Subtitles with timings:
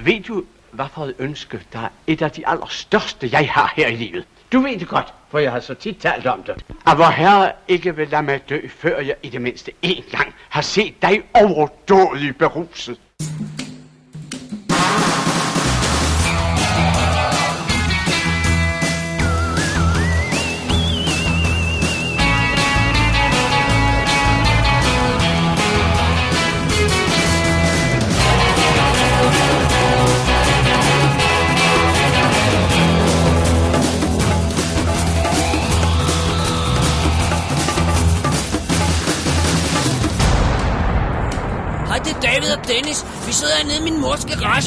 [0.00, 3.88] Ved du, hvad for et ønske, der er et af de allerstørste, jeg har her
[3.88, 4.26] i livet?
[4.52, 6.64] Du ved det godt, for jeg har så tit talt om det.
[6.86, 10.34] At vor herre ikke vil lade mig dø, før jeg i det mindste én gang
[10.48, 12.98] har set dig overdådig beruset.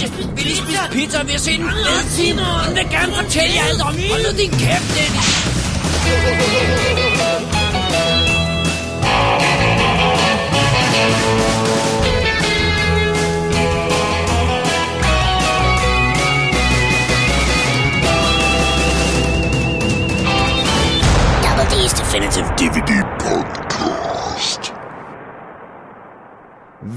[0.09, 0.35] Mors garage.
[0.35, 2.39] Vi lige spise pizza, og vi har set en fed film.
[2.39, 3.95] Hun vil gerne fortælle jer alt om.
[4.11, 5.27] Hold nu din kæft, Dennis.
[21.43, 23.16] Double D's Definitive DVD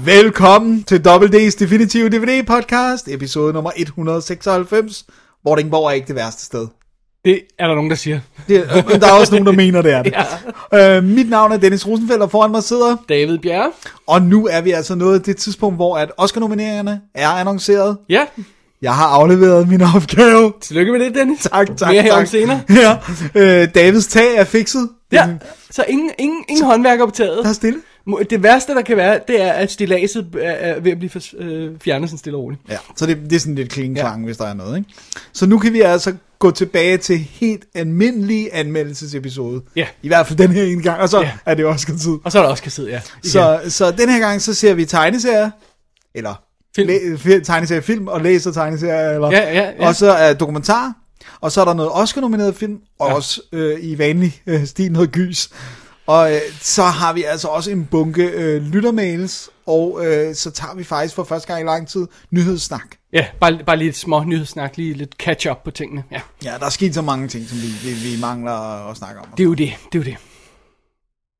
[0.05, 5.05] Velkommen til WD's Definitive DVD Podcast, episode nummer 196.
[5.43, 6.67] Vordingborg er ikke det værste sted.
[7.25, 8.19] Det er der nogen, der siger.
[8.47, 10.13] Det, men der er også nogen, der mener, det er det.
[10.73, 10.97] ja.
[10.97, 12.97] øh, mit navn er Dennis Rosenfeldt, og foran mig sidder...
[13.09, 13.71] David Bjerre.
[14.07, 17.97] Og nu er vi altså nået det tidspunkt, hvor at Oscar-nomineringerne er annonceret.
[18.09, 18.25] Ja,
[18.81, 20.53] Jeg har afleveret min opgave.
[20.61, 21.39] tillykke med det, Dennis.
[21.51, 22.27] Tak, tak, Mere tak.
[22.27, 22.61] senere.
[22.69, 22.97] Ja.
[23.35, 24.89] Øh, Davids tag er fikset.
[25.11, 25.27] Ja,
[25.71, 27.39] så ingen, ingen, ingen håndværker på taget.
[27.43, 27.79] Der er stille.
[28.29, 31.71] Det værste, der kan være, det er, at stilaset er- er ved at blive øh,
[31.83, 32.61] fjernet sådan stille og roligt.
[32.69, 34.25] Ja, så det, det er sådan lidt klingeklang, ja.
[34.25, 34.89] hvis der er noget, ikke?
[35.33, 39.61] Så nu kan vi altså gå tilbage til helt almindelig anmeldelsesepisode.
[39.75, 39.87] Ja.
[40.01, 41.31] I hvert fald den her ene gang, og så Ja.
[41.45, 42.11] er det også tid.
[42.23, 43.01] Og så er der også kasset, ja.
[43.17, 43.31] Igen.
[43.31, 45.49] Så, så den her gang, så ser vi tegneserier,
[46.15, 46.43] eller
[46.75, 46.87] Film.
[46.87, 49.87] læ- fi- tegneserier film, og læser tegneserier, eller, Ja, ja, ja.
[49.87, 50.93] og så er dokumentar,
[51.41, 53.15] og så er der noget Oscar-nomineret film, og ja.
[53.15, 55.49] også øh, i vanlig øh, stil noget gys.
[56.11, 60.75] Og øh, så har vi altså også en bunke øh, lyttermails, og øh, så tager
[60.75, 62.85] vi faktisk for første gang i lang tid nyhedssnak.
[63.13, 66.03] Ja, bare, bare lige et små nyhedssnak, lige lidt catch-up på tingene.
[66.11, 69.19] Ja, Ja, der er sket så mange ting, som vi, vi, vi mangler at snakke
[69.19, 69.25] om.
[69.37, 70.17] det er jo det, det er jo det.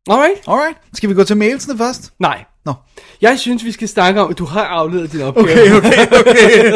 [0.09, 0.41] Alright?
[0.47, 2.11] Alright, skal vi gå til mailsene først?
[2.19, 2.43] Nej.
[2.65, 2.73] Nå.
[3.21, 5.47] Jeg synes, vi skal snakke om, at du har afleveret din opgave.
[5.47, 6.71] Okay, okay, okay.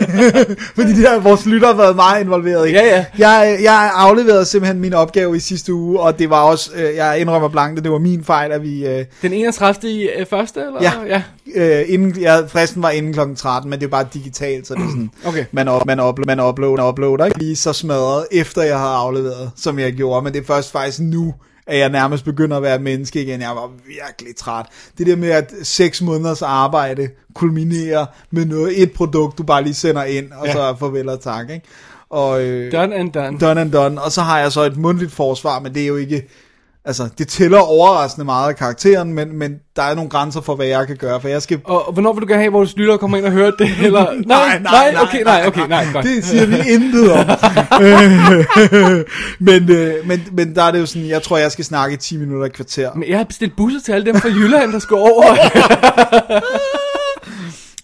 [0.76, 2.72] Fordi det har vores lytter har været meget involveret i.
[2.72, 3.04] Ja, ja.
[3.18, 7.20] Jeg, jeg afleverede simpelthen min opgave i sidste uge, og det var også, øh, jeg
[7.20, 8.86] indrømmer blankt, det var min fejl, at vi...
[8.86, 9.92] Øh, Den 31.
[9.92, 10.82] i øh, første, eller?
[10.82, 11.22] Ja.
[11.56, 11.80] ja.
[11.80, 13.20] øh, inden, ja, fristen var inden kl.
[13.36, 15.44] 13, men det er bare digitalt, så det er sådan, Okay.
[15.52, 19.50] man, op, man, upload, man uploader, uploader ikke lige så smadret, efter jeg havde afleveret,
[19.56, 21.34] som jeg gjorde, men det er først faktisk nu,
[21.68, 23.40] at jeg nærmest begynder at være menneske igen.
[23.40, 24.66] Jeg var virkelig træt.
[24.98, 29.74] Det der med, at seks måneders arbejde kulminerer med noget, et produkt, du bare lige
[29.74, 30.52] sender ind, og Ja.
[30.52, 31.66] så farvel og tak, ikke?
[32.10, 33.38] Og, øh, Done and done.
[33.38, 34.02] done and done.
[34.02, 36.28] Og så har jeg så et mundtligt forsvar, men det er jo ikke...
[36.88, 40.66] Altså, det tæller overraskende meget af karakteren, men, men der er nogle grænser for, hvad
[40.66, 41.60] jeg kan gøre, for jeg skal...
[41.64, 43.70] Og, hvornår vil du gerne have, at vores lyttere kommer ind og hører det?
[43.84, 44.04] Eller...
[44.26, 46.04] nej, nej, nej, okay, nej, okay, nej, godt.
[46.04, 47.26] Det siger vi intet om.
[49.48, 51.96] Men, øh, men, men der er det jo sådan, jeg tror, jeg skal snakke i
[51.96, 52.94] 10 minutter i kvarter.
[52.94, 55.24] Men jeg har bestilt busser til alle dem fra Jylland, der skal over.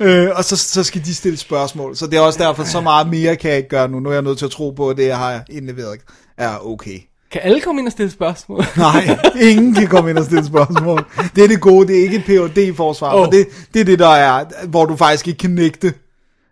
[0.00, 1.97] Øh, og så, så skal de stille spørgsmål.
[1.97, 4.00] Så det er også derfor, så meget mere kan jeg ikke gøre nu.
[4.00, 6.00] Nu er jeg nødt til at tro på, at det, jeg har indleveret,
[6.38, 7.00] er okay.
[7.34, 8.65] Kan alle komme ind og stille spørgsmål?
[8.77, 11.05] Nej, ingen kan komme ind og stille spørgsmål.
[11.37, 13.27] Det er det gode, det er ikke et phd forsvar oh.
[13.33, 15.93] Det, det er det, der er, hvor du faktisk ikke kan nægte.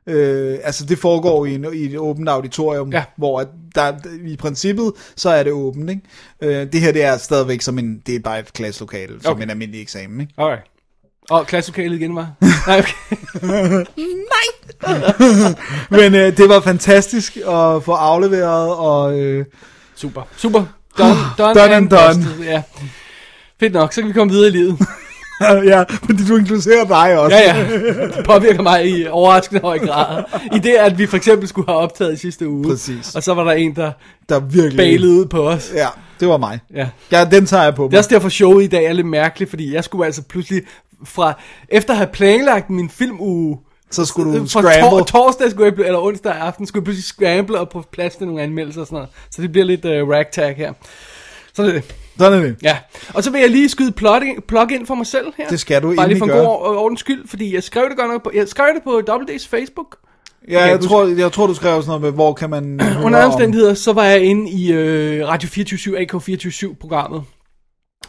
[0.07, 3.05] Øh, altså det foregår i, en, i et åbent auditorium, Ja.
[3.17, 3.93] hvor at der,
[4.27, 5.91] i princippet, så er det åbent.
[5.91, 6.03] Ikke?
[6.43, 9.43] Øh, det her det er stadigvæk som en, det er bare et klasselokale, som Okay.
[9.43, 10.21] en almindelig eksamen.
[10.21, 10.33] Ikke?
[10.39, 10.63] Alright.
[11.31, 12.31] Og klasselokalet igen var?
[12.67, 13.87] Nej, okay.
[16.01, 19.45] Men øh, det var fantastisk at få afleveret, og øh,
[20.03, 20.65] Super, super.
[20.99, 22.15] Done, done, Done and done.
[22.25, 22.63] busted, Ja.
[23.61, 24.79] Fedt nok, så kan vi komme videre i livet.
[25.73, 27.37] ja, fordi du inkluderer dig også.
[27.37, 27.77] Ja, ja.
[28.17, 30.25] Det påvirker mig i overraskende høj grad.
[30.55, 32.65] I det, at vi for eksempel skulle have optaget i sidste uge.
[32.69, 33.15] Præcis.
[33.15, 33.93] Og så var der en, der
[34.29, 34.77] Der virkelig...
[34.77, 35.71] bailede ud på os.
[35.75, 35.87] Ja,
[36.21, 36.61] det var mig.
[36.75, 36.89] Ja.
[37.13, 39.51] Ja, den tager jeg på Det er også derfor showet i dag er lidt mærkeligt,
[39.51, 40.63] fordi jeg skulle altså pludselig
[41.05, 43.59] fra, efter at have planlagt min filmuge,
[43.93, 44.81] Så skulle du scramble.
[44.81, 48.27] tor- torsdag skulle jeg, eller onsdag aften, skulle jeg pludselig scramble og på plads til
[48.27, 49.09] nogle anmeldelser og sådan noget.
[49.31, 50.73] Så det bliver lidt uh, ragtag her.
[51.55, 51.95] Sådan er det.
[52.19, 52.57] Sådan er det.
[52.63, 52.79] Ja,
[53.15, 55.49] og så vil jeg lige skyde plug ind, plug ind for mig selv her.
[55.49, 57.97] Det skal du Bare lige for en god or- ordens skyld, fordi jeg skrev det
[57.97, 59.97] godt nok på, jeg skrev det på WD's Facebook.
[60.51, 62.81] Ja, jeg jeg, tror, jeg tror, du skrev sådan noget med, hvor kan man...
[63.05, 67.23] Under om- omstændigheder, så var jeg inde i øh, Radio 24 AK 24 programmet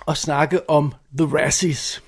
[0.06, 2.04] og snakke om The Razzies.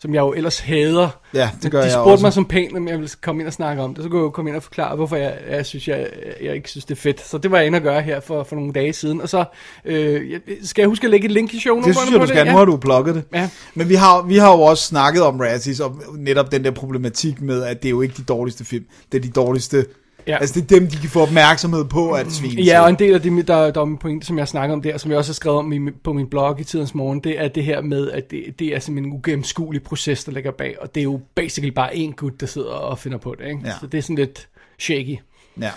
[0.00, 1.08] Som jeg jo ellers hader.
[1.34, 2.24] Ja, det gør de jeg spurgte også.
[2.24, 4.02] mig som pænt, om jeg ville komme ind og snakke om det.
[4.04, 6.06] Så kunne jeg jo komme ind og forklare, hvorfor jeg, jeg synes, jeg,
[6.42, 7.26] jeg ikke synes, det er fedt.
[7.26, 9.20] Så det var jeg inde at gøre her for, for nogle dage siden.
[9.20, 9.44] Og så
[9.84, 12.26] øh, jeg- skal jeg huske at lægge et link i show Det synes jeg, du
[12.26, 12.46] skal.
[12.46, 13.24] Nu har du plukket det.
[13.34, 13.48] Ja.
[13.74, 17.40] Men vi har, vi har jo også snakket om Razzies, og netop den der problematik
[17.40, 18.84] med, at det er jo ikke de dårligste film.
[19.12, 19.86] Det er de dårligste...
[20.26, 20.36] Ja.
[20.36, 23.14] Altså, det er dem, de kan få opmærksomhed på at svine Ja, og en del
[23.14, 25.30] af det, der, der er min pointe, som jeg snakker om der, som jeg også
[25.30, 28.10] har skrevet om i, på min blog i tidens morgen, det er det her med,
[28.10, 31.20] at det, det er simpelthen en ugennemskuelig proces, der ligger bag, og det er jo
[31.34, 33.60] basically bare en gut, der sidder og finder på det, ikke?
[33.64, 33.72] Ja.
[33.80, 35.18] Så det er sådan lidt shaky.
[35.60, 35.70] Ja.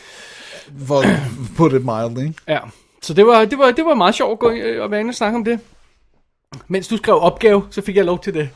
[0.86, 1.20] For at
[1.58, 2.28] put it mildly.
[2.28, 2.40] ikke?
[2.48, 2.60] Ja,
[3.02, 4.48] så det var, det var, det var meget sjovt at gå
[4.84, 5.60] og være inde og snakke om det.
[6.68, 8.50] Mens du skrev opgave, så fik jeg lov til det.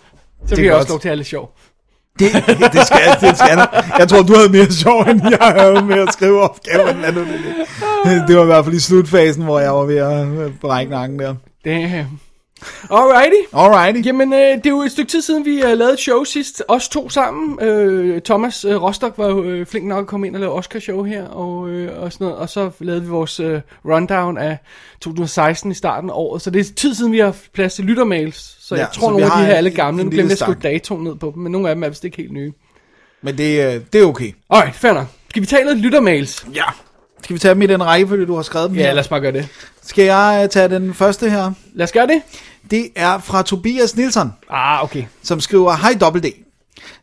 [0.46, 0.80] Så fik er jeg godt.
[0.82, 1.56] også lov til at have lidt sjov.
[2.20, 2.32] Det,
[2.74, 3.84] det, skal, det skal jeg.
[4.00, 6.98] Jeg tror, du havde mere sjov, end jeg havde med at skrive opgaven.
[8.28, 11.36] Det var i hvert fald i slutfasen, hvor jeg var ved at brække nakken der.
[11.66, 12.06] Det, øh,
[12.92, 13.42] Alrighty.
[13.54, 14.08] Alrighty.
[14.08, 16.64] Jamen, øh, det er jo et stykke tid siden, vi uh, lavede et show sidst.
[16.68, 17.64] Os to sammen.
[17.68, 21.04] Øh, Thomas øh, Rostock var jo øh, flink nok at komme ind og lave Oscar-show
[21.04, 21.28] her.
[21.28, 22.40] Og, øh, og, sådan noget.
[22.40, 24.58] og så lavede vi vores øh, rundown af
[25.02, 26.42] 2016 i starten af året.
[26.42, 28.58] Så det er tid siden, vi har plads til lyttermails.
[28.60, 30.04] Så Ja, jeg tror, nogle af de har her er alle gamle.
[30.04, 30.64] Nu glemte jeg stak.
[30.64, 31.44] datoen ned på dem.
[31.44, 32.52] Men nogle af dem er vist ikke helt nye.
[33.22, 34.32] Men det, øh, det er okay.
[34.50, 35.06] Alright, fair nok.
[35.30, 36.46] Skal vi tage lidt lyttermails?
[36.56, 36.64] Ja.
[37.24, 38.94] Skal vi tage dem i den rækkefølge, du har skrevet dem Ja, her?
[38.94, 39.48] lad os bare gøre det.
[39.84, 41.52] Skal jeg øh, tage den første her?
[41.74, 42.22] Lad os gøre det.
[42.72, 45.04] Det er fra Tobias Nielsen, Ah, okay.
[45.24, 46.26] som skriver, Hej Double D.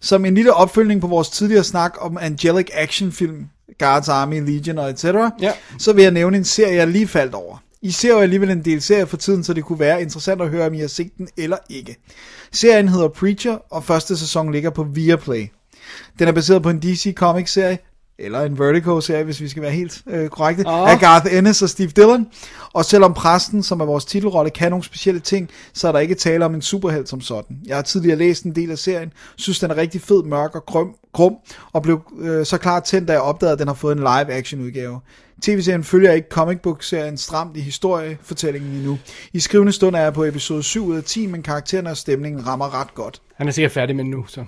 [0.01, 3.45] Som en lille opfølgning på vores tidligere snak om angelic actionfilm,
[3.79, 5.05] Guards Army, Legion og etc.,
[5.41, 5.53] Ja.
[5.79, 7.57] så vil jeg nævne en serie, jeg lige faldt over.
[7.83, 10.49] I ser jo alligevel en del serier for tiden, så det kunne være interessant at
[10.49, 11.97] høre, om I har set den eller ikke.
[12.53, 15.47] Serien hedder Preacher, og første sæson ligger på Viaplay.
[16.19, 17.79] Den er baseret på en DC Comics serie,
[18.19, 20.91] eller en Vertigo-serie, hvis vi skal være helt øh, korrekte, Åh.
[20.91, 22.27] af Garth Ennis og Steve Dillon.
[22.73, 26.15] Og selvom præsten, som er vores titelrolle, kan nogle specielle ting, så er der ikke
[26.15, 27.57] tale om en superhelt som sådan.
[27.67, 30.67] Jeg har tidligere læst en del af serien, synes den er rigtig fed, mørk og
[30.67, 31.37] grum, grum
[31.73, 34.61] og blev øh, så klart tændt, da jeg opdagede, at den har fået en live-action
[34.61, 35.01] udgave.
[35.43, 38.99] TV-serien følger ikke comic book-serien stramt i historiefortællingen endnu.
[39.33, 42.47] I skrivende stund er jeg på episode 7 ud af 10, men karaktererne og stemningen
[42.47, 43.23] rammer ret godt.
[43.37, 44.45] Han er sikkert færdig med nu, så...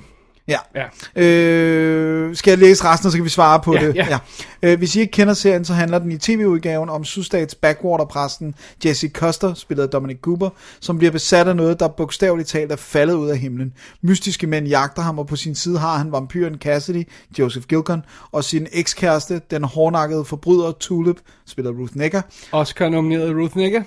[0.49, 0.59] Ja.
[0.75, 1.23] Ja.
[1.23, 3.97] Øh, skal jeg læse resten, og så kan vi svare på Ja, det?
[3.97, 4.19] ja.
[4.63, 8.55] Øh, hvis I ikke kender serien, så handler den i tv-udgaven om sydstats backwater-præsten
[8.85, 10.49] Jesse Custer, spillet af Dominic Cooper,
[10.81, 13.73] som bliver besat af noget, der bogstaveligt talt er faldet ud af himlen.
[14.03, 17.09] Mystiske mænd jagter ham, og på sin side har han vampyren Cassidy,
[17.39, 18.03] Joseph Gilcon,
[18.33, 21.17] og sin ekskæreste, den hårdnakkede forbryder Tulip,
[21.47, 22.21] spillet af Ruth Negga.
[22.53, 23.83] Oscar nomineret Ruth Negga.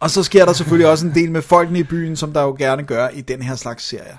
[0.00, 2.56] Og så sker der selvfølgelig også en del med folkene i byen, som der jo
[2.58, 4.16] gerne gør i den her slags serier.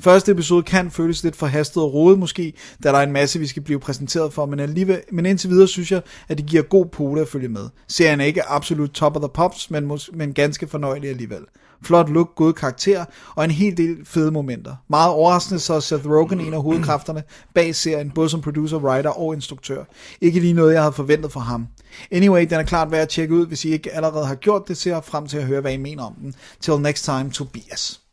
[0.00, 2.52] Første episode kan føles lidt forhastet og rodet måske,
[2.84, 5.68] da der er en masse, vi skal blive præsenteret for, men, alligevel, men indtil videre
[5.68, 7.68] synes jeg, at det giver god pote at følge med.
[7.88, 11.40] Serien er ikke absolut top of the pops, men, mås- men ganske fornøjelig alligevel.
[11.82, 13.04] Flot look, gode karakterer
[13.34, 14.76] og en hel del fede momenter.
[14.88, 17.22] Meget overraskende så er Seth Rogen en af hovedkræfterne
[17.54, 19.84] bag serien, både som producer, writer og instruktør.
[20.20, 21.66] Ikke lige noget, jeg havde forventet fra ham.
[22.10, 24.76] Anyway, den er klart værd at tjekke ud, hvis I ikke allerede har gjort det,
[24.76, 26.34] ser jeg frem til at høre, hvad I mener om den.
[26.60, 28.07] Till next time, Tobias.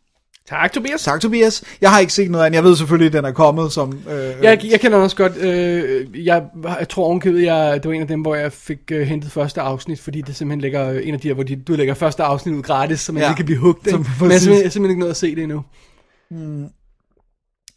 [0.50, 1.04] Tak, Tobias.
[1.04, 1.64] Tak, Tobias.
[1.82, 2.56] Jeg har ikke set noget af den.
[2.56, 4.00] Jeg ved selvfølgelig, at den er kommet som...
[4.12, 5.38] Øh, Jeg, jeg kender den også godt.
[5.38, 6.44] Øh, jeg,
[6.80, 9.62] jeg tror ovenkøbet, jeg, det var en af dem, hvor jeg fik øh, hentet første
[9.62, 12.24] afsnit, fordi det simpelthen ligger øh, en af de her, hvor de, du lægger første
[12.24, 13.30] afsnit ud gratis, så man Ja.
[13.30, 13.90] ikke kan blive hugt.
[13.90, 14.06] Som-?
[14.22, 15.64] Men jeg har simpelthen, ikke nået at se det endnu.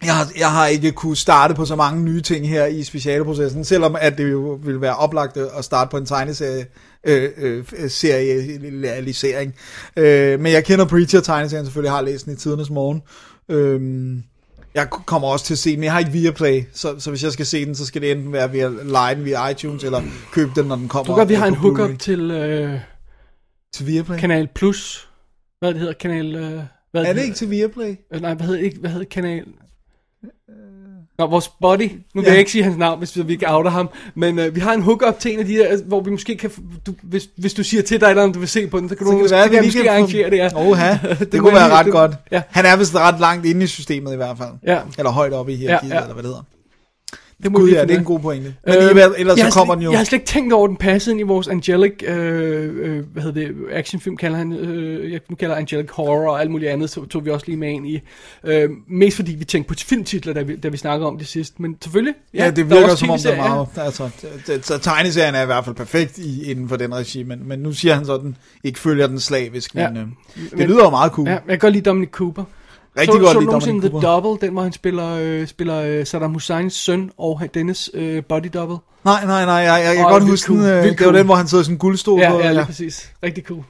[0.04, 3.64] Jeg, har, jeg har ikke kunne starte på så mange nye ting her i specialprocessen,
[3.64, 6.66] selvom at det jo ville være oplagt at starte på en tegneserie
[7.04, 9.54] øh, øh, serialisering.
[9.96, 13.02] Øh, men jeg kender Preacher tegneserien selvfølgelig, har læst den i tidernes morgen.
[13.48, 14.16] Øh,
[14.74, 17.24] jeg kommer også til at se den, men jeg har ikke Viaplay, så, så hvis
[17.24, 18.68] jeg skal se den, så skal det enten være via
[19.14, 20.02] den via iTunes, eller
[20.32, 21.14] købe den, når den kommer.
[21.14, 22.80] Du godt, vi har øh, en på hookup til øh,
[23.72, 24.18] Til Viaplay?
[24.18, 25.08] Kanal Plus.
[25.58, 25.94] Hvad det hedder?
[25.94, 26.34] Kanal...
[26.34, 27.96] Øh, hvad Er det ikke til Viaplay?
[28.14, 29.44] Øh, Nej, hvad hedder, ikke, hvad hedder kanal?
[31.18, 31.82] Nå, vores buddy.
[32.14, 32.30] Nu vil Ja.
[32.30, 33.88] jeg ikke sige hans navn, hvis vi ikke outer ham.
[34.14, 36.50] Men øh, vi har en hookup til en af de der, hvor vi måske kan...
[36.86, 38.94] Du, hvis, hvis du siger til dig, eller om du vil se på den, så
[38.94, 40.48] kan Så du kan være, kan vi måske lige kan få- arrangere det, ja.
[40.54, 42.12] Oha, det, det kunne være ret det- godt.
[42.32, 42.42] ja.
[42.48, 44.50] Han er vist ret langt inde i systemet i hvert fald.
[44.66, 44.78] Ja.
[44.98, 46.02] Eller højt oppe i hierarkiet, Ja, ja.
[46.02, 46.44] eller hvad det hedder.
[47.42, 48.54] Det må Gud vi ja, det er en god pointe.
[48.66, 49.90] Men Øh, alligevel, ellers så kommer slet- den jo...
[49.90, 53.04] Jeg har slet ikke tænkt over, at den passede ind i vores angelic, øh, øh,
[53.12, 56.70] hvad hedder det, actionfilm kalder han, øh, jeg nu kalder angelic horror og alt muligt
[56.70, 58.00] andet, så tog vi også lige med ind i.
[58.44, 61.60] Øh, mest fordi vi tænkte på filmtitler, da vi, da vi snakkede om det sidst,
[61.60, 62.14] men selvfølgelig.
[62.34, 63.66] Ja, det der er virker også som om, det er meget...
[63.76, 67.22] Altså, det- det- så tegneserien er i hvert fald perfekt i, inden for den regi,
[67.22, 70.00] men, men nu siger han så, at den ikke følger den slavisk, men Ja.
[70.00, 71.28] øh, det lyder jo meget cool.
[71.28, 72.44] Ja, jeg kan godt lide Dominic Cooper.
[72.98, 74.00] Rigtig så, godt så lide nogensinde The.
[74.00, 78.46] Double, den hvor han spiller, øh, spiller øh, Saddam Husseins søn og Dennis øh, body
[78.54, 78.76] double.
[79.04, 80.66] Nej, nej, nej, jeg, jeg kan godt huske cool, den.
[80.66, 81.14] Øh, det var cool.
[81.14, 82.38] den, hvor han sidder i sådan en guldstol Ja, på.
[82.38, 83.10] ja, lige præcis.
[83.22, 83.62] Rigtig cool.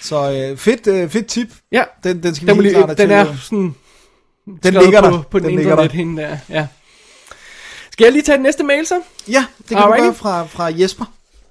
[0.00, 1.48] Så øh, fedt, øh, fedt tip.
[1.72, 3.36] Ja, Den, den skal den, vi lige, klart den er ud.
[3.42, 3.74] sådan
[4.62, 5.22] Den ligger på, der.
[5.30, 5.96] på den, Den ligger internet der.
[5.96, 6.36] hende der.
[6.50, 6.66] Ja.
[7.92, 9.00] Skal jeg lige tage den næste mail så?
[9.28, 10.00] Ja, det kan Alrighty.
[10.00, 11.04] du gøre fra, fra Jesper.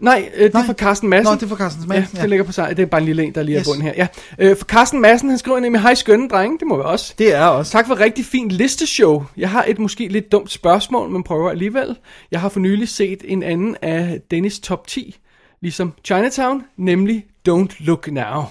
[0.05, 0.65] Nej, øh, det er Nej.
[0.65, 1.31] fra Carsten Madsen.
[1.31, 2.07] Nå, det er fra Carstens Mail.
[2.15, 2.77] Ja, det ligger på sig.
[2.77, 3.67] Det er bare en lille en, der lige er Yes.
[3.67, 3.73] yes.
[3.75, 3.93] bunden her.
[3.97, 4.07] Ja.
[4.39, 7.13] Øh, for Carsten Madsen, han skriver nemlig, hej skønne drenge, det må vi også.
[7.17, 7.71] Det er også.
[7.71, 9.23] Tak for rigtig fint listeshow.
[9.37, 11.97] Jeg har et måske lidt dumt spørgsmål, men prøver alligevel.
[12.31, 15.17] Jeg har for nylig set en anden af Dennis top 10,
[15.61, 18.41] ligesom Chinatown, nemlig Don't Look Now.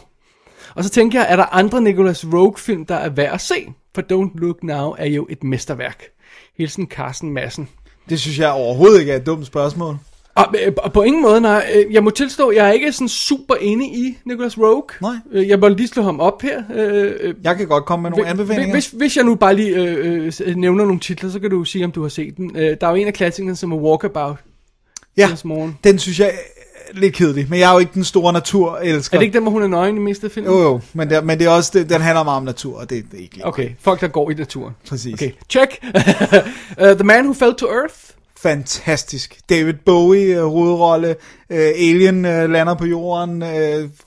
[0.75, 3.55] Og så tænker jeg, er der andre Nicholas Rogue film, der er værd at se?
[3.95, 6.03] For Don't Look Now er jo et mesterværk.
[6.59, 7.69] Hilsen Carsten Madsen.
[8.09, 9.97] Det synes jeg overhovedet ikke er et dumt spørgsmål.
[10.37, 11.67] Og, øh, og på ingen måde, nej.
[11.75, 14.83] Øh, Jeg må tilstå, jeg er ikke sådan super inde i Nicholas Rogue.
[15.03, 15.15] Nej.
[15.33, 16.63] Øh, Jeg må lige slå ham op her.
[17.45, 18.73] Jeg kan godt komme med nogle anbefalinger.
[18.75, 21.93] Hvis, hvis jeg nu bare lige øh, nævner nogle titler, så kan du sige, om
[21.93, 22.55] du har set den.
[22.55, 24.37] Der er jo en af klassikerne, som er Walkabout.
[25.17, 25.79] ja, Morgen.
[25.85, 27.47] den synes jeg er lidt kedelig.
[27.51, 29.17] Men jeg er jo ikke den store naturelsker.
[29.17, 30.47] Er det ikke den, hvor hun er nøgen i meste film?
[30.47, 30.81] Jo, jo.
[30.93, 33.19] Men, det, men det er også, det, den handler meget om natur, og det, det
[33.19, 34.75] er ikke lige Okay, folk der går i naturen.
[34.89, 35.15] Præcis.
[35.15, 35.79] Okay, check.
[36.83, 37.95] uh, The Man Who Fell to Earth.
[38.49, 39.39] Fantastisk.
[39.51, 41.09] David Bowie, uh, hovedrolle,
[41.51, 43.49] uh, Alien uh, lander på jorden, uh,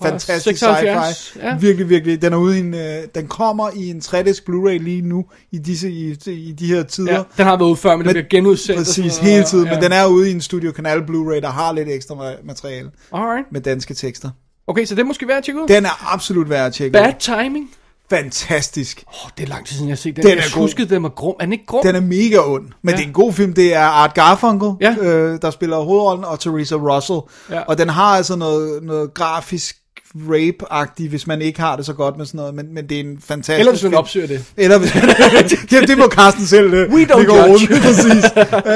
[0.03, 1.39] fantastisk 76, sci-fi.
[1.45, 1.57] ja.
[1.57, 2.21] Virkelig, virkelig.
[2.21, 2.79] Den er ude i en, uh,
[3.15, 7.13] den kommer i en 3-disk Blu-ray lige nu, i, disse, i, i de her tider.
[7.13, 8.77] Ja, den har været ude før, men, den bliver genudsendt.
[8.79, 9.65] Præcis, hele tiden.
[9.67, 9.73] ja.
[9.73, 12.89] Men den er ude i en Studio Canal Blu-ray, der har lidt ekstra ma- materiale
[13.13, 13.51] Alright.
[13.51, 14.29] med danske tekster.
[14.67, 15.67] Okay, så det måske værd at tjekke ud.
[15.67, 17.13] Den er absolut værd at tjekke Bad ud.
[17.19, 17.69] timing.
[18.09, 19.03] Fantastisk.
[19.07, 20.23] Oh, det er lang tid siden, jeg har set den.
[20.23, 21.35] Den jeg er huskede, den var grum.
[21.39, 21.81] Er den ikke grum?
[21.85, 22.97] Den er mega ond, men Ja.
[22.97, 23.53] det er en god film.
[23.53, 24.95] Det er Art Garfunkel, Ja.
[25.01, 27.19] øh, der spiller hovedrollen, og Theresa Russell.
[27.51, 27.59] Ja.
[27.61, 29.77] Og den har altså noget, noget grafisk
[30.15, 32.99] rape-agtigt, hvis man ikke har det så godt med sådan noget, men, men det er
[32.99, 33.97] en fantastisk Eller hvis man film.
[33.99, 34.43] opsøger det.
[34.57, 34.91] Eller hvis
[35.69, 37.43] det, det må Carsten selv øh, We don't lægge judge.
[37.49, 38.25] rundt, præcis.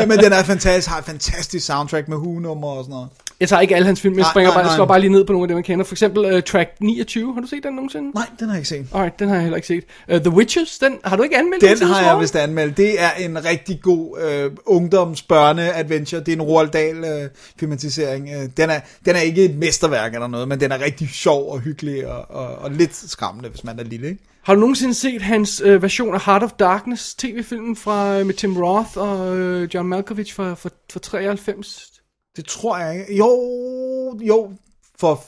[0.02, 3.08] Øh, men den er fantastisk, har et fantastisk soundtrack med hugenummer og sådan noget.
[3.42, 4.76] Jeg tager ikke alle hans film, jeg Nej, springer nej, bare, jeg nej.
[4.76, 5.86] slår bare lige ned på nogle af dem, jeg kender.
[5.86, 8.12] For eksempel uh, Track 29, har du set den nogensinde?
[8.16, 8.86] Nej, den har jeg ikke set.
[8.94, 9.84] Alright, den har jeg heller ikke set.
[10.14, 11.80] Uh, The Witches, den har du ikke anmeldt?
[11.80, 12.78] Den har jeg vist anmeldt.
[12.78, 16.20] Det er en rigtig god øh, ungdoms-børne-adventure.
[16.20, 18.30] Det er en Roald Dahl-filmatisering.
[18.30, 21.52] Øh, den, er, den er ikke et mesterværk eller noget, men den er rigtig sjov
[21.52, 24.08] og hyggelig og, og, og lidt skræmmende, hvis man er lille.
[24.08, 24.24] Ikke?
[24.44, 28.34] Har du nogensinde set hans øh, version af Heart of Darkness, tv-filmen fra, øh, med
[28.34, 31.91] Tim Roth og øh, John Malkovich fra, fra, fra 93?
[32.36, 33.18] Det tror jeg ikke.
[33.18, 34.52] Jo, jo,
[35.00, 35.24] for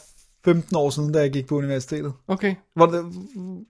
[0.45, 2.13] 15 år siden, da jeg gik på universitetet.
[2.27, 3.05] Okay, Hvor det,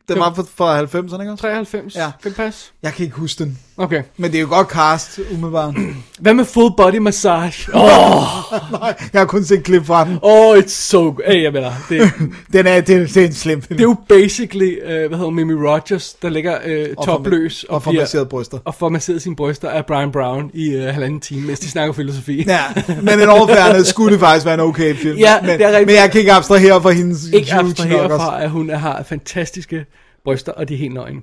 [0.07, 1.41] den var fra, fra 90'erne, ikke også?
[1.41, 1.95] 93.
[1.95, 2.11] Ja.
[2.23, 2.73] Vil pas?
[2.81, 3.59] Jeg kan ikke huske den.
[3.77, 4.03] Okay.
[4.17, 5.73] Men det er jo godt cast, umiddelbart.
[6.19, 7.71] Hvad med full body massage?
[7.75, 10.19] Åh, oh, Nej, jeg har kun set klip fra den.
[10.21, 11.21] oh, it's so good.
[11.27, 12.11] Hey, jeg mener, det,
[12.53, 13.77] Den er, det, det er en slem film.
[13.77, 16.57] det er jo basically, øh, hvad hedder Mimi Rogers, der ligger
[16.97, 18.57] Og topløs forma- og bliver- formasseret bryster.
[18.65, 21.93] og får masseret sine bryster af Brian Brown i øh, halvanden time, mens de snakker
[21.93, 22.43] filosofi.
[22.47, 22.59] Ja,
[23.01, 25.17] men en overfærende skulle det faktisk være en okay film.
[25.17, 25.85] Ja, men, det er rigtigt.
[25.87, 29.85] men jeg kan ikke abstrahere fra hendes Ikke abstrahere fra, at hun har fantastiske
[30.25, 31.19] bryster, og de er helt nøgne.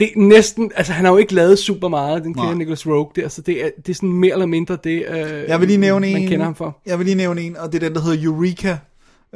[0.00, 2.54] Det er næsten, altså han har jo ikke lavet super meget, den Nej.
[2.54, 5.60] Nicholas Rogue der, så det er, det er sådan mere eller mindre det, øh, Jeg
[5.60, 6.12] vil lige nævne en.
[6.12, 6.78] man kender ham for.
[6.86, 8.76] Jeg vil lige nævne en, og det er den, der hedder Eureka,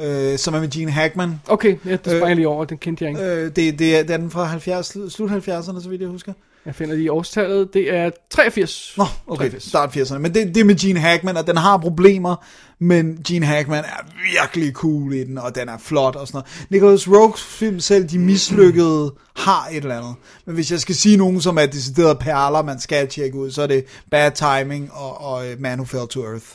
[0.01, 1.41] øh, som er med Gene Hackman.
[1.47, 3.23] Okay, ja, det springer Øh, lige over, den kendte jeg ikke.
[3.23, 6.33] Øh, det, det, er, det er den fra 70, slut 70'erne, så vidt jeg husker.
[6.65, 8.93] Jeg finder lige årstallet, det er 83.
[8.97, 9.63] Nå, okay, 83.
[9.63, 10.17] start 80'erne.
[10.17, 12.45] Men det, det er med Gene Hackman, og den har problemer,
[12.79, 16.67] men Gene Hackman er virkelig cool i den, og den er flot og sådan noget.
[16.69, 20.15] Nicholas Rogues film selv, de mislykkede, har et eller andet.
[20.45, 23.61] Men hvis jeg skal sige nogen, som er deciderede perler, man skal tjekke ud, så
[23.61, 26.45] er det Bad Timing og, og øh, Man Who Fell to Earth.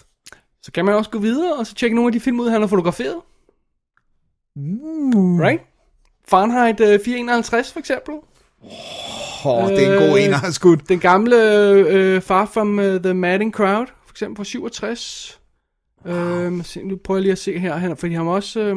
[0.62, 2.60] Så kan man også gå videre, og så tjekke nogle af de film ud, han
[2.60, 3.16] har fotograferet.
[4.56, 5.40] Uh.
[5.40, 5.62] Right?
[6.28, 8.14] Fahrenheit øh, 451 for eksempel.
[9.44, 10.88] Oh, det er en god Øh, en, har skudt.
[10.88, 11.36] Den gamle
[11.88, 15.40] øh, Far From uh, The Madding Crowd, for eksempel fra 67.
[16.06, 16.14] Wow.
[16.14, 18.76] Øh, se, nu prøver jeg lige at se her, han, fordi han har også, øh,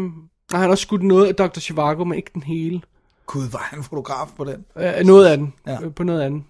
[0.51, 1.59] han har også skudt noget af Dr.
[1.59, 2.81] Zhivago, men ikke den hele.
[3.25, 4.65] Gud, var han fotograf på den?
[4.77, 5.77] Øh, noget af den, Ja.
[5.83, 6.45] øh, på noget af den.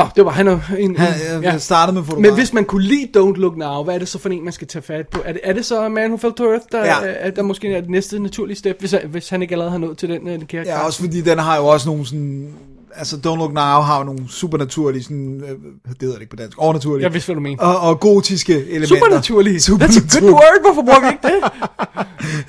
[0.00, 1.58] Nå, det var han er en, Han, en ja.
[1.58, 2.22] startede med fotograf.
[2.22, 4.52] Men hvis man kunne lide Don't Look Now, hvad er det så for en, man
[4.52, 5.20] skal tage fat på?
[5.24, 7.04] Er det, er det så Man Who Fell to Earth, der, Ja.
[7.04, 7.12] ja.
[7.18, 9.98] er, der måske er det næste naturlige step, hvis, hvis han ikke allerede har nået
[9.98, 12.48] til den, øh, den kære Ja, også fordi den har jo også nogle sådan...
[12.94, 15.56] Altså, Don't Look Now har nogle supernaturlige, sådan, øh, det
[16.00, 17.62] hedder det ikke på dansk, overnaturlige, Jeg vidste, hvad du mener.
[17.62, 18.86] og, og gotiske elementer.
[18.86, 19.56] Supernaturlige.
[19.58, 20.32] That's a good Supernaturlige.
[20.32, 20.60] word.
[20.64, 21.50] Hvorfor bruger vi ikke det?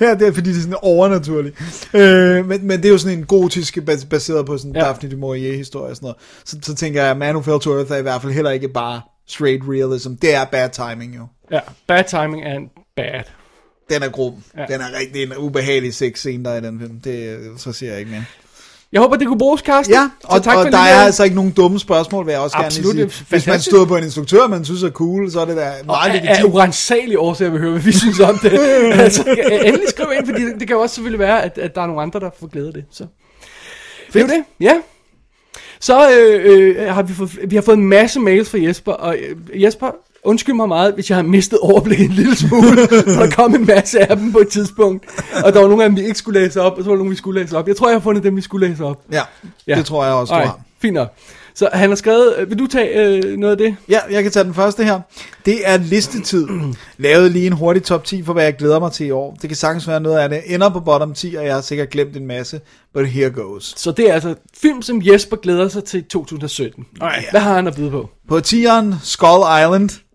[0.00, 1.56] Ja, det er fordi, det er sådan overnaturligt.
[1.94, 4.80] Øh, men, men det er jo sådan en gotisk, bas- baseret på sådan Ja.
[4.80, 6.16] Daphne du Maurier-historie og sådan noget.
[6.44, 8.50] Så, så tænker jeg, at Man Who Fell to Earth er i hvert fald heller
[8.50, 10.12] ikke bare straight realism.
[10.14, 11.26] Det er bad timing jo.
[11.50, 13.22] Ja, bad timing and bad.
[13.90, 14.34] Den er grum.
[14.56, 14.60] Ja.
[14.60, 14.66] Ja.
[14.74, 17.00] Den er rigtig en ubehagelig sexscene, der er i den film.
[17.00, 18.24] Det, øh, så siger jeg ikke mere.
[18.92, 19.94] Jeg håber, det kunne bruges, Carsten.
[19.94, 22.40] Ja, Så og, tak og for der er altså ikke nogen dumme spørgsmål, vil jeg
[22.40, 23.26] også Absolut, gerne det er sige.
[23.28, 26.10] Hvis man stod på en instruktør, man synes er cool, så er det da meget
[26.10, 26.54] af, af legitimt.
[26.54, 28.52] urensagelige årsager vil høre, hvad vi synes om det.
[28.92, 29.22] altså,
[29.64, 31.86] endelig skriv ind, fordi det, det kan jo også selvfølgelig være, at, at der er
[31.86, 32.84] nogle andre, der får glæde af det.
[32.90, 33.06] Så.
[34.12, 34.76] Det er jo det, ja.
[35.80, 39.16] Så øh, øh, har vi, fået, vi har fået en masse mails fra Jesper, og
[39.18, 39.90] øh, Jesper,
[40.24, 43.66] undskyld mig meget, hvis jeg har mistet overblikket en lille smule, for der kom en
[43.66, 45.06] masse af dem på et tidspunkt,
[45.44, 46.98] og der var nogle af dem, vi ikke skulle læse op, og så var der
[46.98, 47.68] nogle, vi skulle læse op.
[47.68, 49.02] Jeg tror, jeg har fundet dem, vi skulle læse op.
[49.12, 49.22] Ja,
[49.66, 49.76] ja.
[49.76, 50.60] det tror jeg også, du har.
[50.80, 51.08] Fint nok.
[51.54, 53.76] Så han har skrevet, øh, vil du tage øh, noget af det?
[53.88, 55.00] Ja, jeg kan tage den første her.
[55.46, 56.46] Det er listetid.
[56.96, 59.38] Lavet lige en hurtig top 10 for, hvad jeg glæder mig til i år.
[59.42, 60.42] Det kan sagtens være noget af det.
[60.46, 62.60] Ender på bottom 10, og jeg har sikkert glemt en masse.
[62.94, 63.74] But here goes.
[63.76, 66.86] Så det er altså film, som Jesper glæder sig til 2017.
[67.00, 68.10] Alright, hvad har han at byde på?
[68.28, 69.90] På 10'eren, Skull Island.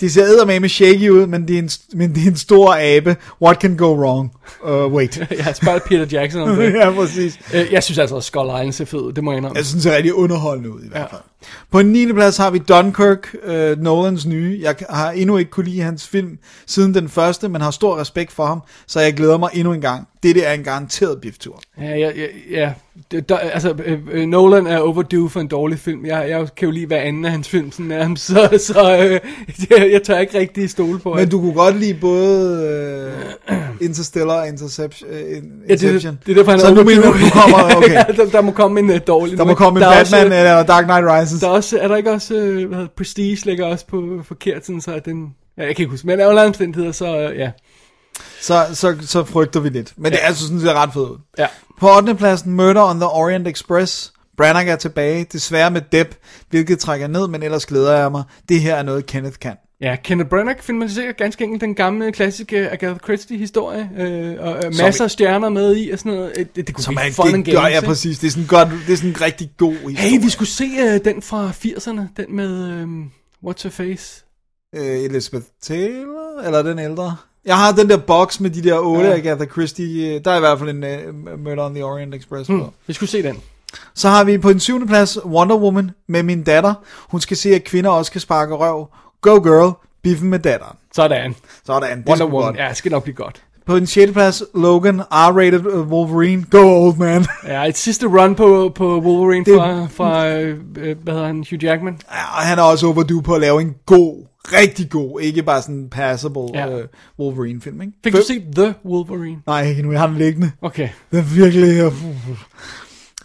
[0.00, 3.16] De ser eddermame shaky ud, men det, er en, men det er en stor abe.
[3.42, 4.32] What can go wrong?
[4.64, 5.18] Uh, wait.
[5.46, 6.74] Jeg spørger Peter Jackson om det.
[6.80, 7.38] ja, præcis.
[7.54, 9.56] Øh, Jeg synes altså, at Skull Island ser fed ud, det må jeg indrømme.
[9.56, 11.20] Jeg synes, det er rigtig underholdende ud i hvert fald.
[11.70, 12.12] På en 9.
[12.12, 14.58] plads har vi Dunkirk, uh, Nolans nye.
[14.62, 18.32] Jeg har endnu ikke kunne lide hans film siden den første, men har stor respekt
[18.32, 20.08] for ham, så jeg glæder mig endnu en gang.
[20.22, 21.60] Dette er en garanteret biftur.
[21.80, 22.72] Ja, ja, ja, ja.
[23.10, 26.06] Det, der, altså, øh, øh, Nolan er overdue for en dårlig film.
[26.06, 29.20] Jeg, jeg kan jo lide hver anden af hans film, sådan nærmest, så, så øh,
[29.70, 31.14] jeg, jeg tør ikke rigtig stole på.
[31.14, 33.14] Men du kunne godt lide både
[33.50, 35.10] uh, Interstellar og Interception.
[35.10, 36.18] Uh, ja, det, Inception.
[36.26, 37.92] det er derfor, han så nu mener du, kommer, okay.
[37.92, 39.38] ja, der, der må komme en uh, dårlig.
[39.38, 41.40] Der må komme en Der er Batman Også, eller Dark Knight Rises.
[41.40, 44.66] der er, også, er der ikke også, øh, hvad hedder, Prestige ligger også på forkert,
[44.66, 45.34] sådan, så den...
[45.58, 47.50] Ja, jeg kan ikke huske, men af alle omstændigheder, så øh, ja.
[48.40, 49.92] Så, så, så frygter vi lidt.
[49.96, 51.18] Men det er altså sådan, det er ret fedt ud.
[51.38, 51.46] Ja.
[51.80, 52.14] På 8.
[52.14, 54.12] pladsen Murder on the Orient Express.
[54.36, 56.14] Branagh er tilbage, desværre med Depp,
[56.50, 58.22] hvilket trækker ned, men ellers glæder jeg mig.
[58.48, 59.56] Det her er noget, Kenneth kan.
[59.80, 65.04] Ja, Kenneth Branagh filmatiserer ganske enkelt den gamle, klassiske Agatha Christie-historie, øh, og øh, masser
[65.04, 66.32] af stjerner med i, og sådan noget.
[66.36, 67.86] Det, det, kunne Som blive fun det gør games, jeg ikke?
[67.86, 68.18] præcis.
[68.18, 69.96] Det er sådan, godt, det er sådan en rigtig god historie.
[69.96, 72.86] Hey, vi skulle se øh, den fra 80'erne, den med, øh,
[73.50, 74.24] What's Her Face?
[74.76, 77.16] Øh, Elizabeth Taylor, eller den ældre?
[77.44, 79.10] Jeg har den der box med de der otte Ja.
[79.10, 79.16] ja.
[79.18, 80.14] Agatha Christie.
[80.14, 82.92] øh, Der er i hvert fald en uh, Murder on the Orient Express Hmm, vi
[82.92, 83.36] skulle se den.
[83.94, 86.74] Så har vi på en syvende plads Wonder Woman med min datter.
[87.10, 88.88] Hun skal se, at kvinder også kan sparke røv.
[89.20, 90.76] Go girl, biffen med datteren.
[90.94, 91.34] Sådan.
[91.66, 92.42] Sådan, det er Wonder Woman.
[92.48, 92.56] godt.
[92.56, 93.42] Ja, det skal nok blive godt.
[93.66, 94.12] På en 6.
[94.12, 96.44] plads, Logan, R-rated uh, Wolverine.
[96.50, 97.26] Go old man.
[97.46, 101.44] Ja, et sidste run på, på Wolverine Det- fra, fra øh, øh, hvad hedder han,
[101.50, 101.92] Hugh Jackman.
[102.10, 105.62] Ja, og han er også overdue på at lave en god, rigtig god, ikke bare
[105.62, 106.76] sådan en passable Ja.
[106.76, 106.80] uh,
[107.18, 107.92] Wolverine film, ikke?
[108.04, 109.36] Fik du set The Wolverine?
[109.46, 110.50] Nej, ikke nu, jeg har den liggende.
[110.62, 110.88] Okay.
[111.10, 111.86] Den er virkelig...
[111.86, 111.92] Uh,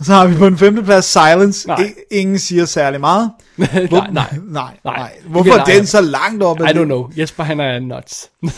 [0.03, 1.67] så har vi på en femte plads Silence.
[1.67, 1.83] Nej.
[1.83, 3.31] I, ingen siger særlig meget.
[3.57, 4.07] nej, nej.
[4.11, 4.77] nej, Nej.
[4.83, 6.59] nej, Hvorfor er den så langt op?
[6.59, 7.09] I don't know.
[7.17, 8.29] Jesper, han er nuts.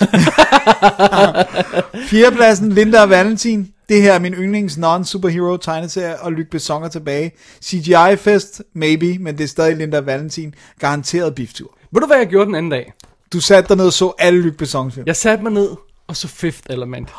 [2.09, 3.69] Fjerdepladsen, Linda og Valentin.
[3.89, 7.31] Det her er min yndlings non-superhero tegneserie, og Luc Besson er tilbage.
[7.63, 10.55] CGI-fest, maybe, men det er stadig Linda Valentin.
[10.79, 11.77] Garanteret biftur.
[11.91, 12.93] Ved du, hvad jeg gjorde den anden dag?
[13.33, 15.03] Du satte dig ned og så alle Luc Besson film.
[15.07, 15.69] Jeg satte mig ned,
[16.07, 17.09] og så Fifth Element.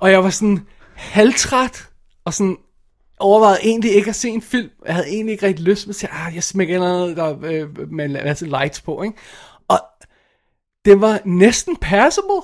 [0.00, 0.60] Og jeg var sådan
[0.94, 1.84] halvtræt,
[2.24, 2.56] og sådan
[3.20, 4.70] overvejede egentlig ikke at se en film.
[4.86, 7.36] Jeg havde egentlig ikke rigtig lyst, men så ah, jeg smækker et eller andet der,
[7.42, 9.16] øh, med en masse lights på, ikke?
[9.68, 9.78] Og
[10.84, 12.42] det var næsten passable.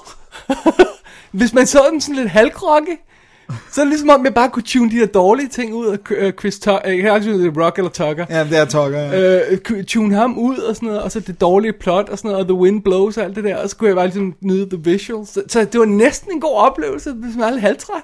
[1.31, 2.99] Hvis man så den sådan lidt halvkrokke,
[3.73, 5.99] så er det ligesom om, jeg bare kunne tune de der dårlige ting ud af
[6.11, 6.89] øh, Chris Tucker.
[6.89, 8.27] Jeg har altid det Rock eller Tucker.
[8.31, 9.51] Ja, det er Tucker, ja.
[9.51, 12.43] øh, tune ham ud og sådan noget, og så det dårlige plot og sådan noget,
[12.43, 14.71] og The Wind Blows og alt det der, og så kunne jeg bare ligesom nyde
[14.71, 15.29] the visuals.
[15.29, 18.03] Så, så det var næsten en god oplevelse, hvis man er lidt halvtræt.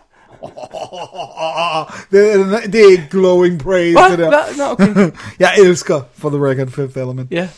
[2.10, 4.10] Det, det er ikke glowing praise, Hvad?
[4.10, 4.42] det der.
[4.56, 5.10] Nå, okay.
[5.44, 7.30] Jeg elsker, for the record, Fifth Element.
[7.30, 7.48] Ja.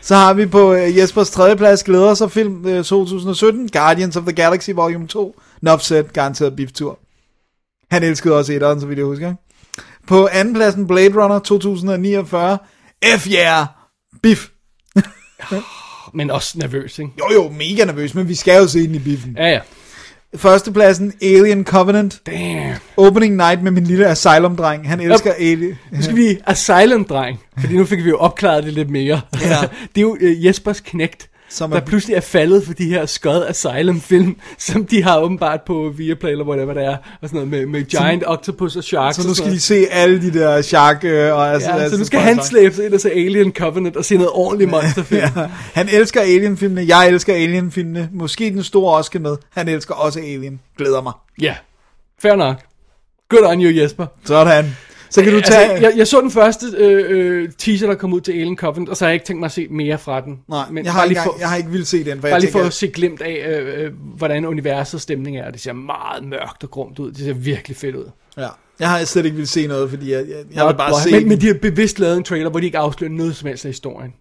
[0.00, 4.22] Så har vi på uh, Jespers tredje plads glæder sig film uh, 2017, Guardians of
[4.22, 6.98] the Galaxy Volume 2, Nopset, garanteret biftur.
[7.90, 9.34] Han elskede også etteren, så vidt jeg husker.
[10.06, 12.58] På anden pladsen Blade Runner 2049,
[13.18, 13.66] F yeah,
[14.22, 14.48] bif.
[16.14, 17.12] Men også nervøs, ikke?
[17.18, 19.36] Jo jo, mega nervøs, men vi skal jo se den i biffen.
[19.36, 19.60] Ja, ja.
[20.36, 22.74] Førstepladsen Alien Covenant, Damn.
[22.96, 24.88] opening night med min lille Asylum-dreng.
[24.88, 25.78] Han elsker Alien.
[25.90, 27.40] Nu skal vi Asylum, dreng.
[27.58, 29.20] Fordi nu fik vi jo opklaret det lidt mere.
[29.40, 29.60] Ja.
[29.94, 33.06] det er jo uh, Jespers knægt, Som der er- pludselig er faldet for de her
[33.06, 36.96] skød Asylum-film, som de har åbenbart på Viaplay, eller whatever det er.
[37.22, 39.16] Og sådan noget med, med Giant Octopus og Sharks.
[39.16, 42.04] Så nu skal de se alle de der shark øh, og altså, Ja, så nu
[42.04, 45.20] skal han slæbe sig ind og se Alien Covenant og se noget ordentligt monsterfilm.
[45.20, 45.30] Ja,
[45.80, 50.18] han elsker Alien-filmene, jeg elsker Alien-filmene, måske den store også skal med, han elsker også
[50.20, 51.12] Alien, glæder mig.
[51.40, 51.54] Ja,
[52.22, 52.56] fair nok.
[53.28, 54.06] Good on you, Jesper.
[54.24, 54.76] Sådan.
[55.12, 55.60] Så kan du tage...
[55.70, 58.88] Altså, jeg, jeg så den første øh, øh, teaser, der kom ud til Alien Covenant,
[58.88, 60.38] og så har jeg ikke tænkt mig at se mere fra den.
[60.48, 62.52] Nej, Men jeg, har ikke, for, jeg har ikke ville se den, bare jeg lige
[62.52, 65.50] for at se glimt af, øh, øh, hvordan universets stemning er.
[65.50, 67.12] Det ser meget mørkt og grumt ud.
[67.12, 68.04] Det ser virkelig fedt ud.
[68.36, 68.48] ja,
[68.80, 71.10] jeg har slet ikke ville se noget, fordi jeg, jeg, jeg vil bare Boy.
[71.10, 73.48] se men, men de har bevidst lavet en trailer, hvor de ikke afslører noget som
[73.48, 74.12] helst af historien.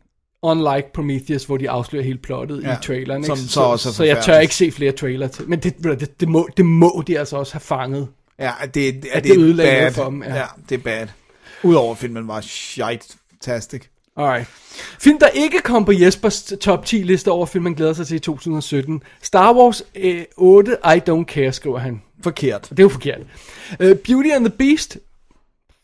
[0.43, 3.23] Unlike Prometheus, hvor de afslører hele plottet Ja, i traileren.
[3.23, 3.51] som ikke?
[3.51, 5.49] så også er så jeg tør ikke se flere trailer til.
[5.49, 8.07] Men det, det, det, må, det må de altså også have fanget.
[8.41, 9.91] Ja, det, det, At det, det ødelagde bad.
[9.91, 10.35] for dem, ja.
[10.35, 10.45] ja.
[10.69, 11.07] det er bad.
[11.63, 13.81] Udover at filmen var shite-tastic.
[14.17, 14.47] Alright.
[14.99, 18.15] Film, der ikke kom på Jespers top 10 liste over film, man glæder sig til
[18.15, 19.03] i 2017.
[19.21, 22.01] Star Wars øh, 8, I Don't Care, skriver han.
[22.23, 22.69] Forkert.
[22.69, 23.19] Det er jo forkert.
[23.79, 24.97] Uh, Beauty and the Beast,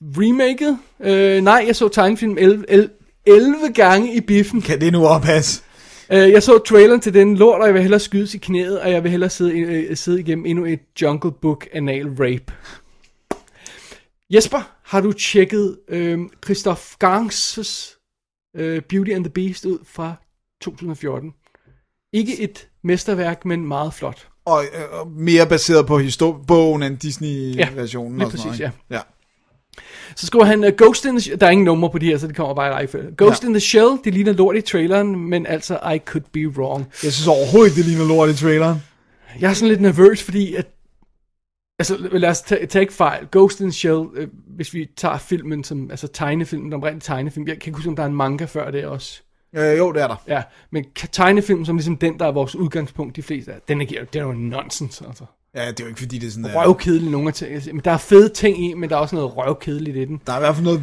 [0.02, 0.78] remaket.
[1.00, 2.90] Uh, nej, jeg så tegnefilm 11, 11,
[3.26, 4.62] 11 gange i biffen.
[4.62, 5.62] Kan det nu oppasse?
[6.12, 8.92] Uh, jeg så traileren til den lort, og jeg vil hellere skydes i knæet, og
[8.92, 12.54] jeg vil hellere sidde, uh, sidde igennem endnu et Jungle Book anal rape.
[14.30, 17.58] Jesper, har du tjekket uh, Christoph Gangs
[18.60, 20.16] uh, Beauty and the Beast ud fra
[20.62, 21.34] 2014?
[22.14, 24.28] Ikke et mesterværk, men meget flot.
[24.46, 28.20] Og øh, mere baseret på histor- bogen end Disney-versionen.
[28.20, 28.96] Ja, og lige sådan præcis, noget, ikke?
[28.96, 29.02] ja.
[30.16, 31.36] Så skriver han, uh, Ghost in the...
[31.36, 33.10] Der er ingen nummer på de her, så det kommer bare i rækkefølge.
[33.18, 33.48] Ghost Ja.
[33.48, 36.88] in the Shell, det ligner lort i traileren, men altså, I could be wrong.
[37.04, 38.84] Jeg synes overhovedet det ligner lort i traileren.
[39.40, 40.68] Jeg er sådan lidt nervøs, fordi at...
[41.80, 43.28] Altså, lad os tage, ikke fejl.
[43.32, 45.92] Ghost in the Shell, øh, hvis vi tager filmen som...
[45.92, 47.48] Altså tegnefilmen, den oprindelige tegnefilm.
[47.48, 49.22] Jeg kan ikke huske, om der er en manga før det også.
[49.56, 50.16] Øh, jo, det er der.
[50.28, 53.82] Ja, men ka- tegnefilm som ligesom den, der er vores udgangspunkt, de fleste af, den
[53.82, 55.24] er, det er jo nonsens, altså.
[55.58, 56.46] Ja, det er jo ikke fordi, det er sådan...
[56.50, 57.52] øh, Røvkedelig nogle af ting.
[57.66, 60.22] Men der er fede ting i, men der er også noget røvkedeligt i den.
[60.28, 60.82] Der er i hvert fald noget...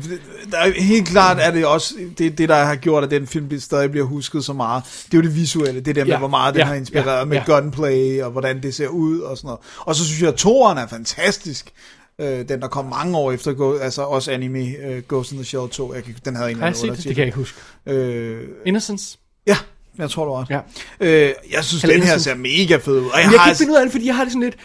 [0.50, 1.94] Der er, helt klart er det også...
[2.18, 4.82] Det, det, der har gjort, at den film stadig bliver husket så meget.
[5.06, 5.80] Det er jo det visuelle.
[5.80, 7.60] Det der med, Ja, hvor meget den ja, har inspireret ja, med ja.
[7.60, 9.60] gunplay, og hvordan det ser ud, og sådan noget.
[9.78, 11.72] Og så synes jeg, at toeren er fantastisk.
[12.18, 15.44] Øh, den, der kom mange år efter, Go- altså også anime, uh, Ghost in the
[15.44, 15.94] Shell 2.
[15.94, 16.96] Jeg den havde en set det?
[16.96, 17.58] Det kan jeg ikke huske.
[17.86, 19.18] Øh, Innocence?
[19.46, 19.56] ja,
[19.98, 20.52] jeg tror du også.
[20.52, 20.60] Ja.
[21.00, 23.06] Øh, jeg synes, Eller den her ser mega fed ud.
[23.06, 24.42] Og jeg, Jeg kan har ikke finde ud af det, fordi jeg har det sådan
[24.42, 24.56] lidt...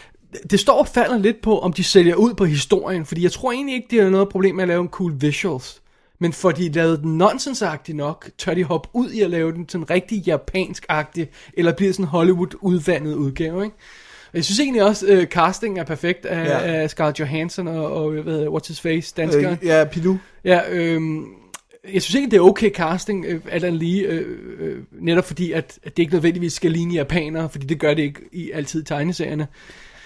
[0.50, 3.52] Det står og falder lidt på, om de sælger ud på historien, fordi jeg tror
[3.52, 5.80] egentlig ikke, det er noget problem med at lave en cool visuals.
[6.20, 9.68] Men for de lavede den nonsensagtig nok, tør de hoppe ud i at lave den
[9.68, 13.76] sådan rigtig japansk-agtig, eller bliver sådan Hollywood-udvandet udgave, ikke?
[14.32, 16.58] Og Jeg synes egentlig også, uh, casting er perfekt af, Ja.
[16.82, 19.58] af Scarlett Johansson og, og hvad hedder, What's His Face, danskeren.
[19.62, 20.16] øh, ja, Pilou.
[20.44, 21.24] Ja, øhm,
[21.94, 25.52] jeg synes ikke, det er okay casting, øh, alt andet lige, øh, øh, netop fordi,
[25.52, 28.82] at, at det ikke nødvendigvis skal ligne japanere, fordi det gør det ikke i altid
[28.82, 29.46] i tegneserierne.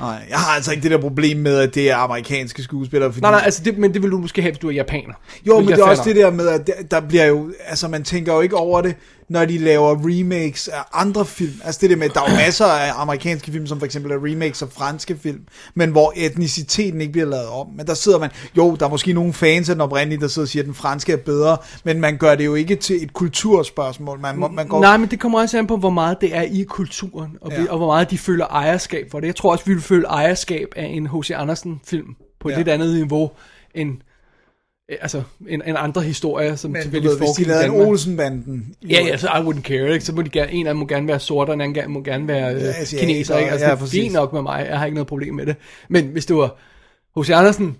[0.00, 3.12] Nej, jeg har altså ikke det der problem med, at det er amerikanske skuespillere.
[3.12, 3.22] Fordi...
[3.22, 5.14] Nej, nej, altså det, men det vil du måske have, hvis du er japaner.
[5.46, 8.04] Jo, men det er også det der med, at der, der bliver jo, altså man
[8.04, 8.94] tænker jo ikke over det,
[9.28, 11.52] når de laver remakes af andre film.
[11.64, 14.16] Altså det der med, at der er masser af amerikanske film, som for eksempel er
[14.24, 15.40] remakes af franske film,
[15.74, 17.66] men hvor etniciteten ikke bliver lavet om.
[17.76, 20.44] Men der sidder man, jo, der er måske nogle fans af den oprindelige, der sidder
[20.46, 23.12] og siger, at den franske er bedre, men man gør det jo ikke til et
[23.12, 24.20] kulturspørgsmål.
[24.20, 26.62] Man, man går, Nej, men det kommer også an på, hvor meget det er i
[26.68, 27.64] kulturen, og, Ja.
[27.70, 29.26] og hvor meget de føler ejerskab for det.
[29.26, 31.30] Jeg tror også, vi vil føle ejerskab af en H.C.
[31.30, 32.06] Andersen-film
[32.40, 32.56] på et Ja.
[32.58, 33.30] lidt andet niveau
[33.74, 33.96] end,
[34.88, 37.88] altså, end, end andre historier, som men du tilfældigvis ved, hvis de foregik lavede en.
[37.88, 38.76] Olsenbanden.
[38.88, 40.04] Ja, ja, så I wouldn't care, ikke?
[40.04, 42.02] Så må de gerne, en af dem må gerne være sort, og en anden må
[42.02, 43.50] gerne være øh, Ja, asiater, kineser, ikke?
[43.50, 45.56] Altså, ja, det er fint nok med mig, jeg har ikke noget problem med det.
[45.88, 46.56] Men hvis det var
[47.20, 47.30] H.C.
[47.30, 47.76] Andersen,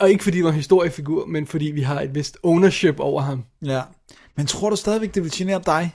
[0.00, 3.22] og ikke fordi det var en historiefigur, men fordi vi har et vist ownership over
[3.22, 3.44] ham.
[3.64, 3.80] Ja.
[4.36, 5.94] Men tror du stadigvæk, det vil genere dig?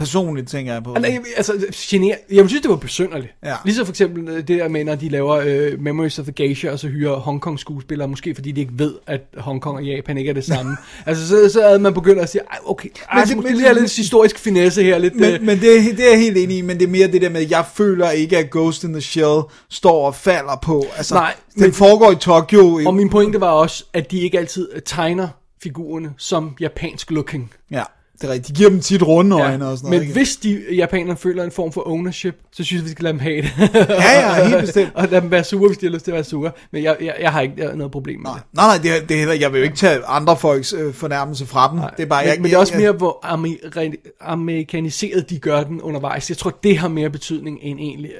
[0.00, 0.92] Personligt tænker jeg på.
[0.94, 3.32] Og nej, altså, gener, jeg synes, det var besynderligt.
[3.44, 3.54] Ja.
[3.64, 6.70] Ligesom for eksempel øh, det der med, når de laver øh, Memories of the Geisha,
[6.70, 10.30] og så hyrer Hongkong skuespillere, måske fordi de ikke ved, at Hongkong og Japan ikke
[10.30, 10.76] er det samme.
[11.06, 13.48] altså, så, så er man begyndt at sige, ej, okay, ej, Men det, det- måske
[13.50, 15.14] men- lige er lidt historisk finesse her, lidt...
[15.16, 17.06] Men, øh, men det, er- det er jeg helt enig i, men det er mere
[17.08, 20.58] det der med, at jeg føler ikke, at Ghost in the Shell står og falder
[20.62, 20.84] på.
[20.96, 22.80] Altså, Nej, den men- foregår i Tokyo.
[22.86, 25.28] Og min pointe var også, at de ikke altid tegner
[25.62, 27.52] figurerne som japansk looking.
[27.70, 27.82] Ja,
[28.20, 28.48] det er rigtigt.
[28.48, 30.00] De giver dem tit runde øjne og sådan noget.
[30.00, 30.12] Men ikke?
[30.12, 33.18] hvis de japanerne føler en form for ownership, så synes jeg, vi skal lade dem
[33.20, 33.50] have det.
[33.88, 34.90] Ja, ja, helt bestemt.
[34.96, 36.50] og lade dem være sure, hvis de har lyst til at være sure.
[36.72, 38.44] Men jeg, jeg, jeg har ikke jeg har noget problem med Nej, det.
[38.54, 40.94] nej, nej det, er, det er heller, jeg vil jo ikke tage andre folks øh,
[40.94, 41.78] fornærmelse fra dem.
[41.78, 41.90] Nej.
[41.96, 45.62] Det er bare, men, jeg, men det er også mere, hvor amer- amerikaniseret de gør
[45.62, 46.28] den undervejs.
[46.30, 48.10] Jeg tror, det har mere betydning end egentlig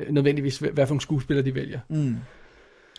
[0.00, 1.78] øh, nødvendigvis, hvad for en skuespiller de vælger.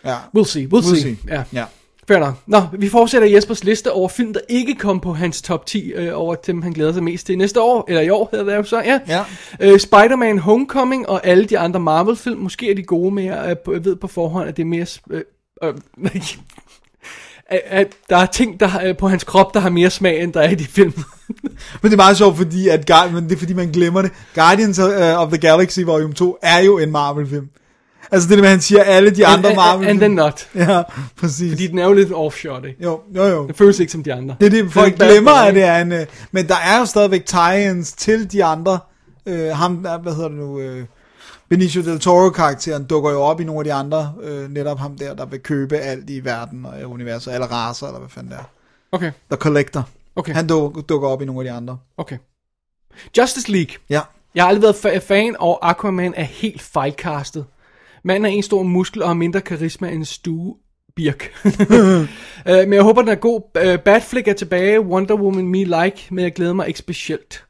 [0.05, 1.01] Ja, We'll see, we'll, We'll see.
[1.01, 1.17] see.
[1.27, 1.43] Ja.
[1.53, 1.65] ja.
[2.07, 2.33] Fair nok.
[2.47, 6.11] Nå, vi fortsætter Jespers liste over film, der ikke kom på hans top 10 øh,
[6.13, 8.63] over dem, han glæder sig mest til næste år, eller i år hedder det jo
[8.63, 8.99] så, ja.
[9.07, 9.23] Ja.
[9.59, 13.85] Øh, Spider-Man Homecoming og alle de andre Marvel-film, måske er de gode med, jeg, jeg
[13.85, 14.83] ved på forhånd, at det er mere...
[14.83, 15.21] sp- Øh,
[15.63, 15.73] øh,
[17.49, 20.41] at, der er ting der, har- på hans krop, der har mere smag, end der
[20.41, 20.93] er i de film.
[21.81, 24.11] Men det er meget sjovt, fordi at, men det er fordi, man glemmer det.
[24.35, 27.49] Guardians of, of the Galaxy Volume 2 er jo en Marvel-film.
[28.11, 29.89] Altså det at han siger alle de andre and, Marvel-film.
[29.89, 30.49] and then not.
[30.55, 30.83] Ja,
[31.19, 31.51] præcis.
[31.51, 32.83] Fordi den er jo lidt offshot, ikke?
[32.83, 33.47] Jo, jo, jo.
[33.47, 34.35] Det føles ikke som de andre.
[34.39, 35.91] Det er det, folk bad glemmer, at det er en...
[35.91, 38.79] øh, Men der er jo stadigvæk tie-ins til de andre.
[39.25, 40.59] Øh, ham, der- hvad hedder det nu...
[40.59, 40.85] Øh,
[41.49, 44.13] Benicio del Toro-karakteren dukker jo op i nogle af de andre.
[44.23, 47.31] Øh, netop ham der, der vil købe alt i verden og universet.
[47.31, 48.43] Alle raser, eller hvad fanden det er.
[48.91, 49.89] Okay, The Collector.
[50.15, 51.77] okay, Han duk, dukker op i nogle af de andre.
[51.97, 52.17] okay.
[53.17, 53.75] Justice League.
[53.89, 54.01] Ja.
[54.35, 57.45] Jeg har aldrig været fa- fan, og Aquaman er helt fejlkastet.
[58.05, 60.53] Manden er en stor muskel og har mindre karisma end Stu
[60.95, 61.31] Birk.
[61.45, 61.51] uh,
[62.69, 63.41] men jeg håber, den er god.
[63.67, 64.81] Uh, Batflick er tilbage.
[64.81, 66.07] Wonder Woman Me Like.
[66.11, 67.43] Men jeg glæder mig ikke specielt.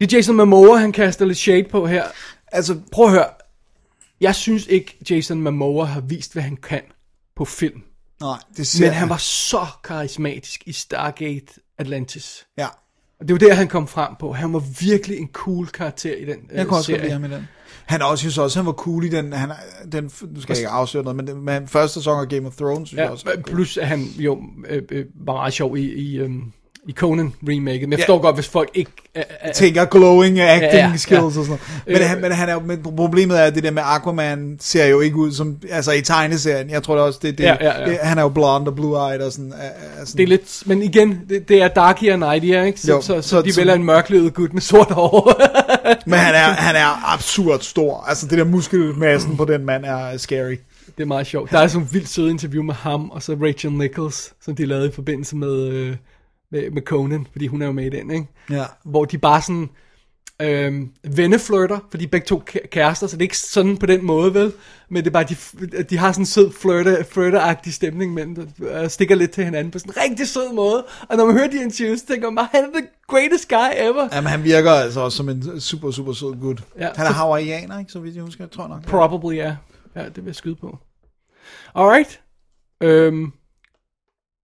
[0.00, 2.04] Det er Jason Momoa, han kaster lidt shade på her.
[2.52, 3.26] Altså, Prøv at høre.
[4.20, 6.82] Jeg synes ikke, Jason Momoa har vist, hvad han kan
[7.36, 7.82] på film.
[8.20, 11.46] nej, det ser Men han var så karismatisk i Stargate
[11.78, 12.46] Atlantis.
[12.58, 12.66] Ja,
[13.20, 14.32] Og det var der, han kom frem på.
[14.32, 17.02] Han var virkelig en cool karakter i den øh, jeg kunne også godt serie.
[17.02, 17.48] lide ham i den.
[17.86, 19.50] Han er også, synes også, han var cool i den, han,
[19.92, 22.52] den nu skal jeg ikke afsløre noget, men den, men første sæson af Game of
[22.56, 23.24] Thrones, synes jeg Ja, også.
[23.24, 23.54] var cool.
[23.54, 24.38] plus at han jo
[24.70, 26.42] øh, øh, var meget sjov i, i, øhm,
[26.88, 27.80] i Conan remaken.
[27.80, 28.90] Men jeg forstår godt, hvis folk ikke...
[29.16, 31.22] Øh, øh, tænker glowing acting Ja, ja, skills ja.
[31.24, 31.60] og sådan noget.
[31.86, 34.86] Men, Øh, han, men, han er, men problemet er, at det der med Aquaman ser
[34.86, 37.80] jo ikke ud som, altså i tegneserien, jeg tror det også, det, det, Ja, ja,
[37.80, 37.90] ja.
[37.90, 39.52] det han er jo blond og blue-eyed og sådan.
[39.56, 40.62] Er sådan det er lidt...
[40.66, 42.80] Men igen, det, det er Darkier Nighty, ikke?
[42.80, 45.32] Så, Jo, så, så, så- de vælger en mørklødet gut med sort hår.
[46.06, 48.04] Men han er, han er absurd stor.
[48.08, 50.56] Altså det der muskelmassen på den mand er scary.
[50.96, 51.50] det er meget sjovt.
[51.50, 54.66] Der er sådan et vildt sødt interview med ham, og så Rachel Nichols, som de
[54.66, 55.96] lavede i forbindelse med, øh,
[56.50, 58.26] med, med Conan, fordi hun er jo med i den, ikke?
[58.50, 58.64] Ja.
[58.84, 59.68] hvor de bare sådan
[60.42, 63.86] øhm, venneflirter, for de er begge to kæ- kærester, så det er ikke sådan på
[63.86, 64.52] den måde, vel?
[64.90, 68.90] Men det er bare, de, de har sådan en sød flirte, flirter stemning dem, og
[68.90, 70.84] stikker lidt til hinanden på sådan en rigtig sød måde.
[71.08, 74.08] Og når man hører de interviews, tænker man bare, han er the greatest guy ever.
[74.12, 76.62] Jamen han virker altså også som en super, super sød gut.
[76.78, 77.92] Ja, han er så- hawaiianer, ikke?
[77.92, 78.82] Så vidt jeg husker, tror jeg nok.
[78.86, 79.56] Probably, ja.
[79.96, 80.78] Ja, det vil jeg skyde på.
[81.74, 82.20] Alright.
[82.80, 83.32] Øhm,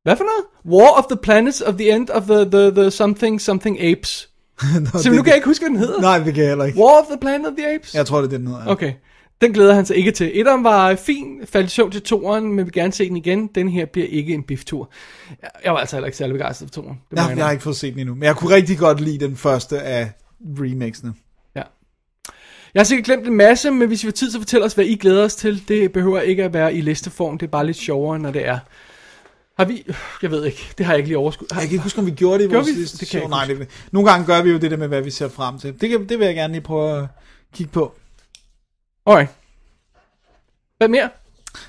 [0.02, 0.78] hvad for noget?
[0.80, 4.29] War of the Planets of the End of the, the, the Something Something Apes.
[5.02, 6.00] Så nu kan jeg ikke huske, hvad den hedder.
[6.00, 6.78] Nej, det kan jeg heller ikke.
[6.78, 7.94] War of the Planet of the Apes?
[7.94, 8.62] Jeg tror, det er det, den hedder.
[8.64, 8.70] ja.
[8.70, 8.92] Okay.
[9.40, 10.30] Den glæder han sig ikke til.
[10.40, 13.46] Etteren var fin, faldt i søvn til toeren, men vil gerne se den igen.
[13.54, 14.90] Den her bliver ikke en biftur.
[15.42, 16.98] Jeg, jeg var altså heller ikke særlig begejstret for toeren.
[16.98, 17.52] Det må Jeg, jeg har indrømme.
[17.52, 18.14] ikke fået set den endnu.
[18.14, 20.10] Men jeg kunne rigtig godt lide den første af
[20.60, 21.14] remixene.
[21.56, 21.62] Ja.
[22.74, 24.84] Jeg har sikkert glemt en masse, men hvis I har tid, så fortæl os, hvad
[24.84, 25.68] I glæder os til.
[25.68, 27.38] Det behøver ikke at være i listeform.
[27.38, 28.58] Det er bare lidt sjovere, når det er.
[29.60, 29.86] Har vi...
[30.22, 30.72] Jeg ved ikke.
[30.78, 31.46] Det har jeg ikke lige overskud.
[31.52, 32.80] Har, Jeg kan ikke huske, om vi gjorde det i Gjorde vores vi?
[32.80, 33.28] sidste Det kan show.
[33.30, 35.80] Nej, det, nogle gange gør vi jo det der med, hvad vi ser frem til.
[35.80, 37.06] Det, kan, det vil jeg gerne lige prøve at
[37.54, 37.94] kigge på.
[39.06, 39.30] Alright.
[40.78, 41.08] Hvad mere?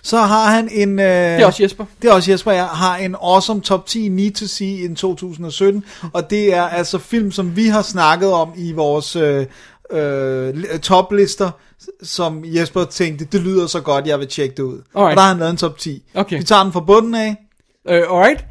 [0.02, 1.00] Så har han en...
[1.00, 1.86] Øh, Det er også Jesper.
[2.02, 5.84] Det er også Jesper, jeg har en awesome top 10 need to see in 2017,
[6.14, 9.46] og det er altså film, som vi har snakket om i vores øh,
[9.92, 11.52] øh, toplister,
[12.04, 14.82] som Jesper tænkte, det lyder så godt, jeg vil tjekke det ud.
[14.96, 15.12] Alright.
[15.12, 16.04] Og der har han lavet en top 10.
[16.14, 16.38] Okay.
[16.38, 17.36] Vi tager den fra bunden af,
[17.90, 18.46] Uh, alright.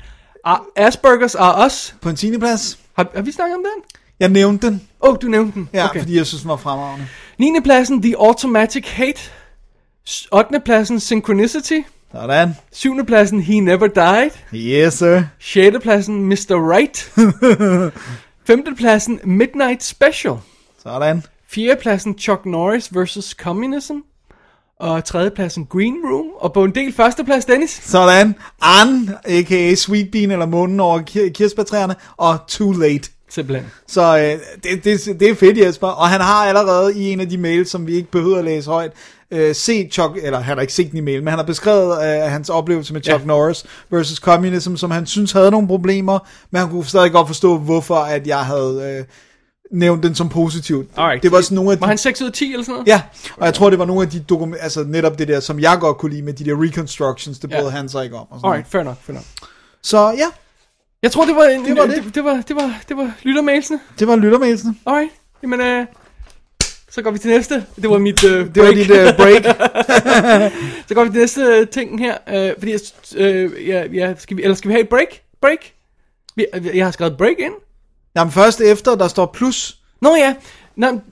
[0.47, 1.95] Uh, Aspergers are us.
[2.01, 2.39] på en 10.
[2.39, 2.79] plads.
[2.97, 3.83] Har, har vi snakket om den?
[4.21, 5.69] Jeg nævnte den, Åh, oh, du nævnte den.
[5.73, 6.01] ja, okay.
[6.01, 7.07] fordi jeg synes, den var fremragende.
[7.39, 7.61] 9.
[7.65, 9.21] pladsen, The Automatic Hate.
[10.33, 10.61] 8.
[10.65, 11.81] pladsen, Synchronicity.
[12.13, 12.57] Sådan.
[12.73, 13.05] 7.
[13.07, 14.31] pladsen, He Never Died.
[14.55, 15.23] Yes, sir.
[15.41, 15.77] 6.
[15.83, 16.73] pladsen, Mr.
[16.77, 17.13] Right.
[18.47, 18.65] 5.
[18.77, 20.35] pladsen, Midnight Special.
[20.83, 21.23] Sådan.
[21.49, 21.77] 4.
[21.77, 23.35] pladsen, Chuck Norris vs.
[23.39, 23.95] Communism.
[24.81, 25.31] Og 3.
[25.31, 26.27] pladsen, Green Room.
[26.39, 27.81] Og på en del første plads, Dennis.
[27.85, 28.35] Sådan.
[28.63, 29.75] An, a.k.a.
[29.75, 33.11] Sweet Bean, eller munden over kir- kirsebærtræerne, og Too Late.
[33.29, 33.67] Simpelthen.
[33.89, 34.23] Så øh,
[34.63, 35.87] det, det, det er fedt, Jesper.
[35.87, 38.71] Og han har allerede i en af de mails, som vi ikke behøver at læse
[38.71, 38.93] højt,
[39.31, 41.93] øh, set Chuck, eller han har ikke set den i mail, men han har beskrevet
[41.93, 43.27] øh, hans oplevelse med Chuck ja.
[43.27, 46.19] Norris versus Communism, som han synes havde nogle problemer,
[46.51, 49.05] men han kunne stadig godt forstå, hvorfor at jeg havde øh,
[49.73, 50.89] nævnt den som positivt.
[50.97, 51.23] Alright.
[51.23, 51.81] Det var sådan nogle af de...
[51.81, 52.87] Var han 6 ud af 10 eller sådan noget?
[52.89, 53.03] Ja,
[53.37, 55.77] og jeg tror, det var nogle af de dokumenter, altså netop det der, som jeg
[55.81, 57.69] godt kunne lide med de der reconstructions, det brød Ja.
[57.69, 58.27] han sig ikke om.
[58.31, 59.25] Og sådan Alright, fair nok, fair nok.
[59.83, 60.27] Så ja,
[61.03, 62.05] Jeg tror, det var, en, Det var det.
[62.05, 63.81] det, det var, det var, det var lyttermailsene.
[63.99, 64.75] det var lyttermailsene.
[64.87, 65.11] Alright,
[65.43, 65.87] jamen øh,
[66.91, 67.65] så går vi til næste.
[67.83, 68.55] Det var mit øh, break.
[68.55, 69.57] Det var dit uh, break.
[70.89, 72.17] Så går vi til næste øh, ting her.
[72.29, 72.81] Øh, fordi, jeg,
[73.17, 75.09] øh, ja, ja, skal vi, eller skal vi have et break?
[75.43, 75.59] Break?
[76.37, 77.53] Vi, øh, jeg har skrevet break ind.
[78.17, 79.81] Jamen først efter, der står plus.
[80.03, 80.35] Nå ja,
[80.77, 81.03] men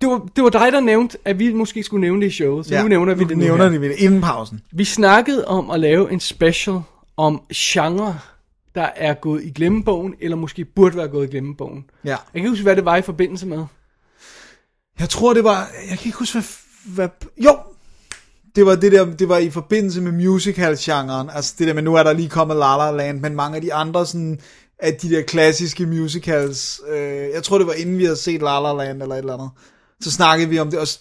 [0.00, 2.66] det, var, det var dig, der nævnte, at vi måske skulle nævne det i showet.
[2.66, 4.60] Så ja, nu nævner vi det nu nævner det vi det inden pausen.
[4.72, 6.80] Vi snakkede om at lave en special
[7.16, 8.18] om genre,
[8.74, 11.84] der er gået i glemmebogen, eller måske burde være gået i glemmebogen.
[12.04, 12.10] Ja.
[12.10, 13.64] Jeg kan ikke huske, hvad det var i forbindelse med.
[15.00, 15.68] Jeg tror, det var...
[15.90, 16.44] Jeg kan ikke huske, hvad...
[16.94, 17.08] hvad
[17.44, 17.58] jo!
[18.56, 21.30] Det var det der, det var i forbindelse med musical-genren.
[21.30, 23.62] Altså det der med, nu er der lige kommet La La Land, men mange af
[23.62, 24.40] de andre sådan,
[24.84, 28.60] af de der klassiske musicals, øh, jeg tror det var inden vi havde set La
[28.60, 29.50] La Land eller et eller andet,
[30.00, 30.98] så snakkede vi om det, også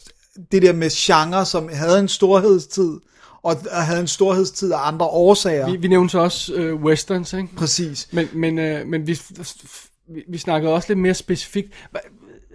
[0.51, 2.99] det der med genre, som havde en storhedstid,
[3.43, 5.71] og og havde en storhedstid af andre årsager.
[5.71, 7.55] Vi, vi nævnte så også øh, westerns, ikke?
[7.55, 8.07] Præcis.
[8.11, 9.19] Men, men, øh, men vi,
[10.07, 11.73] vi, vi snakkede også lidt mere specifikt.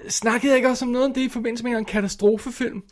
[0.09, 2.83] Snakkede jeg ikke også om noget om det i forbindelse med en katastrofefilm?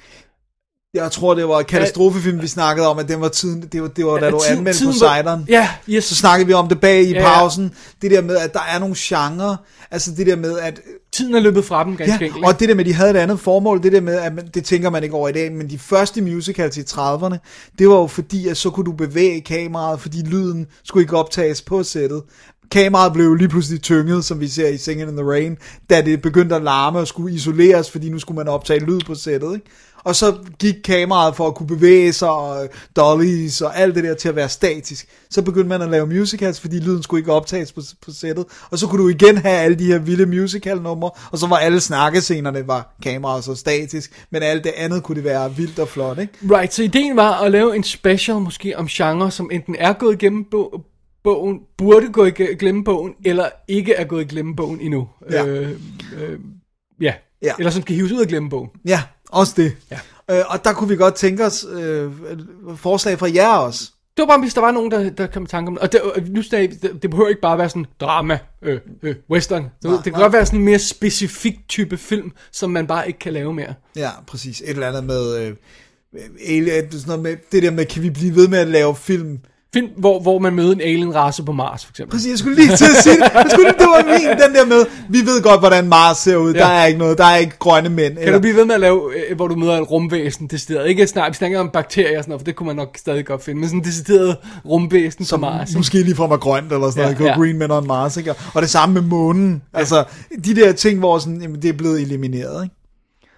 [0.95, 4.07] Jeg tror, det var katastrofefilm, vi snakkede om, at den var tiden, det var, det
[4.07, 5.45] var da du anmeldte tiden var- Poseidon.
[5.49, 6.05] Ja, yes.
[6.05, 7.39] så snakkede vi om det bag i Ja, ja, ja.
[7.39, 7.73] pausen.
[8.03, 9.57] Det der med, at der er nogle genre.
[9.91, 10.81] Altså det der med, at
[11.13, 12.45] tiden er løbet fra dem ganske Ja, enkelt.
[12.47, 14.49] og det der med, at de havde et andet formål, det der med, at man,
[14.55, 17.37] det tænker man ikke over i dag, men de første musicals i 30'erne,
[17.79, 21.63] det var jo fordi, at så kunne du bevæge kameraet, fordi lyden skulle ikke optages
[21.63, 22.23] på sættet.
[22.71, 25.57] Kameraet blev lige pludselig tynget, som vi ser i Singing in the Rain,
[25.91, 29.15] da det begyndte at larme og skulle isoleres, fordi nu skulle man optage lyd på
[29.15, 29.67] sættet, ikke?
[30.07, 34.15] Og så gik kameraet for at kunne bevæge sig, og dollies og alt det der
[34.15, 35.09] til at være statisk.
[35.31, 38.45] Så begyndte man at lave musicals, fordi lyden skulle ikke optages på, på sættet.
[38.71, 41.57] Og så kunne du igen have alle de her vilde musical numre, og så var
[41.57, 45.89] alle snakkescenerne var kameraet så statisk, men alt det andet kunne det være vildt og
[45.89, 46.33] flot, ikke?
[46.51, 50.15] Right, så ideen var at lave en special måske om genre, som enten er gået
[50.15, 50.81] igennem bo-
[51.25, 55.09] bogen, burde gå i glemmebogen, eller ikke er gået i glemmebogen endnu.
[55.31, 55.47] Ja.
[55.47, 55.71] Øh,
[56.21, 56.39] øh,
[57.01, 57.15] ja.
[57.43, 57.53] Ja.
[57.59, 58.69] Eller som skal hives ud af glemmebogen.
[58.85, 59.03] Ja,
[59.37, 59.77] også det.
[59.91, 59.99] Ja.
[60.31, 62.11] Øh, og der kunne vi godt tænke os øh,
[62.77, 63.91] forslag fra jer også.
[64.17, 65.83] Det var bare, hvis der var nogen, der, der kom i tanke om det.
[65.83, 69.71] Og det, nu sagde, det, det behøver ikke bare være sådan drama, øh, øh, western.
[69.83, 70.23] Så, Nej, det kan nej.
[70.23, 73.75] godt være sådan en mere specifik type film, som man bare ikke kan lave mere.
[73.97, 74.61] Ja, præcis.
[74.61, 75.37] Et eller andet med...
[75.37, 75.55] Øh,
[76.47, 79.39] alien, sådan noget med det der med, kan vi blive ved med at lave film
[79.77, 82.17] Film, hvor, hvor man møder en alien-race på Mars, for eksempel.
[82.17, 83.31] Præcis, jeg skulle lige til at sige det.
[83.35, 86.53] Jeg skulle, det var min, den der med, vi ved godt, hvordan Mars ser ud.
[86.55, 86.59] Ja.
[86.61, 88.17] Der er ikke noget, der er ikke grønne mænd.
[88.17, 90.89] Kan du blive ved med at lave, øh, hvor du møder et rumvæsen decideret?
[90.89, 93.27] Ikke snart, vi snakker om bakterier og sådan noget, for det kunne man nok stadig
[93.27, 94.37] godt finde, men sådan et decideret
[94.67, 95.69] rumvæsen som på Mars.
[95.71, 95.79] ikke?
[95.79, 97.25] Måske lige fra mig grønt eller sådan Ja, noget.
[97.27, 97.31] ja.
[97.31, 98.35] Ja, Green Men on Mars, ikke?
[98.55, 99.63] Og det samme med månen.
[99.75, 100.05] Altså,
[100.45, 102.75] de der ting, hvor sådan, jamen, det er blevet elimineret, ikke?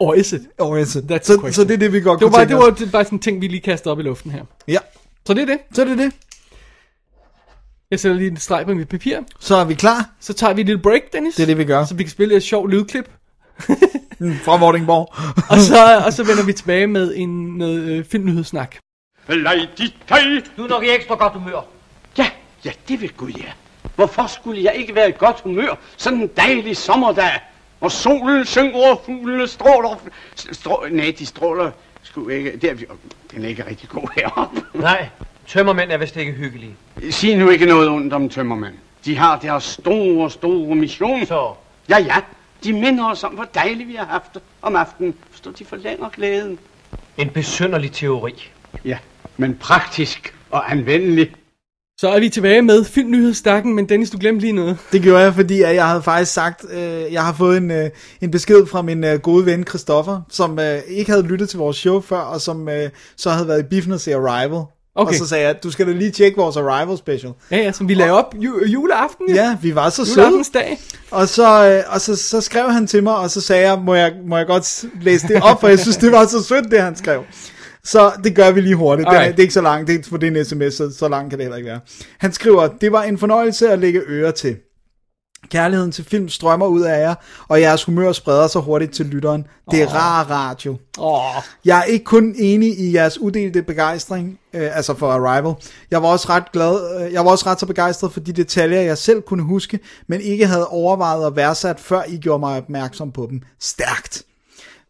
[0.01, 0.41] Or is it?
[0.59, 2.49] Og altså, That's the så, så det er det, vi godt Det var, kunne bare,
[2.49, 4.43] det var var bare sådan en ting, vi lige kastede op i luften her.
[4.69, 4.79] Ja,
[5.27, 5.59] Så det er det.
[5.73, 6.13] så er det det.
[7.91, 9.19] Jeg sætter lige en streg på mit papir.
[9.41, 10.11] Så er vi klar.
[10.21, 11.35] Så tager vi et lille break, Dennis.
[11.35, 11.85] Det er det, vi gør.
[11.85, 13.11] Så vi kan spille et sjovt lydklip.
[14.45, 15.15] Fra Vordingborg.
[15.51, 18.77] Og så, og så vender vi tilbage med en noget øh, filmnyhedssnak.
[20.09, 20.41] Tay!
[20.57, 21.61] Du er nok i ekstra godt humør.
[22.19, 22.31] Ja,
[22.65, 23.45] ja, det vil Gud, ja.
[23.95, 27.31] Hvorfor skulle jeg ikke være i godt humør sådan en dejlig sommerdag,
[27.79, 29.97] hvor solen synger og fuglene stråler...
[30.53, 31.71] Strå, nej, de stråler
[32.03, 32.53] sgu ikke...
[32.57, 32.87] Det er, vi-
[33.35, 34.63] den er ikke rigtig god heroppe.
[34.75, 35.09] Nej,
[35.49, 36.77] tømmermænd er vist ikke hyggelige.
[37.11, 38.75] Sig nu ikke noget ondt om tømmermænd.
[39.05, 41.27] De har deres store, store mission.
[41.27, 41.55] Så,
[41.89, 42.17] Ja, ja.
[42.65, 45.15] De minder os om, hvor dejligt vi har haft det om aftenen.
[45.31, 46.59] Forstår, de forlænger glæden.
[47.19, 48.51] en besynderlig teori.
[48.85, 48.99] Ja,
[49.37, 51.31] men praktisk og anvendelig.
[52.01, 54.79] Så er vi tilbage med filmnyhedsstakken, men Dennis, du glemte lige noget.
[54.93, 57.91] Det gjorde jeg, fordi at jeg havde faktisk sagt, øh, jeg har fået en, øh,
[58.21, 61.77] en besked fra min øh, gode ven Christoffer, som øh, ikke havde lyttet til vores
[61.77, 64.63] show før, og som øh, så havde været i biffen og se Arrival.
[64.99, 65.13] Okay.
[65.13, 67.33] Og så sagde jeg, du skal da lige tjekke vores Arrival special.
[67.51, 69.35] Ja, ja, som vi lavede op ju- juleaften.
[69.35, 70.17] Ja, vi var så søde.
[70.27, 70.79] Juleaftensdag.
[71.11, 73.95] Og, så, øh, og så, så skrev han til mig, og så sagde jeg, må
[73.95, 76.81] jeg, må jeg godt læse det op, for jeg synes, det var så sødt, det
[76.83, 77.23] han skrev.
[77.85, 79.07] Så det gør vi lige hurtigt.
[79.09, 79.37] Det er, Alright.
[79.37, 81.31] det er ikke så langt, det er, for det er en sms, så, så langt
[81.31, 81.81] kan det heller ikke være.
[82.19, 84.57] Han skriver, det var en fornøjelse at lægge øre til.
[85.51, 87.15] Kærligheden til film strømmer ud af jer,
[87.49, 89.47] og jeres humør spreder sig hurtigt til lytteren.
[89.71, 89.95] Det er oh.
[89.95, 90.77] rar radio.
[90.99, 91.21] Åh,
[91.65, 95.55] Jeg er ikke kun enig i jeres uddelte begejstring, øh, altså for Arrival.
[95.91, 98.81] Jeg var også ret glad, øh, jeg var også ret så begejstret for de detaljer,
[98.81, 103.13] jeg selv kunne huske, men ikke havde overvejet og værdsat, før I gjorde mig opmærksom
[103.13, 103.41] på dem.
[103.61, 104.23] Stærkt.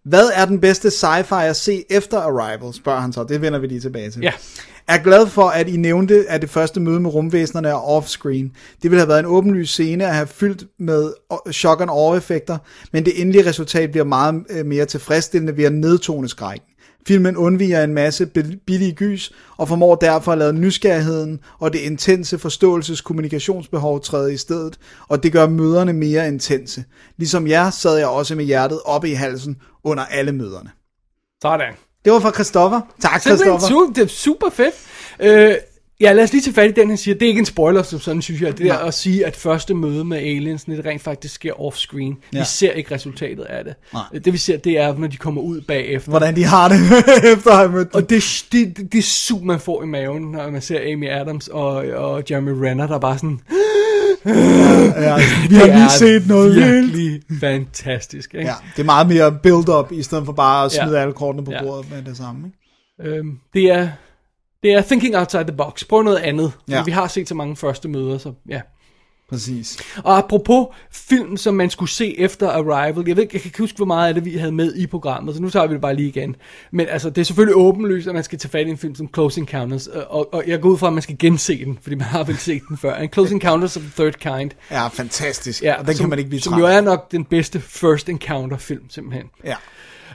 [0.05, 3.25] Hvad er den bedste sci-fi at se efter Arrival, spørger han så.
[3.25, 4.23] Det vender vi lige tilbage til.
[4.23, 4.33] Ja.
[4.89, 8.77] Er glad for, at I nævnte, at det første møde med rumvæsenerne er off-screen.
[8.83, 11.91] Det ville have været en åbenlys scene at have fyldt med øh, o- shock and
[11.91, 12.59] awe-effekter,
[12.93, 16.67] men det endelige resultat bliver meget øh, mere tilfredsstillende ved at nedtone skrækken.
[17.09, 18.27] Filmen undviger en masse
[18.67, 24.79] billige gys, og formår derfor at lade nysgerrigheden og det intense forståelseskommunikationsbehov træde i stedet,
[25.09, 26.85] og det gør møderne mere intense.
[27.17, 30.71] Ligesom jer sad jeg også med hjertet oppe i halsen under alle møderne.
[31.43, 31.75] sådan.
[32.05, 32.81] Det var fra Christoffer.
[33.01, 33.67] Tak, Christoffer.
[33.69, 34.75] su- det er super fedt.
[35.21, 35.55] Øh,
[36.01, 37.15] ja, lad os lige tage fat i den, han siger.
[37.15, 38.59] Det er ikke en spoiler, som sådan synes jeg.
[38.59, 42.15] Det der at sige, at første møde med aliens, det rent faktisk sker off-screen.
[42.33, 42.39] Ja.
[42.39, 43.75] Vi ser ikke resultatet af det.
[43.93, 44.03] Nej.
[44.25, 46.11] Det vi ser, det er, når de kommer ud bagefter.
[46.11, 46.77] Hvordan de har det
[47.37, 48.03] efter at have mødt dem.
[48.03, 51.49] Og det, det, det, det sug, man får i maven, når man ser Amy Adams
[51.49, 53.41] og, og Jeremy Renner, der er bare sådan...
[54.25, 55.17] Ja,
[55.49, 56.93] vi har lige set noget vildt.
[56.97, 58.35] virkelig fantastisk.
[58.35, 58.47] Ikke?
[58.47, 61.01] Ja, det er meget mere build-up, i stedet for bare at smide Ja.
[61.03, 61.63] alle kortene på Ja.
[61.63, 62.47] bordet med det samme.
[62.47, 63.17] Ikke?
[63.17, 63.89] Øhm, det er
[64.63, 65.85] det er thinking outside the box.
[65.89, 66.53] Prøv noget andet.
[66.69, 66.83] Ja.
[66.85, 68.61] Vi har set så mange første møder, så ja.
[69.29, 69.79] Præcis.
[70.05, 73.05] Og apropos film, som man skulle se efter Arrival.
[73.07, 74.87] Jeg ved ikke, jeg kan ikke huske, hvor meget af det vi havde med i
[74.87, 76.37] programmet, så nu tager vi det bare lige igen.
[76.71, 79.09] Men altså, det er selvfølgelig åbenlyst, at man skal tage fat i en film som
[79.15, 81.97] Close Encounters, og, og, og jeg går ud fra, at man skal gense den, fordi
[81.97, 82.95] man har vel set den før.
[82.97, 84.51] En Close Encounters of the Third Kind.
[84.71, 85.63] Ja, fantastisk.
[85.63, 87.61] Ja, og den som, kan man ikke blive Som træt jo er nok den bedste
[87.61, 89.27] first encounter film, simpelthen.
[89.45, 89.55] Ja.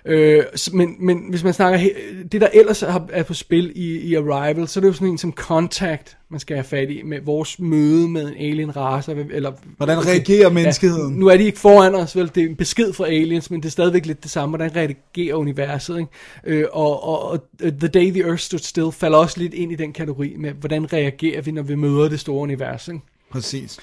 [0.06, 1.90] Øh, men, men hvis man snakker
[2.32, 5.08] det der ellers er, er på spil i, i Arrival, så er det jo sådan
[5.08, 9.12] en som Contact man skal have fat i med vores møde med en alien race.
[9.32, 11.14] Eller, Hvordan reagerer menneskeheden?
[11.14, 12.32] Ja, nu er de ikke foran os, vel?
[12.36, 14.58] Det er en besked fra aliens, men det er stadigvæk lidt det samme.
[14.58, 15.98] Hvordan reagerer universet?
[15.98, 16.62] Ikke?
[16.62, 19.76] Øh, og, og, og The Day the Earth Stood Still falder også lidt ind i
[19.76, 22.88] den kategori med, hvordan reagerer vi, når vi møder det store univers.
[22.88, 23.00] Ikke?
[23.32, 23.80] Præcis.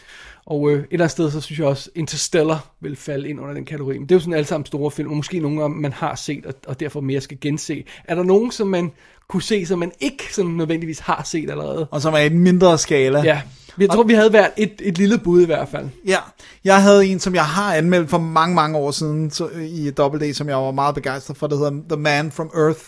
[0.46, 3.54] Og øh, et eller andet sted, så synes jeg også, Interstellar vil falde ind under
[3.54, 3.98] den kategori.
[3.98, 6.46] Men det er jo sådan alle sammen store film, og måske nogle, man har set,
[6.46, 7.84] og, og derfor mere skal gense.
[8.04, 8.92] Er der nogen, som man
[9.28, 11.86] kunne se, som man ikke sådan nødvendigvis har set allerede?
[11.90, 13.22] Og som er i en mindre skala.
[13.22, 13.42] Ja,
[13.78, 15.88] jeg tror, vi havde været et, et lille bud i hvert fald.
[16.06, 16.18] Ja,
[16.64, 20.30] jeg havde en, som jeg har anmeldt for mange, mange år siden så, i Double
[20.30, 22.80] D, som jeg var meget begejstret for, der hedder The Man from Earth,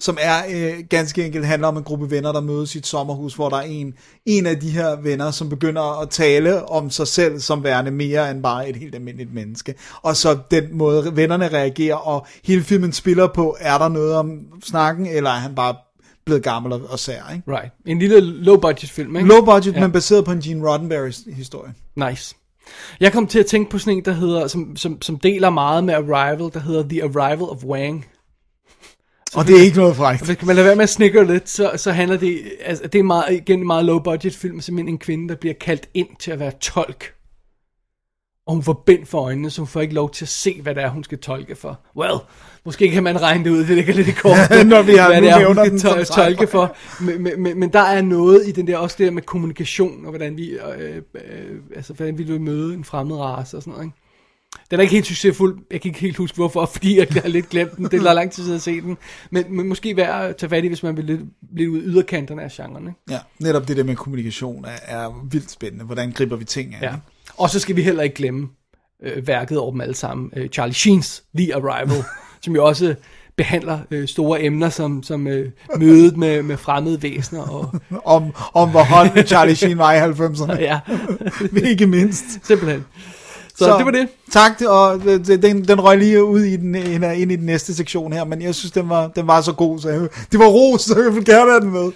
[0.00, 3.34] som er øh, ganske enkelt handler om en gruppe venner, der mødes i et sommerhus,
[3.34, 3.94] hvor der er en,
[4.26, 8.30] en af de her venner, som begynder at tale om sig selv som værende mere
[8.30, 9.74] end bare et helt almindeligt menneske.
[10.02, 14.40] Og så den måde vennerne reagerer, og hele filmen spiller på, er der noget om
[14.64, 15.74] snakken, eller er han bare
[16.26, 17.52] blevet gammel og, og sær, ikke?
[17.52, 17.72] Right.
[17.86, 19.28] En lille low-budget film, ikke?
[19.28, 19.80] Low budget, ja.
[19.80, 21.74] men baseret på en Gene Roddenberrys historie.
[21.96, 22.34] Nice.
[23.00, 25.84] Jeg kom til at tænke på sådan en, der hedder, som, som, som deler meget
[25.84, 28.06] med Arrival, der hedder The Arrival of Wang.
[29.36, 30.26] Og det er ikke noget frækt.
[30.26, 33.02] Hvis man lader være med at snikke lidt, så, så handler det, altså det er
[33.02, 36.30] meget, igen en meget low budget film, simpelthen en kvinde, der bliver kaldt ind til
[36.30, 37.12] at være tolk.
[38.46, 40.74] Og hun får bind for øjnene, så hun får ikke lov til at se, hvad
[40.74, 41.80] det er, hun skal tolke for.
[41.96, 42.14] Well,
[42.64, 45.22] måske kan man regne det ud, det ligger lidt i kortet, Når vi har- hvad
[45.22, 46.76] det er, hun skal tol- tolke for.
[47.00, 50.04] Men, men, men, men der er noget i den der, også det der med kommunikation,
[50.04, 53.72] og hvordan vi, øh, øh, altså, hvordan vi vil møde en fremmed race og sådan
[53.72, 53.96] noget, ikke?
[54.70, 55.58] Den er ikke helt succesfuld.
[55.70, 57.84] Jeg kan ikke helt huske hvorfor, fordi jeg har lidt glemt den.
[57.84, 58.96] Det er lang tid siden at se den.
[59.30, 61.20] Men, men måske værd at tage fat i, hvis man vil lidt,
[61.56, 62.86] lidt ud yderkanterne af genren.
[62.88, 63.00] Ikke?
[63.10, 65.84] Ja, netop det der med kommunikation er, er vildt spændende.
[65.84, 66.82] Hvordan griber vi ting an?
[66.82, 66.88] Ja.
[66.88, 66.98] ikke?
[67.38, 68.48] Og så skal vi heller ikke glemme
[69.02, 70.30] øh, værket over dem alle sammen.
[70.36, 72.04] Øh, Charlie Sheens The Arrival,
[72.42, 72.94] som jo også
[73.36, 77.40] behandler øh, store emner som, som øh, mødet med, med fremmede væsener.
[77.42, 77.74] Og,
[78.14, 80.60] Om, om hvor hot Charlie Sheen var i 90'erne.
[80.60, 80.80] ja,
[81.70, 82.46] Ikke mindst.
[82.46, 82.84] simpelthen.
[83.58, 84.08] Så, så det var det.
[84.30, 88.12] Tak, og det- den, den røg lige ud i den, ind, i den næste sektion
[88.12, 90.00] her, men jeg synes, den var, den var så god, så jeg,
[90.32, 91.92] det var ros, så jeg vil gerne have den med.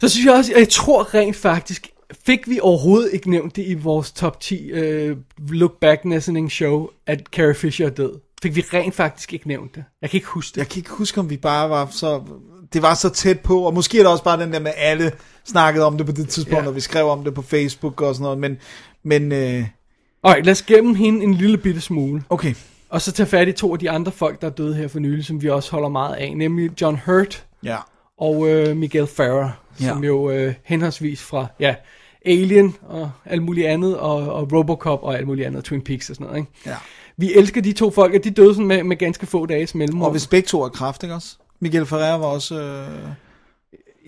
[0.00, 1.88] Så synes jeg også, jeg tror rent faktisk,
[2.26, 5.16] fik vi overhovedet ikke nævnt det i vores top 10 uh,
[5.50, 8.12] Look Back Listening Show, at Carrie Fisher er død.
[8.42, 9.84] Fik vi rent faktisk ikke nævnt det.
[10.02, 10.56] Jeg kan ikke huske det.
[10.58, 12.22] Jeg kan ikke huske, om vi bare var så...
[12.72, 15.12] Det var så tæt på, og måske er det også bare den der med, alle
[15.44, 16.68] snakkede om det på det tidspunkt, ja.
[16.68, 18.56] og vi skrev om det på Facebook og sådan noget, men...
[19.04, 19.64] men øh,
[20.22, 22.22] Alright, lad os gemme hende en lille bitte smule.
[22.30, 22.54] okay,
[22.88, 24.98] Og så tage fat i to af de andre folk, der er døde her for
[24.98, 26.36] nylig, som vi også holder meget af.
[26.36, 27.76] Nemlig John Hurt ja.
[28.18, 29.50] og øh, Miguel Farrer,
[29.80, 29.86] Ja.
[29.88, 31.74] som jo øh, henholdsvis fra ja,
[32.26, 36.16] Alien og alt muligt andet, og, og Robocop og alt muligt andet, Twin Peaks og
[36.16, 36.38] sådan noget.
[36.40, 36.50] Ikke?
[36.66, 36.74] ja.
[37.16, 40.04] Vi elsker de to folk, og de døde sådan med, med ganske få dages mellemrum.
[40.04, 41.36] Og hvis begge to er kraft, ikke også?
[41.60, 42.60] Miguel Ferrer var også...
[42.60, 42.88] Øh,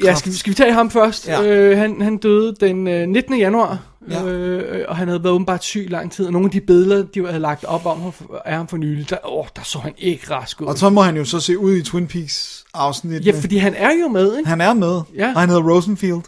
[0.04, 1.28] Ja, skal, vi- skal vi tage ham først?
[1.28, 1.42] Ja.
[1.42, 3.38] Øh, han, han døde den øh, 19.
[3.38, 4.24] januar, Ja.
[4.24, 6.26] øh, og han havde været åbenbart syg lang tid.
[6.26, 8.12] Og nogle af de billeder, de havde lagt op om
[8.44, 10.66] af ham for nylig, der, åh, der så han ikke rask ud.
[10.66, 13.26] og så må han jo så se ud i Twin Peaks afsnit.
[13.26, 14.48] Ja, fordi han er jo med, ikke?
[14.48, 15.32] Han er med, Ja.
[15.34, 16.22] og han hedder Rosenfield.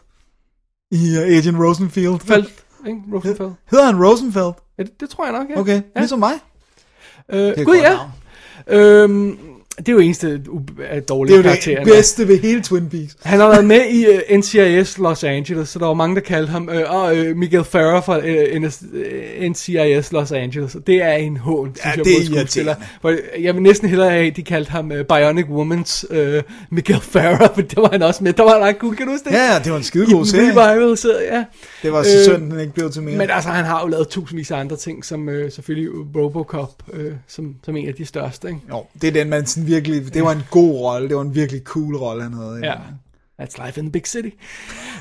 [0.91, 2.21] I uh, Agent Rosenfield.
[2.21, 3.01] Felt, ikke?
[3.15, 3.51] Rosenfeld.
[3.71, 4.53] Hedder han Rosenfeld?
[4.79, 5.61] Ja, det, det tror jeg nok, ja.
[5.61, 6.01] Okay, ja.
[6.01, 6.33] ligesom mig.
[7.29, 7.93] Øh, Det er Gud, ja.
[7.95, 8.11] navn.
[8.67, 9.39] Øhm,
[9.79, 12.89] det er jo eneste u- af Det dårlige er jo det bedste ved hele Twin
[12.89, 13.17] Peaks.
[13.23, 16.51] Han har været med i uh, NCIS Los Angeles, så der var mange, der kaldte
[16.51, 18.25] ham uh, og, uh, Miguel Farrer fra uh,
[18.63, 20.77] uh, NCIS Los Angeles.
[20.87, 22.75] Det er en hån, synes Ja, jeg, det er skuespiller.
[23.43, 27.49] jeg vil næsten hellere have, at de kaldte ham uh, Bionic Woman's uh, Miguel Farrer,
[27.55, 28.33] for det var han også med.
[28.33, 29.35] Der var ret cool, kan du huske det?
[29.35, 30.51] Ja, det var en I skidegod den serie.
[30.51, 31.45] revival, så ja.
[31.83, 33.17] Det var så Øh, synd, den ikke blev til mere.
[33.17, 37.13] Men altså, han har jo lavet tusindvis af andre ting, som øh, selvfølgelig Robocop, øh,
[37.29, 38.61] som, som en af de største, ikke?
[38.71, 40.15] Jo, det er den, man sådan virkelig...
[40.15, 41.09] Det var en god rolle.
[41.09, 42.61] Det var en virkelig cool rolle, han havde.
[42.63, 42.75] Ja.
[43.43, 44.29] That's life in the big city.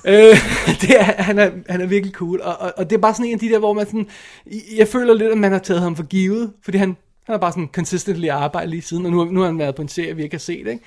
[0.05, 0.13] øh,
[0.81, 3.25] det er, han, er, han er virkelig cool, og, og, og det er bare sådan
[3.25, 4.07] en af de der, hvor man sådan,
[4.77, 6.87] jeg føler lidt, at man har taget ham for givet, fordi han,
[7.25, 9.75] han har bare sådan consistently arbejdet lige siden, og nu, har- nu har han været
[9.75, 10.79] på en serie, vi ikke har set, ikke?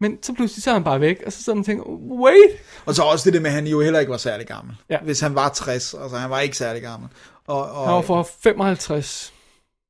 [0.00, 1.84] Men så pludselig så er han bare væk, og så sidder man og tænker,
[2.22, 2.50] wait!
[2.86, 4.74] Og så også det der med, at han jo heller ikke var særlig gammel.
[4.90, 4.98] Ja.
[5.04, 7.08] Hvis han var 60, altså han var ikke særlig gammel.
[7.46, 9.32] Og, og Han var for 55.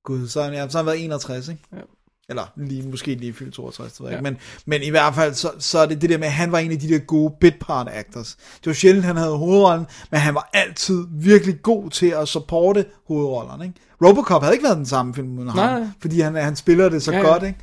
[0.04, 1.62] Gud, så ja, så har han været 61, ikke?
[1.72, 1.78] Ja.
[2.30, 4.30] Eller lige, måske lige fyldt 62, det ved jeg ikke.
[4.30, 6.58] Men, men i hvert fald, så, så er det det der med, at han var
[6.58, 8.34] en af de der gode bit part actors.
[8.34, 12.84] Det var sjældent, han havde hovedrollen, men han var altid virkelig god til at supporte
[13.08, 13.80] hovedrollerne, ikke?
[14.04, 17.12] Robocop havde ikke været den samme film uden ham, fordi han, han spiller det så
[17.12, 17.32] Ja, ja, ja.
[17.32, 17.58] godt, ikke?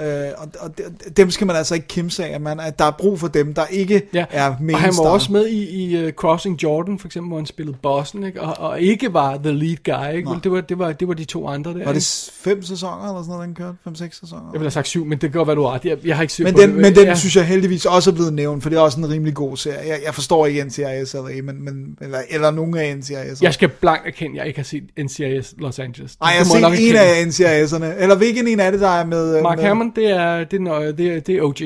[0.00, 0.82] Øh, og, og de-
[1.16, 3.54] dem skal man altså ikke kimse af, at, man, at der er brug for dem,
[3.54, 6.98] der ikke Ja, er main og han var også med i, i uh, Crossing Jordan,
[6.98, 8.40] for eksempel, hvor han spillede bossen, ikke?
[8.42, 10.28] Og, og ikke var the lead guy, ikke?
[10.30, 11.76] Men det var, det, var, det var de to andre der.
[11.78, 11.94] Var ikke?
[11.94, 13.76] det fem sæsoner eller sådan noget, den kørte?
[13.84, 14.42] Fem-seks sæsoner?
[14.42, 15.84] Jeg ville have sagt syv, men det kan godt være, du har ret.
[15.84, 16.78] Jeg, jeg har ikke syv Men på den, det.
[16.78, 17.14] men den ja.
[17.14, 19.88] synes jeg heldigvis også er blevet nævnt, for det er også en rimelig god serie.
[19.88, 23.42] Jeg, jeg forstår ikke NCIS LA, men, men, eller, eller nogen af NCIS.
[23.42, 26.16] Jeg skal blankt erkende, at jeg ikke har set NCIS Los Angeles.
[26.20, 28.02] Nej, jeg har set en af NCIS'erne.
[28.02, 29.36] Eller hvilken en af det, der er med...
[29.36, 29.64] øh, Mark med,
[29.96, 31.56] Det er, det er, det er, det er OG.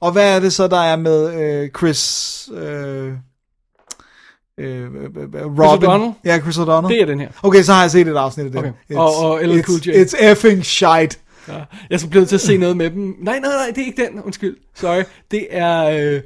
[0.00, 2.48] Og hvad er det så, der er med øh, Chris...
[2.54, 3.12] Øh,
[4.58, 5.88] øh, øh, øh, Robin?
[5.88, 6.12] O'Donnell?
[6.24, 6.88] Ja, Chris O'Donnell.
[6.88, 7.28] Det er den her.
[7.42, 8.58] Okay, så har jeg set et afsnit af den.
[8.58, 8.72] Okay.
[8.96, 9.88] Og- og LL Cool J.
[9.90, 11.16] It's, it's effing shite.
[11.48, 11.54] Ja.
[11.90, 13.02] Jeg skal blive til at se noget med dem.
[13.02, 14.20] Nej, nej, nej, det er ikke den.
[14.22, 14.56] Undskyld.
[14.74, 15.02] Sorry.
[15.30, 16.20] Det er øh,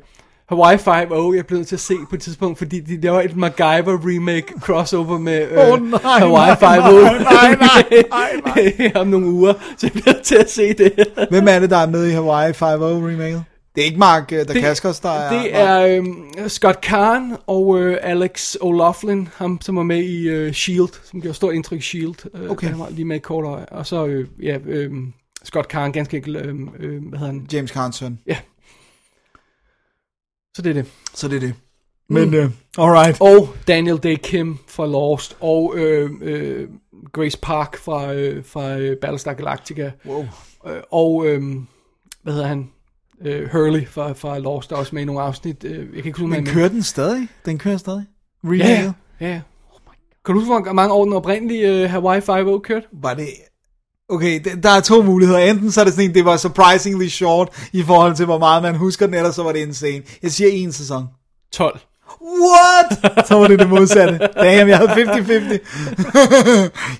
[0.48, 3.36] Hawaii 5 jeg er blevet til at se på et tidspunkt, fordi de laver et
[3.36, 8.92] MacGyver remake crossover med øh, Åh, nej, Hawaii 5 nej, nej, nej, nej, nej.
[9.00, 10.92] om nogle uger, så jeg bliver til at se det.
[11.30, 13.44] Hvem er det, der er med i Hawaii 5-0 remake?
[13.74, 15.42] Det er ikke Mark uh, Dacascos, der er...
[15.42, 20.52] Det er øh, Scott Kahn og øh, Alex O'Loughlin, ham som var med i øh,
[20.52, 22.26] S.H.I.E.L.D., som gjorde stort indtryk i S.H.I.E.L.D.
[22.34, 22.68] Øh, Okay.
[22.68, 23.64] Han var lige med et kort øje.
[23.66, 24.90] Og så, øh, ja, øh,
[25.44, 27.46] Scott Kahn, ganske enkelt, øh, øh, hvad hedder han?
[27.52, 28.18] James Caans søn.
[30.56, 30.86] Så det er det.
[31.14, 31.54] Så det er det.
[32.08, 33.20] Men, uh, alright.
[33.20, 36.68] Og Daniel Day Kim fra Lost, og øh, øh,
[37.12, 40.24] Grace Park fra, øh, fra øh, Battlestar Galactica, Wow.
[40.66, 41.42] øh, og øh,
[42.22, 42.70] hvad hedder han?
[43.24, 45.64] Øh, Hurley fra, fra Lost, der er også med i nogle afsnit.
[45.64, 47.28] Øh, jeg kan ikke huske, Men er kører den stadig?
[47.46, 48.04] Den kører stadig?
[48.44, 48.64] Ja, Remake?
[48.68, 48.92] ja.
[49.20, 49.28] ja.
[49.28, 49.40] ja.
[50.24, 52.86] Kan du huske, hvor mange år den oprindelige uh, Hawaii 5 kørte?
[52.92, 53.26] Var det...
[54.08, 55.38] Okay, der er to muligheder.
[55.38, 58.62] Enten så er det sådan en, det var surprisingly short i forhold til, hvor meget
[58.62, 60.02] man husker den, eller så var det insane.
[60.22, 61.04] Jeg siger en sæson.
[61.52, 61.78] 12.
[62.22, 62.98] What?
[63.28, 64.18] Så var det det modsatte.
[64.36, 64.98] Damn, jeg havde 50-50.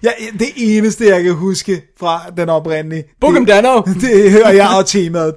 [0.07, 3.05] ja, det eneste, jeg kan huske fra den oprindelige.
[3.21, 3.81] Book 'em, Dano.
[4.01, 5.35] Det hører jeg og temaet.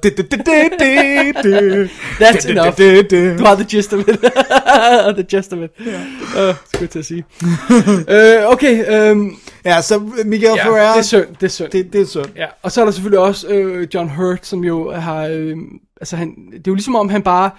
[2.22, 2.78] That's enough.
[2.78, 4.20] det, det, Du har the gist of it.
[5.18, 5.72] the gist of it.
[5.86, 6.50] Ja.
[6.50, 7.24] Uh, skulle til at sige.
[7.42, 10.92] uh, okay, um, Ja, så Miguel ja, Ferrer.
[10.92, 11.70] det er synd, det er synd.
[11.72, 12.26] Det, det er synd.
[12.36, 15.58] Ja, og så er der selvfølgelig også øh, John Hurt, som jo har, øh,
[16.02, 17.50] altså han, det er jo ligesom om han bare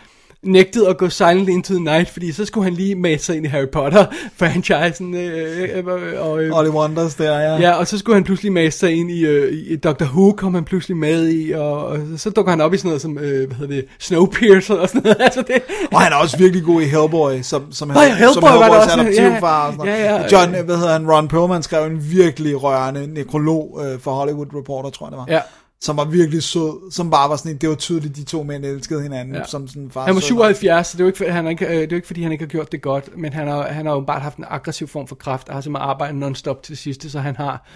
[0.43, 3.47] nægtede at gå Silent Into the Night, fordi så skulle han lige med sig ind
[3.47, 7.57] i Harry Potter-franchisen, øh, øh, øh, og, øh, Ollie Wonders der, ja.
[7.57, 10.55] Ja, og så skulle han pludselig med sig ind i, øh, i Doctor Who, kom
[10.55, 13.47] han pludselig med i, og, og så dukker han op i sådan noget som, øh,
[13.47, 15.17] hvad hedder det, Snowpiercer og sådan noget.
[15.29, 15.63] Altså det,
[15.93, 18.51] Og han er også virkelig god i Hellboy, som, som, Nå ja, Hellboy som var
[18.51, 19.75] Hellboys også, adoptivfar.
[19.85, 20.23] ja, ja, ja.
[20.33, 24.91] John, hvad hedder han, Ron Perlman skrev en virkelig rørende nekrolog øh, for Hollywood Reporter,
[24.91, 25.27] tror jeg det var.
[25.29, 25.41] ja.
[25.81, 28.65] Som var virkelig sød, som bare var sådan en, det var tydeligt, de to mænd
[28.65, 29.45] elskede hinanden, Ja.
[29.45, 30.27] som sådan far Han var søn.
[30.27, 32.23] 77, så det er jo ikke, han er ikke, øh, det er jo ikke fordi,
[32.23, 34.45] han ikke har gjort det godt, men han har, han har jo bare haft en
[34.49, 37.67] aggressiv form for kraft, og har simpelthen arbejdet non-stop til det sidste, så han har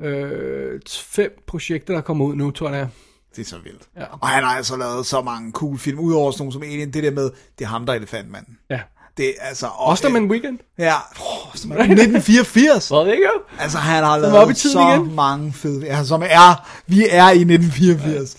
[0.00, 2.88] øh, fem projekter, der kommer ud nu, tror jeg.
[3.36, 3.82] Det er så vildt.
[3.96, 4.04] Ja.
[4.20, 7.02] Og han har altså lavet så mange cool film, udover sådan nogle som Alien, det
[7.02, 8.58] der med, det er ham, der er elefantmanden.
[8.70, 8.80] Ja.
[9.20, 9.66] Det altså...
[9.66, 10.58] og- Osterman Weekend.
[10.78, 12.88] Ja, oh, 1984.
[12.88, 13.28] Hvad det ikke?
[13.58, 15.14] Altså, han har var lavet i så igen.
[15.14, 15.86] mange fede...
[15.86, 16.68] Ja, som er...
[16.86, 18.36] Vi er i 1984.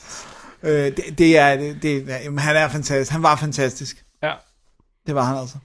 [0.63, 0.69] Ja.
[0.69, 1.55] Øh, det, det er...
[1.57, 3.11] Det, det, ja, jamen, han er fantastisk.
[3.11, 4.03] Han var fantastisk.
[4.23, 4.32] Ja.
[5.07, 5.55] Det var han altså.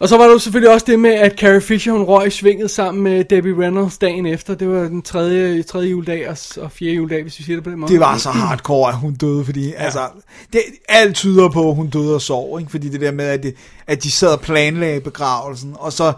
[0.00, 2.30] Og så var der jo selvfølgelig også det med, at Carrie Fisher, hun røg i
[2.30, 4.54] svinget sammen med Debbie Reynolds dagen efter.
[4.54, 7.70] Det var den tredje, tredje juledag og, og fjerde juledag, hvis vi siger det på
[7.70, 7.92] den måde.
[7.92, 9.74] Det var så hardcore, at hun døde, fordi ja.
[9.74, 10.08] altså,
[10.52, 12.70] det, alt tyder på, at hun døde og sov, ikke?
[12.70, 13.54] fordi det der med, at, det,
[13.86, 16.12] at de sad og planlagde begravelsen, og så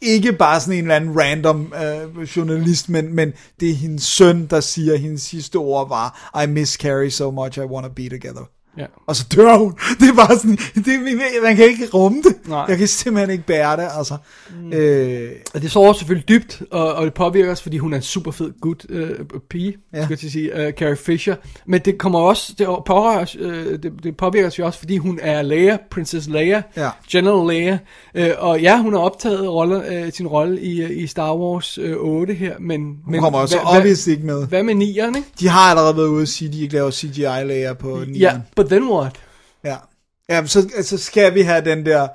[0.00, 1.72] ikke bare sådan en eller anden random
[2.16, 6.32] øh, journalist, men, men det er hendes søn, der siger, at hendes sidste ord var,
[6.44, 8.50] I miss Carrie so much, I wanna be together.
[8.78, 8.84] Ja.
[9.06, 9.72] Og så dør hun.
[10.00, 12.48] Det er bare sådan, det, man kan ikke rumme det.
[12.48, 12.64] Nej.
[12.68, 14.16] Jeg kan simpelthen ikke bære det, altså.
[14.62, 14.72] Mm.
[14.72, 18.02] Øh, Og det sover selvfølgelig dybt, og, og det påvirker os, fordi hun er en
[18.02, 19.10] super fed gut øh,
[19.50, 19.98] pige, ja.
[19.98, 20.04] Ja.
[20.04, 21.34] skal jeg til at sige, øh, Carrie Fisher.
[21.66, 24.96] Men det kommer også, det, pårører, os, øh, det, det påvirker os jo også, fordi
[24.96, 26.88] hun er Leia, Princess Leia, Ja.
[27.12, 27.78] General Leia.
[28.14, 31.78] Øh, og ja, hun har optaget rolle, øh, sin rolle i, øh, i Star Wars
[31.78, 32.80] øh, 8 her, men...
[32.80, 34.46] hun men kommer også hvad, obviously ikke med.
[34.46, 35.28] hvad, med nieren, ikke?
[35.40, 38.40] De har allerede været ude at sige, at de ikke laver CGI-lager på Ja, nieren.
[38.64, 39.16] But then what?
[39.64, 39.76] Ja.
[40.28, 42.08] Ja, så, så skal vi have den der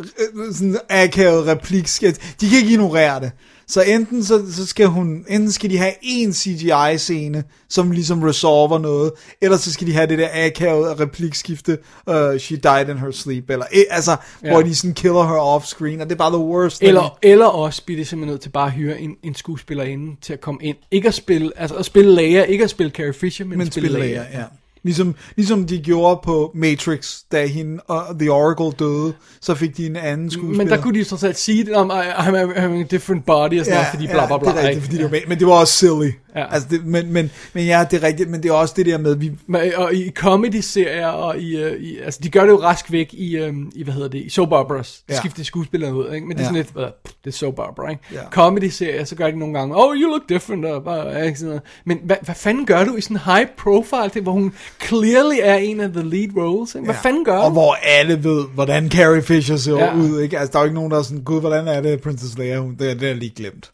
[0.00, 1.86] øh, sådan akavet replik.
[1.86, 3.30] Skal, de kan ikke ignorere det.
[3.68, 8.78] Så enten så, så skal hun, enten skal de have en CGI-scene, som ligesom resolver
[8.78, 13.10] noget, eller så skal de have det der akavet replikskifte, uh, she died in her
[13.10, 14.50] sleep, eller eh, altså, Ja.
[14.50, 16.82] hvor de sådan killer her off-screen, og det er bare the worst.
[16.82, 20.32] Eller, eller også bliver det simpelthen nødt til bare at hyre en, en skuespillerinde til
[20.32, 20.76] at komme ind.
[20.90, 23.72] Ikke at spille, altså at spille Leia, ikke at spille Carrie Fisher, men, men at
[23.72, 24.26] spille spiller Leia.
[24.32, 24.44] ja.
[24.86, 29.86] Ligesom, ligesom de gjorde på Matrix, da hende og The Oracle døde, så fik de
[29.86, 30.56] en anden skuespiller.
[30.56, 33.64] Men der kunne de trods alt sige det om, I'm, I'm a different body og
[33.64, 34.50] sådan ja, noget, fordi bla bla bla.
[34.50, 36.10] det er rigtigt, fordi det var, men det var også silly.
[36.36, 36.54] Ja.
[36.54, 38.98] Altså, det, men, men, men ja, det er rigtigt, men det er også det der
[38.98, 42.62] med, vi, Men, og i comedy-serier, og i, øh, i, altså de gør det jo
[42.62, 45.02] rask væk i, øh, i hvad hedder det, i soap operas.
[45.08, 45.18] De Ja.
[45.18, 46.26] skifter skuespillerne ud, ikke?
[46.26, 46.62] Men det er Ja.
[46.62, 48.02] sådan lidt, uh, det er soap opera, ikke?
[48.12, 48.20] Ja.
[48.30, 51.62] Comedy-serier, så gør de nogle gange, oh, you look different, og bare, ikke sådan noget.
[51.84, 54.54] Men hvad, hvad fanden gør du i sådan en high profile ting, hvor hun
[54.88, 56.84] clearly er en af the lead roles, ikke?
[56.84, 57.00] Hvad Ja.
[57.00, 57.52] fanden gør Og du?
[57.52, 59.96] hvor alle ved, hvordan Carrie Fisher ser Ja.
[59.96, 60.38] ud, ikke?
[60.38, 62.58] Altså, der er jo ikke nogen, der er sådan, gud, hvordan er det, Princess Leia?
[62.58, 63.70] Hun, det, er- det er lige glemt,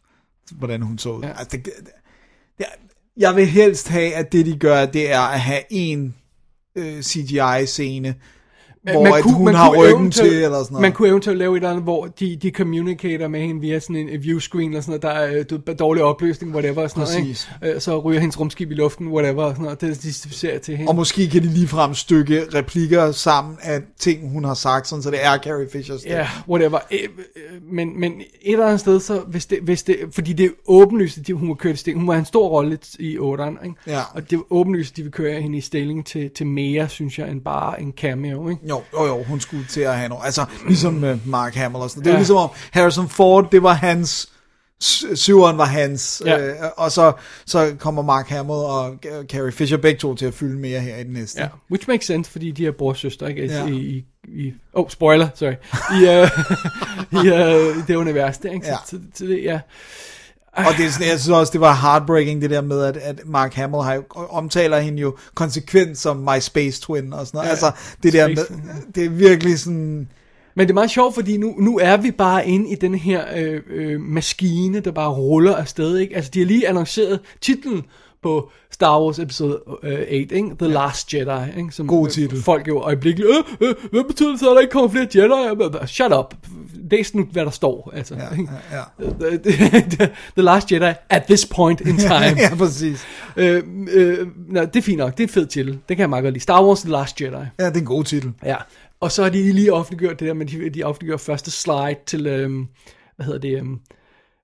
[0.53, 1.23] hvordan hun så ud.
[1.23, 1.29] Ja.
[1.39, 1.69] Altså, det,
[2.59, 2.67] det,
[3.17, 6.15] jeg vil helst have, at det, de gør, det er at have en
[6.77, 8.15] øh, CGI-scene,
[8.83, 10.83] hvor Man at kunne- hun man har kunne ryggen til, eller sådan noget.
[10.83, 13.97] Man kunne eventuelt lave et eller andet, hvor de, de communicater med hende via sådan
[13.97, 15.09] en en viewscreen, eller sådan noget, der
[15.43, 17.49] er øh, dårlig opløsning, whatever, og sådan Præcis.
[17.61, 17.77] noget, ikke?
[17.77, 20.91] Øh, Så ryger hendes rumskib i luften, whatever, og sådan noget, det distribuerer til hende.
[20.91, 25.11] Og måske kan de ligefrem stykke replikker sammen af ting, hun har sagt, sådan, så
[25.11, 26.79] det er Carrie Fishers Ja, whatever.
[26.91, 26.99] Øh,
[27.73, 31.19] Men, men et eller andet sted, så hvis det, hvis det, fordi det er åbenlyst,
[31.19, 31.95] at de, hun må køre til.
[31.95, 33.77] Hun var en stor rolle i 8'eren, ikke?
[33.87, 34.01] Ja.
[34.15, 37.19] Og det er åbenlyst, at de vil køre hende i stilling til, til mere, synes
[37.19, 38.63] jeg, end bare en cameo, ikke?
[38.73, 40.25] Jo, jo, jo, hun skulle til at have noget.
[40.25, 42.03] Altså, ligesom med Mark Hamill og sådan.
[42.03, 42.19] Det er Ja.
[42.19, 44.29] ligesom om Harrison Ford, det var hans,
[44.81, 46.39] sy- syveren var hans, Ja.
[46.49, 47.13] øh, og så,
[47.47, 50.97] så kommer Mark Hamill og øh, Carrie Fisher begge to til at fylde mere her
[50.97, 51.41] i den næste.
[51.41, 53.45] Ja, which makes sense, fordi de er bror og søster, ikke?
[53.47, 53.59] Ja.
[53.59, 53.67] Ja.
[53.67, 55.53] I, i, i, oh, spoiler, sorry.
[55.93, 58.67] I, uh, i uh, det univers, der, ikke?
[58.67, 58.75] Ja.
[58.87, 59.61] Så, så, så det, ja.
[60.57, 63.21] Og det er sådan, jeg synes også, det var heartbreaking, det der med, at, at
[63.27, 67.47] Mark Hamill har, omtaler hende jo konsekvent som my space twin og sådan noget.
[67.47, 67.71] Ja, altså,
[68.03, 68.37] det der med,
[68.95, 70.09] det er virkelig sådan,
[70.55, 73.25] Men det er meget sjovt, fordi nu, nu er vi bare inde i den her
[73.37, 76.17] øh, øh, maskine, der bare ruller afsted, ikke?
[76.17, 77.83] Altså, de har lige annonceret titlen
[78.23, 80.51] på Star Wars episode øh, 8, ikke?
[80.59, 81.73] The Last Jedi, ikke?
[81.73, 82.43] Som God øh, titel.
[82.43, 85.87] Folk jo øjeblikkeligt, øh, øh, hvad betyder det så, at der ikke kommer flere Jedi?
[85.87, 86.35] Shut up.
[86.91, 88.15] Læs nu, hvad der står, altså.
[88.15, 88.53] ja, ikke?
[88.73, 88.83] ja,
[90.37, 92.15] The, Last Jedi at this point in time.
[92.15, 92.35] ja.
[92.39, 93.05] ja, præcis.
[93.37, 93.63] øh,
[93.93, 95.73] øh, nå, det er fint nok, det er en fed titel.
[95.73, 96.43] Det kan jeg meget godt lide.
[96.43, 97.37] Star Wars The Last Jedi.
[97.59, 98.33] Ja, det er en god titel.
[98.45, 98.57] Ja,
[99.01, 102.27] og så har de lige offentliggjort det der, men de, de offentliggjorde første slide til,
[102.27, 102.67] øhm,
[103.17, 103.79] hvad hedder det, øhm,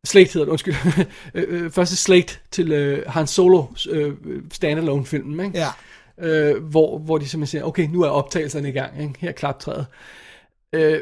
[0.07, 0.75] Slate hedder det, undskyld,
[1.35, 4.15] Øh, øh, første slate til øh, Han Solo øh,
[4.53, 5.59] standalone filmen, ikke?
[5.59, 5.69] Ja.
[6.19, 9.15] Øh, hvor, hvor de simpelthen siger, okay, nu er optagelserne i gang, ikke?
[9.19, 9.87] her er klaptræet.
[10.73, 11.01] Øh,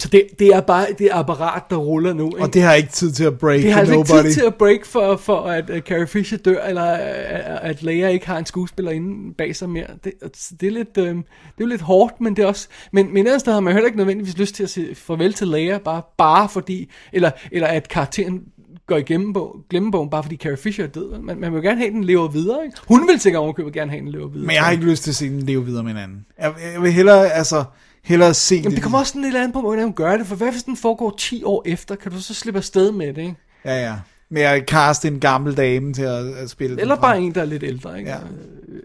[0.00, 2.26] så det, det er bare det apparat, der ruller nu.
[2.26, 2.40] Ikke?
[2.40, 4.18] Og det har ikke tid til at break det har altså nobody.
[4.18, 7.82] ikke tid til at break for, for at uh, Carrie Fisher dør, eller uh, at
[7.82, 9.86] Leia ikke har en skuespiller inde bag sig mere.
[10.04, 10.12] Det,
[10.60, 11.22] det, er lidt, uh, det er
[11.60, 12.68] jo lidt hårdt, men det er også...
[12.92, 15.78] Men, men ellers har man heller ikke nødvendigvis lyst til at sige farvel til Leia,
[15.78, 16.90] bare, bare fordi...
[17.12, 18.42] Eller, eller at karakteren
[18.86, 21.18] går i glemmebog, glemmebogen, bare fordi Carrie Fisher er død.
[21.18, 22.78] Man, man vil gerne have, den lever videre, ikke?
[22.88, 24.46] Hun vil sikkert ovenkøbet gerne have, den lever videre.
[24.46, 26.26] Men jeg har ikke lyst til at se den leve videre med hinanden.
[26.38, 27.64] Jeg, jeg vil hellere, altså,
[28.02, 30.36] hellere se Jamen, det kommer også sådan lidt an på, hvordan hun gør det, for
[30.36, 31.94] hvad hvis den foregår 10 år efter?
[31.96, 33.36] Kan du så slippe afsted med det, ikke?
[33.64, 33.94] Ja, ja.
[34.30, 37.44] Men jeg kaste en gammel dame til at, at spille Eller bare en, der er
[37.44, 38.10] lidt ældre, ikke?
[38.10, 38.18] Ja.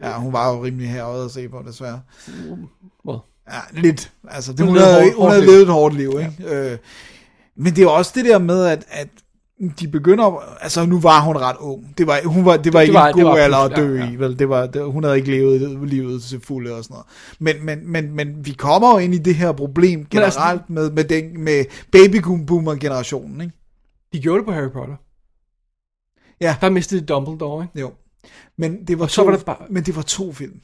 [0.03, 2.01] ja, hun var jo rimelig herovre at se på, desværre.
[3.05, 3.19] Well.
[3.51, 4.11] Ja, lidt.
[4.27, 6.33] Altså, det, Hun hun, havde, hun havde levet et hårdt liv, ikke?
[6.39, 6.71] Ja.
[6.71, 6.77] Øh,
[7.57, 9.07] men det er også det der med, at, at
[9.79, 11.97] de begynder, altså nu var hun ret ung.
[11.97, 13.75] Det var, hun var, det var Det ikke var- en det god var alder at
[13.75, 14.11] dø ja, ja.
[14.11, 14.39] i, vel?
[14.39, 17.05] Det var, det, hun havde ikke levet livet til fulde og sådan noget.
[17.39, 20.91] Men, men, men, men vi kommer jo ind i det her problem altså- generelt med,
[20.91, 22.15] med, den, med baby
[22.47, 23.53] boomer generationen, ikke?
[24.13, 24.95] De gjorde det på Harry Potter.
[26.41, 26.55] Ja.
[26.61, 27.79] Der mistede de Dumbledore, ikke?
[27.79, 27.91] Jo.
[28.57, 30.61] Men det var, Og så to, var der bare- men det var to film.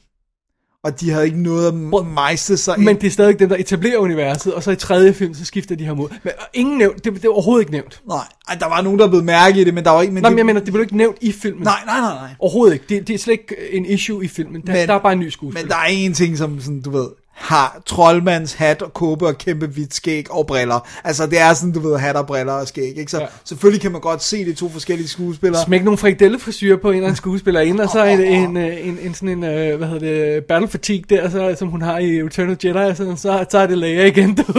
[0.84, 2.98] Og de havde ikke noget at mejse sig Men ind.
[2.98, 5.84] det er stadig dem, der etablerer universet, og så i tredje film, så skifter de
[5.84, 6.08] her mod.
[6.24, 8.00] Men ingen nævnt, det, det er overhovedet ikke nævnt.
[8.08, 8.18] Nej,
[8.48, 10.14] ej, der var nogen, der blev mærke i det, men der var ikke...
[10.14, 11.62] Men Nej, det, men jeg mener, det blev ikke nævnt i filmen.
[11.62, 12.28] nej, nej, nej, nej.
[12.38, 12.84] Overhovedet ikke.
[12.88, 14.62] Det, det er slet ikke en issue i filmen.
[14.66, 15.64] Der, Men- der er bare en ny skuespiller.
[15.64, 19.38] Men der er en ting, som sådan, du ved, har troldmands hat og kåbe og
[19.38, 20.88] kæmpe hvidt skæg og briller.
[21.04, 23.10] Altså, det er sådan, du ved, hat og briller og skæg, ikke?
[23.10, 23.26] Så Ja.
[23.44, 25.64] selvfølgelig kan man godt se de to forskellige skuespillere.
[25.64, 28.98] Smæk nogle frikadellefrisyrer på en eller anden skuespiller ind, og så en, en, øh, en,
[29.02, 32.22] en, sådan en, øh, hvad hedder det, battle fatigue der, så, som hun har i
[32.22, 34.44] Return of Jedi, og sådan, så, så er det Leia igen, du.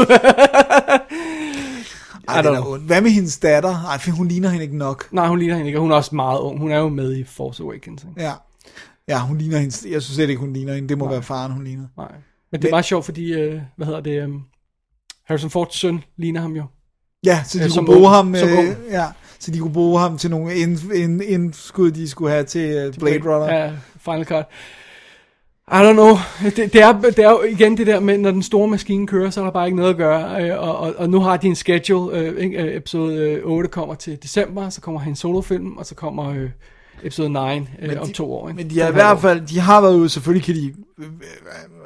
[2.28, 2.78] Ej, det er.
[2.78, 3.84] Hvad med hendes datter?
[3.90, 5.08] Ej, for hun ligner hende ikke nok.
[5.12, 6.60] Nej, hun ligner hende ikke, og hun er også meget ung.
[6.60, 8.04] Hun er jo med i Force Awakens.
[8.10, 8.22] Ikke?
[8.22, 8.32] Ja.
[9.08, 9.76] Ja, hun ligner hende.
[9.92, 10.90] Jeg synes slet ikke, hun ligner hende.
[10.90, 11.14] Det må Nej.
[11.14, 11.84] være faren, hun ligner.
[11.98, 12.12] Nej.
[12.54, 14.42] Men det er meget sjovt, fordi, øh, hvad hedder det, um,
[15.26, 16.64] Harrison Fords søn ligner ham jo.
[17.26, 18.08] Ja, så de Ja, kunne bruge ung.
[18.08, 19.06] ham, øh, ja,
[19.40, 22.94] så de kunne bruge ham til nogle ind, ind, indskud, de skulle have til uh,
[23.00, 23.56] Blade Runner.
[23.56, 24.46] Ja, Final Cut.
[25.68, 26.16] I don't know.
[26.44, 29.30] Det, det, er, det er jo igen det der med, når den store maskine kører,
[29.30, 30.44] så er der bare ikke noget at gøre.
[30.44, 32.18] øh, Og, og, og nu har de en schedule.
[32.18, 32.52] Øh?
[32.66, 36.50] Øh, episode øh, 8 kommer til december, så kommer han solofilm, og så kommer øh,
[37.04, 37.40] episode 9
[37.82, 38.50] øh, om de- to år.
[38.50, 38.58] Ikke?
[38.58, 40.66] Men de har i hvert fald, de har været ude, selvfølgelig kan de
[41.00, 41.10] øh, øh,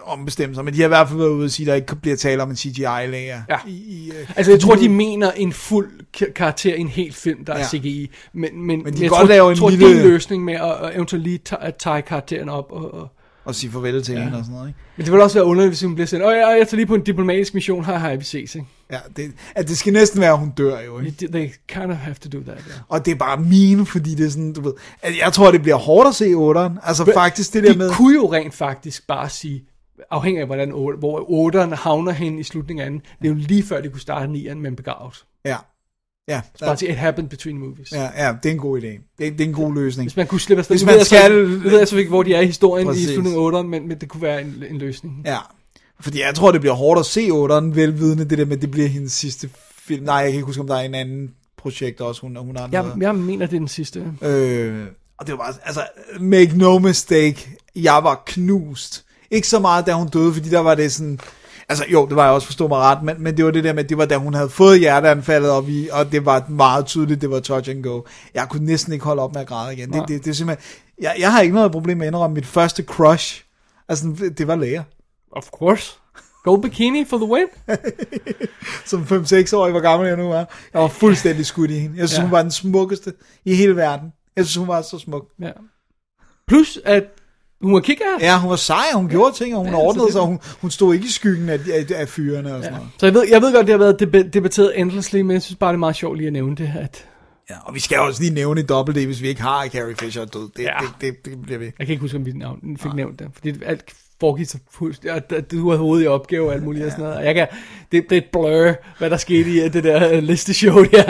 [0.05, 1.95] ombestemme sig, men de har i hvert fald været ude og sige, at der ikke
[1.95, 3.41] bliver tale om en CGI-lager.
[3.49, 3.57] Ja.
[3.67, 7.15] I, i, øh, Altså, jeg tror, de mener en fuld ka- karakter i en helt
[7.15, 7.65] film, der er Ja.
[7.65, 8.09] CGI.
[8.33, 10.53] Men, men, Men de jeg kan tror, godt lave en tror, lille- din løsning med
[10.53, 11.39] at, at eventuelt lige
[11.79, 12.71] tage karakteren op.
[12.71, 13.07] Og, og,
[13.45, 14.23] og sige farvel til ja.
[14.23, 14.79] hende og sådan noget, ikke?
[14.97, 16.85] men det vil også være underligt, hvis hun bliver sendt, åh, ja, jeg tager lige
[16.85, 18.67] på en diplomatisk mission, hej, hej, vi ses, ikke?
[18.91, 21.27] Ja, det, at det skal næsten være, at hun dør jo, ikke?
[21.27, 22.73] They kind of have to do that, ja.
[22.87, 24.73] Og det er bare mine, fordi det er sådan, du ved...
[25.01, 26.87] At jeg tror, det bliver hårdt at se 8'eren.
[26.87, 27.91] Altså faktisk det der De med...
[27.93, 29.63] kunne jo rent faktisk bare sige,
[30.11, 33.35] afhængig af hvordan, otte- hvor 8'eren havner hen i slutningen af den, det er jo
[33.35, 35.23] lige før, de kunne starte 9'eren med en begravet.
[35.45, 35.57] Ja.
[36.29, 37.91] Ja, Bare sige, it happened between movies.
[37.91, 38.85] ja, ja, det er en god idé.
[39.17, 40.05] Det er, det er en god løsning.
[40.09, 40.75] Hvis man kunne slippe afsted.
[40.75, 42.41] Hvis Nu man ved jeg så skal- Nu ved jeg så ikke, hvor de er
[42.41, 43.09] i historien Præcis.
[43.09, 45.21] i slutningen af 8'eren, men, men det kunne være en, en løsning.
[45.25, 45.37] Ja.
[45.99, 48.71] Fordi jeg tror, det bliver hårdt at se 8'eren, velvidende det der med, at det
[48.71, 50.03] bliver hendes sidste film.
[50.05, 52.69] Nej, jeg kan ikke huske, om der er en anden projekt også, hun, hun har
[52.71, 53.01] Jeg, noget.
[53.01, 54.13] jeg mener, det er den sidste.
[54.21, 54.85] Øh,
[55.19, 55.81] og det var bare, altså,
[56.19, 59.03] make no mistake, jeg var knust.
[59.31, 61.19] Ikke så meget, da hun døde, fordi der var det sådan,
[61.69, 63.73] altså jo, det var jeg også forstå mig ret, men, men det var det der
[63.73, 67.21] med, det var da hun havde fået hjerteanfaldet op i, og det var meget tydeligt,
[67.21, 68.01] det var touch and go.
[68.33, 69.89] Jeg kunne næsten ikke holde op med at græde igen.
[69.89, 69.99] Nej.
[69.99, 70.65] Det, det, det er simpelthen,
[71.01, 73.43] jeg, jeg har ikke noget problem med at indrømme mit første crush.
[73.89, 74.83] Altså, det var læger.
[75.31, 75.97] Of course.
[76.43, 77.45] Gold bikini for the win.
[78.85, 80.45] Som 5-6-årig, hvor gammel jeg nu er.
[80.73, 81.97] Jeg var fuldstændig skudt i hende.
[81.99, 82.23] Jeg synes, Ja.
[82.23, 83.13] hun var den smukkeste
[83.45, 84.13] i hele verden.
[84.35, 85.25] Jeg synes, hun var så smuk.
[85.41, 85.51] Ja.
[86.47, 87.03] Plus, at
[87.61, 88.05] hun var kigger.
[88.21, 90.39] Ja, hun var sej, hun gjorde ting, og hun Ja, ordnede det- sig, og hun,
[90.61, 92.69] hun stod ikke i skyggen af, af, af fyrene og sådan Ja.
[92.77, 92.89] noget.
[92.99, 95.57] Så jeg ved, jeg ved godt, det har været deba- debatteret endlessly, men jeg synes
[95.59, 96.71] bare, det er meget sjovt lige at nævne det.
[96.79, 97.05] At
[97.49, 99.95] Ja, og vi skal også lige nævne i Double D, hvis vi ikke har Carrie
[99.95, 100.49] Fisher er død.
[100.57, 100.77] Det, Ja.
[100.81, 101.65] det, det, det bliver vi.
[101.65, 102.33] jeg kan ikke huske, om vi
[102.79, 103.83] fik nævnt det, fordi alt
[104.19, 106.85] foregik så fuldstændig, du havde hovedet i opgave og alt muligt ja.
[106.85, 107.17] og sådan noget.
[107.17, 107.47] Og jeg kan,
[107.91, 111.03] det, det er et blur, hvad der skete i det der øh, listeshow der.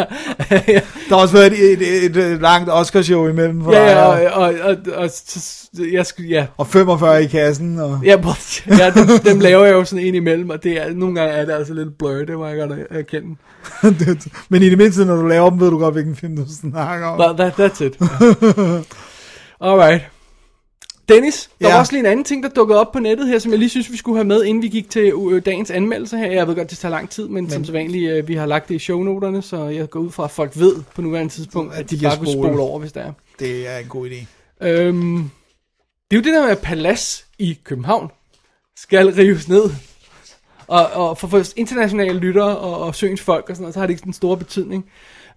[1.10, 4.30] Der har også været et, et, et, et langt Oscarshow imellem for ja, dig, ja,
[4.30, 7.80] og, og, og, og, og, så- jeg skulle, ja, og 45 i kassen.
[7.80, 8.18] Og, Ja,
[8.78, 11.45] ja dem, dem laver jeg jo sådan ind imellem, og det er, nogle gange er
[11.45, 13.36] det altså lidt blur, det må jeg godt erkende.
[14.49, 17.08] men i det mindste, når du laver dem, ved du godt, hvilken film du snakker
[17.08, 17.18] om.
[17.18, 17.97] But that, that's it.
[19.62, 20.01] Alright.
[21.10, 21.74] Dennis, der Ja.
[21.74, 23.70] var også lige en anden ting, der dukkede op på nettet her, som jeg lige
[23.70, 26.32] synes, vi skulle have med, inden vi gik til øh, dagens anmeldelse her.
[26.32, 28.70] Jeg ved godt, det tager lang tid, men, men som sædvanligt, øh, vi har lagt
[28.70, 31.80] det i shownoterne, så jeg går ud fra, at folk ved på nuværende tidspunkt, At
[31.80, 32.60] at de de kan bare kunne spole.
[32.62, 33.14] over, hvis det er.
[33.39, 34.26] Det er en god idé.
[34.68, 35.30] Øhm,
[36.12, 38.12] det er jo det der med, at palads i København
[38.78, 39.64] skal rives ned.
[40.68, 43.88] Og, og for, for internationale lyttere og, og søens folk og sådan noget, så har
[43.88, 44.86] det ikke den store betydning.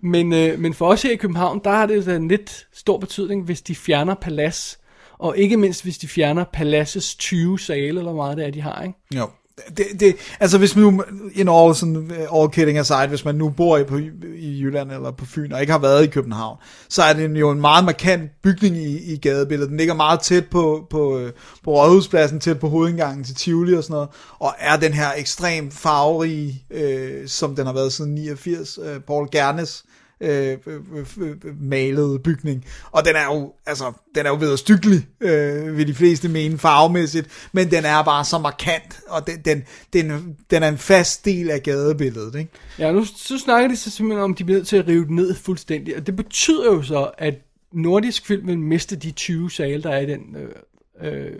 [0.03, 3.45] Men, øh, men for os her i København, der har det en lidt stor betydning,
[3.45, 4.80] hvis de fjerner palads.
[5.21, 8.61] Og ikke mindst, hvis de fjerner paladsets 20 sale, eller hvor meget det er, de
[8.61, 8.99] har, ikke?
[9.15, 9.29] Jo.
[9.77, 11.03] Det, det, altså hvis man nu,
[11.35, 13.97] in all, sådan, all kidding aside, hvis man nu bor i, på,
[14.37, 16.59] i Jylland eller på Fyn, og ikke har været i København,
[16.89, 19.71] så er det jo en meget markant bygning i, i gadebilledet.
[19.71, 21.33] Den ligger meget tæt på, på, øh,
[21.65, 24.09] på Rådhuspladsen, tæt på hovedindgangen til Tivoli og sådan noget,
[24.39, 29.29] og er den her ekstrem farverige, øh, som den har været siden 89, øh, Paul
[29.33, 29.85] Gernes,
[30.21, 32.65] øh, øh, øh, malede bygning.
[32.91, 37.49] Og den er jo, altså, den er jo vederstyggelig, øh, vil de fleste mene farvemæssigt,
[37.53, 41.51] men den er bare så markant, og den, den, den, den er en fast del
[41.51, 42.51] af gadebilledet, ikke?
[42.79, 45.07] Ja, nu så snakker de så simpelthen om, at de bliver nødt til at rive
[45.07, 45.97] den ned fuldstændig.
[45.97, 47.35] Og det betyder jo så, at
[47.73, 50.55] nordisk film vil miste de 20 sale, der er i den øh,
[51.01, 51.39] øh,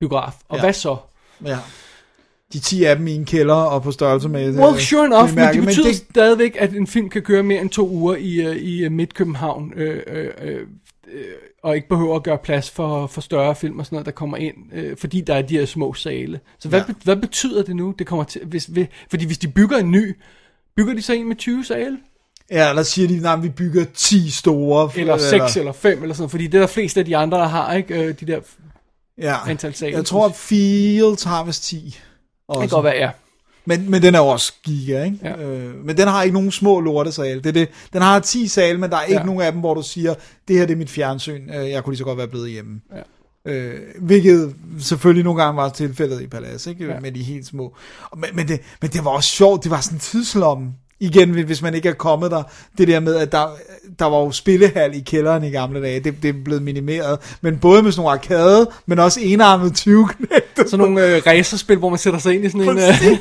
[0.00, 0.34] biograf.
[0.48, 0.56] Og.
[0.56, 0.62] Ja.
[0.62, 0.96] hvad så?
[1.44, 1.58] Ja.
[2.52, 4.58] De 10 af dem i en kælder og på størrelse med...
[4.58, 7.60] Well, øh, sure enough, men det betyder det, stadigvæk, at en film kan køre mere
[7.60, 10.60] end to uger i, uh, i uh, Midt-København, øh, øh, øh,
[11.12, 11.24] øh,
[11.62, 14.36] og ikke behøver at gøre plads for, for større film og sådan noget, der kommer
[14.36, 16.40] ind, øh, fordi der er de her små sale.
[16.58, 16.94] Så hvad, Ja.
[17.04, 17.94] hvad betyder det nu?
[17.98, 20.16] Det kommer til, hvis, hvis, fordi hvis de bygger en ny,
[20.76, 21.98] bygger de så en med 20 sale?
[22.50, 24.90] Ja, der siger de, nej, vi bygger 10 store...
[24.96, 27.48] Eller 6 eller 5 eller sådan fordi det er der flest af de andre, der
[27.48, 28.02] har, ikke?
[28.02, 28.40] Øh, de der
[29.18, 29.50] ja.
[29.50, 29.96] antal sale.
[29.96, 31.98] Jeg tror, Fields har vist 10.
[32.48, 32.60] Også.
[32.60, 33.10] det kan godt være, ja.
[33.68, 35.18] Men, men den er også giga, ikke?
[35.22, 35.42] Ja.
[35.42, 37.40] Øh, men den har ikke nogen små lortesale.
[37.40, 37.68] Det er det.
[37.92, 39.26] Den har 10 sale, men der er ikke Ja.
[39.26, 40.14] nogen af dem, hvor du siger,
[40.48, 42.80] det her det er mit fjernsyn, øh, jeg kunne lige så godt være blevet hjemme.
[42.94, 43.52] Ja.
[43.52, 46.86] Øh, hvilket selvfølgelig nogle gange var tilfældet i Palace, ikke?
[46.86, 47.00] Ja.
[47.00, 47.74] Med de helt små.
[48.16, 50.72] Men, men, det, men det var også sjovt, det var sådan en tidslomme.
[51.00, 52.42] Igen, hvis man ikke er kommet der,
[52.78, 53.56] det der med, at der,
[53.98, 57.58] der var jo spillehal i kælderen i gamle dage, det, det er blevet minimeret, men
[57.58, 60.08] både med sådan nogle arcade, men også enarmet 20
[60.56, 62.78] Sådan nogle øh, racerspil, hvor man sætter sig ind i sådan en...
[62.78, 63.18] Øh, Præcis.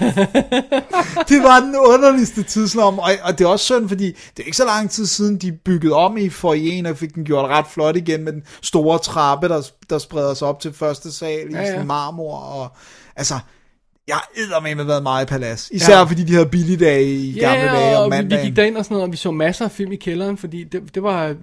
[1.29, 4.57] det var den underligste tidslomme, og, og det er også synd, fordi det er ikke
[4.57, 7.95] så lang tid siden, de byggede om i foyeren, og fik den gjort ret flot
[7.95, 11.61] igen med den store trappe, der, der spreder sig op til første sal i ja.
[11.61, 11.71] ja.
[11.71, 12.71] sådan marmor, og
[13.15, 13.35] altså,
[14.07, 15.69] Jeg har med været meget i Palads.
[15.73, 16.03] Især ja.
[16.03, 18.45] fordi de havde billigdage i gamle Ja, dage og om vi, vi mandagen.
[18.45, 20.81] gik derind og sådan noget, og vi så masser af film i kælderen, fordi det,
[20.95, 21.33] det var, øh,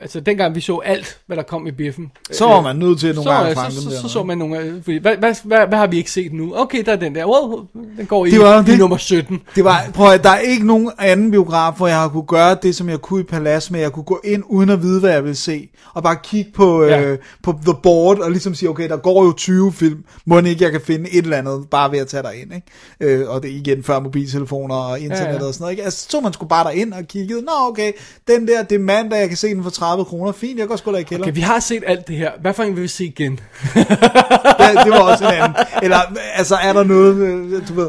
[0.00, 2.10] altså dengang vi så alt, hvad der kom i biffen.
[2.32, 3.96] Så var man nødt til nogle så, gange at så, så, der.
[3.96, 6.56] så, så man nogle af, fordi, hvad, hvad, hvad, hvad, har vi ikke set nu?
[6.56, 7.60] Okay, der er den der, wow,
[7.98, 9.40] den går i, Det var i det- nummer 17.
[9.54, 12.56] Det var, prøv at, der er ikke nogen anden biograf, hvor jeg har kunne gøre
[12.62, 15.10] det, som jeg kunne i Palads, med jeg kunne gå ind uden at vide, hvad
[15.12, 17.00] jeg ville se, og bare kigge på, Ja.
[17.02, 20.64] øh, på The Board, og ligesom sige, okay, der går jo 20 film, må ikke
[20.64, 22.66] jeg kan finde et eller andet, bare ved at tage dig ind, ikke?
[23.00, 25.46] Øh, og det igen før mobiltelefoner og internet Ja, ja.
[25.46, 25.82] og sådan noget, ikke?
[25.84, 27.92] Altså, så man skulle bare derind og kiggede, nå okay,
[28.28, 30.76] den der, det er mandag, jeg kan se den for 30 kroner, fint, jeg går
[30.76, 31.24] sgu da i kælder.
[31.24, 32.30] Okay, vi har set alt det her.
[32.40, 33.32] Hvad for en vil vi se igen?
[33.74, 35.56] det, det var også en anden.
[35.82, 35.98] Eller,
[36.34, 37.88] altså, er der noget, øh, du ved,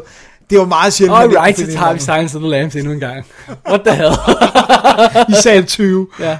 [0.50, 1.18] det var meget sjældent.
[1.18, 3.26] Alright, kunne så tager vi Silence of the Lambs endnu en gang.
[3.68, 4.12] What the hell?
[5.28, 6.08] I sal 20.
[6.20, 6.38] ja.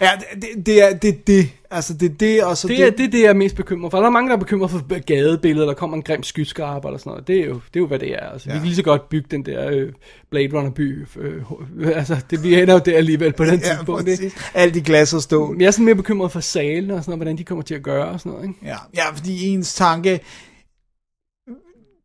[0.00, 3.06] Ja, det, det er det, det, altså det er det, og så Det er det,
[3.06, 3.98] er det, jeg er mest bekymret for.
[3.98, 7.10] Der er mange, der er bekymret for gadebilleder, der kommer en grim skyskraber eller sådan
[7.10, 7.28] noget.
[7.28, 8.30] Det er jo, det er jo hvad det er.
[8.30, 8.54] Altså, ja.
[8.54, 9.92] Vi kan lige så godt bygge den der øh,
[10.30, 11.06] Blade Runner by.
[11.20, 11.42] Øh,
[11.98, 14.08] altså, det, vi ender jo der alligevel på den Ja, tidspunkt.
[14.08, 14.32] Ikke?
[14.54, 15.52] Alt i glas og stål.
[15.52, 17.74] Men jeg er sådan mere bekymret for salene og sådan noget, hvordan de kommer til
[17.74, 18.48] at gøre og sådan noget.
[18.48, 18.58] Ikke?
[18.62, 20.20] Ja, ja fordi ens tanke,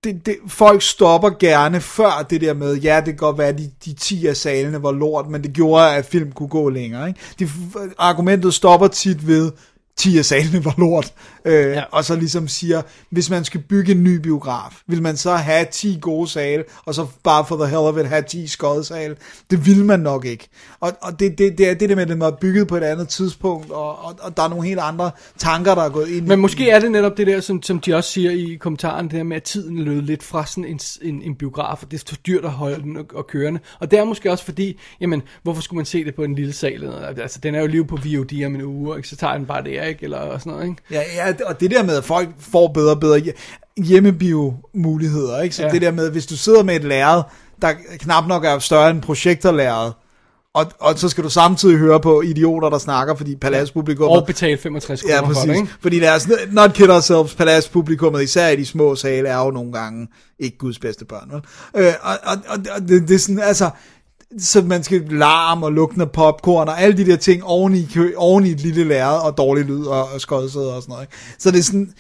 [0.04, 3.58] det, det, folk stopper gerne før det der med, ja, det kan godt være, at
[3.58, 7.08] de, de 10 af salene var lort, men det gjorde, at film kunne gå længere.
[7.08, 7.20] Ikke?
[7.40, 7.50] De,
[7.98, 9.52] argumentet stopper tit ved,
[9.98, 11.14] 10 af salene var lort,
[11.48, 11.84] øh, Ja.
[11.92, 15.66] og så ligesom siger, hvis man skal bygge en ny biograf, vil man så have
[15.72, 19.16] 10 gode sale, og så bare for the hell of it have 10 skodsale?
[19.52, 20.48] Det vil man nok ikke.
[20.80, 22.84] Og, og det, det, det er det der med, at den var bygget på et
[22.84, 26.26] andet tidspunkt, og, og, og der er nogle helt andre tanker, der er gået ind
[26.26, 29.06] i Men måske er det netop det der, som, som de også siger i kommentaren,
[29.06, 31.98] det der med, at tiden lød lidt fra sådan en, en, en biograf, og det
[32.02, 33.60] er så dyrt at holde den og, og kørende.
[33.80, 36.54] Og det er måske også fordi, jamen, hvorfor skulle man se det på en lille
[36.54, 36.94] sal?
[37.18, 39.10] Altså, den er jo lige på VOD om en uge, ikke?
[39.10, 40.04] så tager den bare der, ikke?
[40.04, 40.82] Eller sådan noget, ikke?
[40.92, 43.22] Ja, ja, og det der med, at folk får bedre og bedre
[43.84, 45.56] hjemmebio-muligheder, ikke?
[45.56, 45.70] Så Ja.
[45.70, 47.22] det der med, hvis du sidder med et lærred,
[47.62, 49.92] der knap nok er større end projektorlærred,
[50.54, 54.08] og, og så skal du samtidig høre på idioter, der snakker, fordi paladspublikum...
[54.10, 55.44] Og betale 65 kroner Ja, for præcis.
[55.44, 55.68] det, ikke?
[55.82, 60.08] Fordi os not kid ourselves, paladspublikummet, især i de små sale, er jo nogle gange
[60.40, 61.42] ikke Guds bedste børn, vel?
[61.86, 63.70] Øh, og, og, og, og det, det er sådan, altså,
[64.40, 67.88] så man skal larm og lugten af popcorn og alle de der ting oven i,
[68.16, 71.04] oven i et lille lærred og dårlig lyd og, og skodsæder og sådan noget.
[71.04, 71.14] Ikke?
[71.40, 71.94] Så det er sådan,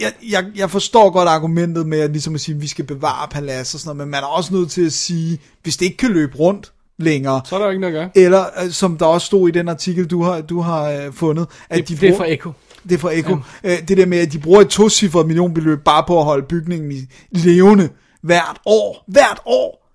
[0.00, 3.28] jeg, jeg, jeg forstår godt argumentet med at, ligesom at sige, at vi skal bevare
[3.28, 5.96] palads og sådan noget, men man er også nødt til at sige, hvis det ikke
[5.96, 8.24] kan løbe rundt længere, Så er der ikke noget at gøre.
[8.24, 11.46] eller øh, som der også stod i den artikel, du har, du har øh, fundet,
[11.70, 12.52] at Det, de det er bruger- fra Echo.
[12.88, 13.36] det er fra Eko.
[13.64, 13.72] Ja.
[13.72, 16.92] Øh, det der med, at de bruger et tocifret millionbeløb bare på at holde bygningen
[16.92, 17.88] i levende
[18.22, 19.04] hvert år.
[19.08, 19.89] Hvert år!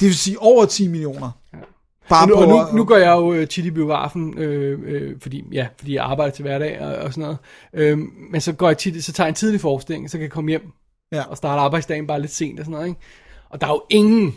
[0.00, 1.30] Det vil sige over 10 millioner.
[1.52, 1.58] Ja.
[2.08, 5.44] Bare nu, på, nu, nu går jeg jo øh, tit i biografen, øh, øh, fordi,
[5.52, 7.38] ja, fordi jeg arbejder til hverdag og, og sådan noget.
[7.72, 7.98] Øh,
[8.30, 10.50] men så går jeg tit, så tager jeg en tidlig forestilling, så kan jeg komme
[10.50, 10.72] hjem
[11.12, 11.22] Ja.
[11.22, 13.00] og starte arbejdsdagen bare lidt sent og sådan noget, ikke?
[13.50, 14.34] Og der er jo ingen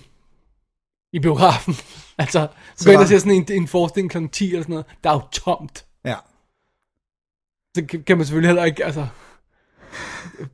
[1.13, 1.73] i biografen.
[2.23, 4.17] altså, så går jeg ind og ser sådan en, en forestilling kl.
[4.31, 5.85] 10 eller sådan noget, der er jo tomt.
[6.05, 6.15] Ja.
[7.77, 9.07] Så kan, kan man selvfølgelig heller ikke, altså...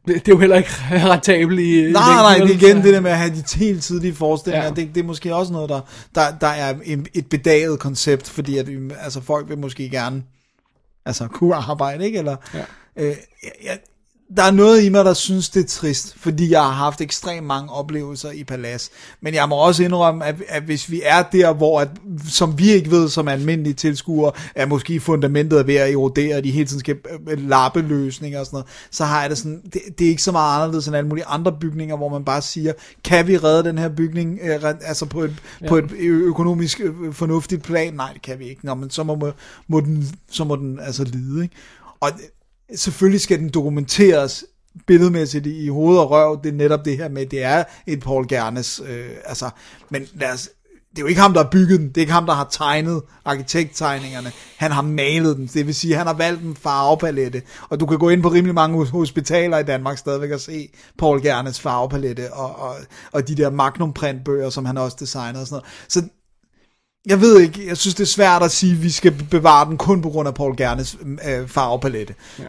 [0.08, 1.92] Det, er jo heller ikke rentabelt i...
[1.92, 4.68] Nej, nej, det er igen det der med at have de helt tidlige forestillinger.
[4.68, 4.74] Ja.
[4.74, 5.82] Det, det er måske også noget, der,
[6.16, 6.76] der, der er
[7.14, 8.70] et bedaget koncept, fordi at,
[9.00, 10.24] altså, folk vil måske gerne
[11.06, 12.18] altså, kunne arbejde, ikke?
[12.18, 12.64] Eller, Ja.
[12.96, 13.80] øh, jeg, jeg,
[14.38, 17.48] der er noget i mig, der synes, det er trist, fordi jeg har haft ekstremt
[17.48, 18.90] mange oplevelser i Palads.
[19.22, 21.90] Men jeg må også indrømme, at, at hvis vi er der, hvor, at,
[22.28, 26.44] som vi ikke ved som almindelige tilskuere, er måske fundamentet er ved at erodere, og
[26.44, 26.98] de hele tiden skal
[27.30, 30.24] øh, lappe løsninger og sådan noget, så har jeg det sådan, det, det er ikke
[30.24, 32.74] så meget anderledes end alle mulige andre bygninger, hvor man bare siger,
[33.04, 35.68] kan vi redde den her bygning, øh, altså på et, ja.
[35.68, 37.94] på et økonomisk øh, fornuftigt plan?
[37.94, 38.66] Nej, det kan vi ikke.
[38.66, 39.32] Nå, men så må, må,
[39.68, 41.56] må den, så må den altså lide, ikke?
[42.00, 42.12] Og
[42.76, 44.46] selvfølgelig skal den dokumenteres
[44.88, 48.28] billedmæssigt i hoved og røv, det er netop det her med, det er et Paul
[48.28, 49.50] Gernes, øh, altså,
[49.90, 50.50] men lad os,
[50.90, 52.48] det er jo ikke ham, der har bygget den, det er ikke ham, der har
[52.52, 57.80] tegnet arkitekttegningerne, han har malet den, det vil sige, han har valgt en farvepalette, og
[57.80, 61.60] du kan gå ind på rimelig mange hospitaler i Danmark stadigvæk og se Paul Gernes
[61.60, 62.76] farvepalette, og, og,
[63.12, 65.86] og de der Magnum printbøger, som han også designede og sådan noget.
[65.88, 66.19] Så
[67.08, 69.78] jeg ved ikke, jeg synes det er svært at sige, at vi skal bevare den
[69.78, 70.98] kun på grund af Paul Gernes
[71.30, 72.16] øh, farvepalette.
[72.40, 72.44] Ja.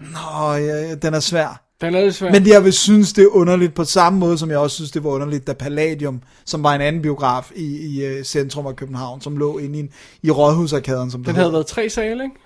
[0.00, 1.60] Nå, ja, den er svær.
[1.80, 2.32] Den er lidt svær.
[2.32, 5.04] Men jeg vil synes, det er underligt på samme måde, som jeg også synes, det
[5.04, 9.20] var underligt, da Palladium, som var en anden biograf i, i uh, centrum af København,
[9.20, 9.88] som lå inde i,
[10.22, 11.42] i Rådhusarkaden, som det den hed.
[11.42, 12.36] havde været tre sale, ikke?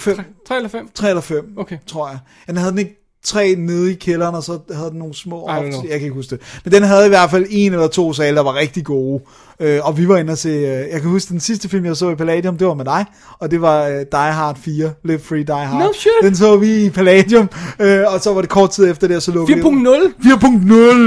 [0.00, 0.16] Fem,
[0.48, 0.90] Tre eller fem?
[0.94, 1.78] tre eller fem, Okay.
[1.86, 2.18] tror jeg.
[2.46, 5.82] Den havde den ikke tre nede i kælderen, og så havde den nogle små know.
[5.82, 6.60] jeg kan ikke huske det.
[6.64, 9.22] Men den havde i hvert fald en eller to sale, der var rigtig gode.
[9.60, 11.96] Øh, og vi var inde og se, øh, jeg kan huske den sidste film, jeg
[11.96, 13.04] så i Palladium, det var med dig,
[13.38, 15.80] og det var øh, Die Hard 4, Live Free Die Hard.
[15.80, 16.10] No shit.
[16.22, 17.48] Den så vi i Palladium,
[17.80, 19.64] øh, og så var det kort tid efter det, og så lukkede 4.0.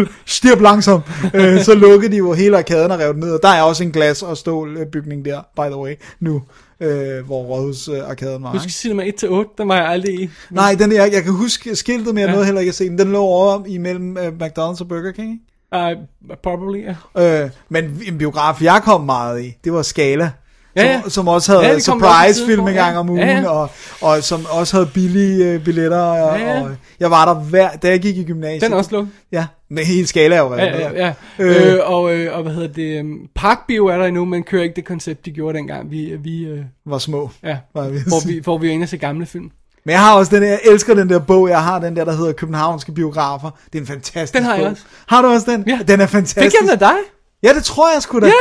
[0.05, 1.03] 4.0, stirp langsomt.
[1.34, 3.84] øh, så lukkede de jo hele arkaden og rev den ned, og der er også
[3.84, 6.41] en glas- og stålbygning der, by the way, nu,
[6.80, 8.52] øh, hvor Rådhus-arkaden var.
[8.52, 8.70] Husk?
[8.70, 10.30] Cinema 1-8, den var jeg aldrig i.
[10.52, 12.32] Nej, den jeg, jeg kan huske skiltet, men jeg Ja.
[12.32, 12.98] nåede heller ikke at se den.
[12.98, 15.32] Den lå over imellem uh, McDonald's og Burger King.
[15.74, 15.98] ikke?
[16.32, 16.84] Uh, probably,
[17.18, 17.44] ja.
[17.44, 20.32] Øh, men en biograf, jeg kom meget i, det var Scala.
[20.76, 21.09] Ja, som, ja.
[21.09, 22.97] som også havde Ja, ja, det kom vi også surprise til film for, en gang
[22.97, 23.47] om ugen, Ja, ja.
[23.49, 23.70] Og,
[24.01, 25.97] og som også havde billige øh, billetter.
[25.99, 26.61] Og, Ja, ja.
[26.63, 28.61] og jeg var der hver, da jeg gik i gymnasiet.
[28.61, 29.11] Den er også lukket.
[29.32, 31.13] Ja, men hele Scala er jo Ja, ja, ja.
[31.39, 31.74] Øh.
[31.74, 33.01] Øh, og, øh, og hvad hedder det?
[33.01, 35.91] Um, Parkbio er der endnu, men kører ikke det koncept, de gjorde dengang.
[35.91, 37.30] Vi, vi, øh, Var små.
[37.43, 39.49] ja, Var hvor vi, hvor vi var inde og se gamle film.
[39.86, 42.11] Men jeg har også den, jeg elsker den der bog, jeg har den der, der
[42.15, 43.49] hedder Københavnske Biografer.
[43.74, 44.72] Det er en fantastisk Den har jeg bog.
[44.72, 44.84] også.
[45.07, 45.63] Har du også den?
[45.67, 45.80] Ja.
[45.88, 46.43] Den er fantastisk.
[46.43, 46.95] Fik jeg den af dig?
[47.43, 48.26] Ja, det tror jeg sgu da.
[48.26, 48.32] Ja.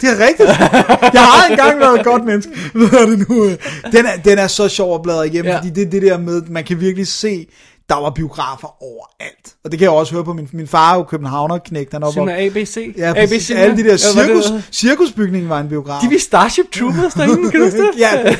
[0.00, 0.48] Det er rigtigt.
[1.18, 2.52] Jeg har engang været et godt menneske.
[2.74, 3.44] Hvad er det nu?
[3.92, 5.52] Den er, den er så sjov at bladre igennem, Ja.
[5.52, 5.58] ja.
[5.58, 7.46] fordi det er det der med, man kan virkelig se,
[7.88, 9.54] der var biografer overalt.
[9.64, 11.92] Og det kan jeg også høre på min, min far er jo københavner knægt.
[11.92, 12.94] Han er op- ABC.
[12.98, 13.50] Ja, præcis.
[13.50, 14.60] Alle de der cirkus, hedder.
[14.72, 16.00] cirkusbygningen var en biograf.
[16.02, 17.90] De vi Starship Troopers derinde, kan du huske det?
[17.98, 18.38] ja, det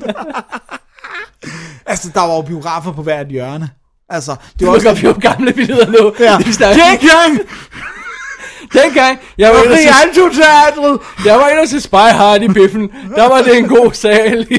[1.86, 3.70] altså, der var jo biografer på hvert hjørne.
[4.08, 4.86] Altså, det var også...
[4.86, 6.12] godt blive gamle billeder nu.
[6.20, 6.34] Ja.
[6.48, 6.76] Er stadig-
[8.82, 9.18] Dengang!
[9.38, 11.00] Jeg var inde og se, Rialto-teatret!
[11.24, 12.90] jeg var inde og se Spy Hard i biffen.
[13.16, 14.48] Der var det en god sal.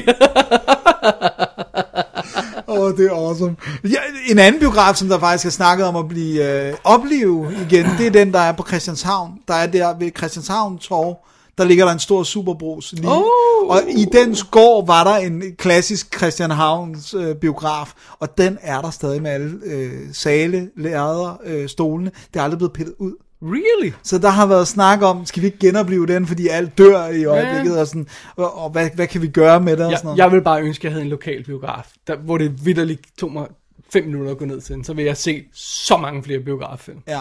[2.68, 3.56] Åh, oh, det er awesome.
[3.84, 7.86] Ja, en anden biograf, som der faktisk er snakket om at blive øh, opleve igen,
[7.98, 9.32] det er den, der er på Christianshavn.
[9.48, 11.16] Der er der ved Christianshavn Torv,
[11.58, 13.08] der ligger der en stor superbros lige.
[13.08, 13.68] Oh.
[13.68, 18.90] Og i den gård var der en klassisk Christianshavns øh, biograf, og den er der
[18.90, 22.10] stadig med alle øh, sale, lærder, øh, stolene.
[22.34, 23.12] Det er aldrig blevet pillet ud.
[23.42, 23.92] really?
[24.02, 27.24] Så der har været snak om, skal vi ikke genopleve den, fordi alt dør i
[27.24, 27.80] øjeblikket, Ja.
[27.80, 29.84] og, sådan, og, og hvad, hvad kan vi gøre med det?
[29.84, 30.18] Og Jeg, sådan noget.
[30.18, 33.32] jeg vil bare ønske, at jeg havde en lokal biograf, der, hvor det vidderligt tog
[33.32, 33.46] mig
[33.92, 34.84] fem minutter at gå ned til den.
[34.84, 36.98] Så vil jeg se så mange flere biograffilm.
[37.08, 37.20] Ja.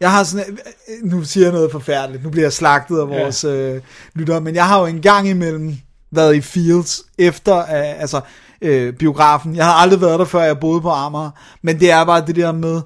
[0.00, 3.44] Jeg har sådan, øh, nu siger jeg noget forfærdeligt, nu bliver jeg slagtet af vores
[3.44, 3.50] ja.
[3.50, 3.80] øh,
[4.14, 5.74] lyttere, men jeg har jo en gang imellem
[6.10, 8.20] været i Fields efter øh, altså,
[8.62, 9.56] øh, biografen.
[9.56, 11.30] Jeg har aldrig været der, før jeg boede på Amager,
[11.62, 12.80] men det er bare det der med,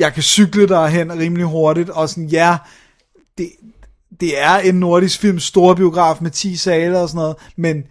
[0.00, 2.56] jeg kan cykle derhen rimelig hurtigt, og sådan, ja,
[3.38, 3.50] det,
[4.20, 7.84] det er en nordisk film, stor biograf med 10 sale og sådan noget, men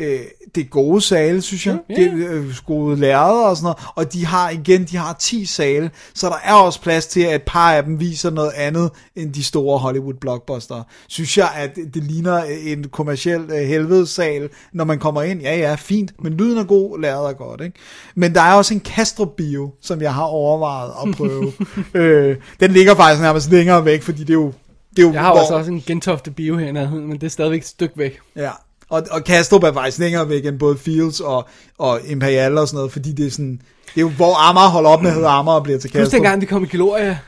[0.00, 0.20] øh,
[0.54, 1.78] det er gode sale, synes jeg.
[1.90, 2.10] Ja, ja.
[2.10, 5.44] Det er øh, gode lærere og sådan noget, og de har igen, de har 10
[5.44, 8.90] sale, så der er også plads til, at et par af dem viser noget andet
[9.16, 10.82] end de store Hollywood blockbuster.
[11.08, 15.40] Synes jeg, at det ligner en kommersiel øh, helvedesal, når man kommer ind.
[15.42, 17.76] Ja, ja, fint, men lyden er god, lærret er godt, ikke?
[18.14, 21.52] Men der er også en Kastrup bio, som jeg har overvejet at prøve.
[21.94, 24.52] øh, den ligger faktisk nærmest længere væk, fordi det er jo
[24.96, 27.16] det er jo, Jeg har hvor- også, også en Gentofte bio her i nærheden, men
[27.20, 28.18] det er stadigvæk et stykke væk.
[28.36, 28.50] Ja,
[28.90, 32.76] og, og Kastrup er faktisk længere væk end både Fields og, og Imperial og sådan
[32.76, 33.60] noget, fordi det er sådan,
[33.94, 36.12] det er jo, hvor Amager holder op med at hedde Amager og bliver til Kastrup.
[36.12, 37.18] dengang, vi kom i Gloria.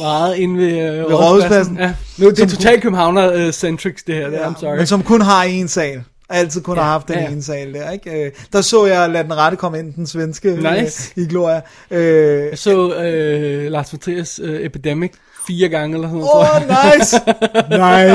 [0.00, 1.76] Meget inde ved, øh, Ved Rådhuspladsen.
[1.78, 1.94] Ja.
[2.18, 4.30] Nu, det er totalt Københavner-centrics, det her.
[4.30, 4.76] Ja, I'm sorry.
[4.76, 6.02] Men som kun har én sal.
[6.30, 7.30] Altid kun Ja, har haft den ja, ja.
[7.30, 8.24] ene sal der, ikke?
[8.26, 11.12] Øh, Der så jeg Lad den rette komme ind, den svenske Nice.
[11.16, 11.60] øh, i Gloria.
[11.90, 15.12] Øh, Jeg så øh, Lars von Triers øh, Epidemic
[15.46, 16.34] fire gange eller sådan noget.
[16.34, 16.62] Åh, oh,
[16.94, 17.20] nice!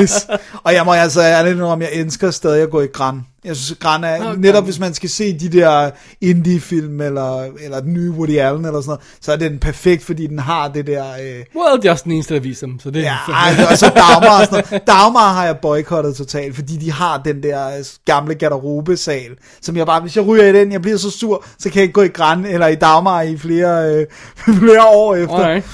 [0.00, 0.26] nice!
[0.62, 3.26] Og jeg må altså ærligt om, jeg elsker stadig at gå i Gran.
[3.44, 4.40] Jeg synes, Gran er, okay.
[4.40, 8.80] Netop hvis man skal se de der indie-film, eller, eller den nye Woody Allen, eller
[8.80, 11.04] sådan noget, så er den perfekt, fordi den har det der...
[11.04, 12.80] Øh, Well, just den eneste, der viser dem.
[12.80, 14.86] Så det, Ja, ej, og så Dagmar og sådan noget.
[14.86, 19.30] Dagmar har jeg boykottet totalt, fordi de har den der øh, gamle garderobesal,
[19.62, 21.82] som jeg bare, hvis jeg ryger i den, jeg bliver så sur, så kan jeg
[21.82, 24.06] ikke gå i Gran eller i Dagmar i flere, øh,
[24.60, 25.34] flere år efter.
[25.34, 25.64] Alright.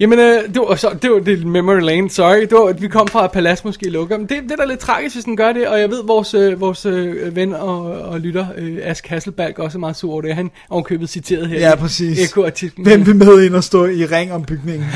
[0.00, 2.40] Jamen, øh, det var, så, det var det memory lane, sorry.
[2.40, 4.18] Det var, vi kom fra, at Palace måske lukker.
[4.18, 5.68] Men det, det er da lidt tragisk, hvis den gør det.
[5.68, 9.78] Og jeg ved, vores, øh, vores øh, ven og, og lytter, øh, Ask Hasselbalg, også
[9.78, 10.34] er meget sur over det.
[10.34, 12.30] Han har købet citeret her Ja, præcis.
[12.30, 12.86] Eko-artiklen.
[12.86, 14.84] Hvem vil med ind og stå i ring om bygningen?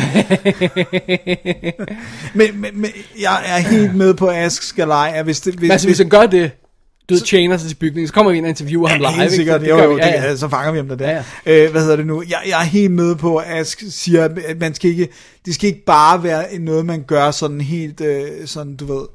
[2.34, 2.90] men, men, men,
[3.20, 5.54] jeg er helt med på Ask Skalej, at hvis det...
[5.54, 6.50] Hvis, altså, hvis han gør det,
[7.08, 9.20] du ved, chainer sig til bygningen, så kommer vi ind og interviewer ham Ja, live.
[9.20, 9.36] helt ikke?
[9.36, 9.60] sikkert.
[9.60, 9.96] Så Jo, gør jo, vi.
[9.96, 10.36] det, Ja, ja.
[10.36, 11.10] så fanger vi ham der der.
[11.46, 12.22] Ja, Øh, hvad hedder det nu?
[12.28, 15.08] Jeg, jeg er helt med på, at Ask siger, at man skal ikke,
[15.46, 19.06] det skal ikke bare være noget, man gør sådan helt, øh, sådan, du ved,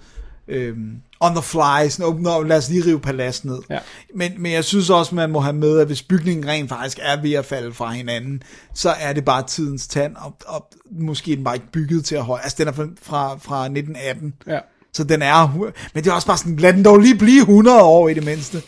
[0.47, 0.73] øh,
[1.19, 3.57] on the fly, sådan, oh, no, lad os lige rive palads ned.
[3.69, 3.77] Ja.
[4.15, 7.21] Men, men jeg synes også, man må have med, at hvis bygningen rent faktisk er
[7.21, 11.43] ved at falde fra hinanden, så er det bare tidens tand, og, og måske den
[11.43, 12.43] bare ikke bygget til at holde.
[12.43, 14.33] Altså, den er fra, fra, fra 1918.
[14.47, 14.59] Ja.
[14.93, 15.57] Så den er,
[15.93, 18.25] men det er også bare sådan, lad den dog lige blive 100 år i det
[18.25, 18.61] mindste.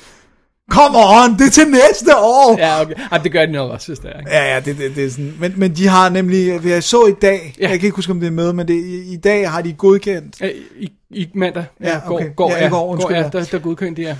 [0.71, 2.55] Come on, det er til næste år!
[2.59, 2.93] Ja, okay.
[3.11, 4.19] Ej, det gør de nok også, hvis det er.
[4.19, 4.31] Ikke?
[4.31, 5.33] Ja, ja, det, det, det er sådan.
[5.39, 7.65] Men, men de har nemlig, jeg så i dag, Ja.
[7.65, 7.69] ja.
[7.71, 9.73] jeg kan ikke huske, om det er med, men det, i, i dag har de
[9.73, 10.41] godkendt,
[10.79, 11.65] I, I mandag.
[11.81, 12.35] Ja, går, okay.
[12.35, 13.29] går, Ja, ja, i går, går, ja, ja.
[13.29, 14.15] der, der godkendte de, ja.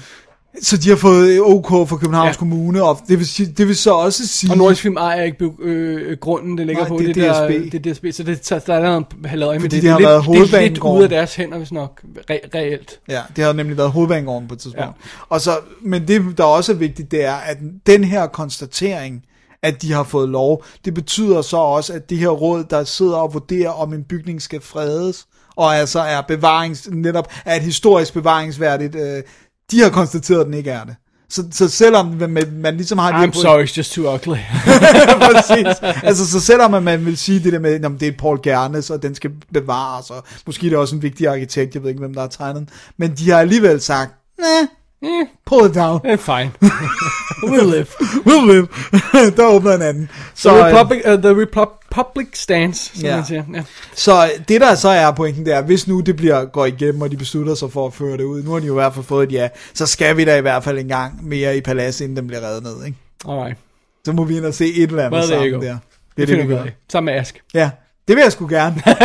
[0.61, 2.39] Så de har fået OK for Københavns Ja.
[2.39, 4.51] Kommune, og det vil, sige, det vil så også sige...
[4.51, 6.97] Og Nordisk Film ejer ikke øh, grunden, det ligger Nej, på.
[6.97, 7.71] det er Der, DSB.
[7.71, 9.81] det er DSB, så det, så der er noget halløj med det.
[9.81, 12.01] det har er været lidt, det er lidt ude af deres hænder, hvis nok,
[12.31, 12.99] re- reelt.
[13.09, 14.87] Ja, det har nemlig været hovedbanegården på et tidspunkt.
[15.03, 15.09] Ja.
[15.29, 15.51] Og så,
[15.81, 19.23] men det, der også er vigtigt, det er, at den her konstatering,
[19.63, 23.15] at de har fået lov, det betyder så også, at det her råd, der sidder
[23.15, 25.25] og vurderer, om en bygning skal fredes,
[25.55, 29.23] og altså er bevarings, netop er et historisk bevaringsværdigt, øh,
[29.71, 30.95] de har konstateret, at den ikke er det.
[31.29, 33.25] Så, så selvom man, man ligesom har...
[33.25, 34.37] de I'm sorry, it's just too ugly.
[35.31, 35.67] Præcis.
[36.03, 38.89] Altså, så selvom at man vil sige det der med, at det er Paul Gernes,
[38.89, 41.99] og den skal bevares, og måske er det også en vigtig arkitekt, jeg ved ikke,
[41.99, 44.67] hvem der har tegnet den, men de har alligevel sagt, nah,
[45.05, 46.51] Eh, pull it down, eh, fine.
[47.51, 47.87] We'll live.
[48.25, 48.67] we'll live.
[49.37, 50.09] der åbner en anden.
[50.35, 53.15] Så, The øh, Republic, uh, the Repub- public stance, som Ja.
[53.15, 53.43] man siger.
[53.53, 53.63] Ja.
[53.93, 57.11] så det der så er pointen, det er, hvis nu det bliver går igennem, og
[57.11, 59.05] de beslutter sig for at føre det ud, nu har de jo i hvert fald
[59.05, 62.05] fået et ja, så skal vi da i hvert fald en gang mere i paladset,
[62.05, 62.97] inden den bliver reddet ned, ikke?
[63.29, 63.57] Alright.
[64.05, 65.59] Så må vi ind og se et eller andet Well, sammen der.
[65.59, 65.79] Det
[66.17, 66.63] Det er det, finder vi gør.
[66.91, 67.41] Sammen med Ask.
[67.53, 67.69] Ja,
[68.07, 68.81] det vil jeg sgu gerne.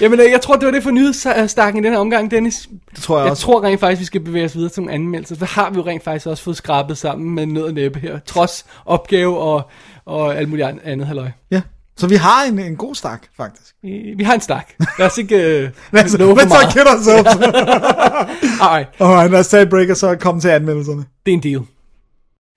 [0.00, 2.68] Jamen, øh, jeg tror, det var det for nyhedsstakken i den her omgang, Dennis.
[2.94, 3.42] Det tror jeg, Jeg også.
[3.42, 5.34] tror rent faktisk, vi skal bevæge os videre til nogle anmeldelser.
[5.36, 8.18] Det har vi jo rent faktisk også fået skrabet sammen med nød og næppe her.
[8.26, 9.70] Trods opgave og,
[10.06, 11.28] og alt muligt an- andet halløj.
[11.50, 11.62] Ja.
[11.96, 13.74] Så vi har en, en god stak, faktisk.
[13.82, 14.72] Vi, vi har en stak.
[14.98, 16.72] Lad os ikke øh, Men så, love for meget.
[16.74, 17.10] kender så.
[18.64, 21.04] Alright, Alright, lad os tage et break, og så komme til anmeldelserne.
[21.26, 21.60] det er en deal.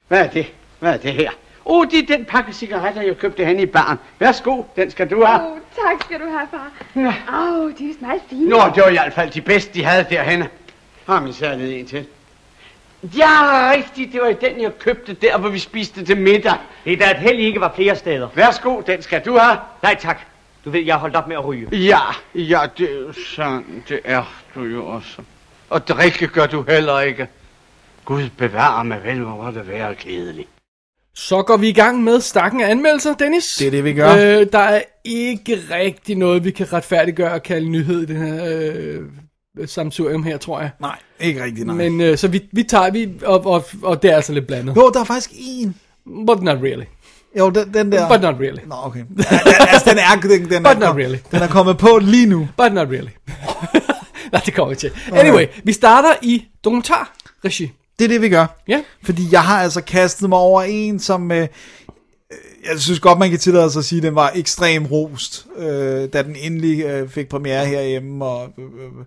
[0.08, 0.46] Hvad er det?
[0.80, 1.30] Hvad er det her?
[1.66, 3.98] Åh, oh, det er den pakke cigaretter, jeg købte hen i baren.
[4.20, 5.42] Værsgo, den skal du have.
[5.42, 6.72] Åh, oh, tak skal du have, far.
[6.98, 8.50] Åh, oh, de er meget fine.
[8.50, 10.48] Nå, det var i hvert fald de bedste, de havde derhenne.
[11.08, 12.06] Har min særlighed en til.
[13.04, 16.54] Ja, rigtigt, det var i den, jeg købte der, hvor vi spiste til middag.
[16.86, 18.30] Det er da et held, I ikke var flere steder.
[18.36, 19.58] Værsgo, den skal du have.
[19.84, 20.20] Nej tak.
[20.66, 21.76] Du ved, jeg har holdt op med at ryge.
[21.76, 22.00] Ja,
[22.36, 25.22] ja, det er jo sådan, det er du jo også.
[25.70, 27.28] Og drikke gør du heller ikke.
[28.06, 30.50] Gud bevare mig vel, hvor må det være kedeligt.
[31.16, 33.56] Så går vi i gang med stakken af anmeldelser, Dennis.
[33.60, 34.10] Det er det, vi gør.
[34.10, 38.46] Øh, der er ikke rigtig noget, vi kan retfærdiggøre og kalde nyhed i den her
[38.46, 39.02] øh,
[39.66, 40.70] samsurium her, tror jeg.
[40.80, 41.76] Nej, ikke rigtig, nej.
[41.76, 44.76] Men øh, så vi, vi tager vi, og, og, og det er altså lidt blandet.
[44.76, 45.76] Jo, der er faktisk en.
[46.28, 46.86] But not really.
[47.40, 48.10] Jo, den, den der.
[48.10, 48.62] But not really.
[48.68, 49.00] Nå, okay.
[49.00, 51.18] Ja, den, altså, den er, den, den, But er, not kom- really.
[51.32, 52.48] den er kommet på lige nu.
[52.58, 53.10] But not really.
[54.32, 54.92] Nej, det kommer vi til.
[55.12, 57.72] Anyway, vi starter i dokumentar-regi.
[58.00, 58.62] Det er det, vi gør.
[58.68, 58.84] Ja.
[59.04, 61.32] Fordi jeg har altså kastet mig over en, som...
[61.32, 61.48] Øh,
[62.72, 65.66] jeg synes godt, man kan tillade sig at sige, at den var ekstrem rost, øh,
[66.14, 69.06] da den endelig øh, fik premiere herhjemme, og øh,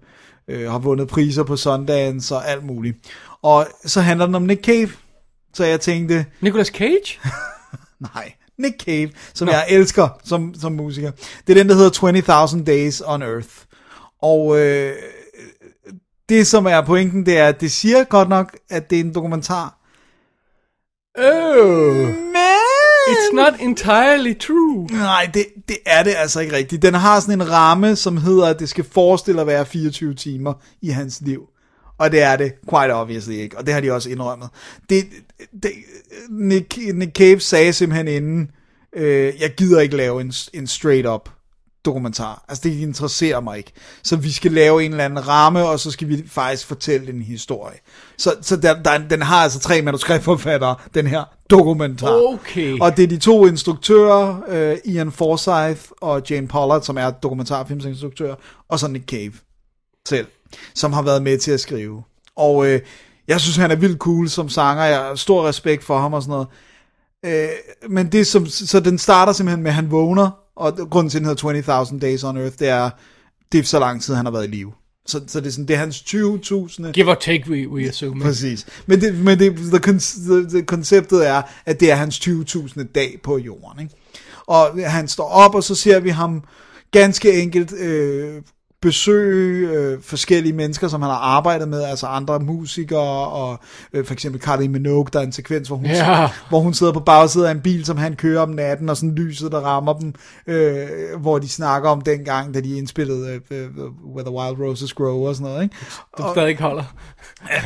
[0.49, 2.97] øh, har vundet priser på Sundance og alt muligt.
[3.43, 4.91] Og så handler den om Nick Cave.
[5.55, 7.21] Så jeg tænkte, Nicolas Cage?
[8.15, 9.53] nej, Nick Cave, som Nå.
[9.53, 11.11] jeg elsker som, som musiker.
[11.47, 13.49] Det er den, der hedder 20.000 Days on Earth.
[14.23, 14.97] Og øh,
[16.29, 19.15] det, som er pointen, det er, at det siger godt nok, at det er en
[19.15, 19.79] dokumentar.
[21.19, 21.97] Oh.
[21.97, 22.46] Men...
[23.09, 24.87] It's not entirely true.
[24.91, 26.83] Nej, det, det er det altså ikke rigtigt.
[26.83, 30.55] Den har sådan en ramme, som hedder, at det skal forestille at være 24 timer
[30.83, 31.43] i hans liv.
[31.99, 33.59] Og det er det, quite obviously ikke.
[33.59, 34.49] Og det har de også indrømmet.
[34.91, 35.07] Det,
[35.63, 35.73] det,
[36.31, 38.51] Nick, Nick Cave sagde simpelthen inden,
[38.97, 41.31] øh, jeg gider ikke lave en, en straight up
[41.87, 42.45] dokumentar.
[42.49, 43.73] Altså det interesserer mig ikke.
[44.03, 47.23] Så vi skal lave en eller anden ramme, og så skal vi faktisk fortælle en
[47.23, 47.79] historie.
[48.19, 52.11] Så, så der, der, den har altså tre manuskriptforfattere, den her dokumentar.
[52.11, 52.79] Okay.
[52.81, 58.35] Og det er de to instruktører, øh, Ian Forsyth og Jane Pollard, som er dokumentarfilmsinstruktører,
[58.69, 59.33] og så Nick Cave
[60.09, 60.27] selv,
[60.75, 62.03] som har været med til at skrive.
[62.37, 62.81] Og øh,
[63.29, 64.85] jeg synes, han er vildt cool som sanger.
[64.85, 66.49] Jeg har stor respekt for ham og sådan noget.
[67.25, 67.49] Øh,
[67.89, 71.21] men det som, så den starter simpelthen med, at han vågner, og grunden til, at
[71.21, 72.91] den hedder 20.000 Days on Earth, det er,
[73.53, 74.73] det er så lang tid, han har været i live.
[75.07, 76.93] Så, så det er sådan, det er hans 20.000.
[76.93, 78.21] Give or take, we, we assume.
[78.21, 78.67] Præcis.
[78.87, 83.21] Men, det, men det, the, the, the konceptet er, at det er hans 20.000 dag
[83.23, 83.81] på jorden.
[83.81, 83.95] Ikke?
[84.47, 86.43] Og han står op, og så ser vi ham
[86.91, 88.43] ganske enkelt øh,
[88.83, 93.59] besøge øh, forskellige mennesker, som han har arbejdet med, altså andre musikere, og
[93.93, 96.29] øh, for eksempel Kylie Minogue, der er en sekvens, hvor hun, Ja.
[96.49, 99.15] hvor hun sidder på bagsiden af en bil, som han kører om natten, og sådan
[99.15, 100.15] lyset, der rammer dem,
[100.47, 100.87] øh,
[101.21, 103.69] hvor de snakker om dengang, da de indspillede øh, øh,
[104.15, 105.63] Where the Wild Roses Grow og sådan noget.
[105.63, 105.77] Ikke?
[106.17, 106.85] Det stadig ikke holder.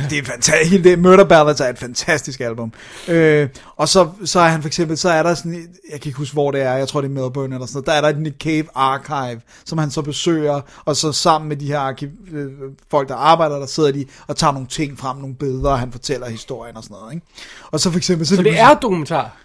[0.09, 0.83] det er fantastisk.
[0.83, 2.73] Det Murder Ballads er et fantastisk album.
[3.07, 6.09] Øh, og så, så er han for eksempel, så er der sådan, et- jeg kan
[6.09, 8.01] ikke huske, hvor det er, jeg tror det er Melbourne eller sådan noget, der er
[8.01, 11.79] der et Nick Cave Archive, som han så besøger, og så sammen med de her
[11.79, 12.51] arkiv- øh,
[12.91, 15.91] folk, der arbejder, der sidder de og tager nogle ting frem, nogle billeder, og han
[15.91, 17.13] fortæller historien og sådan noget.
[17.13, 17.25] Ikke?
[17.71, 18.27] Og så for eksempel...
[18.27, 19.37] Så det er dokumentar.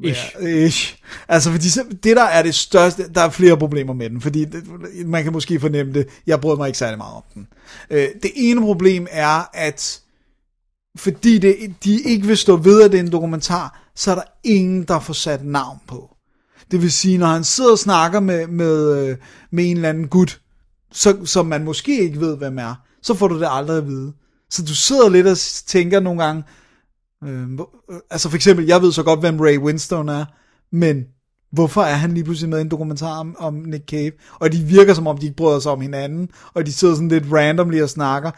[0.00, 0.36] Ish.
[0.42, 0.96] Ja, ish.
[1.28, 4.44] Altså, fordi så- det der er det største, der er flere problemer med den, fordi
[4.44, 4.64] det,
[5.06, 7.46] man kan måske fornemme det, jeg brød mig ikke særlig meget om den.
[7.90, 10.00] Øh, det ene problem er, at
[10.96, 14.22] fordi det, de ikke vil stå ved, at det er en dokumentar, så er der
[14.44, 16.14] ingen, der får sat navn på.
[16.70, 19.16] Det vil sige, når han sidder og snakker med, med, øh,
[19.50, 20.40] med en eller anden gut,
[20.92, 24.12] så, som man måske ikke ved, hvem er, så får du det aldrig at vide.
[24.50, 25.36] Så du sidder lidt og
[25.66, 26.42] tænker nogle gange,
[27.24, 27.58] øh, øh,
[28.10, 30.24] altså for eksempel, jeg ved så godt, hvem Ray Winstone er,
[30.72, 31.04] men
[31.52, 34.12] hvorfor er han lige pludselig med i en dokumentar om, om Nick Cave?
[34.32, 37.08] Og de virker som om, de ikke bryder sig om hinanden, og de sidder sådan
[37.08, 38.30] lidt randomly og snakker.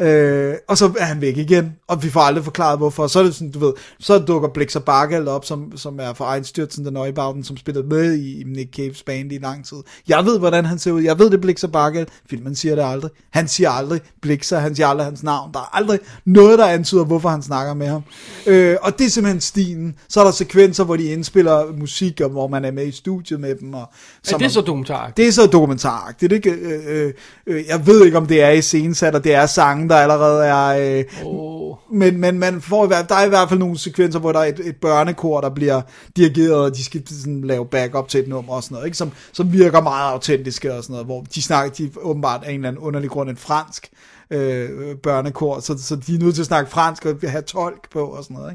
[0.00, 3.06] Øh, og så er han væk igen, og vi får aldrig forklaret hvorfor.
[3.06, 6.36] Så er det sådan, du ved, så dukker Blixer Bargeld op, som, som er fra
[6.38, 9.76] Einstürzen der Neubauten, som spillede med i, i Nick Caves band i lang tid.
[10.08, 11.02] Jeg ved, hvordan han ser ud.
[11.02, 12.06] Jeg ved, det er Blixer Bargeld.
[12.30, 13.10] Filmen siger det aldrig.
[13.30, 15.52] Han siger aldrig Blixer, han siger aldrig hans navn.
[15.52, 18.02] Der er aldrig noget, der antyder, hvorfor han snakker med ham.
[18.46, 19.94] Øh, og det er simpelthen stilen.
[20.08, 23.40] Så er der sekvenser, hvor de indspiller musik, og hvor man er med i studiet
[23.40, 23.74] med dem.
[23.74, 23.86] Og, Er
[24.22, 25.12] som det så dokumentar?
[25.16, 26.50] det er så dokumentaragtigt, ikke?
[26.50, 27.12] Øh, øh,
[27.46, 30.44] øh, jeg ved ikke, om det er i scenesat, og det er sange, der allerede
[30.46, 30.98] er...
[30.98, 31.76] Øh, Oh.
[31.92, 34.40] men, men man får, i hvert- der er i hvert fald nogle sekvenser, hvor der
[34.40, 35.82] er et, et børnekor, der bliver
[36.16, 38.96] dirigeret, og de skal sådan lave backup til et nummer og sådan noget, ikke?
[38.96, 42.54] Som, som virker meget autentiske og sådan noget, hvor de snakker, de åbenbart af en
[42.54, 43.88] eller anden underlig grund en fransk
[44.30, 48.04] øh, børnekor, så, så de er nødt til at snakke fransk og have tolk på
[48.06, 48.50] og sådan noget,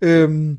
[0.00, 0.14] ikke?
[0.22, 0.58] Øhm,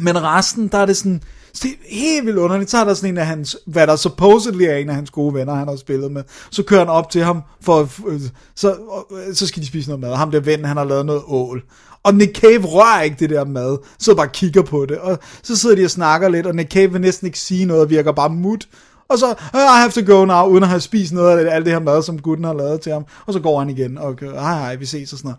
[0.00, 1.22] men resten, der er det sådan,
[1.54, 2.70] så det er helt vildt underligt.
[2.70, 5.34] Så er der sådan en af hans, hvad der supposedly er en af hans gode
[5.34, 6.22] venner, han har spillet med.
[6.50, 8.20] Så kører han op til ham, for, at- øh,
[8.56, 8.76] så,
[9.12, 10.14] øh, så skal de spise noget mad.
[10.16, 11.62] Ham der ven, han har lavet noget ål.
[12.02, 14.98] Og Nick Cave rører ikke det der mad, så bare kigger på det.
[14.98, 17.82] Og så sidder de og snakker lidt, og Nick Cave vil næsten ikke sige noget,
[17.82, 18.68] og virker bare mut.
[19.08, 21.52] Og så, øh, I have to go now, uden at have spist noget af det,
[21.52, 23.04] alt det her mad, som gutten har lavet til ham.
[23.26, 25.38] Og så går han igen, og kører, hej hej, vi ses og sådan noget.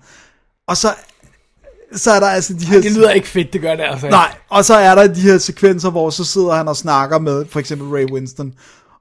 [0.68, 0.88] Og så,
[1.96, 2.82] så er der altså de her...
[2.82, 4.06] Det lyder ikke fedt, det gør det altså.
[4.06, 4.16] ikke.
[4.16, 7.46] Nej, og så er der de her sekvenser, hvor så sidder han og snakker med
[7.50, 8.54] for eksempel Ray Winston.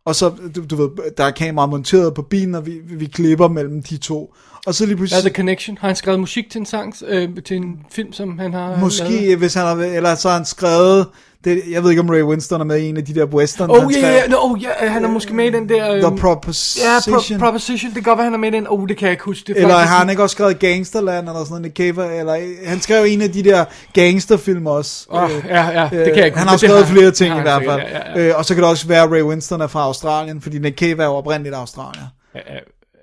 [0.04, 3.48] Og så, du, du ved, der er kamera monteret på bilen, og vi, vi, klipper
[3.48, 4.34] mellem de to.
[4.66, 5.78] Og så lige Hvad er pludselig, The Connection?
[5.78, 8.80] Har han skrevet musik til en sang, øh, til en film, som han har lavet?
[8.80, 11.06] måske, hvis han har, eller så har han skrevet,
[11.44, 13.70] det, jeg ved ikke om Ray Winston er med i en af de der western,
[13.70, 15.86] Oh han ja, yeah, yeah, oh, yeah, han er måske med i den der...
[16.00, 16.86] The øhm, Proposition.
[16.86, 18.66] Ja, pro- Proposition, det kan godt være, han er med i den.
[18.68, 19.44] Oh, det kan jeg ikke huske.
[19.46, 22.18] Det er Eller faktisk har han ikke også skrevet Gangsterland eller sådan noget, Nick Cave,
[22.18, 22.36] eller
[22.66, 25.06] han skrev en af de der gangsterfilm også.
[25.10, 27.28] Åh, Øh, ja, ja, det kan jeg ikke han huske, har det skrevet flere ting
[27.30, 27.80] i han hvert fald.
[27.80, 28.28] sikkert, ja, ja.
[28.28, 30.78] Øh, og så kan det også være, at Ray Winston er fra Australien, fordi Nick
[30.78, 32.06] Cave er jo oprindeligt australier.
[32.34, 32.58] Ja, ja,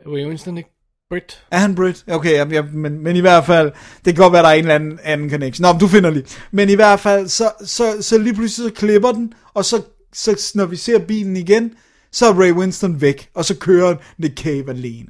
[0.07, 0.69] Ray Winston ikke
[1.09, 1.43] Brit.
[1.51, 2.03] Er han Brit?
[2.07, 3.71] Okay, ja, ja, men, men i hvert fald,
[4.05, 5.63] det kan godt være, der er en eller anden, anden connection.
[5.63, 6.25] Nå, men du finder lige.
[6.51, 9.81] Men i hvert fald, så, så, så lige pludselig så klipper den, og så,
[10.13, 11.73] så når vi ser bilen igen,
[12.11, 15.07] så er Ray Winston væk, og så kører Nick Cave alene.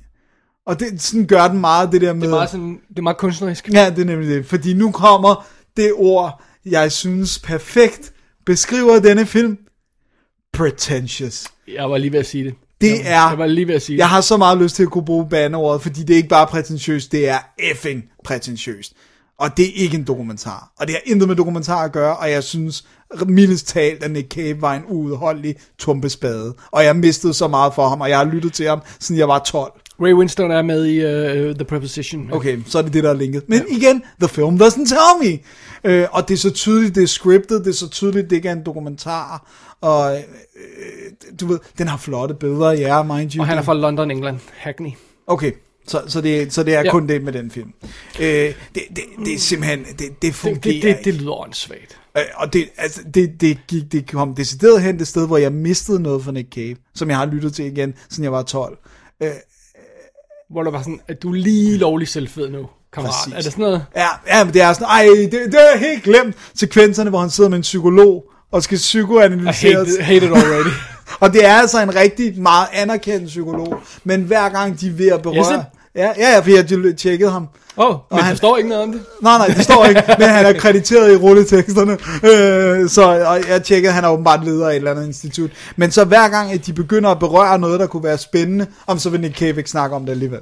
[0.65, 2.22] Og det, sådan gør den meget, det der med...
[2.22, 3.69] Det er meget, sådan, det er meget kunstnerisk.
[3.74, 4.45] Ja, det er nemlig det.
[4.45, 5.48] Fordi nu kommer
[5.78, 8.14] det ord, jeg synes perfekt
[8.45, 9.57] beskriver denne film.
[10.53, 11.48] Pretentious.
[11.68, 12.53] Jeg var lige ved at sige det.
[12.82, 14.84] Det jeg, er- Jeg var lige ved at sige Jeg har så meget lyst til
[14.84, 18.94] at kunne bruge bandeordet, fordi det er ikke bare prætentiøst, det er effing prætentiøst.
[19.40, 20.72] Og det er ikke en dokumentar.
[20.80, 22.86] Og det har intet med dokumentar at gøre, og jeg synes
[23.28, 26.56] mildest talt, at Nick Cave var en uudholdelig tumpespade.
[26.72, 29.28] Og jeg mistede så meget for ham, og jeg har lyttet til ham, siden jeg
[29.28, 29.72] var 12.
[30.02, 32.30] Ray Winston er med i uh, The Preposition.
[32.32, 33.49] Okay, så er det det, der er linket.
[33.49, 35.40] Men igen, the film doesn't tell me.
[35.84, 38.49] Øh, og det er så tydeligt, det er scriptet, det er så tydeligt, det ikke
[38.49, 39.52] er en dokumentar.
[39.82, 40.22] Og øh,
[41.40, 43.41] du ved, den har flotte billeder, ja, mind you.
[43.41, 44.40] Og han er fra London, England.
[44.57, 44.91] Hackney.
[45.28, 45.52] Okay,
[45.88, 46.86] så, så, det, så det er ja.
[46.86, 46.91] Ja.
[46.91, 47.74] kun det med den film.
[48.19, 51.99] Øh, det, det, det er simpelthen, det, det fungerer Det, det, det, det lyder åndssvagt.
[52.18, 55.52] Øh, og det, altså, det, det, gik, det kom decideret hen det sted, hvor jeg
[55.53, 58.78] mistede noget fra Nick Cave, som jeg har lyttet til igen, siden jeg var 12.
[59.24, 59.30] Øh,
[60.49, 63.15] Hvor der var sådan, at du er lige lovlig selvfed nu, kammerat.
[63.24, 63.34] Præcis.
[63.34, 63.86] Er det sådan noget?
[63.95, 67.30] Ja, ja, men det er sådan, ej, det, det er helt glemt sekvenserne, hvor han
[67.30, 69.61] sidder med en psykolog, og skal I psykoanalyseres.
[69.61, 70.72] hate, it, hate it already.
[71.22, 75.07] Og det er altså en rigtig meget anerkendt psykolog, men hver gang de er ved
[75.07, 75.60] at berøre...
[75.60, 75.65] it?
[75.95, 77.48] Ja, ja, ja, for jeg har tjekket ham.
[77.78, 79.02] Åh, oh, men han- der står ikke noget om det.
[79.22, 81.91] Nej, nej, det står ikke, men han er krediteret i rulleteksterne,
[82.84, 85.49] øh, så og jeg tjekkede, han er åbenbart leder af et eller andet institut.
[85.76, 88.99] Men så hver gang, at de begynder at berøre noget, der kunne være spændende, om
[88.99, 90.40] så vil Nick Cave ikke snakke om det alligevel.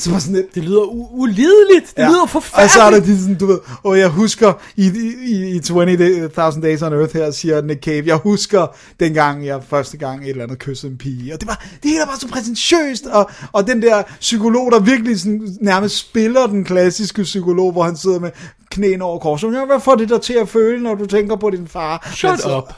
[0.00, 1.96] Så var sådan lidt, Det lyder u- ulideligt.
[1.96, 2.08] Det ja.
[2.08, 2.64] lyder forfærdeligt.
[2.64, 4.86] Og så er der de sådan, du ved, og jeg husker i,
[5.26, 8.66] i, i 20.000 Days on Earth her, siger Nick Cave, jeg husker
[9.00, 12.00] dengang jeg første gang et eller andet kyssede en pige, og det var, det hele
[12.06, 17.22] var så præsentøst, og, og den der psykolog, der virkelig sådan, nærmest spiller den klassiske
[17.22, 18.30] psykolog, hvor han sidder med
[18.70, 21.50] knæene over korset, ja, hvad får det der til at føle, når du tænker på
[21.50, 22.10] din far?
[22.14, 22.72] Shut Altså, up.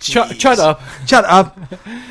[0.00, 0.76] Shut, shut up.
[1.06, 1.46] Shut up.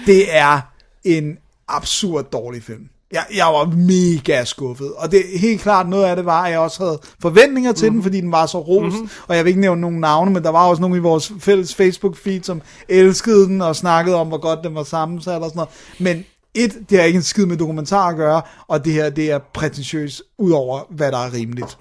[0.06, 0.60] Det er
[1.03, 1.38] en
[1.68, 2.84] absurd dårlig film.
[3.12, 6.60] Jeg, jeg var mega skuffet, og det helt klart noget af det var, at jeg
[6.60, 7.96] også havde forventninger til mm.
[7.96, 9.10] den, fordi den var så ros, mm-hmm.
[9.28, 11.76] og jeg vil ikke nævne nogen navne, men der var også nogen i vores fælles
[11.82, 15.70] Facebook-feed, som elskede den og snakkede om, hvor godt den var sammensat og sådan noget.
[16.00, 19.32] Men et, det har ikke en skid med dokumentar at gøre, og det her, det
[19.32, 21.78] er prætentiøst ud over, hvad der er rimeligt.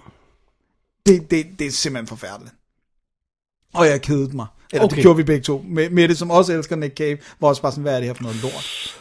[1.06, 2.54] Det, det, det er simpelthen forfærdeligt.
[3.74, 4.46] Og jeg kedede mig.
[4.72, 4.84] Eller.
[4.84, 4.96] Okay.
[4.96, 5.64] det gjorde vi begge to.
[5.68, 8.06] Med, med det, som også elsker Nick Cave, var også bare sådan, hvad er det
[8.06, 8.96] her for noget lort?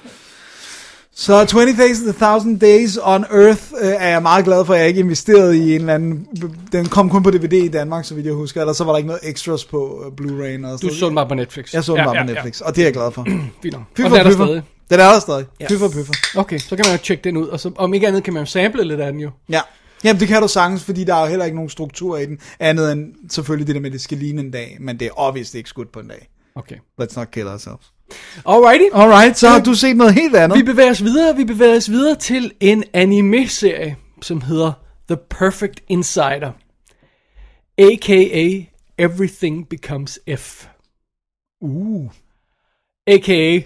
[1.20, 4.80] Så 20 Days, The Thousand Days on Earth øh, er jeg meget glad for, at
[4.80, 6.28] jeg ikke investerede i en eller anden...
[6.72, 8.98] Den kom kun på DVD i Danmark, så vidt jeg husker, eller så var der
[8.98, 10.66] ikke noget extras på uh, Blu-ray.
[10.66, 11.74] Og Du så den bare på Netflix.
[11.74, 13.24] Jeg så den bare på Netflix, og det er jeg glad for.
[13.62, 14.46] Fint Og den er der pyffer.
[14.46, 14.64] stadig.
[14.90, 15.46] Den er der stadig.
[15.60, 15.66] Ja.
[15.66, 16.40] For pyffer.
[16.40, 18.44] Okay, så kan man jo tjekke den ud, og så, om ikke andet kan man
[18.44, 19.30] jo sample lidt af den jo.
[19.50, 19.62] Ja.
[20.04, 22.40] Jamen, det kan du sagtens, fordi der er jo heller ikke nogen struktur i den,
[22.60, 25.12] andet end selvfølgelig det der med, at det skal ligne en dag, men det er
[25.16, 26.30] obviously ikke skudt på en dag.
[26.56, 26.76] Okay.
[27.02, 27.92] Let's not kill ourselves.
[28.46, 28.84] Alrighty.
[28.94, 30.58] Alright, så har du set noget helt andet.
[30.58, 34.72] Vi bevæger os videre, vi bevæger os videre til en anime-serie, som hedder
[35.08, 36.52] The Perfect Insider.
[37.78, 38.66] A.K.A.
[39.04, 40.66] Everything Becomes F.
[41.62, 42.10] Uh.
[43.08, 43.60] A.K.A.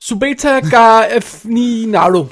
[0.00, 2.26] Subeta ga F ni Naru.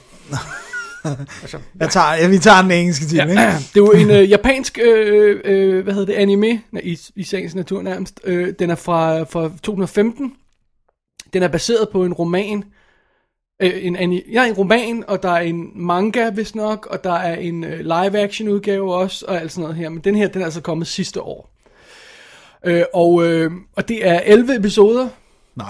[1.80, 3.56] Jeg tager, ja, vi tager den engelske time, ja.
[3.56, 3.68] ikke?
[3.74, 7.54] Det er jo en øh, japansk, øh, øh, hvad hedder det, anime, i, i sagens
[7.54, 8.20] natur nærmest.
[8.24, 10.32] Øh, den er fra, fra 2015.
[11.32, 12.64] Den er baseret på en roman,
[13.62, 17.12] øh, en, ani- ja, en roman, og der er en manga, hvis nok, og der
[17.12, 19.88] er en øh, live-action udgave også, og alt sådan noget her.
[19.88, 21.48] Men den her, den er altså kommet sidste år.
[22.66, 25.08] Øh, og, øh, og det er 11 episoder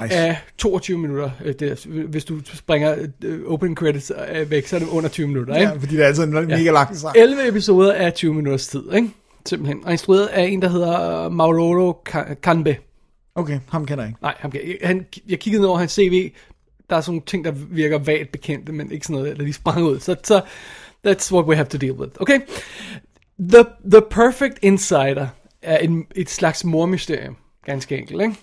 [0.02, 0.14] Nice.
[0.16, 1.30] af 22 minutter.
[1.44, 5.26] Øh, Det hvis du springer øh, opening credits øh, væk, så er det under 20
[5.26, 5.68] minutter, ikke?
[5.68, 7.16] Ja, fordi det er altid en mega lang sang.
[7.16, 9.10] 11 episoder af 20 minutters tid, ikke?
[9.47, 9.84] Simpelthen.
[9.84, 12.76] Og instrueret af en, der hedder Mauro Ka- Kanbe.
[13.34, 14.22] Okay, ham kender jeg ikke.
[14.22, 14.52] Nej, han,
[14.82, 16.32] han, jeg kiggede ned over hans CV.
[16.90, 19.52] Der er sådan nogle ting, der virker vagt bekendte, men ikke sådan noget, der lige
[19.52, 20.00] sprang ud.
[20.00, 20.40] Så, så
[21.06, 22.12] that's what we have to deal with.
[22.20, 22.40] Okay?
[23.38, 25.28] The, the Perfect Insider
[25.62, 27.36] er en, et slags mormysterium.
[27.64, 28.34] Ganske enkelt, ikke?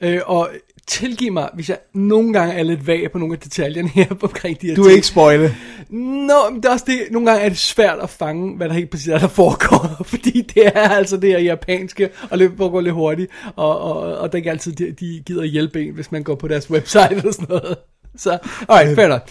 [0.00, 0.50] Øh, og
[0.86, 4.60] tilgiv mig, hvis jeg nogle gange er lidt vag på nogle af detaljerne her omkring
[4.60, 4.90] de her Du ting.
[4.92, 5.56] er ikke spoile.
[5.90, 8.74] Nå, men det er også det, nogle gange er det svært at fange, hvad der
[8.74, 12.80] helt præcis er, der foregår, fordi det er altså det her japanske, og det foregår
[12.80, 16.12] lidt hurtigt, og, og, og det er ikke altid, de, de gider hjælpe en, hvis
[16.12, 17.76] man går på deres website eller sådan noget.
[18.16, 18.38] Så,
[18.68, 19.28] alright, fair nok.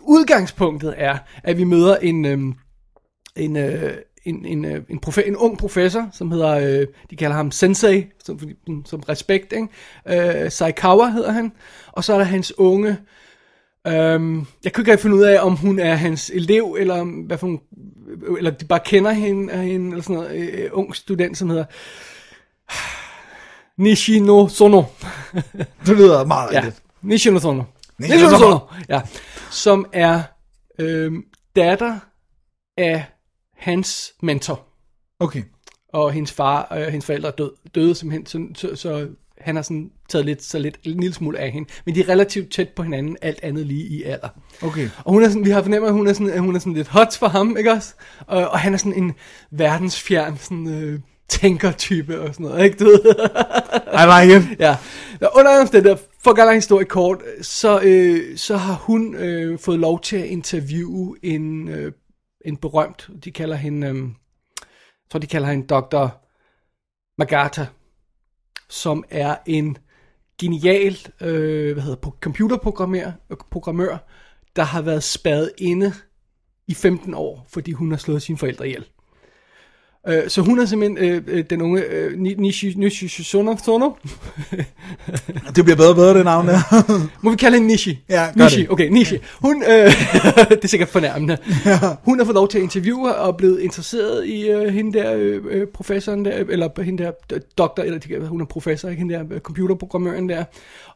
[0.00, 2.54] Udgangspunktet er, at vi møder en, øhm,
[3.36, 3.92] en, øh,
[4.24, 8.06] en, en, øh, en, profe- en ung professor, som hedder, øh, de kalder ham Sensei,
[8.24, 8.38] som,
[8.84, 10.44] som respekt, ikke?
[10.44, 11.52] Øh, Saikawa hedder han,
[11.92, 12.96] og så er der hans unge,
[13.86, 17.38] Øhm, jeg kunne ikke rigtig finde ud af, om hun er hans elev, eller hvad
[17.38, 17.60] for hun,
[18.38, 21.64] eller de bare kender hende, hende eller sådan noget, øh, ung student, som hedder
[23.82, 24.82] Nishino Sono.
[25.86, 26.82] Det lyder meget ja, rigtigt.
[27.02, 27.62] Nishino Sono.
[27.98, 28.28] Nishino.
[28.28, 29.00] Sono, ja.
[29.50, 30.22] Som er
[30.78, 31.22] øhm,
[31.56, 31.98] datter
[32.76, 33.04] af
[33.56, 34.66] hans mentor.
[35.20, 35.42] Okay.
[35.92, 39.08] Og hendes far og øh, hendes forældre er død, døde simpelthen, så, så, så
[39.38, 41.68] han har sådan taget lidt, så lidt, en lille smule af hende.
[41.86, 44.28] Men de er relativt tæt på hinanden, alt andet lige i alder.
[44.62, 44.88] Okay.
[45.04, 46.72] Og hun er sådan, vi har fornemmet, at hun er sådan, at hun er sådan
[46.72, 47.94] lidt hot for ham, ikke også?
[48.26, 49.12] Og, og han er sådan en
[49.50, 52.84] verdensfjern, sådan øh, tænker-type og sådan noget, ikke?
[52.84, 52.90] Du?
[54.00, 54.60] I like it.
[54.60, 54.76] ja.
[55.20, 59.58] Og Under omstændigheder, for at gøre en historie kort, så, øh, så har hun øh,
[59.58, 61.92] fået lov til at interviewe en, øh,
[62.44, 64.06] en berømt, de kalder hende, øhm,
[64.60, 66.08] jeg tror de kalder hende Dr.
[67.18, 67.66] Magata,
[68.68, 69.78] som er en
[70.40, 73.12] genial øh, hvad hedder, computerprogrammør,
[73.50, 73.98] programmør,
[74.56, 75.92] der har været spadet inde
[76.66, 78.86] i 15 år, fordi hun har slået sine forældre ihjel.
[80.08, 83.90] Øh, så hun er simpelthen øh, øh, den unge øh, Ni- Nishi Nishi Sono, Sono.
[85.56, 86.58] Det bliver bedre og bedre, det navn der.
[87.22, 87.98] Må vi kalde hende Nishi?
[88.08, 88.70] Ja, gør Nishi, det.
[88.70, 89.18] okay, Nishi.
[89.40, 89.68] Hun, øh,
[90.50, 91.38] det er sikkert fornærmende.
[92.04, 95.14] Hun har fået lov til at interviewe og er blevet interesseret i øh, hende der,
[95.16, 99.14] øh, øh, professoren der, eller hende der øh, doktor, eller hun er professor, ikke hende
[99.14, 100.44] der øh, computerprogrammøren der.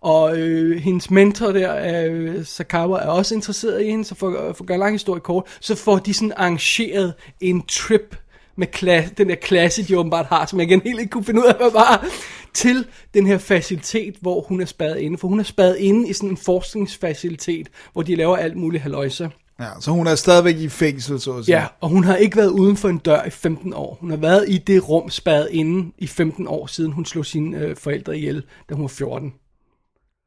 [0.00, 4.62] Og øh, hendes mentor der, øh, Sakawa, er også interesseret i hende, så for, for
[4.62, 8.16] at gøre en lang historie kort, så får de sådan arrangeret en trip
[8.58, 11.40] med klasse, den der klasse, de åbenbart har, som jeg igen helt ikke kunne finde
[11.40, 12.06] ud af, hvad var,
[12.54, 15.18] til den her facilitet, hvor hun er spadet inde.
[15.18, 19.30] For hun er spadet inde i sådan en forskningsfacilitet, hvor de laver alt muligt haløjse.
[19.60, 21.56] Ja, så hun er stadigvæk i fængsel, så at sige.
[21.56, 23.98] Ja, og hun har ikke været uden for en dør i 15 år.
[24.00, 27.58] Hun har været i det rum spadet inde i 15 år, siden hun slog sine
[27.58, 29.34] øh, forældre ihjel, da hun var 14.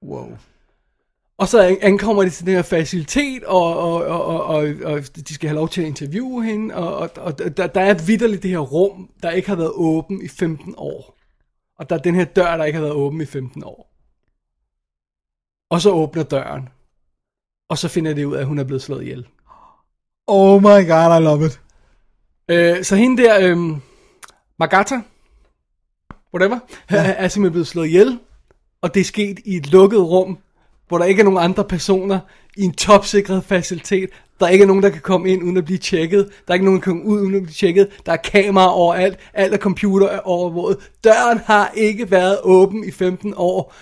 [0.05, 0.27] Wow.
[1.41, 5.15] Og så an- ankommer de til den her facilitet, og, og, og, og, og, og
[5.27, 8.43] de skal have lov til at interviewe hende, og, og, og der, der er vidderligt
[8.43, 11.17] det her rum, der ikke har været åben i 15 år.
[11.79, 13.93] Og der er den her dør, der ikke har været åben i 15 år.
[15.69, 16.69] Og så åbner døren.
[17.69, 19.27] Og så finder det ud af, at hun er blevet slået ihjel.
[20.27, 21.61] Oh my god, I love it.
[22.49, 23.77] Øh, så hende der, øh,
[24.59, 25.01] Magata,
[26.33, 26.59] whatever,
[26.91, 27.13] ja.
[27.17, 28.19] er simpelthen blevet slået ihjel,
[28.81, 30.37] og det er sket i et lukket rum,
[30.91, 32.19] hvor der ikke er nogen andre personer,
[32.57, 34.09] i en topsikret facilitet.
[34.39, 36.29] Der er ikke nogen, der kan komme ind uden at blive tjekket.
[36.47, 37.87] Der er ikke nogen, der kan komme ud uden at blive tjekket.
[38.05, 39.17] Der er kameraer overalt.
[39.33, 40.77] Alt er computer er overvåget.
[41.03, 43.73] Døren har ikke været åben i 15 år.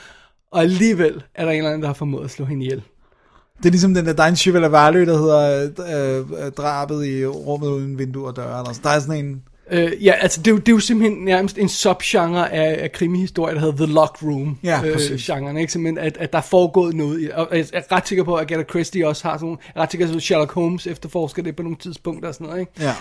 [0.52, 2.84] Og alligevel er der en eller anden, der har formået at slå hende ihjel.
[3.58, 7.26] Det er ligesom den der, der er en Chevrolet der hedder øh, øh, drabet i
[7.26, 8.60] rummet uden vinduer og døre.
[8.60, 8.80] Eller.
[8.84, 9.44] Der er sådan en...
[9.72, 12.92] Øh, ja, altså det er, jo, det er jo simpelthen nærmest en subgenre af, af
[12.92, 14.58] krimihistorie, der hedder The Locked Room.
[14.64, 15.26] Ja, øh, præcis.
[15.26, 15.72] genren, ikke?
[15.72, 17.32] Simpelthen, at, at der er foregået noget.
[17.32, 19.84] Og jeg er ret sikker på, at Agatha Christie også har sådan nogle, jeg er
[19.84, 22.72] ret sikker på, at Sherlock Holmes efterforsker det på nogle tidspunkter og sådan noget, ikke?
[22.80, 22.94] Ja.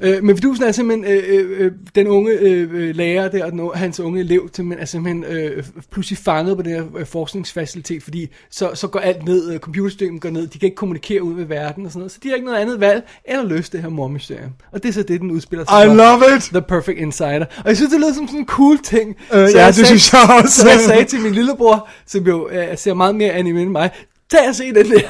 [0.00, 3.78] Øh, men Fidusen er simpelthen, øh, øh, øh, den unge øh, øh, lærer der, og
[3.78, 8.28] hans unge elev, simpelthen, er simpelthen øh, pludselig fanget på den her øh, forskningsfacilitet, fordi
[8.50, 11.44] så, så går alt ned, øh, computersystemet går ned, de kan ikke kommunikere ud med
[11.44, 13.82] verden og sådan noget, så de har ikke noget andet valg, end at løse det
[13.82, 14.50] her mormysterium.
[14.72, 15.94] Og det er så det, den udspiller sig I for.
[16.20, 16.42] Love it!
[16.42, 17.44] The Perfect Insider.
[17.58, 19.16] Og jeg synes, det lyder som sådan en cool ting.
[19.32, 20.60] Øh, Så ja, jeg det sagde- synes jeg også.
[20.60, 23.90] Så jeg sagde til min lillebror, som jo øh, ser meget mere anime end mig,
[24.30, 25.08] tag og se den der.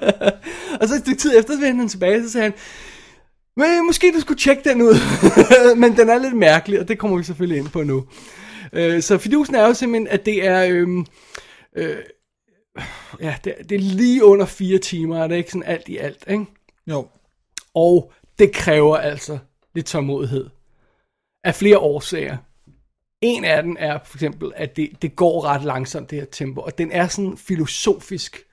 [0.80, 2.52] og så et stykke tid efter, så vendte han tilbage, så sagde han,
[3.56, 4.94] men måske du skulle tjekke den ud.
[5.80, 8.04] Men den er lidt mærkelig, og det kommer vi selvfølgelig ind på nu.
[8.72, 10.66] Øh, så fidusen er jo simpelthen, at det er...
[10.70, 11.06] øhm,
[11.76, 11.96] øh,
[13.20, 15.96] ja, det, det er lige under fire timer, og det er ikke sådan alt i
[15.96, 16.44] alt, ikke?
[16.86, 17.06] Jo.
[17.74, 19.38] Og det kræver altså
[19.76, 20.50] lidt tålmodighed.
[21.44, 22.36] Af flere årsager.
[23.20, 26.60] En af dem er for eksempel, at det, det går ret langsomt, det her tempo.
[26.60, 28.46] Og den er sådan filosofisk,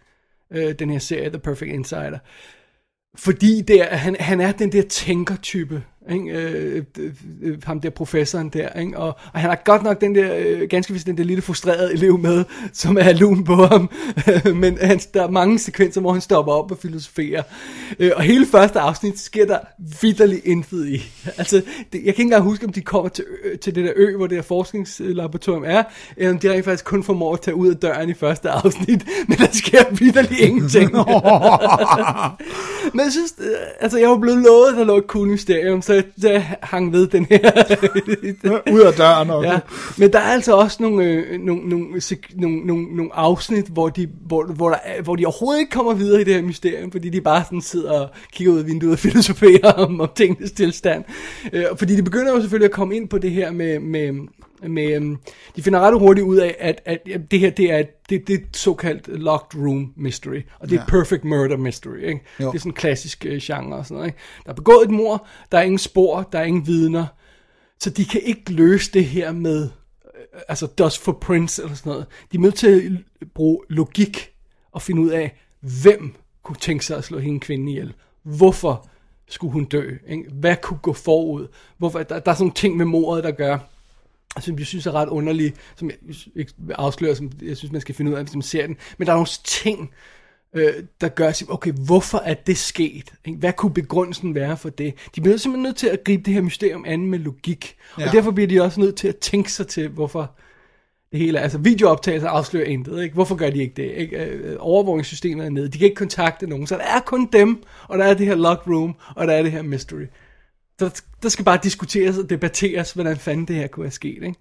[0.52, 2.20] øh, den her serie, The Perfect Insider.
[3.16, 6.30] Fordi det er, han, han er den der tænkertype, ikke?
[6.30, 7.12] Øh, øh,
[7.42, 8.98] øh, ham der professoren der, ikke?
[8.98, 11.94] Og, og han har godt nok den der, øh, ganske vist den der lille frustrerede
[11.94, 12.44] elev med,
[12.74, 13.90] som er lun på ham,
[14.56, 17.44] men han, der er mange sekvenser, hvor han stopper op og filosoferer.
[18.00, 19.60] Øh, og hele første afsnit sker der
[20.02, 21.12] vidderligt intet i.
[21.38, 23.92] Altså, det, jeg kan ikke engang huske, om de kommer til, ø, til det der
[23.96, 25.84] ø, hvor det her forskningslaboratorium er,
[26.18, 29.06] eller om de rent faktisk kun formår at tage ud af døren i første afsnit,
[29.28, 30.92] men der sker vidderligt ingenting.
[32.94, 35.82] Men jeg synes, øh, altså jeg var blevet lovet, at der lå et cool mysterium,
[35.82, 37.40] så så jeg hang ved den her.
[38.74, 39.50] Ud af døren også.
[39.50, 39.60] ja.
[39.98, 41.86] Men der er altså også nogle, øh, nogle, nogle,
[42.36, 45.94] nogle, nogle, nogle afsnit, hvor de, hvor, hvor, der, er- hvor de overhovedet ikke kommer
[45.94, 48.94] videre i det her mysterium, fordi de bare sådan sidder og kigger ud af vinduet
[48.94, 51.04] og filosoferer om, om tingenes tilstand.
[51.54, 54.12] Øh, fordi de begynder jo selvfølgelig at komme ind på det her med, med,
[54.70, 55.18] med øhm,
[55.56, 58.28] de finder ret hurtigt ud af, at, at ja, det her, det er, et- det,
[58.28, 60.86] det er et såkaldt locked room mystery, og det er Ja.
[60.90, 62.22] perfect murder mystery, ikke?
[62.40, 62.48] Jo.
[62.48, 64.18] Det er sådan en klassisk øh, genre og sådan noget, ikke?
[64.46, 67.06] Der er begået et mor, der er ingen spor, der er ingen vidner,
[67.80, 71.90] så de kan ikke løse det her med, øh, altså dust for prints eller sådan
[71.92, 72.06] noget.
[72.32, 74.30] De er nødt til at bruge logik
[74.72, 75.38] og finde ud af,
[75.84, 76.14] hvem
[76.44, 77.94] kunne tænke sig at slå hende kvinde ihjel.
[78.24, 78.88] Hvorfor
[79.28, 79.92] skulle hun dø?
[80.10, 80.24] Ikke?
[80.32, 81.48] Hvad kunne gå forud?
[81.78, 82.04] Hvorfor?
[82.04, 83.58] Der, der er sådan nogle ting med mordet, der gør,
[84.40, 85.98] som jeg synes er ret underlige, som jeg
[86.36, 88.78] ikke vil afsløre, som jeg synes, man skal finde ud af, hvis man ser den.
[88.98, 89.92] Men der er nogle ting,
[90.54, 93.14] øh, der gør, at sige, okay, hvorfor er det sket?
[93.38, 94.94] Hvad kunne begrundelsen være for det?
[95.16, 97.76] De bliver simpelthen nødt til at gribe det her mysterium an med logik.
[98.00, 98.08] Ja.
[98.08, 100.36] Og derfor bliver de også nødt til at tænke sig til, hvorfor
[101.12, 101.40] det hele.
[101.40, 103.14] Altså videooptagelser afslører intet, ikke?
[103.14, 103.92] Hvorfor gør de ikke det?
[103.92, 104.26] Ikke?
[104.26, 105.68] Øh, Overvågningssystemet er nede.
[105.68, 106.68] De kan ikke kontakte nogen.
[106.68, 109.44] Så der er kun dem, og der er det her lock room, og der er
[109.44, 110.06] det her mystery.
[110.80, 114.36] Der, der skal bare diskuteres og debatteres, hvordan fanden det her kunne være sket, ikke?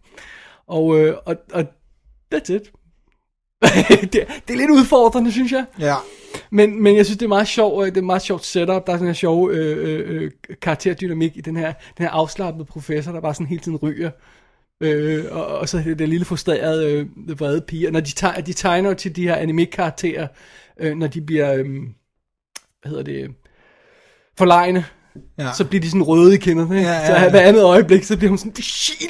[0.67, 1.65] Og, øh, og, og
[2.35, 2.73] that's it.
[4.13, 4.13] det,
[4.49, 5.65] det er lidt udfordrende, synes jeg.
[5.79, 5.95] Ja.
[6.51, 8.87] Men, men jeg synes, det er meget sjovt, det er meget sjovt setup.
[8.87, 10.31] Der er sådan en sjov øh, øh, øh,
[10.61, 14.11] karakterdynamik i den her, den her afslappede professor, der bare sådan hele tiden ryger.
[14.81, 17.89] Øh, og, og så det der lille frustrerede øh, vrede pige.
[17.89, 20.27] Og når de, tegner, de tegner til de her anime-karakterer,
[20.81, 21.67] øh, når de bliver, øh,
[22.83, 23.35] hvad hedder det,
[24.39, 24.85] forlegne,
[25.39, 25.49] Ja.
[25.57, 26.77] så bliver de sådan røde i kinderne.
[26.79, 26.91] Ikke?
[26.91, 27.31] Ja, ja, Så ja.
[27.31, 28.53] hver andet øjeblik, så bliver hun sådan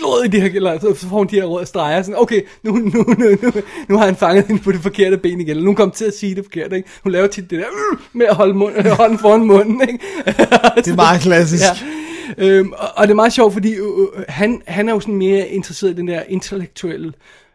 [0.02, 2.02] rød i de her, eller så får hun de her røde streger.
[2.02, 3.52] Sådan, okay, nu, nu, nu, nu,
[3.88, 5.50] nu har han fanget hende på det forkerte ben igen.
[5.50, 6.76] Eller nu kom til at sige det forkerte.
[6.76, 6.88] Ikke?
[7.02, 9.80] Hun laver tit det der øh, med at holde mund, hånden foran munden.
[9.80, 9.98] Ikke?
[10.84, 11.62] Det er meget klassisk.
[11.64, 12.46] Ja.
[12.46, 15.16] Øhm, og, og det er meget sjovt, fordi øh, øh, han, han er jo sådan
[15.16, 17.12] mere interesseret i den der intellektuelle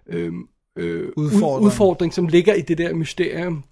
[0.10, 0.42] øhm,
[0.80, 1.62] øh, Udfordring.
[1.62, 3.64] ud, udfordring, som ligger i det der mysterium.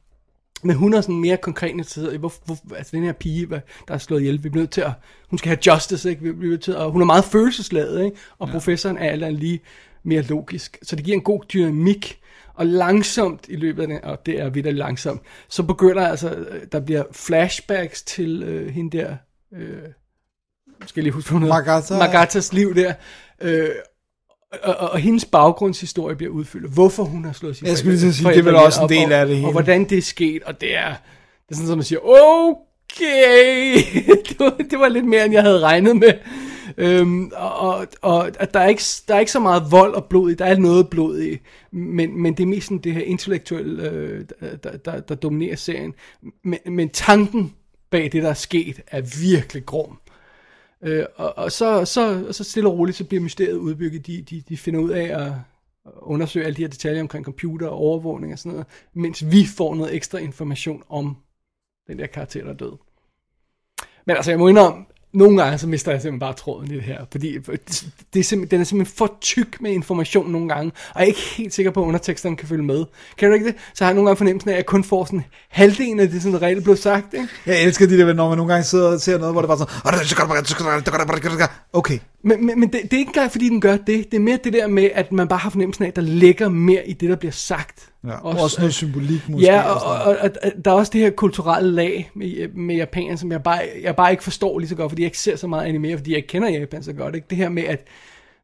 [0.65, 3.47] Men hun er sådan mere konkret interesseret i, hvor, hvor, altså den her pige,
[3.87, 4.91] der er slået ihjel, vi bliver nødt til at,
[5.29, 6.21] hun skal have justice, ikke?
[6.21, 8.17] Vi bliver nødt til at, og hun er meget følelsesladet, ikke?
[8.39, 8.53] Og ja.
[8.53, 9.61] professoren er andet lige
[10.03, 10.77] mere logisk.
[10.83, 12.19] Så det giver en god dynamik,
[12.53, 16.79] og langsomt i løbet af den, og det er videre langsomt, så begynder altså, der
[16.79, 19.15] bliver flashbacks til øh, hende der,
[19.53, 19.77] øh,
[20.85, 21.65] skal jeg lige huske, hvad hun hedder?
[21.65, 21.97] Magata.
[21.97, 22.93] Magatas liv der.
[23.41, 23.69] Øh,
[24.64, 26.73] og, og, og hendes baggrundshistorie bliver udfyldt.
[26.73, 29.11] Hvorfor hun har slået sin Jeg skulle lige sige, det er vel også en del
[29.11, 29.48] af det hele.
[29.48, 33.76] og hvordan det er sket, og det er, det er sådan, som man siger, okay,
[34.30, 36.14] det, var, det var lidt mere, end jeg havde regnet med.
[36.77, 40.32] Øhm, og, og, og der, er ikke, der er ikke så meget vold og blod
[40.32, 41.38] i, der er noget blod i,
[41.72, 44.26] men, men det er mest sådan det her intellektuelle, øh,
[44.64, 45.94] der, der, der dominerer serien.
[46.44, 47.53] Men, men tanken
[47.90, 49.98] bag det, der er sket, er virkelig grum.
[50.85, 54.07] Øh, og, og så, så, så stille og roligt, så bliver mysteriet udbygget.
[54.07, 55.31] De, de, de finder ud af at
[55.85, 59.75] undersøge alle de her detaljer omkring computer og overvågning og sådan noget, mens vi får
[59.75, 61.17] noget ekstra information om
[61.87, 62.77] den der karakter, der er død.
[64.05, 64.85] Men altså, jeg må indrømme,
[65.15, 68.23] nogle gange så mister jeg simpelthen bare tråden i det her, fordi det, det er
[68.23, 71.53] simpelthen, den er simpelthen for tyk med information nogle gange, og jeg er ikke helt
[71.53, 72.85] sikker på, at underteksterne kan følge med.
[73.17, 73.55] Kan du ikke det?
[73.73, 76.21] Så har jeg nogle gange fornemmelsen af, at jeg kun får sådan halvdelen af det,
[76.21, 77.27] sådan reelt blev sagt, ikke?
[77.45, 79.57] Jeg elsker de der, når man nogle gange sidder og ser noget, hvor det bare
[79.57, 79.73] sådan,
[81.73, 81.99] okay.
[82.23, 84.11] Men, men, men det, det er ikke engang, fordi den gør det.
[84.11, 86.49] Det er mere det der med, at man bare har fornemmelsen af, at der ligger
[86.49, 87.89] mere i det, der bliver sagt.
[88.06, 89.45] Ja, også, også noget symbolik måske.
[89.45, 93.18] Ja, og, og, og, og der er også det her kulturelle lag med, med Japan,
[93.18, 95.48] som jeg bare, jeg bare ikke forstår lige så godt, fordi jeg ikke ser så
[95.48, 97.15] meget anime, fordi jeg ikke kender Japan så godt.
[97.15, 97.27] Ikke?
[97.30, 97.88] Det her med, at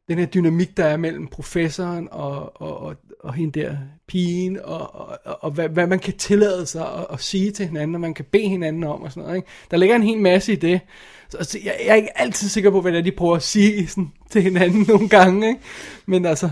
[0.08, 3.76] den her dynamik, der er mellem professoren og, og, og, og hende der
[4.08, 7.66] pigen, og, og, og, og hvad, hvad man kan tillade sig at, at sige til
[7.66, 9.36] hinanden, og man kan bede hinanden om og sådan noget.
[9.36, 9.48] Ikke?
[9.70, 10.80] Der ligger en hel masse i det.
[11.28, 13.42] Så, altså, jeg, jeg er ikke altid sikker på, hvad det er, de prøver at
[13.42, 15.48] sige sådan, til hinanden nogle gange.
[15.48, 15.60] Ikke?
[16.06, 16.50] Men altså,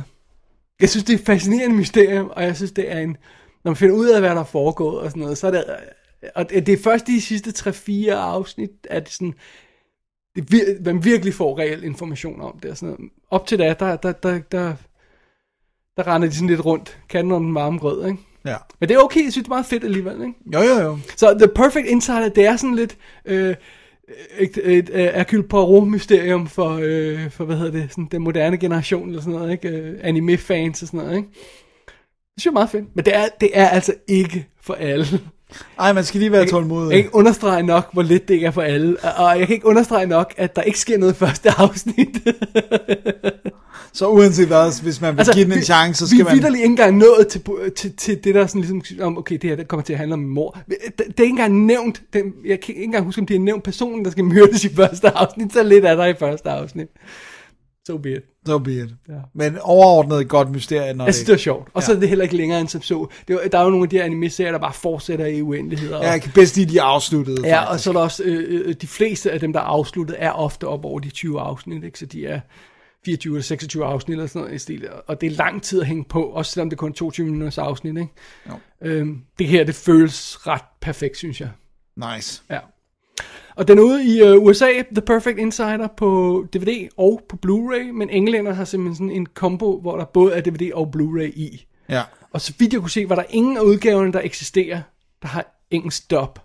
[0.80, 3.16] jeg synes, det er et fascinerende mysterium, og jeg synes, det er en...
[3.64, 5.64] Når man finder ud af, hvad der er foregået og sådan noget, så er det...
[6.34, 7.70] Og det er først de sidste
[8.10, 9.34] 3-4 afsnit, at det sådan...
[10.36, 13.12] Det, vir- man virkelig får reel information om det og sådan noget.
[13.30, 14.74] Op til da, der, der, der, der,
[15.96, 16.98] der render de sådan lidt rundt.
[17.08, 18.18] Katten om den varme grød, ikke?
[18.44, 18.56] Ja.
[18.80, 20.34] Men det er okay, jeg synes, det er meget fedt alligevel, ikke?
[20.54, 20.98] Jo, jo, jo.
[21.16, 23.54] Så The Perfect Insider, det er sådan lidt øh,
[24.38, 29.08] et, et, et Hercule Poirot-mysterium for, øh, for, hvad hedder det, sådan den moderne generation,
[29.08, 29.68] eller sådan noget, ikke?
[29.68, 31.28] Øh, Anime-fans og sådan noget, ikke?
[31.28, 32.84] Det synes jeg er meget fedt.
[32.96, 35.20] Men det er, det er altså ikke for alle.
[35.78, 36.84] Ej, man skal lige være tålmodig.
[36.84, 38.96] Jeg kan ikke understrege nok, hvor lidt det ikke er for alle.
[39.18, 42.08] Og jeg kan ikke understrege nok, at der ikke sker noget i første afsnit.
[43.92, 46.20] Så uanset hvad, hvis man vil altså, give den en vi- chance, så vi skal
[46.20, 46.34] er man...
[46.34, 47.42] vitterlig ikke engang nået til,
[47.76, 50.12] til, til det der sådan ligesom, om okay, det her det kommer til at handle
[50.14, 50.58] om min mor.
[50.68, 53.40] Det, det er ikke engang nævnt, den, jeg kan ikke engang huske, om det er
[53.40, 56.88] nævnt personen, der skal myrdes i første afsnit, så lidt er der i første afsnit.
[57.86, 58.22] So be it.
[58.46, 58.88] So be it.
[59.08, 59.14] Ja.
[59.34, 61.68] Men overordnet et godt mysterie, når Jeg synes, det var sjovt.
[61.74, 63.06] Og så er det heller ikke længere end som så.
[63.28, 65.96] Det var, der er jo nogle af de her anime-serier, der bare fortsætter i uendeligheder.
[65.96, 67.48] og- Ja, jeg kan bedst lide, de er afsluttede.
[67.48, 67.72] Ja, faktisk.
[67.72, 70.30] og så er der også, øh, øh, de fleste af dem, der er afsluttet, er
[70.30, 71.98] ofte op over de 20 afsnit, ikke?
[71.98, 72.40] så de er
[73.04, 75.86] 24 eller 26 afsnit eller sådan noget i stil, og det er lang tid at
[75.86, 78.12] hænge på, også selvom det kun er 22 minutters afsnit, ikke?
[78.48, 78.52] Jo.
[78.82, 81.50] Øhm, det her, det føles ret perfekt, synes jeg.
[81.96, 82.42] Nice.
[82.50, 82.58] Ja.
[83.56, 87.92] Og den er ude i øh, USA, The Perfect Insider, på DVD og på Blu-ray,
[87.92, 91.66] men englænder har simpelthen sådan en kombo, hvor der både er DVD og Blu-ray i.
[91.88, 92.02] Ja.
[92.30, 94.82] Og så vidt jeg kunne se, var der ingen af udgaverne, der eksisterer,
[95.22, 96.38] der har engelsk dub.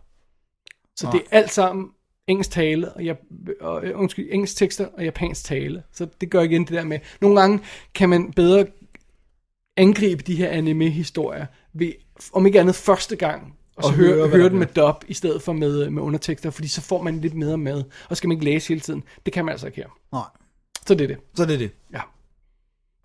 [0.96, 1.90] Så det er alt sammen
[2.28, 3.16] engelsk tale, og, jeg,
[3.62, 5.84] og øh, undskyld, engelsk tekster og japansk tale.
[5.94, 7.60] Så det gør igen det der med, nogle gange
[7.94, 8.66] kan man bedre
[9.78, 11.92] angribe de her anime-historier ved,
[12.34, 15.14] om ikke andet første gang, og så Og høre, høre, høre, den med dub, i
[15.14, 18.36] stedet for med, med undertekster, fordi så får man lidt mere med, og skal man
[18.36, 19.04] ikke læse hele tiden.
[19.26, 19.88] Det kan man altså ikke her.
[20.14, 20.24] Nej,
[20.88, 21.18] Så det er det.
[21.36, 21.72] så det er det.
[21.94, 22.00] Ja.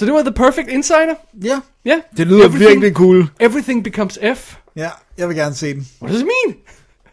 [0.01, 1.15] Så det var The Perfect Insider.
[1.45, 2.01] Ja, Ja.
[2.17, 3.27] det lyder Everything- virkelig cool.
[3.41, 4.57] Everything becomes F.
[4.77, 5.89] Ja, jeg vil gerne se den.
[6.03, 6.57] What does it mean?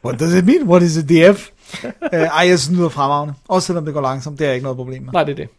[0.06, 0.64] What does it mean?
[0.64, 1.50] What is it, DF?
[1.84, 1.90] Uh,
[2.20, 3.34] ej, jeg synes, det lyder fremragende.
[3.48, 5.14] Også selvom det går langsomt, det er ikke noget problem med.
[5.14, 5.50] Nej, det er det.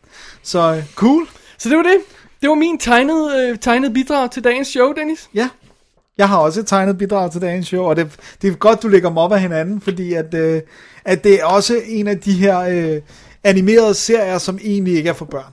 [0.42, 1.26] Så uh, cool.
[1.58, 1.96] Så det var det.
[2.42, 5.28] Det var min tegnede, øh, tegnede bidrag til dagens show, Dennis.
[5.34, 5.48] Ja.
[6.18, 8.10] Jeg har også et tegnet bidrag til dagens show, og det,
[8.42, 10.62] det er godt, du lægger dem op af hinanden, fordi at, øh,
[11.04, 13.00] at det er også en af de her øh,
[13.44, 15.52] animerede serier, som egentlig ikke er for børn.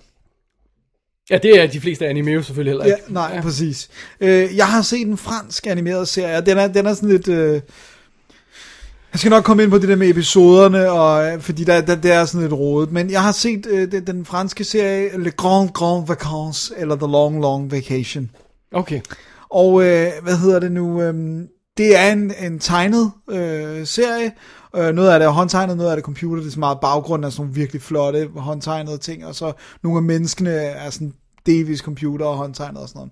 [1.30, 3.14] Ja, det er de fleste anime jo selvfølgelig heller Ja, ikke.
[3.14, 3.42] nej, ja.
[3.42, 3.90] præcis.
[4.22, 7.28] Øh, jeg har set en fransk animeret serie, og den er, den er sådan lidt...
[7.28, 7.62] Øh,
[9.16, 11.96] jeg skal nok komme ind på det der med episoderne, og, øh, fordi der, der,
[11.96, 15.32] det er sådan lidt rodet, men jeg har set øh, den, den franske serie Le
[15.32, 18.32] Grand Grand Vacances, eller The Long Long Vacation.
[18.74, 19.02] Okay.
[19.50, 21.02] Og øh, hvad hedder det nu?
[21.02, 21.14] Øh,
[21.78, 24.32] det er en, en tegnet øh, serie.
[24.76, 26.42] Øh, noget af det er håndtegnet, noget af det er computer.
[26.42, 29.26] Det er så meget baggrund af sådan nogle virkelig flotte håndtegnede ting.
[29.26, 31.14] Og så nogle af menneskene er sådan
[31.46, 33.12] delvis computer og håndtegnet og sådan noget.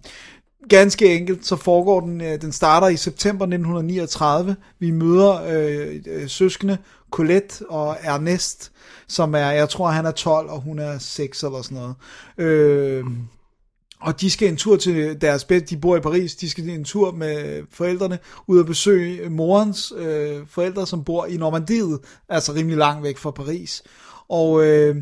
[0.70, 4.56] Ganske enkelt, så foregår den, øh, den starter i september 1939.
[4.80, 6.78] Vi møder øh, øh, søskende
[7.12, 8.72] Colette og Ernest,
[9.08, 11.96] som er, jeg tror han er 12, og hun er 6 eller sådan noget.
[12.38, 13.06] Øh,
[14.04, 16.84] og de skal en tur til deres bed, de bor i Paris, de skal en
[16.84, 22.00] tur med forældrene ud og besøge morens øh, forældre, som bor i Normandiet,
[22.30, 23.84] altså rimelig langt væk fra Paris.
[24.30, 24.96] Og øh,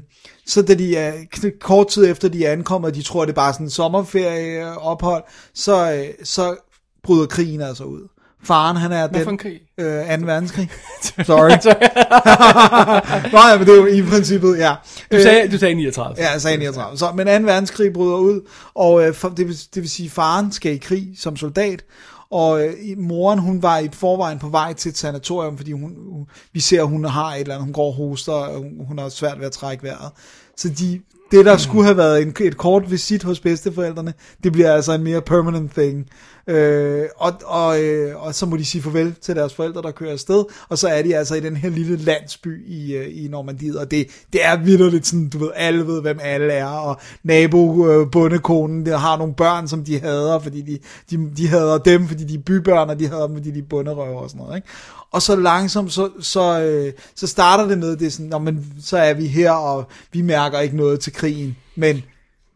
[0.48, 1.14] så da de er
[1.62, 5.24] kort tid efter de er ankommet, og de tror, det er bare sådan en sommerferieophold,
[5.54, 6.56] så, øh, så
[7.04, 8.08] bryder krigen altså ud.
[8.44, 9.38] Faren, han er Hvad den...
[9.38, 9.60] krig?
[9.78, 10.26] Øh, 2.
[10.26, 10.70] verdenskrig.
[11.26, 11.50] Sorry.
[13.34, 14.76] Nej, men det er jo i princippet, ja.
[15.12, 16.16] Du sagde, du sagde 39.
[16.18, 16.98] Ja, jeg sagde 39.
[16.98, 17.32] Så, men 2.
[17.32, 18.42] verdenskrig bryder ud,
[18.74, 21.84] og øh, det, vil, det vil sige, faren skal i krig som soldat,
[22.32, 26.26] og øh, moren, hun var i forvejen på vej til et sanatorium, fordi hun, hun,
[26.54, 28.98] vi ser, at hun har et eller andet, hun går og hoster, og hun, hun
[28.98, 30.12] har svært ved at trække vejret.
[30.58, 31.02] Så de,
[31.32, 34.14] det, der skulle have været en, et kort visit hos bedsteforældrene,
[34.44, 36.10] det bliver altså en mere permanent thing.
[36.48, 40.12] Øh, og, og, øh, og så må de sige farvel til deres forældre, der kører
[40.12, 43.78] afsted, og så er de altså i den her lille landsby i, øh, i Normandiet,
[43.78, 47.90] og det, det er vildt sådan, du ved, alle ved, hvem alle er, og nabo
[47.90, 50.80] øh, bondekonen, der har nogle børn, som de hader, fordi de,
[51.12, 53.64] de, de hader dem, fordi de er bybørn, og de hader dem, fordi de er
[53.70, 54.68] bunderøver og sådan noget, ikke?
[55.12, 58.98] Og så langsomt, så, så, øh, så starter det med, det er sådan, men så
[58.98, 62.04] er vi her, og vi mærker ikke noget til krigen, men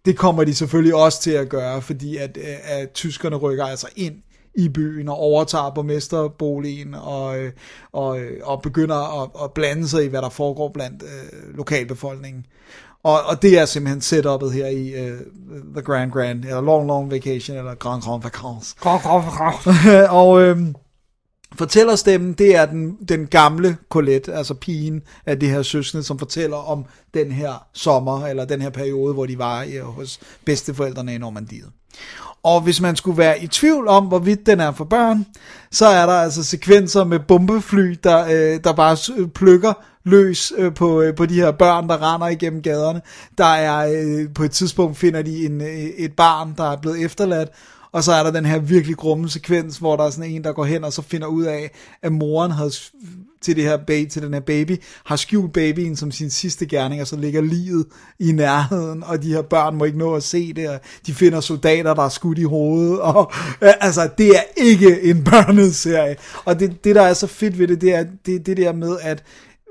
[0.06, 3.88] det kommer de selvfølgelig også til at gøre, fordi at, øh, at tyskerne rykker altså
[3.96, 4.16] ind
[4.56, 7.52] i byen og overtager borgmesterboligen og, øh,
[7.92, 12.46] og, øh, og begynder at, at blande sig i, hvad der foregår blandt øh, lokalbefolkningen.
[13.04, 15.20] Og, og det er simpelthen setupet her i øh,
[15.74, 18.76] The Grand Grand, eller Long Long Vacation, eller Grand Grand Vacances.
[20.22, 20.76] og øhm,
[21.56, 26.58] fortællerstemmen, det er den, den gamle Colette, altså pigen af det her søskende, som fortæller
[26.58, 31.18] om den her sommer, eller den her periode, hvor de var i, hos bedsteforældrene i
[31.18, 31.70] Normandiet.
[32.44, 35.26] Og hvis man skulle være i tvivl om, hvorvidt den er for børn,
[35.72, 39.74] så er der altså sekvenser med bombefly, der, øh, der bare plukker
[40.04, 43.02] løs øh, på, øh, på de her børn, der render igennem gaderne.
[43.38, 47.06] Der er øh, på et tidspunkt finder de en, øh, et barn, der er blevet
[47.06, 47.50] efterladt,
[47.96, 50.54] og så er der den her virkelig grumme sekvens, hvor der er sådan en, der
[50.54, 52.72] går hen og så finder ud af, at moren havde
[53.42, 57.02] til, det her baby, til den her baby, har skjult babyen som sin sidste gerning,
[57.02, 57.86] og så ligger livet
[58.20, 61.40] i nærheden, og de her børn må ikke nå at se det, og de finder
[61.40, 63.32] soldater, der er skudt i hovedet, og
[63.62, 66.16] øh, altså, det er ikke en børneserie.
[66.46, 68.98] Og det, det, der er så fedt ved det, det er det, det der med,
[69.02, 69.24] at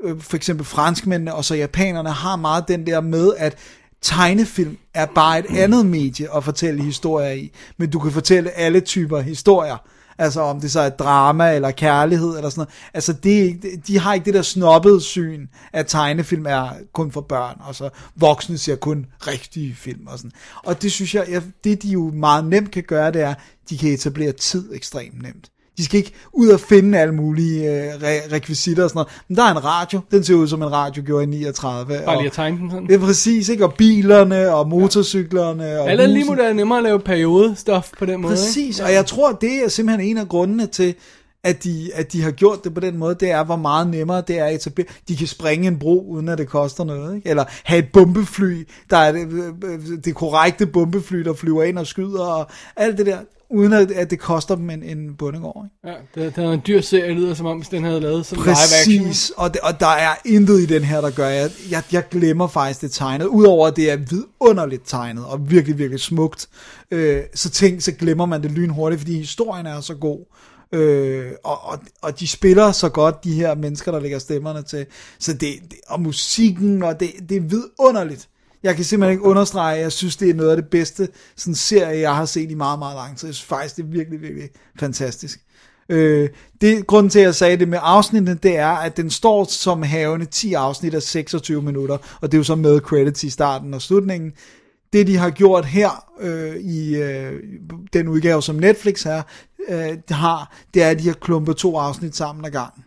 [0.04, 3.56] øh, for eksempel franskmændene og så japanerne har meget den der med, at
[4.04, 8.80] tegnefilm er bare et andet medie at fortælle historier i, men du kan fortælle alle
[8.80, 9.76] typer historier.
[10.18, 12.74] Altså om det så er drama eller kærlighed eller sådan noget.
[12.94, 17.56] Altså det, de har ikke det der snobbede syn, at tegnefilm er kun for børn,
[17.60, 20.32] og så voksne ser kun rigtige film og sådan.
[20.64, 23.34] Og det synes jeg det de jo meget nemt kan gøre, det er,
[23.70, 25.50] de kan etablere tid ekstremt nemt.
[25.76, 29.22] De skal ikke ud og finde alle mulige øh, re- rekvisitter og sådan noget.
[29.28, 32.02] Men der er en radio, den ser ud som en radio gjorde i 39.
[32.04, 32.86] Bare lige at tegne den sådan.
[32.86, 33.64] det er præcis, ikke?
[33.64, 38.06] Og bilerne, og motorcyklerne, og Eller lige må det er nemmere at lave periodestof på
[38.06, 38.32] den måde.
[38.34, 38.84] Præcis, ikke?
[38.88, 40.94] og jeg tror, det er simpelthen en af grundene til,
[41.44, 44.22] at de, at de har gjort det på den måde, det er, hvor meget nemmere
[44.28, 44.86] det er at etablere.
[45.08, 47.28] De kan springe en bro, uden at det koster noget, ikke?
[47.28, 49.28] Eller have et bombefly, der er det,
[50.04, 53.18] det korrekte bombefly, der flyver ind og skyder, og alt det der,
[53.50, 55.98] uden at, at det koster dem en, en bundegård, ikke?
[56.16, 58.38] Ja, det, det er en dyr serie, lyder som om, hvis den havde lavet som
[58.38, 59.04] live action.
[59.04, 62.08] Præcis, og, det, og der er intet i den her, der gør, jeg, jeg, jeg
[62.10, 66.48] glemmer faktisk det tegnet, udover at det er vidunderligt tegnet, og virkelig, virkelig smukt,
[66.90, 70.20] øh, så, tænk, så glemmer man det lynhurtigt, fordi historien er så god,
[70.72, 74.86] øh, og, og, og de spiller så godt, de her mennesker, der lægger stemmerne til,
[75.18, 78.28] så det, det og musikken, og det, det er vidunderligt.
[78.64, 81.54] Jeg kan simpelthen ikke understrege, at jeg synes, det er noget af det bedste sådan
[81.54, 83.28] serie, jeg har set i meget, meget lang tid.
[83.28, 84.50] Jeg synes faktisk, det er virkelig, virkelig
[84.80, 85.40] fantastisk.
[85.88, 86.28] Øh,
[86.60, 89.82] det grunden til, at jeg sagde det med afsnittene, det er, at den står som
[89.82, 93.74] havende 10 afsnit af 26 minutter, og det er jo så med credits i starten
[93.74, 94.32] og slutningen.
[94.92, 97.42] Det, de har gjort her øh, i øh,
[97.92, 99.22] den udgave, som Netflix her,
[99.68, 102.84] øh, har, det er, at de har klumpet to afsnit sammen ad gangen.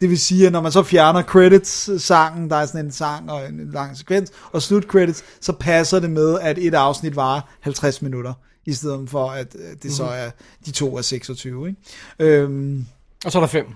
[0.00, 3.48] Det vil sige, at når man så fjerner credits-sangen, der er sådan en sang og
[3.48, 8.32] en lang sekvens, og slut-credits, så passer det med, at et afsnit varer 50 minutter,
[8.66, 10.30] i stedet for, at øh, det så er
[10.66, 11.68] de to af 26.
[11.68, 11.80] Ikke?
[12.18, 12.86] Øhm,
[13.24, 13.66] Og så er der fem.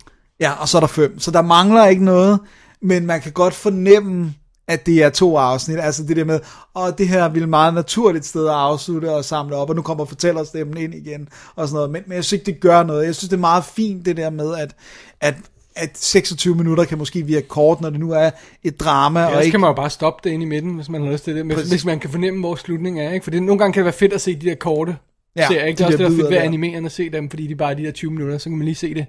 [0.41, 1.19] ja, og så er der fem.
[1.19, 2.39] Så der mangler ikke noget,
[2.83, 4.35] men man kan godt fornemme,
[4.69, 5.79] at det er to afsnit.
[5.81, 6.41] Altså det der med,
[6.75, 10.05] og det her vil meget naturligt sted at afslutte og samle op, og nu kommer
[10.05, 11.91] fortællerstemmen ind igen, og sådan noget.
[11.91, 13.07] Men, men jeg synes ikke, det gør noget.
[13.07, 14.77] Jeg synes, det er meget fint, det der med, at,
[15.21, 15.35] at
[15.81, 18.31] at 26 minutter kan måske virke kort, når det nu er
[18.63, 19.21] et drama.
[19.21, 21.13] Ja, og ikke, kan man jo bare stoppe det inde i midten, hvis man har
[21.13, 21.45] lyst til det.
[21.45, 23.13] Hvis, hvis man kan fornemme, hvor slutningen er.
[23.13, 23.25] Ikke?
[23.25, 24.97] For det, nogle gange kan det være fedt at se de der korte
[25.37, 25.65] Ja, ja, serier.
[25.65, 25.79] Ikke?
[25.79, 27.57] de Det er også det, der er fedt ved animerende at se dem, fordi de
[27.57, 29.07] bare er de der 20 minutter, så kan man lige se det.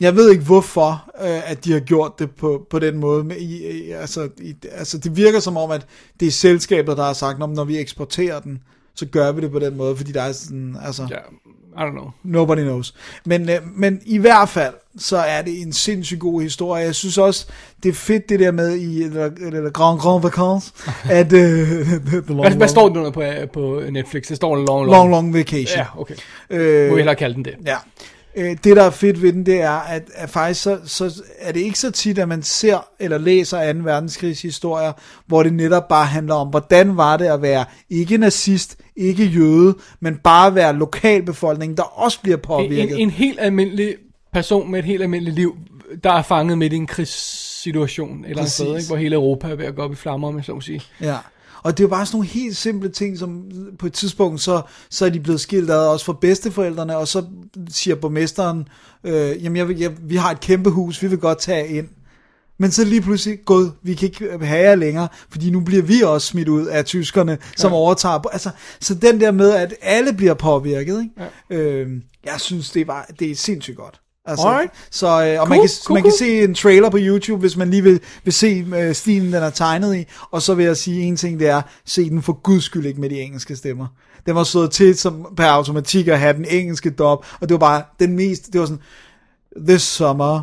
[0.00, 3.24] Jeg ved ikke hvorfor, øh, at de har gjort det på, på den måde.
[3.24, 5.86] Men i, i, altså, i, altså, det virker som om, at
[6.20, 8.62] det er selskabet, der har sagt, "Nå, men når vi eksporterer den,
[8.94, 11.06] så gør vi det på den måde, fordi der er sådan, altså...
[11.10, 11.16] Ja.
[11.78, 12.10] I don't know.
[12.22, 12.94] Nobody knows.
[13.24, 16.84] Men, øh, men i hvert fald, så er det en sindssygt god historie.
[16.84, 17.46] Jeg synes også,
[17.82, 20.72] det er fedt det der med i eller, eller Grand Grand Vacances,
[21.10, 21.32] at...
[21.32, 21.68] Øh,
[22.06, 24.26] the long, Hvad, hvad står det under på, øh, på Netflix?
[24.26, 24.90] Det står long, long.
[24.90, 25.78] Long Long Vacation.
[25.78, 26.14] Ja, okay.
[26.50, 27.54] Øh, Må vi hellere kalde den det.
[27.66, 27.76] Ja.
[28.36, 31.52] Øh, Det, der er fedt ved den, det er, at, at faktisk så, så er
[31.52, 33.78] det ikke så tit, at man ser eller læser 2.
[33.82, 34.92] verdenskrigs historier,
[35.26, 39.74] hvor det netop bare handler om, hvordan var det at være ikke nazist, ikke jøde,
[40.00, 42.92] men bare være lokalbefolkningen, der også bliver påvirket.
[42.92, 43.94] en, en helt almindelig
[44.32, 45.56] person med et helt almindeligt liv,
[46.04, 48.60] der er fanget midt i en krigssituation, eller Præcis.
[48.60, 50.44] et sted, ikke, hvor hele Europa er ved at gå op i flammer, om jeg
[50.44, 50.80] så må sige.
[51.00, 51.16] Ja.
[51.62, 53.44] Og det er bare sådan nogle helt simple ting, som
[53.78, 57.24] på et tidspunkt, så, så er de blevet skilt ad også for bedsteforældrene, og så
[57.68, 58.68] siger borgmesteren,
[59.04, 61.88] øh, jamen jeg, jeg, vi har et kæmpe hus, vi vil godt tage ind.
[62.58, 66.02] Men så lige pludselig gået, vi kan ikke have jer længere, fordi nu bliver vi
[66.02, 67.76] også smidt ud af tyskerne, som ja.
[67.76, 68.28] overtager.
[68.32, 71.28] Altså, så den der med, at alle bliver påvirket, ikke?
[71.50, 71.56] Ja.
[71.56, 71.90] Øh,
[72.24, 74.01] jeg synes, det, var, det er sindssygt godt.
[74.24, 74.72] Altså, Alright.
[74.90, 76.18] så, øh, og Cool, man, kan, cool, man kan cool.
[76.18, 79.50] se en trailer på YouTube, hvis man lige vil, vil se øh, stilen, den er
[79.50, 80.04] tegnet i.
[80.30, 83.00] Og så vil jeg sige en ting, det er, se den for guds skyld ikke
[83.00, 83.86] med de engelske stemmer.
[84.26, 87.58] Den var slået til som per automatik at have den engelske dub, og det var
[87.58, 88.82] bare den mest, det var sådan,
[89.68, 90.42] this summer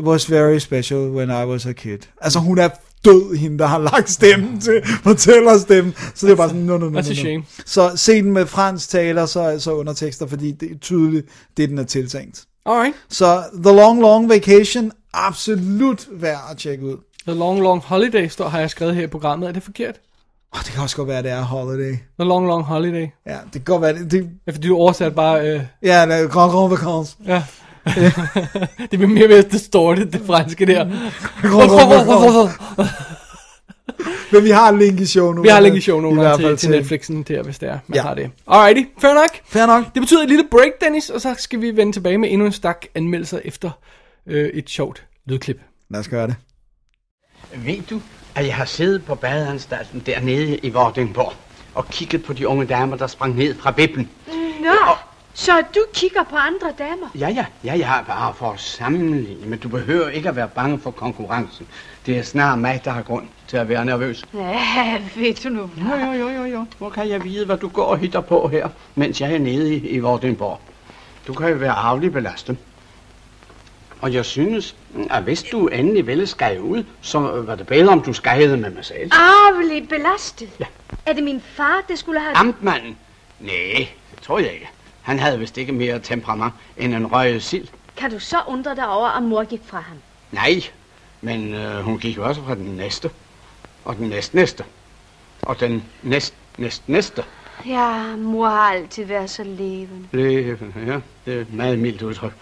[0.00, 1.98] was very special when I was a kid.
[2.20, 2.68] Altså hun er
[3.04, 5.94] død, hende der har lagt stemmen til, fortæller stemmen.
[6.14, 7.20] Så det er bare sådan, no, no, no, That's a no, no.
[7.20, 7.44] shame.
[7.66, 11.26] Så se den med fransk taler, så, så undertekster, fordi det er tydeligt,
[11.56, 12.44] det den er tiltænkt.
[12.66, 12.94] Alright.
[13.08, 16.96] Så The Long Long Vacation, absolut værd at tjekke ud.
[17.26, 19.48] The Long Long Holiday står, har jeg skrevet her i programmet.
[19.48, 19.94] Er det forkert?
[20.52, 21.92] Oh, det kan også godt være, det er Holiday.
[21.92, 23.06] The Long Long Holiday.
[23.26, 25.40] Ja, det kan godt være, det, det Ja, fordi du oversat bare...
[25.40, 27.16] Øh, ja, det er Grand Grand Vacances.
[27.26, 27.42] ja.
[28.90, 30.84] det bliver mere og mere distorted, det franske der.
[31.42, 32.58] Grand Grand Vacances.
[34.32, 35.42] Men vi har en link i show nu.
[35.42, 37.58] Vi har link i show I nogle hvert gange fald til, til Netflixen der, hvis
[37.58, 38.02] det er, man Ja.
[38.02, 38.30] har det.
[38.48, 39.28] Alrighty, fair nok.
[39.46, 39.84] Fair nok.
[39.94, 42.52] Det betyder et lille break, Dennis, og så skal vi vende tilbage med endnu en
[42.52, 43.70] stak anmeldelser efter
[44.26, 45.60] øh, et sjovt lydklip.
[45.90, 46.36] Lad os gøre det.
[47.54, 48.00] Ved du,
[48.34, 51.32] at jeg har siddet på badeanstalten dernede i Vordingborg
[51.74, 54.10] og kigget på de unge damer, der sprang ned fra vippen.
[54.60, 54.94] Nå,
[55.34, 57.06] så du kigger på andre damer.
[57.14, 60.48] Ja, ja, ja, jeg er bare for at sammenligne, men du behøver ikke at være
[60.48, 61.66] bange for konkurrencen.
[62.06, 64.24] Det er snart mig, der har grund til at være nervøs.
[64.34, 65.70] Ja, ved du nu.
[65.76, 66.66] Jo, jo, jo, jo, jo.
[66.78, 69.74] Hvor kan jeg vide, hvad du går og hitter på her, mens jeg er nede
[69.74, 70.60] i, i Vordingborg?
[71.26, 72.56] Du kan jo være arvelig belastet.
[74.00, 74.76] Og jeg synes,
[75.10, 78.70] at hvis du endelig ville skære ud, så var det bedre, om du skærede med
[78.70, 79.10] mig selv.
[79.12, 80.48] Arveligt belastet.
[80.60, 80.64] Ja.
[81.06, 82.36] Er det min far, det skulle have...
[82.36, 82.96] Amtmanden?
[83.40, 84.68] Nej, det tror jeg ikke.
[85.04, 87.68] Han havde vist ikke mere temperament end en røget sild.
[87.96, 89.96] Kan du så undre dig over, at mor gik fra ham?
[90.32, 90.62] Nej,
[91.20, 93.10] men øh, hun gik også fra den næste.
[93.84, 94.64] Og den næstnæste.
[95.42, 97.24] Og den næst, næst, næste.
[97.66, 100.08] Ja, mor har altid været så levende.
[100.12, 101.00] Levende, ja.
[101.26, 102.32] Det er et meget mildt udtryk.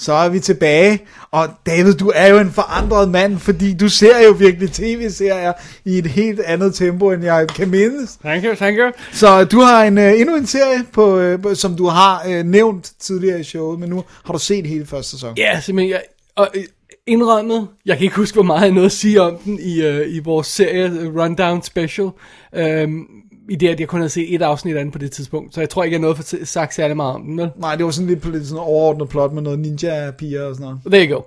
[0.00, 0.98] Så er vi tilbage,
[1.30, 5.52] og David, du er jo en forandret mand, fordi du ser jo virkelig tv-serier
[5.84, 8.18] i et helt andet tempo, end jeg kan mindes.
[8.24, 8.90] Thank you, thank you.
[9.12, 12.92] Så du har en, uh, endnu en serie, på, uh, som du har uh, nævnt
[13.00, 15.34] tidligere i showet, men nu har du set hele første sæson.
[15.36, 15.90] Ja, simpelthen.
[15.90, 16.02] Jeg,
[16.36, 16.64] og øh,
[17.06, 20.14] indrømmet, jeg kan ikke huske, hvor meget jeg nåede at sige om den i, øh,
[20.14, 22.08] i vores serie øh, Rundown Special.
[22.54, 23.06] Øhm,
[23.50, 25.54] I det, at jeg kun havde set et afsnit af den på det tidspunkt.
[25.54, 27.38] Så jeg tror ikke, jeg nåede få sagt særlig meget om den.
[27.38, 27.50] Vel?
[27.56, 30.64] Nej, det var sådan lidt på lidt sådan overordnet plot med noget ninja-piger og sådan
[30.64, 30.80] noget.
[30.86, 31.22] There you go.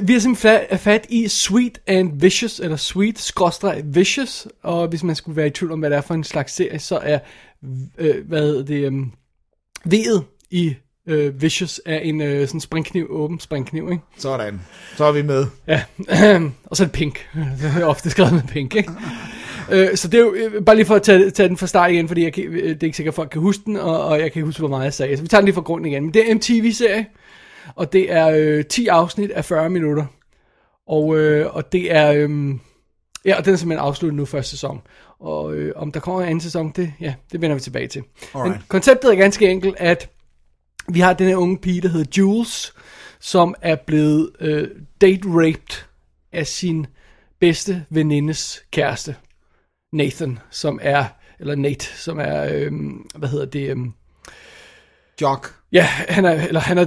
[0.00, 4.88] Uh, vi har simpelthen fat, fat i Sweet and Vicious, eller Sweet skråstreg Vicious, og
[4.88, 6.98] hvis man skulle være i tvivl om, hvad det er for en slags serie, så
[7.02, 7.18] er,
[7.62, 9.12] uh, hvad hedder det, um,
[9.88, 10.74] V'et i
[11.10, 14.02] uh, Vicious er en uh, sådan springkniv, åben springkniv, ikke?
[14.18, 14.60] Sådan.
[14.96, 15.46] Så er vi med.
[15.66, 15.82] Ja,
[16.70, 17.28] og så er det pink.
[17.60, 18.90] Det er ofte skrevet med pink, ikke?
[19.72, 21.90] Øh, så det er jo øh, bare lige for at tage, tage den fra start
[21.90, 24.04] igen, fordi jeg kan, øh, det er ikke sikkert, at folk kan huske den, og,
[24.04, 25.16] og jeg kan ikke huske, hvor meget jeg sagde.
[25.16, 26.02] Så vi tager den lige fra grunden igen.
[26.02, 27.06] Men det er en MTV-serie,
[27.74, 30.06] og det er øh, 10 afsnit af 40 minutter.
[30.86, 32.12] Og, øh, og det er...
[32.12, 32.30] Øh,
[33.24, 34.80] ja, og den er simpelthen afsluttet nu første sæson.
[35.20, 38.02] Og øh, om der kommer en anden sæson, det, ja, det vender vi tilbage til.
[38.34, 38.68] Men Alright.
[38.68, 40.10] konceptet er ganske enkelt, at
[40.88, 42.74] vi har den her unge pige, der hedder Jules,
[43.20, 44.68] som er blevet øh,
[45.00, 45.84] date-raped
[46.32, 46.86] af sin
[47.40, 49.16] bedste venindes kæreste,
[49.96, 51.04] Nathan, som er,
[51.40, 52.72] eller Nate, som er, øh,
[53.14, 53.76] hvad hedder det, øh,
[55.22, 55.54] Jock.
[55.72, 56.84] ja, han er, eller han er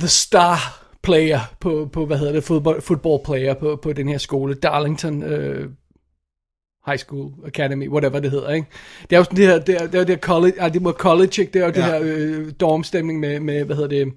[0.00, 4.18] the, star player på, på hvad hedder det, football, football player på, på den her
[4.18, 5.70] skole, Darlington øh,
[6.86, 8.66] High School Academy, whatever det hedder, ikke?
[9.10, 10.84] Det er jo sådan det her, det er, det er det her college, ah, det
[10.84, 11.52] var college, ikke?
[11.52, 11.86] Det er jo det Ja.
[11.86, 14.12] her øh, dormstemning med, med, hvad hedder det,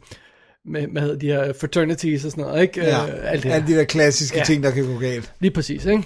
[0.65, 2.81] med, hvad hedder de her fraternities og sådan noget, ikke?
[2.85, 3.55] Ja, Øh, alt det her.
[3.55, 4.43] alle de der klassiske Ja.
[4.43, 5.33] ting, der kan gå galt.
[5.39, 6.03] Lige præcis, ikke?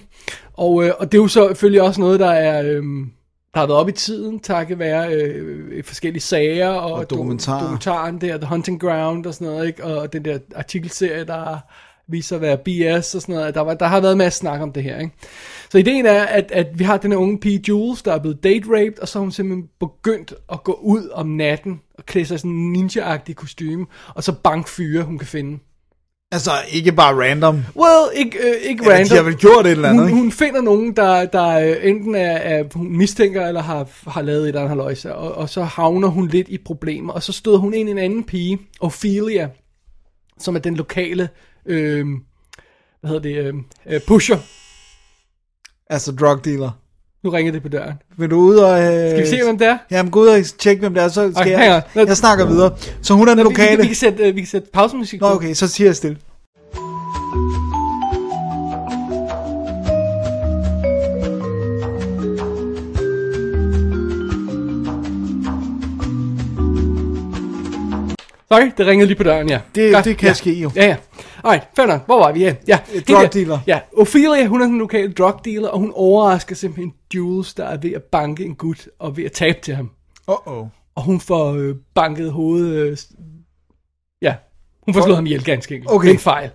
[0.53, 3.11] Og, øh, og det er jo så selvfølgelig også noget, der er, øhm,
[3.53, 7.59] der har været op i tiden, takket være øh, forskellige sager og, Og dokumentarer.
[7.59, 9.83] Do, dokumentaren der, The Hunting Ground og sådan noget, ikke?
[9.83, 11.57] og den der artikelserie, der
[12.07, 13.55] viser sig at være BS og sådan noget.
[13.55, 14.99] Der, var, der har været masser snak om det her.
[14.99, 15.13] Ikke?
[15.69, 18.43] Så ideen er, at, at vi har den her unge pige Jules, der er blevet
[18.43, 22.39] date-raped, og så har hun simpelthen begyndt at gå ud om natten og klæde sig
[22.39, 23.85] sådan en ninja-agtig kostume,
[24.15, 25.59] og så bank fyre, hun kan finde.
[26.31, 27.63] Altså, ikke bare random.
[27.75, 29.09] Well, ikke, øh, ikke random.
[29.09, 30.21] de har vel gjort et eller andet, hun, ikke?
[30.21, 34.41] hun finder nogen, der, der øh, enten er, er hun mistænker, eller har, har lavet
[34.41, 37.13] et eller andet haløjse, og, og så havner hun lidt i problemer.
[37.13, 39.49] Og så støder hun ind i en anden pige, Ophelia,
[40.39, 41.29] som er den lokale,
[41.65, 42.05] øh,
[43.01, 43.53] hvad hedder det, øh,
[43.95, 44.37] øh, pusher.
[45.89, 46.71] Altså, drug dealer.
[47.23, 47.93] Nu ringer det på døren.
[48.17, 48.79] Vil du ud og...
[48.79, 49.09] Øh...
[49.09, 49.77] Skal vi se, hvem det er?
[49.91, 51.81] Jamen, gå ud og tjek, hvem det er, så skal Okay, jeg...
[51.95, 52.75] Lad- Jeg snakker videre.
[53.01, 53.81] Så hun er den Nå, vi, vi, lokale...
[53.81, 55.35] vi, kan sætte, øh, vi kan sætte pausemusik Nå, på.
[55.35, 56.17] okay, så siger jeg stille.
[68.51, 69.59] Sorry, det ringede lige på døren, ja.
[69.75, 70.33] Det- Godt, det kan ja.
[70.33, 70.71] ske jo.
[70.75, 70.95] Ja, ja.
[71.43, 72.05] Alright, fair nok.
[72.05, 72.39] Hvor var vi?
[72.39, 72.79] Ja, ja.
[73.07, 73.59] Drug der- dealer.
[73.67, 77.77] Ja, Ophelia, hun er den lokale drug dealer, og hun overrasker simpelthen Jules, der er
[77.77, 79.89] ved at banke en gut, og ved at tabe til ham.
[80.31, 80.67] Uh-oh.
[80.95, 82.75] Og hun får øh, banket hovedet...
[82.91, 82.97] Øh,
[84.21, 84.35] ja,
[84.81, 85.91] hun får slået ham ihjel ganske enkelt.
[85.91, 86.05] Okay.
[86.07, 86.49] Ved en fejl.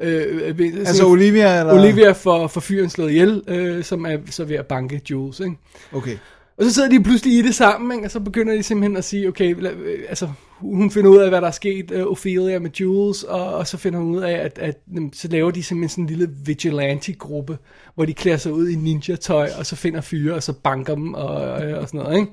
[0.00, 1.74] Øh, øh, ved- Altså, sådan- Olivia, eller...
[1.74, 5.56] Olivia får, får fyren slået ihjel, øh, som er så ved at banke Jules, ikke?
[5.92, 6.16] Okay.
[6.58, 8.06] Og så sidder de pludselig i det sammen, ikke?
[8.06, 11.28] og så begynder de simpelthen at sige, okay, lad- øh, altså, hun finder ud af,
[11.28, 14.32] hvad der er sket, uh, Ophelia med Jules, og, og så finder hun ud af,
[14.32, 17.58] at, at at så laver de simpelthen sådan en lille vigilante-gruppe,
[17.94, 21.14] hvor de klæder sig ud i ninja-tøj, og så finder fyre, og så banker dem,
[21.14, 22.32] og, og, og sådan noget, ikke?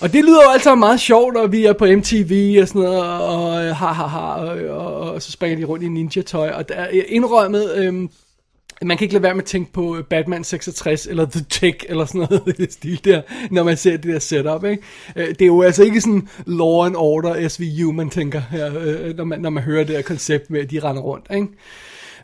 [0.00, 3.02] Og det lyder jo altså meget sjovt, og vi er på MTV og sådan noget,
[3.02, 6.74] og ha ha ha, og, og, og så springer de rundt i ninja-tøj, og der
[6.74, 8.08] er indrømmet, øhm,
[8.82, 11.84] man kan ikke lade være med at tænke på øh, Batman 66, eller The Tick,
[11.88, 14.82] eller sådan noget i det stil der, når man ser det der setup, ikke?
[15.16, 19.16] Øh, det er jo altså ikke sådan Law and Order SVU, man tænker, her, øh,
[19.16, 21.48] når, man, når man hører det her koncept med, at de render rundt, ikke?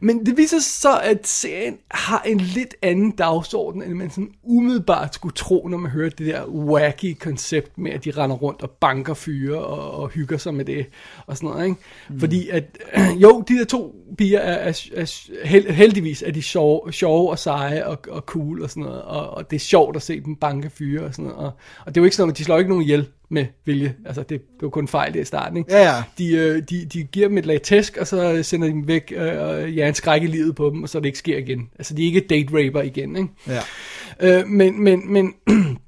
[0.04, 4.30] Men det viser sig så, at serien har en lidt anden dagsorden, end man sådan
[4.42, 8.62] umiddelbart skulle tro, når man hører det der wacky koncept med, at de render rundt
[8.62, 10.86] og banker fyre og, og hygger sig med det
[11.26, 11.64] og sådan noget.
[11.64, 11.76] Ikke?
[12.08, 12.20] Mm.
[12.20, 12.78] Fordi at,
[13.22, 17.38] jo, de der to piger er, er, er held, heldigvis er de sjove, sjove og
[17.38, 20.36] seje og, og cool og sådan noget, og, og det er sjovt at se dem
[20.36, 21.38] banke fyre og sådan noget.
[21.38, 21.52] Og,
[21.86, 23.94] og det er jo ikke sådan, at de slår ikke nogen ihjel med vilje.
[24.06, 25.72] Altså, det, det var kun fejl der i starten, ikke?
[25.72, 26.02] Ja, ja.
[26.18, 29.12] De, øh, de, de giver dem et lag tæsk, og så sender de dem væk,
[29.16, 31.68] øh, og ja, en skræk i livet på dem, og så det ikke sker igen.
[31.78, 33.28] Altså, de er ikke date raper igen, ikke?
[33.48, 33.60] Ja.
[34.20, 35.34] Øh, men, men, men,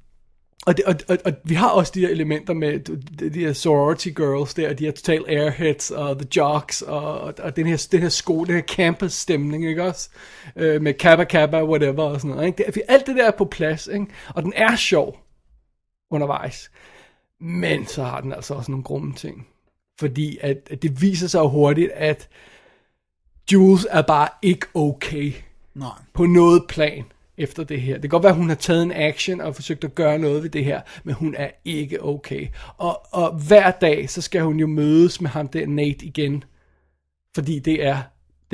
[0.67, 3.53] og, det, og, og, og vi har også de her elementer med de, de her
[3.53, 7.87] sorority girls der, de her total airheads og the jocks og, og, og den her,
[7.91, 10.09] den her skole, den her campus stemning, ikke også?
[10.55, 12.63] Øh, med kappa kappa, whatever og sådan noget, ikke?
[12.73, 14.05] Det, alt det der er på plads, ikke?
[14.35, 15.25] Og den er sjov
[16.11, 16.71] undervejs.
[17.39, 19.47] Men så har den altså også nogle grumme ting.
[19.99, 22.29] Fordi at, at det viser sig hurtigt, at
[23.53, 25.33] Jules er bare ikke okay
[25.73, 25.89] Nej.
[26.13, 27.03] på noget plan
[27.37, 27.93] efter det her.
[27.93, 30.43] Det kan godt være, at hun har taget en action og forsøgt at gøre noget
[30.43, 32.47] ved det her, men hun er ikke okay.
[32.77, 36.43] Og, og hver dag, så skal hun jo mødes med ham der Nate igen,
[37.35, 38.01] fordi det er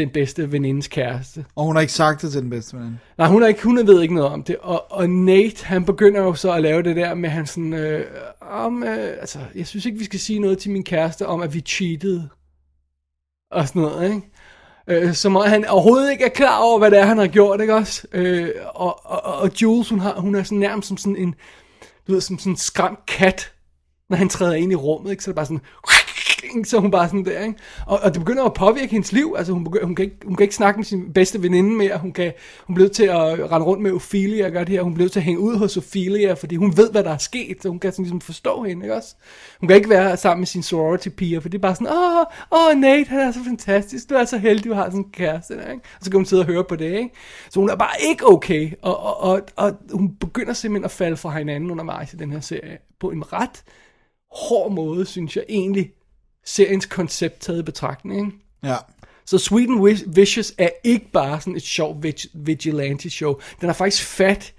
[0.01, 1.45] den bedste venindes kæreste.
[1.55, 2.97] Og hun har ikke sagt det til den bedste veninde.
[3.17, 4.55] Nej, hun, er ikke, hun ved ikke noget om det.
[4.61, 8.05] Og, og Nate, han begynder jo så at lave det der med, han sådan, øh,
[8.41, 11.53] om, øh, altså, jeg synes ikke, vi skal sige noget til min kæreste om, at
[11.53, 12.29] vi cheatede.
[13.51, 14.27] Og sådan noget, ikke?
[14.87, 17.61] Øh, som om han overhovedet ikke er klar over, hvad det er, han har gjort,
[17.61, 18.07] ikke også?
[18.11, 21.35] Øh, og, og, og Jules, hun, har, hun er sådan nærmest som sådan en,
[22.07, 23.53] du ved, som sådan en skræmt kat,
[24.09, 25.23] når han træder ind i rummet, ikke?
[25.23, 25.61] Så er det bare sådan,
[26.69, 27.59] så hun bare sådan der, ikke?
[27.87, 30.35] Og, og det begynder at påvirke hendes liv, altså hun, begynder, hun, kan ikke, hun
[30.35, 32.33] kan ikke snakke med sin bedste veninde mere, hun, kan,
[32.67, 35.19] hun bliver til at rende rundt med Ophelia og gøre det her, hun bliver til
[35.19, 37.91] at hænge ud hos Ophelia, fordi hun ved, hvad der er sket, så hun kan
[37.91, 39.15] sådan ligesom forstå hende, ikke også?
[39.59, 42.25] Hun kan ikke være sammen med sin sorority piger, for det er bare sådan, åh,
[42.51, 45.53] åh Nate, han er så fantastisk, du er så heldig, du har sådan en kæreste
[45.53, 45.83] der, ikke?
[45.99, 47.09] Og så kan hun sidde og høre på det, ikke?
[47.49, 51.17] Så hun er bare ikke okay, og, og, og, og hun begynder simpelthen at falde
[51.17, 53.63] fra hinanden undervejs i den her serie, på en ret
[54.31, 55.91] hård måde, synes jeg egentlig,
[56.45, 58.19] seriens koncept taget i betragtning.
[58.25, 58.37] Ikke?
[58.63, 58.75] Ja.
[59.25, 63.33] Så Wi- Vicious er ikke bare sådan et sjovt vig- vigilante show.
[63.61, 64.53] Den har faktisk fat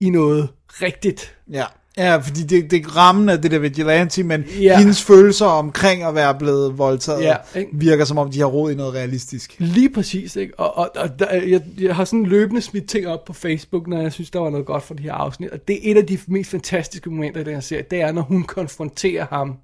[0.00, 1.36] i noget rigtigt.
[1.52, 1.64] Ja.
[1.96, 4.78] Ja, fordi det, det er rammen af det der vigilante, men Ja.
[4.78, 7.70] hendes følelser omkring at være blevet voldtaget, Ja, ja, ikke?
[7.74, 9.54] virker som om, de har råd i noget realistisk.
[9.58, 10.58] Lige præcis, ikke?
[10.60, 14.00] Og, og, og der, jeg, jeg har sådan løbende smidt ting op på Facebook, når
[14.02, 15.50] jeg synes, der var noget godt for de her afsnit.
[15.50, 18.12] Og det er et af de mest fantastiske momenter i den her serie, det er,
[18.12, 19.56] når hun konfronterer ham,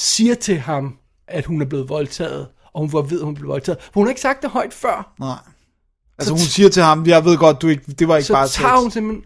[0.00, 0.98] siger til ham,
[1.28, 3.78] at hun er blevet voldtaget, og hun får at vide, at hun blev voldtaget.
[3.82, 5.14] For hun har ikke sagt det højt før.
[5.20, 5.38] Nej.
[6.18, 8.32] Altså Så hun siger til ham, jeg ved godt, du ikke, det var ikke så
[8.32, 8.82] bare tager sex.
[8.82, 9.24] hun simpelthen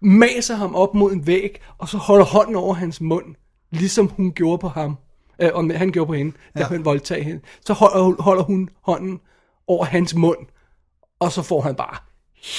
[0.00, 3.34] maser ham op mod en væg, og så holder hånden over hans mund,
[3.70, 4.96] ligesom hun gjorde på ham,
[5.42, 6.66] øh, og han gjorde på hende, da Ja.
[6.66, 7.40] han voldtag hende.
[7.66, 9.20] Så holder, holder hun hånden
[9.66, 10.38] over hans mund,
[11.20, 11.96] og så får han bare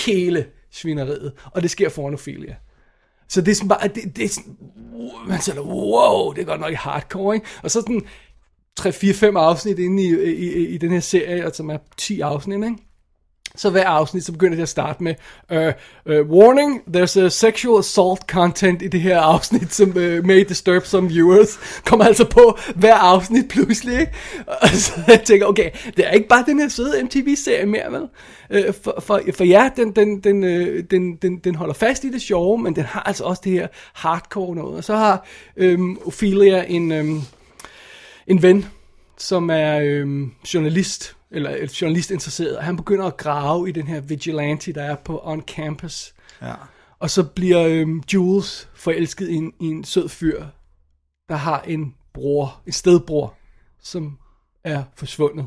[0.07, 2.55] hele svineriet, og det sker foran Ophelia.
[3.31, 4.57] Så det er sådan bare, det, det er sådan,
[5.27, 7.47] man siger, wow, det er godt nok hardcore, ikke?
[7.63, 8.01] Og så sådan
[8.79, 12.77] 3-4-5 afsnit inde i, i, i, i den her serie, altså med 10 afsnit, ikke?
[13.55, 15.15] Så hver afsnit, så begynder det at starte med,
[15.51, 15.57] uh,
[16.13, 20.85] uh, warning, there's a sexual assault content i det her afsnit, som uh, may disturb
[20.85, 21.59] some viewers.
[21.85, 24.13] Kommer altså på hver afsnit pludselig, ikke?
[24.47, 28.07] Og så jeg tænker, okay, det er ikke bare den her søde MTV-serie mere, vel?
[28.49, 32.11] Uh, for, for, for ja, den, den, den, uh, den, den, den holder fast i
[32.11, 34.77] det sjove, men den har altså også det her hardcore noget.
[34.77, 35.27] Og så har
[35.61, 37.23] um, Ophelia en, um,
[38.27, 38.65] en ven,
[39.17, 44.01] som er um, journalist, eller eller journalistinteresseret, og han begynder at grave i den her
[44.01, 46.13] vigilante, der er på on campus.
[46.41, 46.53] Ja.
[46.99, 50.45] Og så bliver øhm, Jules forelsket i en, i en sød fyr,
[51.29, 53.37] der har en bror, en stedbror,
[53.81, 54.17] som
[54.63, 55.45] er forsvundet.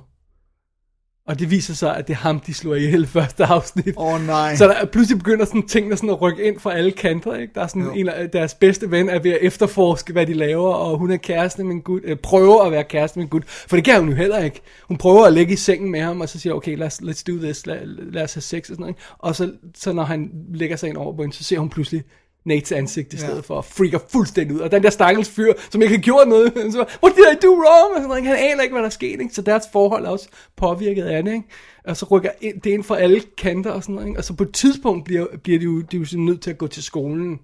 [1.27, 3.95] Og det viser sig, at det er ham, de slår ihjel i første afsnit.
[3.97, 4.57] Åh, nej.
[4.57, 7.53] Så der pludselig begynder sådan tingene sådan at rykke ind fra alle kanter, ikke?
[7.55, 7.93] Der er sådan Jo.
[7.93, 11.17] en af deres bedste ven er ved at efterforske, hvad de laver, og hun er
[11.17, 14.01] kæreste med en gut, øh, prøver at være kæreste med en gut, for det kan
[14.01, 14.61] hun jo heller ikke.
[14.89, 17.37] Hun prøver at ligge i sengen med ham, og så siger okay, let's, let's do
[17.43, 19.03] this, lad, lad os have sex og sådan noget, ikke?
[19.19, 22.03] Og så, så når han lægger sig ind over på hende, så ser hun pludselig
[22.47, 23.41] Nates ansigt i stedet Ja.
[23.41, 24.61] for, og freaker fuldstændig ud.
[24.61, 27.51] Og den der stakkels fyr, som ikke har gjort noget, så what did I do
[27.53, 27.97] wrong?
[27.97, 28.27] Og sådan?
[28.27, 29.35] Han aner ikke, hvad der er sket, ikke?
[29.35, 31.49] Så deres forhold er også påvirket af det, ikke?
[31.85, 34.21] Og så rykker det ind fra alle kanter og sådan noget, ikke?
[34.21, 36.66] Og så på et tidspunkt bliver, bliver de jo, de jo nødt til at gå
[36.66, 37.39] til skolen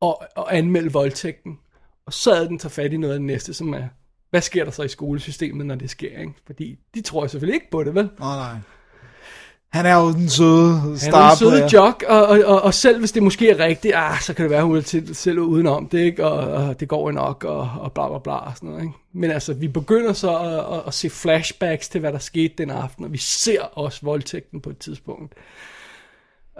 [0.00, 1.58] og, og anmelde voldtægten.
[2.06, 3.84] Og så den tager fat i noget af det næste, som er,
[4.30, 6.32] hvad sker der så i skolesystemet, når det sker, ikke?
[6.46, 8.04] Fordi de tror selvfølgelig ikke på det, vel?
[8.04, 8.56] Åh, nej.
[9.68, 12.74] Han er jo den søde Han er en star søde jock, og, og, og, og
[12.74, 15.38] selv hvis det måske er rigtigt, ah, så kan det være, hun er til, selv
[15.38, 16.26] udenom det, ikke?
[16.26, 18.94] Og, og det går jo nok, og, og bla bla bla, og sådan noget, ikke?
[19.12, 22.70] Men altså, vi begynder så at, at, at se flashbacks til, hvad der skete den
[22.70, 25.34] aften, og vi ser også voldtægten på et tidspunkt.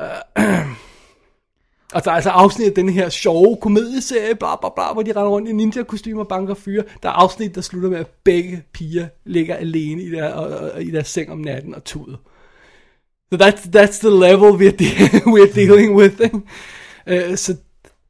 [0.00, 0.44] Uh,
[1.94, 5.12] og der er altså afsnit af den her sjove komedieserie, bla bla bla, hvor de
[5.12, 6.84] render rundt i ninja-kostymer og banker fyre.
[7.02, 10.82] Der er afsnit, der slutter med, at begge piger ligger alene i, der, og, og,
[10.82, 12.16] i deres seng om natten og tuder.
[13.32, 16.20] So that's, that's the level we're, de- we're dealing with.
[16.20, 17.30] Ikke?
[17.30, 17.56] Uh, så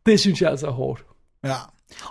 [0.07, 1.05] det synes jeg altså er hårdt.
[1.45, 1.55] Ja.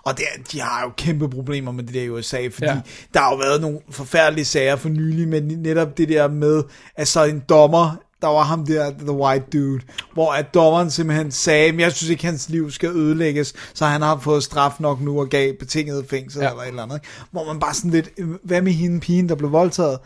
[0.04, 2.80] Og det, de har jo kæmpe problemer med det der i USA, fordi Ja.
[3.14, 6.64] der har jo været nogle forfærdelige sager for nylig, men netop det der med,
[6.96, 9.82] at så en dommer, der var ham der, the white dude,
[10.14, 14.02] hvor at dommeren simpelthen sagde, men jeg synes ikke, hans liv skal ødelægges, så han
[14.02, 16.50] har fået straf nok nu og gav betinget fængsel Ja.
[16.50, 16.96] eller et eller andet.
[16.96, 17.08] ikke?
[17.32, 20.00] Hvor man bare sådan lidt, øh, hvad med hende pigen, der blev voldtaget?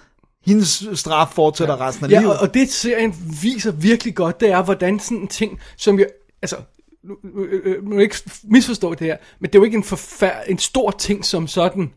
[0.46, 1.88] Hendes straf fortsætter ja.
[1.88, 2.34] resten af Ja, livet.
[2.34, 6.06] og, og det serien viser virkelig godt, det er, hvordan sådan en ting, som jo,
[6.42, 6.56] altså,
[7.04, 10.44] nu, nu, nu, nu ikke misforstå det her, men det er jo ikke en, forfær-
[10.52, 11.94] en stor ting som sådan.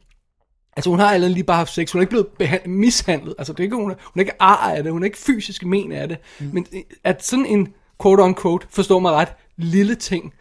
[0.77, 3.53] Altså hun har allerede lige bare haft sex, hun er ikke blevet behandlet, mishandlet, altså
[3.53, 5.65] det er ikke, hun, er, hun er ikke ar af det, hun er ikke fysisk
[5.65, 6.51] men af det, mm.
[6.53, 6.67] men
[7.05, 7.69] at sådan en
[8.03, 10.33] quote-unquote, forstår mig ret, lille ting,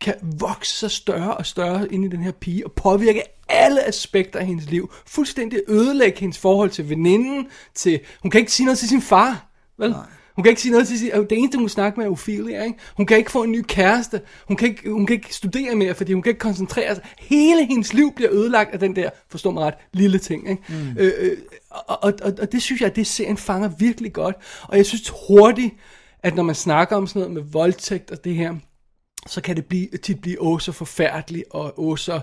[0.00, 4.38] kan vokse sig større og større ind i den her pige, og påvirke alle aspekter
[4.38, 8.78] af hendes liv, fuldstændig ødelægge hendes forhold til veninden, til, hun kan ikke sige noget
[8.78, 9.46] til sin far,
[9.78, 9.90] vel?
[9.90, 10.00] Nej.
[10.36, 12.78] Hun kan ikke sige noget til sin, det eneste hun snakker med er Ophelia, ikke?
[12.96, 15.94] Hun kan ikke få en ny kæreste, hun kan ikke, hun kan ikke studere mere,
[15.94, 17.04] fordi hun kan ikke koncentrere sig.
[17.18, 20.62] Hele hendes liv bliver ødelagt af den der, forstå mig ret, lille ting, ikke?
[20.68, 20.96] Mm.
[20.98, 21.36] Øh, øh,
[21.70, 24.86] og, og, og, og det synes jeg, at det serien fanger virkelig godt, og jeg
[24.86, 25.74] synes hurtigt,
[26.22, 28.54] at når man snakker om sådan noget med voldtægt og det her,
[29.26, 32.20] så kan det blive, tit blive åh så forfærdeligt og åh så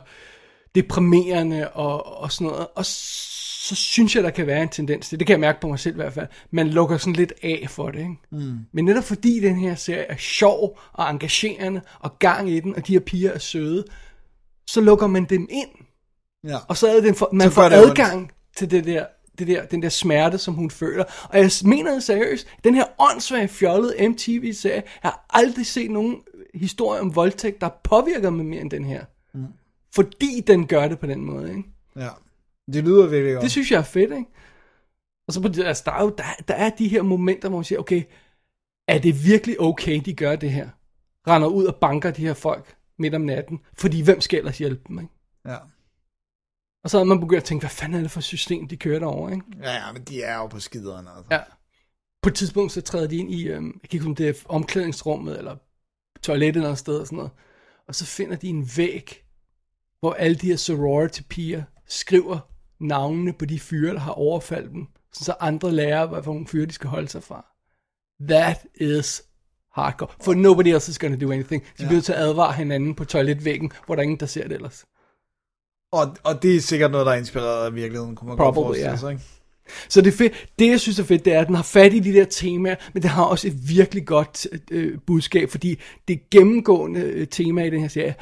[0.76, 2.68] deprimerende og, og sådan noget.
[2.76, 5.68] Og så synes jeg, der kan være en tendens til, det kan jeg mærke på
[5.68, 7.99] mig selv i hvert fald, man lukker sådan lidt af for det.
[7.99, 8.15] Ikke?
[8.32, 8.57] Mm.
[8.73, 12.88] Men netop fordi den her serie er sjov og engagerende og gang i den, og
[12.88, 13.86] de her piger er søde,
[14.68, 15.69] så lukker man dem ind.
[16.48, 16.57] ja.
[16.68, 17.90] Og så er det, for, man Så får det ondt.
[17.90, 19.06] adgang til det der,
[19.40, 21.03] det der, den der smerte, som hun føler.
[21.30, 26.15] Og jeg mener det seriøst, den her åndssvage fjollede MTV-serie, jeg har aldrig set nogen
[26.53, 29.06] historie om voldtægt, der påvirker mig mere end den her.
[29.34, 29.45] Mm.
[29.95, 31.64] Fordi den gør det på den måde, ikke?
[31.95, 32.10] ja.
[32.73, 33.44] Det lyder virkelig godt.
[33.44, 34.26] Det synes jeg er fedt, ikke?
[35.28, 37.57] Og så på det, altså, der, er jo, der, der er de her momenter, hvor
[37.57, 38.03] man siger, okay,
[38.88, 40.69] er det virkelig okay, de gør det her?
[41.28, 44.82] Render ud og banker de her folk midt om natten, fordi hvem skal ellers hjælpe
[44.88, 45.14] dem, ikke?
[45.45, 45.57] Ja.
[46.84, 48.78] Og så er man begyndt at tænke, hvad fanden er det for et system, de
[48.78, 49.44] kører derover, ikke?
[49.61, 51.10] ja, ja, men de er jo på skiderne.
[51.18, 51.28] Altså.
[51.32, 51.40] Ja.
[52.22, 54.30] På et tidspunkt, så træder de ind i, øhm, jeg kan ikke huske, om det
[54.30, 55.57] er omklædningsrummet, eller
[56.22, 57.31] toilettet eller noget sted, og sådan noget.
[57.88, 59.23] Og så finder de en væg,
[59.99, 62.39] hvor alle de her sorority-piger skriver
[62.80, 66.65] navnene på de fyre, der har overfaldt dem, så andre lærer, hvad for nogle fyre
[66.65, 67.45] de skal holde sig fra.
[68.27, 69.23] That is
[69.73, 70.10] hardcore.
[70.22, 71.64] For nobody else is gonna do anything.
[71.77, 74.52] De bliver til at advare hinanden på toiletvæggen, hvor der er ingen, der ser det
[74.52, 74.85] ellers.
[75.91, 78.68] Og, og det er sikkert noget, der er inspireret af virkeligheden, kunne man godt Probably,
[78.68, 78.98] forestille ja.
[78.98, 79.23] sig, ikke?
[79.89, 80.34] Så det, fedt.
[80.60, 82.76] det, jeg synes er fedt, det er, at den har fat i de der temaer,
[82.93, 87.69] men det har også et virkelig godt øh, budskab, fordi det gennemgående øh, tema i
[87.69, 88.15] den her serie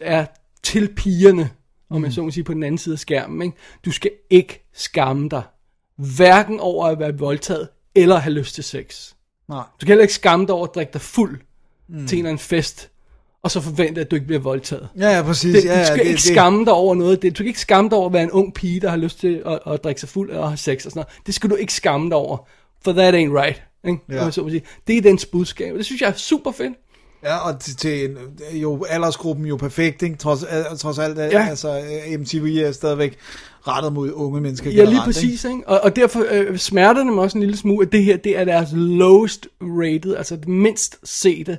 [0.00, 0.26] er
[0.62, 1.50] til pigerne,
[1.90, 3.42] om jeg så må sige, på den anden side af skærmen.
[3.42, 3.56] Ikke?
[3.84, 5.42] Du skal ikke skamme dig.
[5.96, 9.12] Hverken over at være voldtaget, eller have lyst til sex.
[9.48, 9.62] Nej.
[9.80, 11.40] Du kan heller ikke skamme dig over at drikke dig fuld
[11.88, 12.06] mm.
[12.06, 12.90] til en eller anden fest,
[13.42, 14.88] og så forvente, at du ikke bliver voldtaget.
[14.98, 15.54] Ja, ja, præcis.
[15.54, 17.22] Det, ja, du skal ja, ikke det, skamme dig over noget.
[17.22, 19.20] Det, du kan ikke skamme dig over at være en ung pige, der har lyst
[19.20, 21.26] til at, at drikke sig fuld og have sex og sådan noget.
[21.26, 22.48] Det skal du ikke skamme dig over.
[22.84, 23.62] For that ain't right.
[23.84, 23.98] Ikke?
[24.08, 24.24] Ja.
[24.24, 24.30] Ja.
[24.30, 24.62] Så sige.
[24.86, 25.74] Det er dens budskab.
[25.76, 26.72] Det synes jeg er super fedt.
[27.24, 28.16] Ja, og til, til en,
[28.52, 30.16] jo aldersgruppen jo perfekt, ikke?
[30.16, 30.44] Trods,
[30.78, 31.26] trods alt, ja.
[31.26, 31.46] Ja.
[31.48, 31.82] altså
[32.18, 33.18] MTV er stadigvæk
[33.66, 35.44] rettet mod unge mennesker Ja, lige præcis.
[35.44, 35.68] Ikke?
[35.68, 38.38] Og, og derfor øh, smerter det mig også en lille smule, at det her, det
[38.38, 41.58] er deres lowest rated, altså det mindst sete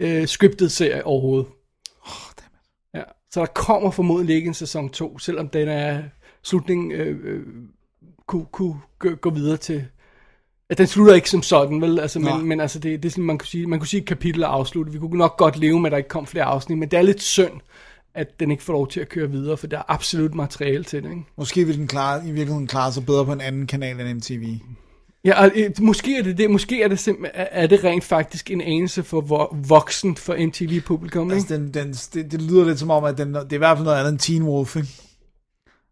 [0.00, 1.46] øh, scripted serie overhovedet.
[2.94, 6.02] Ja, så der kommer formodentlig ikke en sæson 2, selvom den er
[6.42, 7.46] slutningen øh, øh,
[8.26, 9.84] kunne, kunne gå, gå videre til...
[10.70, 11.98] Ja, den slutter ikke som sådan, vel?
[11.98, 14.06] Altså, men, men altså, det, det er sådan, man kunne sige, man kunne sige, at
[14.06, 14.94] kapitlet er afsluttet.
[14.94, 17.02] Vi kunne nok godt leve med, at der ikke kom flere afsnit, men det er
[17.02, 17.60] lidt synd,
[18.14, 21.02] at den ikke får lov til at køre videre, for der er absolut materiale til
[21.02, 21.22] det, ikke?
[21.36, 24.58] Måske vil den klare, i virkeligheden klare sig bedre på en anden kanal end MTV.
[25.24, 28.50] Ja, og, øh, måske er det det, måske er det simpelthen, er det rent faktisk
[28.50, 31.34] en anelse for vo- voksen for MTV-publikum, ikke?
[31.34, 33.76] Altså, den, den, det, det lyder lidt som om, at den, det er i hvert
[33.76, 34.88] fald noget andet end Teen Wolf, ikke?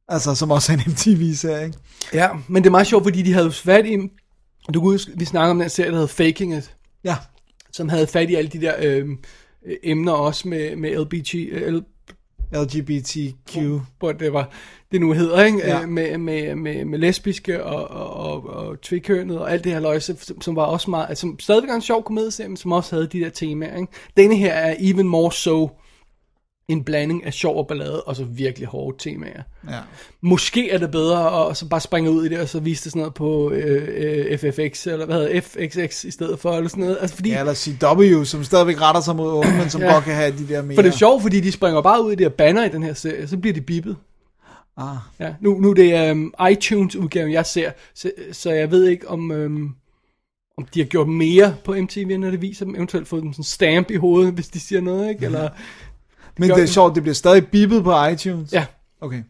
[0.09, 1.79] Altså, som også er en MTV-serie, ikke?
[2.15, 3.97] Ja, men det er meget sjovt, fordi de havde fat i,
[4.75, 7.17] du kunne huske, vi snakker om den serie, der hed Faking It, Ja,
[7.73, 9.09] som havde fat i alle de der øh,
[9.67, 11.83] øh, emner også med, med LBG, øh,
[12.55, 13.59] LGBTQ.
[13.99, 14.51] hvor det var,
[14.93, 15.59] det nu hedder, ikke?
[15.59, 15.79] Ja.
[15.79, 15.87] Ja.
[15.87, 20.17] Med, med, med, med lesbiske og, og, og, og tvikønnet og alt det her løjse,
[20.21, 22.97] som, som var også meget, altså, som stadigvæk var en sjov komedieserie, men som også
[22.97, 23.93] havde de der temaer, ikke?
[24.17, 25.69] Denne her er even more so
[26.71, 29.43] en blanding af sjov og ballade, og så virkelig hårde temaer.
[29.71, 29.79] Ja.
[30.23, 32.93] Måske er det bedre at så bare springe ud i det, og så vise det
[32.93, 33.89] sådan noget på øh,
[34.31, 36.99] øh, FFX, eller hvad hedder det, FXX i stedet for, eller sådan noget.
[37.01, 39.93] Altså, fordi, ja, eller CW, som stadigvæk retter sig mod unge, men som Ja.
[39.93, 40.75] godt kan have de der mere...
[40.75, 42.83] For det er sjovt, fordi de springer bare ud i de her banner i den
[42.83, 43.97] her serie, så bliver de bippet.
[44.77, 44.97] Ah.
[45.21, 49.31] Ja, nu, nu er det um, iTunes-udgaven, jeg ser, så, så jeg ved ikke, om,
[49.31, 49.75] um,
[50.59, 53.45] om de har gjort mere på MTV, når det viser dem, eventuelt fået dem sådan
[53.45, 55.25] stamp i hovedet, hvis de siger noget, ikke?
[55.25, 55.49] Eller,
[56.41, 58.53] Men gør det er sjovt, det bliver stadig bippet på iTunes.
[58.53, 58.67] ja,
[59.01, 59.23] Okay.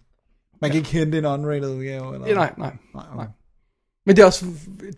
[0.62, 2.26] Man kan ikke hente en unrated udgave, eller?
[2.28, 2.72] ja, nej, nej.
[2.94, 3.26] Nej, okay.
[4.06, 4.44] Men det er også,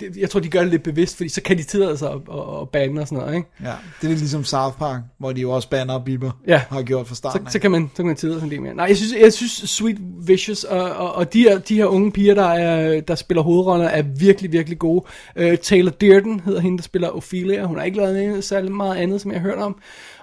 [0.00, 2.16] det, jeg tror, de gør det lidt bevidst, fordi så kan de tillade sig at,
[2.32, 3.48] at, at bande og sådan noget, ikke?
[3.62, 6.62] Ja, det er lidt ligesom South Park, hvor de jo også banner og bipper, Ja.
[6.68, 8.62] har gjort fra Så, starten så, kan man, så kan man tillade sig en del
[8.62, 8.74] mere.
[8.74, 12.12] Nej, jeg synes, jeg synes Sweet Vicious og, og, og de, her, de her unge
[12.12, 15.04] piger, der, er, der spiller hovedroller, er virkelig, virkelig gode.
[15.40, 17.64] Uh, Taylor Dearden hedder hende, der spiller Ophelia.
[17.64, 19.76] Hun har ikke lavet særlig meget andet, som jeg har hørt om.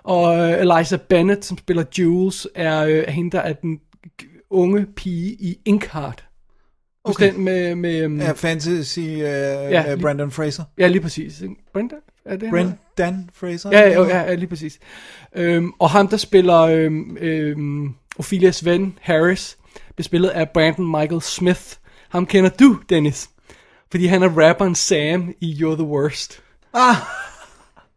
[0.09, 3.79] Og uh, Eliza Bennett, som spiller Jules, er uh, hende, der er den
[4.49, 6.25] unge pige i Inkheart.
[7.03, 7.33] Okay.
[7.33, 7.75] den med...
[7.75, 10.63] med um, Ja, fantasy uh, ja, med lige- Brandon Fraser.
[10.77, 11.43] ja, lige præcis.
[11.73, 11.95] Brenda?
[12.25, 12.49] Er det?
[12.49, 13.69] Brendan Fraser?
[13.71, 14.79] Ja, ja, ja, ja lige præcis.
[15.35, 19.57] Øhm, og ham, der spiller øhm, øhm, Ophelias ven, Harris,
[19.95, 21.61] bliver spillet af Brandon Michael Smith.
[22.09, 23.29] Ham kender du, Dennis.
[23.91, 26.41] Fordi han er rapperen Sam i You're the Worst.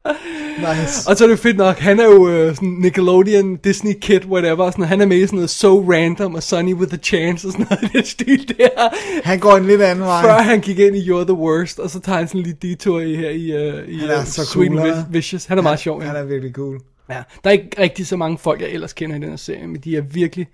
[0.58, 1.10] Nice.
[1.10, 4.70] Og så er det fedt nok, han er jo øh, sådan Nickelodeon, Disney Kid, whatever.
[4.70, 7.52] Sådan, han er med i sådan noget So Random og Sunny with a Chance og
[7.52, 8.94] sådan noget i den stil der.
[9.24, 10.22] Han går en lidt anden vej.
[10.22, 12.58] Før han gik ind i You're the Worst, og så tager han sådan en lille
[12.62, 15.04] detour i her i, uh, i Han er uh, så Sweet cool, and han er.
[15.10, 15.44] Vicious.
[15.44, 16.06] Han meget sjov, ja.
[16.06, 16.80] Han er virkelig cool.
[17.10, 19.66] Ja, der er ikke rigtig så mange folk, jeg ellers kender i den her serie,
[19.66, 20.48] men de er virkelig...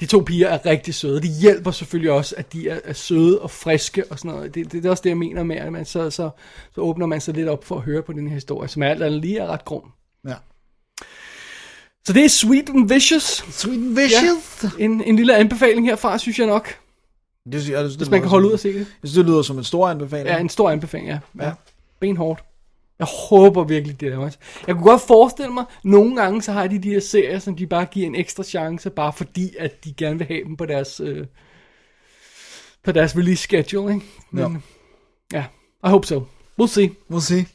[0.00, 1.22] De to piger er rigtig søde.
[1.22, 4.54] De hjælper selvfølgelig også, at de er, er søde og friske og sådan noget.
[4.54, 6.30] Det, det, det er også det, jeg mener med, at man så, så,
[6.74, 9.02] så åbner man sig lidt op for at høre på den her historie, som alt
[9.02, 9.82] andet lige er ret grum.
[10.28, 10.34] Ja.
[12.06, 13.44] Så det er Sweet and Vicious.
[13.50, 14.64] Sweet and Vicious.
[14.78, 14.84] Ja.
[14.84, 16.68] En, en lille anbefaling herfra, synes jeg nok,
[17.52, 18.78] Det, synes jeg, det, hvis man kan holde ud og se det.
[18.78, 20.28] Jeg synes, det lyder som en stor anbefaling.
[20.28, 21.18] Ja, en stor anbefaling, ja.
[21.38, 21.46] Ja.
[21.46, 21.52] ja.
[22.00, 22.44] Benhårdt.
[23.04, 24.38] Jeg håber virkelig, det er også.
[24.66, 27.66] Jeg kunne godt forestille mig, nogle gange så har de de her serier, som de
[27.66, 31.00] bare giver en ekstra chance, bare fordi, at de gerne vil have dem på deres,
[31.00, 31.26] øh,
[32.84, 34.06] på deres release schedule, ikke?
[34.30, 34.62] Men,
[35.32, 35.44] ja,
[35.86, 36.22] I hope so.
[36.62, 36.90] We'll see.
[37.12, 37.46] We'll see.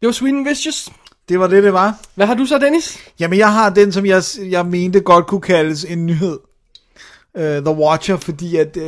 [0.00, 0.92] Det var Sweden Vicious.
[1.28, 2.00] Det var det, det var.
[2.14, 2.98] Hvad har du så, Dennis?
[3.20, 6.38] Jamen, jeg har den, som jeg, jeg mente godt kunne kaldes en nyhed.
[7.34, 8.82] Uh, The Watcher, fordi at uh,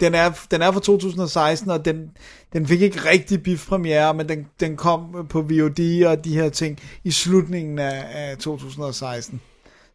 [0.00, 2.10] den, er, den er fra 2016, og den,
[2.52, 6.78] den fik ikke rigtig bifpremiere, men den, den kom på VOD og de her ting
[7.04, 9.40] i slutningen af, af 2016.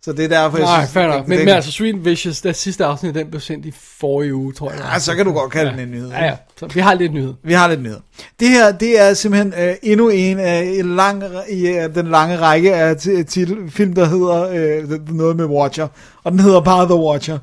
[0.05, 0.93] Så det er derfor, jeg Nej, synes...
[0.93, 1.15] fair nok.
[1.21, 4.35] den- Men, den- men altså, Sweet Vicious, der sidste afsnit, den blev sendt i forrige
[4.35, 4.79] uge, tror jeg.
[4.93, 6.09] Ja, så kan du godt kalde den en nyhed.
[6.09, 6.35] Ja, ja.
[6.59, 7.33] Så vi har lidt nyhed.
[7.43, 7.97] Vi har lidt nyhed.
[8.39, 12.37] Det her, det er simpelthen øh, endnu en af en lang, i øh, den lange
[12.37, 15.87] række af ti- titel, film, der hedder øh, noget med Watcher.
[16.23, 17.37] Og den hedder bare The Watcher.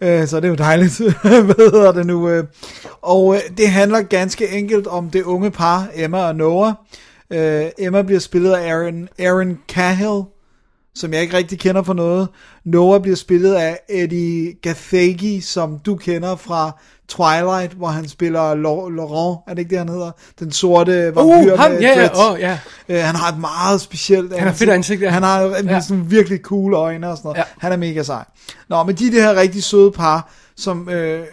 [0.00, 0.98] Øh, så det er jo dejligt.
[1.22, 2.28] Hvad hedder det nu?
[2.28, 2.44] Øh?
[3.02, 6.72] Og øh, det handler ganske enkelt om det unge par, Emma og Noah.
[7.30, 10.22] Øh, Emma bliver spillet af Aaron, Aaron Cahill,
[10.96, 12.28] som jeg ikke rigtig kender for noget.
[12.64, 19.38] Noah bliver spillet af Eddie Gathegi, som du kender fra Twilight, hvor han spiller Laurent,
[19.46, 20.10] er det ikke det, han hedder?
[20.40, 22.18] Den sorte vampyr Uh, ham, med ja, dreads.
[22.18, 22.58] åh, ja.
[22.88, 25.10] Øh, han har et meget specielt har fedt ansigt, ja.
[25.10, 25.80] Han har Ja.
[25.80, 27.38] sådan virkelig cool øjne og sådan noget.
[27.38, 27.44] Ja.
[27.58, 28.24] Han er mega sej.
[28.68, 31.26] Nå, men de er det her rigtig søde par, som øh,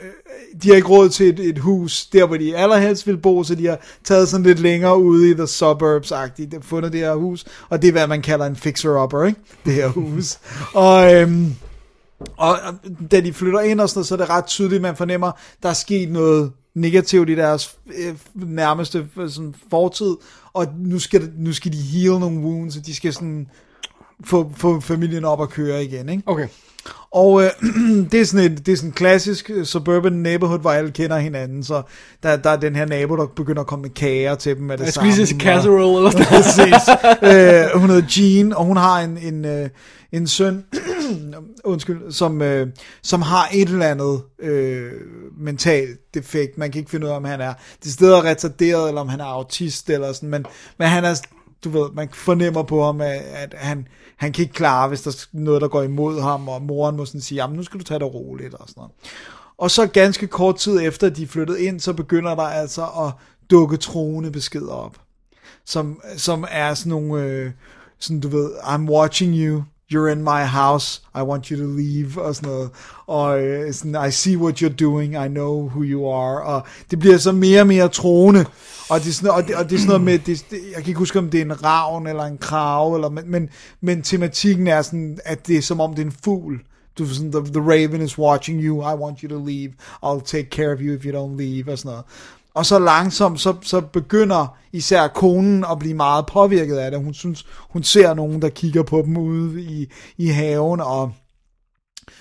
[0.64, 3.56] de har ikke råd til et, et hus, der hvor de allerhelst vil bo, så
[3.56, 7.81] de har taget sådan lidt længere ude i the suburbs-agtigt, fundet det her hus, og
[7.81, 9.39] det er hvad man kalder en fixer-upper, ikke?
[9.65, 10.39] Det her hus.
[10.73, 11.56] og, øhm,
[12.38, 12.57] og
[13.11, 15.31] da de flytter ind og sådan noget, så er det ret tydeligt, at man fornemmer,
[15.64, 20.15] der er sket noget negativt i deres øh, nærmeste øh, sådan, fortid,
[20.53, 23.48] og nu skal, nu skal de heal nogle wounds, og de skal sådan
[24.23, 26.23] få, få familien op at køre igen, ikke?
[26.26, 26.48] Okay.
[27.12, 27.49] Og øh,
[28.12, 31.18] det, er sådan et, det er sådan en klassisk øh, suburban neighborhood, hvor alle kender
[31.18, 31.82] hinanden, så
[32.24, 34.78] der, der er den her nabo, der begynder at komme med kager til dem med
[34.78, 35.12] det Jeg samme.
[35.14, 36.45] spiser og- casserole eller sådan noget.
[36.45, 36.90] Præcis.
[37.76, 39.70] øh, hun hedder Jean, og hun har en, en, øh,
[40.12, 40.64] en søn,
[41.64, 42.68] undskyld, som, øh,
[43.03, 44.91] som har et eller andet øh,
[45.40, 46.58] mentalt defekt.
[46.58, 47.53] Man kan ikke finde ud af, om han er
[47.84, 50.45] det steder retarderet, eller om han er autist, eller sådan, men,
[50.80, 51.16] men han er,
[51.64, 55.12] du ved, man fornemmer på ham, at, at han, han kan ikke klare, hvis der
[55.12, 57.84] er noget, der går imod ham, og moren må sådan sige, jamen nu skal du
[57.84, 58.92] tage det roligt, og sådan noget.
[59.58, 63.14] Og så ganske kort tid efter, de er flyttet ind, så begynder der altså at
[63.50, 64.98] dukke troende beskeder op
[65.66, 67.52] som, som er sådan nogle, øh,
[68.00, 72.22] sådan du ved, I'm watching you, you're in my house, I want you to leave,
[72.22, 72.69] og sådan noget,
[73.07, 76.99] og øh, sådan, I see what you're doing, I know who you are, og det
[76.99, 78.45] bliver så mere og mere troende,
[78.89, 80.76] og det er sådan, og det, og det er sådan noget med, det, det, jeg
[80.76, 83.49] kan ikke huske, om det er en ravn, eller en krav, eller, men, men,
[83.81, 86.61] men tematikken er sådan, at det er som om det er en fugl,
[86.97, 89.72] du sådan, the, the raven is watching you, I want you to leave,
[90.03, 92.05] I'll take care of you if you don't leave, og sådan noget.
[92.53, 97.03] Og så langsomt, så, så begynder især konen at blive meget påvirket af det.
[97.03, 99.88] Hun synes, hun ser nogen, der kigger på dem ude i,
[100.18, 101.11] i haven, og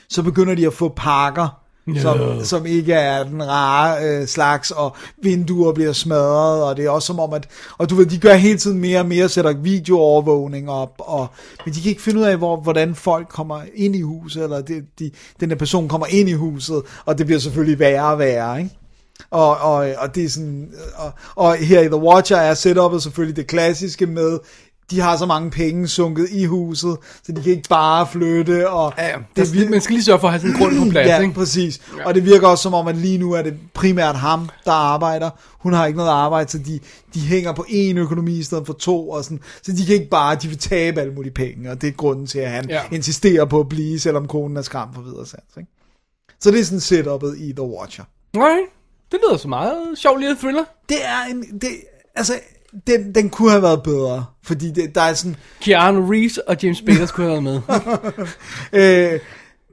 [0.08, 1.60] så begynder de at få pakker,
[1.96, 6.90] som, som ikke er den rare øh, slags, og vinduer bliver smadret, og det er
[6.90, 7.48] også som om, at,
[7.78, 11.26] og du ved, de gør hele tiden mere og mere, sætter videoovervågning op, og,
[11.64, 14.60] men de kan ikke finde ud af, hvor, hvordan folk kommer ind i huset, eller
[14.60, 18.18] det, de, den der person kommer ind i huset, og det bliver selvfølgelig værre og
[18.18, 18.76] værre, ikke?
[19.30, 23.36] Og, og, og det er sådan, og, og her i The Watcher er setupet selvfølgelig
[23.36, 24.38] det klassiske med,
[24.90, 28.92] de har så mange penge sunket i huset, så de kan ikke bare flytte, og
[28.98, 29.16] Ja, ja.
[29.36, 31.34] det, Det, man skal lige sørge for at have en grund på plads, ja, ikke?
[31.34, 31.80] præcis.
[32.04, 35.30] Og det virker også som om, at lige nu er det primært ham, der arbejder.
[35.58, 36.80] Hun har ikke noget arbejde, så de,
[37.14, 40.10] de hænger på én økonomi i stedet for to, og sådan, så de kan ikke
[40.10, 42.74] bare, de vil tabe alle mulige penge, og det er grunden til, at han Ja.
[42.74, 42.96] ja.
[42.96, 45.70] insisterer på at blive, selvom konen er skræmt for videre sans, ikke?
[46.40, 48.04] Så det er sådan setupet i The Watcher.
[48.36, 48.56] Nej,
[49.10, 50.64] det lyder så meget sjov lille thriller.
[50.88, 51.68] Det er en, det,
[52.14, 52.32] altså,
[52.86, 56.78] den, den kunne have været bedre, fordi det, der er sådan, Keanu Reeves og James
[56.78, 59.12] Spader skulle have været med.
[59.12, 59.20] øh,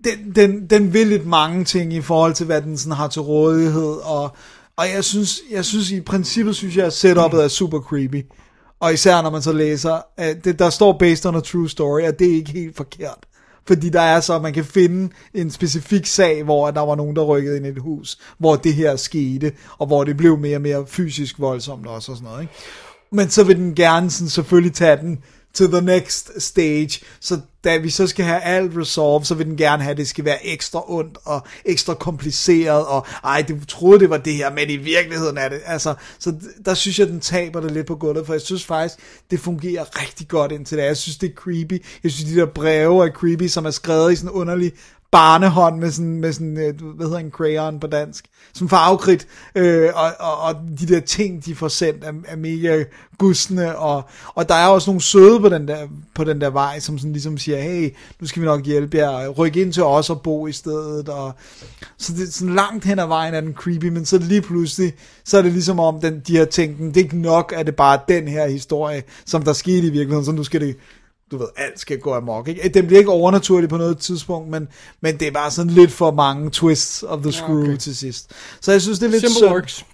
[0.03, 3.21] den, den, den vil lidt mange ting i forhold til, hvad den sådan har til
[3.21, 4.35] rådighed, og,
[4.77, 8.25] og jeg synes, jeg synes i princippet, synes jeg, at setupet er super creepy.
[8.79, 12.01] Og især når man så læser, at det, der står based on a true story,
[12.01, 13.17] at det er ikke helt forkert.
[13.67, 17.15] Fordi der er så, at man kan finde en specifik sag, hvor der var nogen,
[17.15, 20.57] der rykkede ind i et hus, hvor det her skete, og hvor det blev mere
[20.57, 22.41] og mere fysisk voldsomt også og sådan noget.
[22.41, 22.53] Ikke?
[23.11, 25.19] Men så vil den gerne sådan selvfølgelig tage den
[25.57, 29.57] to the next stage, så da vi så skal have alt resolve, så vil den
[29.57, 33.99] gerne have, at det skal være ekstra ondt og ekstra kompliceret, og ej, du troede,
[33.99, 36.33] det var det her, men i virkeligheden er det, altså, så
[36.65, 38.99] der synes jeg, den taber det lidt på gulvet, for jeg synes faktisk,
[39.31, 40.83] det fungerer rigtig godt indtil det.
[40.83, 41.85] Jeg synes, det er creepy.
[42.03, 44.71] Jeg synes, de der breve er creepy, som er skrevet i sådan en underlig
[45.11, 49.89] barnehånd med sådan, med sådan øh, hvad hedder en crayon på dansk, som farvekridt, øh,
[49.95, 52.83] og, og, og, de der ting, de får sendt, er, er mega
[53.17, 54.03] gusne, og,
[54.35, 57.11] og der er også nogle søde på den, der, på den der vej, som sådan
[57.11, 60.47] ligesom siger, hey, nu skal vi nok hjælpe jer, ryk ind til os og bo
[60.47, 61.33] i stedet, og
[61.97, 64.93] så det er sådan langt hen ad vejen er den creepy, men så lige pludselig,
[65.25, 67.75] så er det ligesom om, den, de har tænkt, det er ikke nok, at det
[67.75, 70.77] bare er den her historie, som der skete i virkeligheden, så nu skal det
[71.31, 72.47] du ved, alt skal gå amok.
[72.47, 72.69] Ikke?
[72.69, 74.67] Den bliver ikke overnaturlig på noget tidspunkt, men,
[75.01, 77.77] men det er bare sådan lidt for mange twists of the screw okay.
[77.77, 78.31] til sidst.
[78.61, 79.51] Så jeg synes, det er lidt Simple synd.
[79.51, 79.85] works.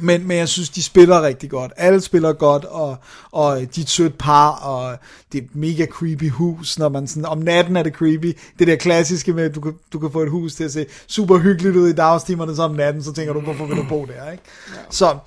[0.00, 1.72] Men, men jeg synes, de spiller rigtig godt.
[1.76, 2.96] Alle spiller godt, og,
[3.30, 4.98] og de er et sødt par, og
[5.32, 8.38] det er et mega creepy hus, når man sådan, om natten er det creepy.
[8.58, 10.86] Det der klassiske med, at du kan, du kan få et hus til at se
[11.06, 14.04] super hyggeligt ud i dagstimerne, så om natten, så tænker du, hvorfor vil du bo
[14.04, 14.42] der, ikke?
[14.74, 14.80] Ja.
[14.90, 15.18] Så,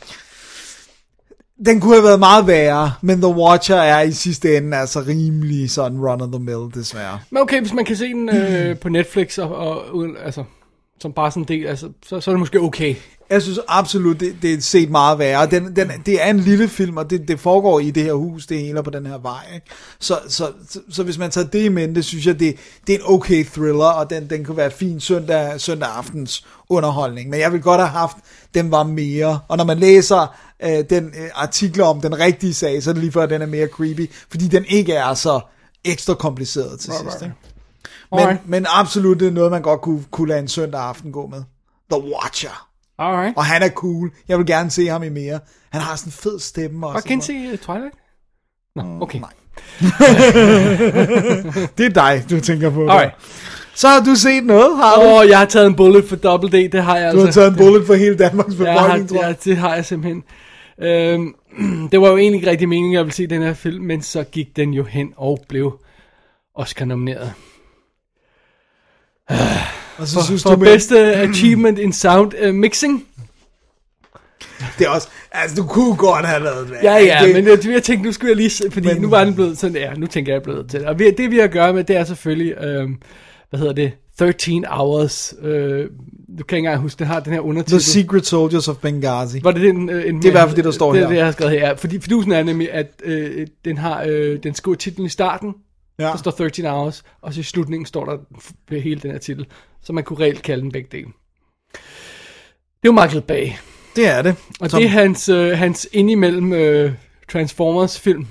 [1.66, 5.72] den kunne have været meget værre, men The Watcher er i sidste ende altså rimelig
[5.72, 7.20] sådan run of the mill, desværre.
[7.30, 10.44] Men okay, hvis man kan se den øh, på Netflix, og, og altså,
[11.00, 12.96] som bare sådan en del, altså, så, så er det måske okay.
[13.30, 15.46] Jeg synes absolut, det, det er set meget værre.
[15.46, 18.46] Den, den, det er en lille film, og det, det foregår i det her hus,
[18.46, 19.42] det hele på den her vej.
[19.54, 19.66] Ikke?
[20.00, 22.56] Så, så, så, så hvis man tager det i mente, synes jeg, det,
[22.88, 27.30] det er en okay thriller, og den, den kunne være fin søndag, søndag aftens underholdning.
[27.30, 28.18] Men jeg vil godt have haft,
[28.54, 29.40] den var mere.
[29.48, 33.02] Og når man læser øh, den øh, artikler om den rigtige sag, så er det
[33.02, 35.40] lige før, at den er mere creepy, fordi den ikke er så
[35.86, 37.16] ekstra kompliceret til Right, sidst.
[37.22, 37.22] right.
[37.26, 37.36] Ikke?
[38.12, 38.48] Men, Alright.
[38.50, 41.44] men absolut, det er noget, man godt kunne, kunne lade en søndag aften gå med.
[41.92, 42.68] The Watcher.
[43.00, 43.38] Alright.
[43.38, 44.12] Og han er cool.
[44.28, 45.40] Jeg vil gerne se ham i mere.
[45.72, 46.98] Han har sådan en fed stemme også.
[46.98, 47.96] Og kan se uh, Twilight?
[48.76, 49.20] Nå, okay.
[49.20, 49.30] nej.
[51.78, 52.82] Det er dig, du tænker på.
[52.88, 53.14] Alright.
[53.76, 55.02] Så har du set noget, har du?
[55.02, 57.26] Åh, oh, jeg har taget en bullet for Double D, det har jeg Du altså.
[57.26, 59.44] har taget en bullet for hele Danmarks befolkning, tror ja, jeg.
[59.44, 60.24] det har jeg simpelthen.
[60.82, 61.36] Øhm,
[61.92, 64.24] det var jo egentlig ikke rigtig meningen, jeg ville se den her film, men så
[64.24, 65.80] gik den jo hen og blev
[66.56, 67.34] Oscar-nomineret.
[69.98, 73.06] Og så For, synes for du, med, bedste achievement in sound uh, mixing.
[74.80, 76.78] det er også, altså du kunne godt have lavet det.
[76.84, 79.24] Ja, ja, det, men jeg, jeg tænkte, nu skulle jeg lige, fordi Men- nu var
[79.24, 80.88] den blevet sådan, ja, nu tænker jeg, jeg blevet til det.
[80.88, 83.02] Og vi, det vi har at gøre med, det er selvfølgelig, øhm,
[83.50, 83.92] hvad hedder det,
[84.26, 85.90] 13 Hours, øh,
[86.38, 87.82] du kan ikke engang huske, den har den her The undertitel.
[87.82, 89.40] Secret Soldiers of Benghazi.
[89.44, 91.08] Var det den, øh, en, Det er i hvert fald det, der står det, her.
[91.08, 91.76] Det er jeg har skrevet her.
[91.76, 95.54] Fordi fidusen er nemlig, at øh, den har, øh, den skriver titlen i starten,
[96.00, 96.04] Ja.
[96.06, 98.18] der står 13 Hours, og så i slutningen står der
[98.80, 99.46] hele den her titel,
[99.84, 101.08] så man kunne reelt kalde den begge dele.
[102.84, 103.48] Det er jo Michael Bay,
[103.96, 104.36] Det er det.
[104.60, 106.92] og Som- det er hans, øh, hans indimellem øh,
[107.32, 108.28] Transformers film.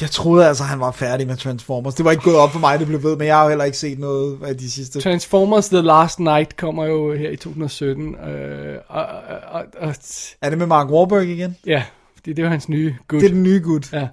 [0.00, 1.94] Jeg troede altså, han var færdig med Transformers.
[1.94, 3.64] Det var ikke gået op for mig, det blev ved, men jeg har jo heller
[3.64, 5.00] ikke set noget af de sidste.
[5.00, 9.06] Transformers The Last Night kommer jo her i 2017, øh, og,
[9.50, 9.94] og, og,
[10.42, 11.56] Er det med Mark Wahlberg igen?
[11.66, 11.82] ja,
[12.24, 13.20] det er jo hans nye gut.
[13.20, 13.92] Det er den nye gut.
[13.92, 14.08] Ja.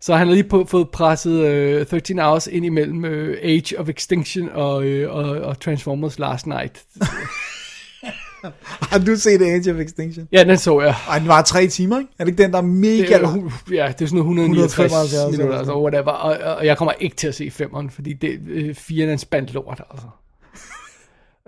[0.00, 3.88] Så han har lige på, fået presset øh, 13 Hours ind imellem øh, Age of
[3.88, 6.84] Extinction og, øh, og, og Transformers Last Night.
[8.90, 10.28] Har du set Age of Extinction?
[10.32, 10.94] Ja, den så jeg.
[11.08, 12.10] Ej, den var tre timer, ikke?
[12.18, 13.52] Er det ikke den, der er mega Det er, lang?
[13.70, 16.10] ja, det er sådan noget 169 175 minutter, eller altså whatever.
[16.12, 19.18] Og, og jeg kommer ikke til at se femmeren, fordi det, øh, firen er en
[19.18, 20.06] spændt lort, altså.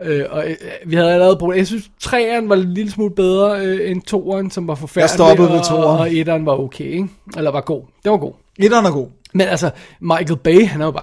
[0.03, 0.57] Øh, og øh,
[0.87, 4.51] vi havde allerede brugt, jeg synes, træeren var en lille smule bedre øh, end toeren,
[4.51, 5.11] som var forfærdelig.
[5.11, 6.01] stoppede ved og- toeren.
[6.01, 7.09] Og etteren var okay, ikke?
[7.37, 7.83] Eller var god.
[8.05, 8.33] Det var god.
[8.59, 9.09] Etteren er god.
[9.35, 9.71] Men altså,
[10.01, 11.03] Michael Bay, han er jo bare...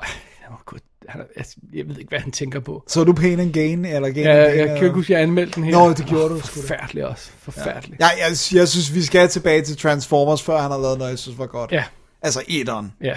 [1.14, 2.84] Han er, jeg, ved ikke, hvad han tænker på.
[2.88, 4.84] Så er du Pain and Gain, eller Gain Ja, and jeg, Gain, jeg kan eller-
[4.84, 5.72] ikke huske, jeg anmeldte den her.
[5.72, 6.60] Nå, det gjorde du sgu.
[6.62, 7.30] Forfærdelig også.
[7.40, 7.98] Forfærdelig.
[8.00, 11.20] Ja, jeg, jeg synes, vi skal tilbage til Transformers, før han har lavet noget, jeg
[11.20, 11.72] synes var godt.
[11.72, 11.84] Ja.
[12.22, 12.92] Altså etteren.
[13.04, 13.14] Ja.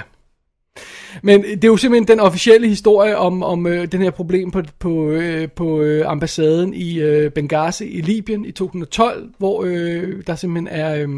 [1.22, 4.62] Men det er jo simpelthen den officielle historie om, om øh, den her problem på,
[4.78, 10.34] på, øh, på øh, ambassaden i øh, Benghazi i Libyen i 2012, hvor øh, der
[10.34, 10.94] simpelthen er...
[10.94, 11.08] Øh,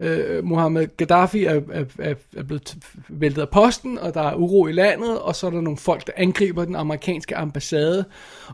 [0.00, 2.76] øh, Mohammed Gaddafi er, er, er, er blevet
[3.08, 6.06] væltet af posten, og der er uro i landet, og så er der nogle folk,
[6.06, 8.04] der angriber den amerikanske ambassade,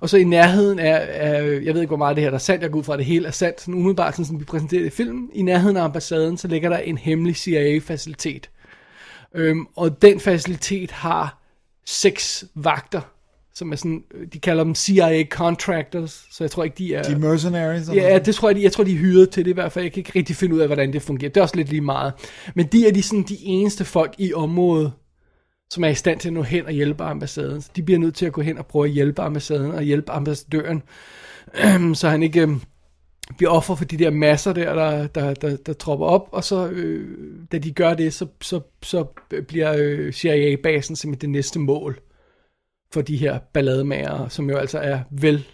[0.00, 2.38] og så i nærheden er, er jeg ved ikke, hvor meget det her der er
[2.38, 4.44] sandt, jeg går ud fra, at det hele er sandt, sådan umiddelbart, sådan som vi
[4.44, 8.50] præsenterede i filmen, i nærheden af ambassaden, så ligger der en hemmelig CIA-facilitet.
[9.34, 11.40] Øhm, og den facilitet har
[11.86, 13.00] seks vagter,
[13.55, 17.02] som er sådan, øh, de kalder dem CIA contractors, så jeg tror ikke, de er...
[17.02, 17.89] De mercenaries.
[17.89, 18.24] Ja, sådan.
[18.24, 19.85] det tror jeg, de, jeg tror, de er hyret til det i hvert fald.
[19.85, 21.31] Jeg kan ikke rigtig finde ud af, hvordan det fungerer.
[21.31, 22.12] Det er også lidt lige meget.
[22.55, 24.93] Men de er de, sådan, de eneste folk i området,
[25.70, 27.62] som er i stand til at nå hen og hjælpe ambassaden.
[27.62, 30.12] Så de bliver nødt til at gå hen og prøve at hjælpe ambassaden og hjælpe
[30.12, 30.82] ambassadøren,
[32.01, 32.48] så han ikke øh,
[33.36, 36.28] bliver offer for de der masser der, der, der, der, der tropper op.
[36.32, 37.09] Og så, øh,
[37.52, 39.05] da de gør det, så, så, så
[39.48, 42.01] bliver øh, CIA-basen simpelthen det næste mål
[42.94, 45.44] for de her ballademager, som jo altså er vel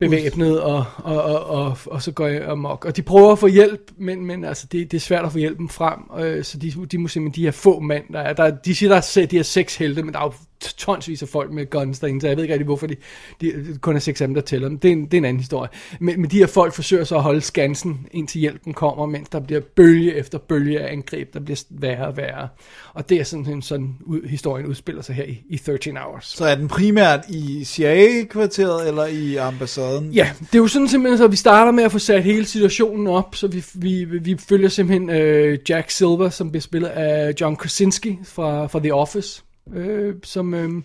[0.00, 2.84] bevæbnet, og, og, og, og, og så går jeg amok.
[2.84, 5.38] Og de prøver at få hjælp, men, men altså, det, det er svært at få
[5.38, 8.50] hjælpen frem, øh, så de, de må simpelthen, de her få mand, der er, der,
[8.50, 11.52] de siger, der er, de er seks helte, men der er jo tonsvis af folk
[11.52, 12.96] med guns derinde, så jeg ved ikke rigtig, hvorfor de,
[13.40, 14.78] de kun er seks af dem, der tæller dem.
[14.78, 15.68] Det er en, det er en anden historie.
[16.00, 19.40] Men, men de her folk forsøger så at holde skansen, indtil hjælpen kommer, mens der
[19.40, 22.48] bliver bølge efter bølge af angreb, der bliver værre og værre.
[22.94, 26.26] Og det er sådan, sådan ud, historien udspiller sig her i, i 13 Hours.
[26.26, 30.12] Så er den primært i CIA-kvarteret, eller i ambassaden?
[30.12, 33.06] Ja, det er jo sådan simpelthen, så vi starter med at få sat hele situationen
[33.06, 37.56] op, så vi, vi, vi følger simpelthen øh, Jack Silver, som bliver spillet af John
[37.56, 39.42] Krasinski fra, fra The Office,
[39.74, 40.82] øh, som, øh,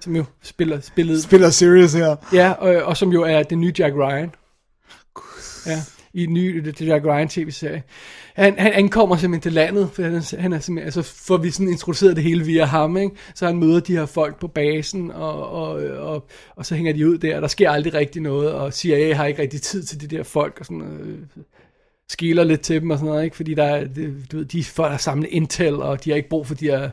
[0.00, 2.16] som jo spiller, spillede, Spiller Sirius her.
[2.32, 4.34] ja, og, og som jo er den nye Jack Ryan.
[5.66, 5.82] Ja.
[6.12, 7.82] i den nye The Jack Ryan tv-serie.
[8.34, 11.50] Han, han ankommer simpelthen til landet, for han er, han er simpelthen, altså får vi
[11.50, 13.16] sådan introduceret det hele via ham, ikke?
[13.34, 15.68] Så han møder de her folk på basen, og, og,
[15.98, 16.26] og,
[16.56, 19.26] og så hænger de ud der, og der sker aldrig rigtig noget, og CIA har
[19.26, 21.18] ikke rigtig tid til de der folk, og sådan øh,
[22.08, 23.36] skiller lidt til dem og sådan noget, ikke?
[23.36, 26.28] Fordi der er, det, du ved, de folk har samlet intel, og de har ikke
[26.28, 26.90] brug for de her,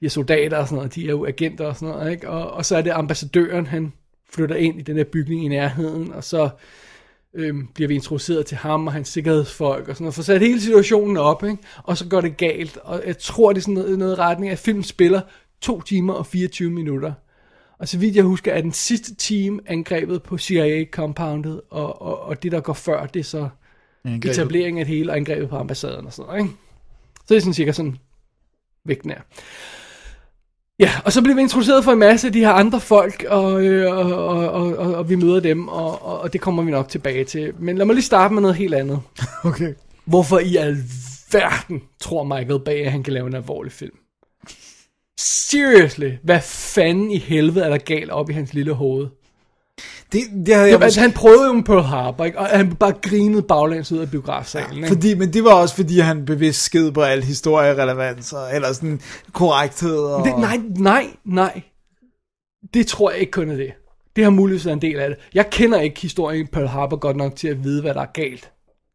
[0.00, 2.28] de her soldater og sådan noget, de er jo agenter og sådan noget, ikke?
[2.28, 3.92] Og, og så er det ambassadøren, han
[4.30, 6.48] flytter ind i den her bygning i nærheden, og så
[7.34, 10.60] øhm, bliver vi introduceret til ham og hans sikkerhedsfolk og sådan noget, for sat hele
[10.60, 11.58] situationen op, ikke?
[11.84, 14.58] og så går det galt, og jeg tror, det er sådan noget, noget retning, at
[14.58, 15.20] filmen spiller
[15.60, 17.12] 2 timer og 24 minutter.
[17.78, 22.42] Og så vidt jeg husker, er den sidste time angrebet på CIA-compoundet, og, og, og
[22.42, 23.48] det, der går før, det er så
[24.04, 24.30] Angrebet.
[24.30, 26.42] etablering af det hele, og angrebet på ambassaden og sådan noget.
[26.42, 26.54] Ikke?
[27.16, 27.96] Så det er sådan cirka sådan,
[28.84, 29.20] vægten er.
[30.80, 33.64] Ja, og så bliver vi introduceret for en masse af de her andre folk, og,
[33.64, 36.70] øh, og, og, og, og, og vi møder dem, og, og, og det kommer vi
[36.70, 37.52] nok tilbage til.
[37.58, 39.00] Men lad mig lige starte med noget helt andet.
[39.44, 39.74] Okay.
[40.04, 43.96] Hvorfor i alverden tror Michael Bay, at han kan lave en alvorlig film?
[45.20, 49.06] Seriously, hvad fanden i helvede er der galt op i hans lille hoved?
[50.12, 52.38] Det, det havde jeg Ja, altså, han prøvede jo med Pearl Harbor, ikke?
[52.38, 54.76] og han bare grinede baglæns ud af biografsalen.
[54.76, 54.88] Ikke?
[54.88, 59.00] Fordi, men det var også fordi, han bevidst sked på al historierelevanser, eller sådan
[59.32, 59.98] korrekthed.
[59.98, 60.24] Og...
[60.24, 61.62] Det, nej, nej, nej.
[62.74, 63.72] Det tror jeg ikke kun er det.
[64.16, 65.18] Det har muligvis været en del af det.
[65.34, 68.50] Jeg kender ikke historien Pearl Harbor godt nok til at vide, hvad der er galt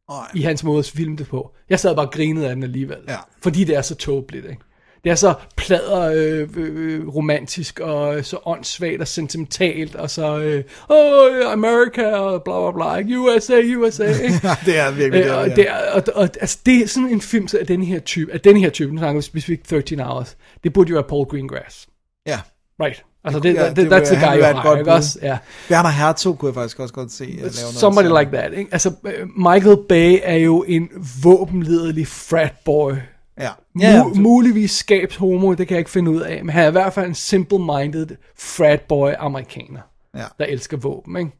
[0.09, 0.27] Nej.
[0.33, 1.51] i hans måde at filme det på.
[1.69, 2.97] Jeg sad bare og grinede af den alligevel.
[3.07, 3.17] Ja.
[3.43, 4.61] Fordi det er så tåbeligt, ikke?
[5.03, 10.39] Det er så plader øh, øh, romantisk og øh, så åndssvagt og sentimentalt og så
[10.39, 14.39] øh, oh, America og bla bla bla USA USA ikke?
[14.65, 15.55] Det er virkelig Øh, det, og, ja.
[15.55, 18.33] det er, og, og, altså, det er sådan en film så af den her type,
[18.33, 21.25] af den her type, nu snakker vi specifikt 13 Hours, det burde jo være Paul
[21.25, 21.87] Greengrass.
[22.27, 22.39] ja.
[22.81, 23.03] Right.
[23.25, 25.19] Altså, Det ja, det, det that's the guy you hire, ikke også?
[25.21, 25.37] Ja.
[25.71, 27.35] Werner Herzog kunne jeg faktisk også godt se.
[27.39, 28.19] noget Somebody sådan.
[28.25, 28.69] like that, ikke?
[28.71, 30.89] Altså, øh, Michael Bay er jo en
[31.23, 32.93] våbenledelig fratboy.
[33.39, 33.49] Ja.
[33.79, 36.63] Ja, ja, Mu- muligvis skabs homo, det kan jeg ikke finde ud af, men han
[36.63, 38.07] er i hvert fald en simple-minded
[38.39, 39.79] fratboy amerikaner,
[40.17, 40.23] Ja.
[40.39, 41.31] der elsker våben, ikke?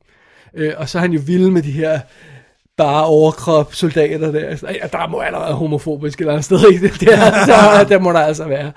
[0.55, 1.99] Øh, og så er han jo vild med de her
[2.77, 4.47] bare overkrop soldater der.
[4.47, 7.15] Altså, ja, der må allerede være homofobisk et eller andet sted i det der.
[7.45, 8.71] der, der må der altså være.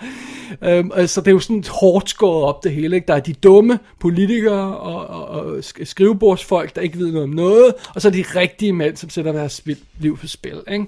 [0.65, 2.97] Øhm, altså, det er jo sådan hårdt skåret op det hele.
[2.97, 3.07] Ikke?
[3.07, 7.31] Der er de dumme politikere og, og, og sk- skrivebordsfolk, der ikke ved noget om
[7.31, 9.63] noget, og så er de rigtige mænd, som sætter deres
[9.99, 10.61] liv på spil.
[10.73, 10.87] Ikke?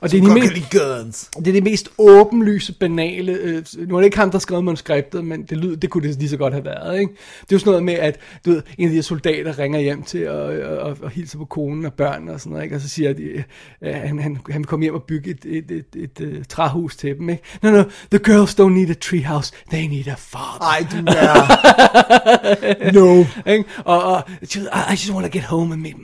[0.00, 1.30] Og det er, de mest, guns.
[1.36, 3.32] det er det mest åbenlyse, banale.
[3.32, 6.18] Øh, nu er det ikke ham, der skrev manuskriptet, men det, lyd, det kunne det
[6.18, 7.00] lige så godt have været.
[7.00, 7.12] Ikke?
[7.12, 9.80] Det er jo sådan noget med, at du ved, en af de her soldater ringer
[9.80, 12.64] hjem til at, og, og, og hilse på konen og børnene og sådan noget.
[12.64, 12.76] Ikke?
[12.76, 13.44] Og så siger de,
[13.80, 16.96] at han, han, han vil komme hjem og bygge et, et, et, et, et træhus
[16.96, 17.28] til dem.
[17.28, 17.42] Ikke?
[17.62, 20.62] No, no, the girls don't need a treehouse, they need a father.
[20.62, 22.92] Ej, du er...
[22.98, 23.24] no.
[23.52, 23.64] Ikke?
[23.84, 24.46] Og, og I
[24.88, 25.94] I just want to get home and meet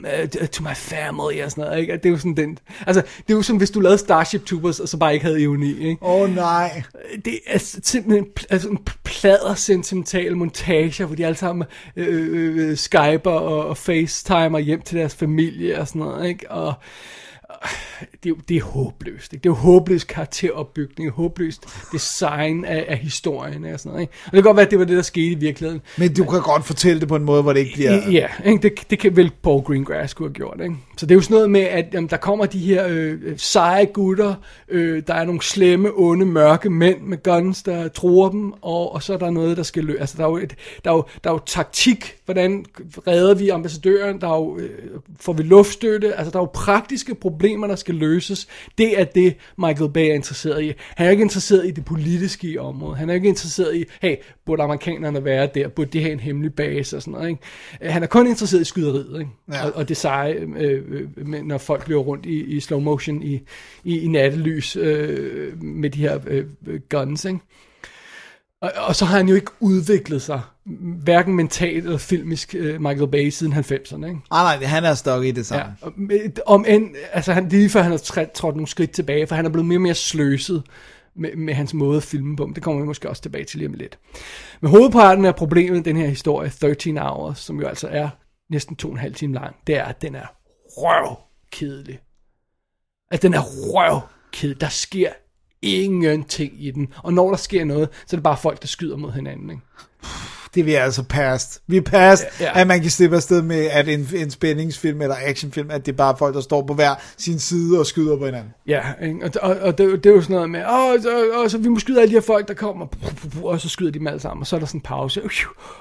[0.41, 1.79] uh, to my family og sådan noget.
[1.79, 1.93] Ikke?
[1.93, 2.57] Og Det er jo sådan den,
[2.87, 5.41] altså, det er jo som hvis du lavede Starship Troopers, og så bare ikke havde
[5.41, 5.77] ironi.
[5.79, 5.97] Ikke?
[6.01, 6.83] Oh, nej.
[7.25, 12.69] det er simpelthen pl- altså en plader sentimentale montager, hvor de alle sammen øh, øh,
[12.69, 16.51] øh, skyper og, og facetimer hjem til deres familie og sådan noget, ikke?
[16.51, 16.73] Og øh,
[18.23, 19.43] det, er, det er håbløst, ikke?
[19.43, 24.13] Det er jo håbløst karakteropbygning, håbløst design af, af historien og sådan noget, ikke?
[24.25, 25.81] Og det kan godt være, at det var det, der skete i virkeligheden.
[25.97, 28.11] Men du kan godt fortælle det på en måde, hvor det ikke bliver...
[28.11, 28.61] Ja, ikke?
[28.61, 30.59] Det, det kan vel Paul Greengrass kunne have gjort.
[30.63, 30.75] Ikke?
[30.97, 33.85] Så det er jo sådan noget med, at jamen, der kommer de her øh, seje
[33.85, 34.35] gutter,
[34.67, 39.03] øh, der er nogle slemme, onde, mørke mænd med guns, der truer dem, og, og
[39.03, 39.99] så er der noget, der skal løse.
[39.99, 40.55] Altså, der er, jo et,
[40.85, 42.65] der, er jo, der er jo taktik, hvordan
[43.07, 44.69] redder vi ambassadøren, der er jo, øh,
[45.19, 48.47] får vi luftstøtte, altså der er jo praktiske problemer, der skal løses.
[48.77, 50.73] Det er det, Michael Bay er interesseret i.
[50.95, 52.97] Han er ikke interesseret i det politiske i området.
[52.97, 54.15] Han er ikke interesseret i, hey,
[54.45, 55.67] burde amerikanerne være der?
[55.67, 57.41] Burde de have en hemmelig base og sådan noget, ikke?
[57.81, 59.31] Øh, Han er kun interesseret i skyderiet, ikke?
[59.51, 59.65] Ja.
[59.65, 60.83] Og, og det seje, øh,
[61.17, 63.41] øh, når folk bliver rundt i, i slow motion i,
[63.83, 67.39] i, i nattelys øh, med de her øh, øh, guns, ikke?
[68.61, 70.41] Og, og så har han jo ikke udviklet sig,
[71.03, 74.19] hverken mentalt eller filmisk, øh, Michael Bay, siden 90'erne, ikke?
[74.31, 75.75] Ah, nej, han er stok i det samme.
[75.83, 79.27] Ja, med- om end, altså han, lige før han har træt, trådt nogle skridt tilbage,
[79.27, 80.63] for han er blevet mere og mere sløset
[81.15, 82.45] med, med hans måde at filme på.
[82.45, 83.99] Men det kommer vi måske også tilbage til lige om lidt.
[84.61, 88.09] Men hovedparten af problemet i den her historie, 13 Hours, som jo altså er
[88.49, 90.25] næsten to og en halv time lang, det er, at den er
[90.77, 91.99] røvkedelig.
[93.11, 94.61] At den er røvkedelig.
[94.61, 95.09] Der sker
[95.65, 96.87] ingenting i den.
[97.03, 99.49] Og når der sker noget, så er det bare folk, der skyder mod hinanden.
[99.49, 99.61] Ikke?
[100.55, 101.61] Det er vi altså past.
[101.67, 105.01] Vi er past, Ja, ja, at man kan slippe afsted med, at en, en spændingsfilm
[105.01, 108.17] eller actionfilm, at det er bare folk, der står på hver sin side og skyder
[108.17, 108.53] på hinanden.
[108.67, 109.19] Ja, ikke?
[109.23, 111.09] og, og, og det, det er jo sådan noget med, åh, så,
[111.43, 112.87] og, så vi må skyde alle de her folk, der kommer,
[113.43, 115.21] og så skyder de dem alle sammen, og så er der sådan en pause,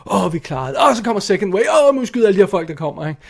[0.06, 2.43] åh, vi klarede det, og så kommer second wave, åh, vi må skyde alle de
[2.43, 3.20] her folk, der kommer, ikke?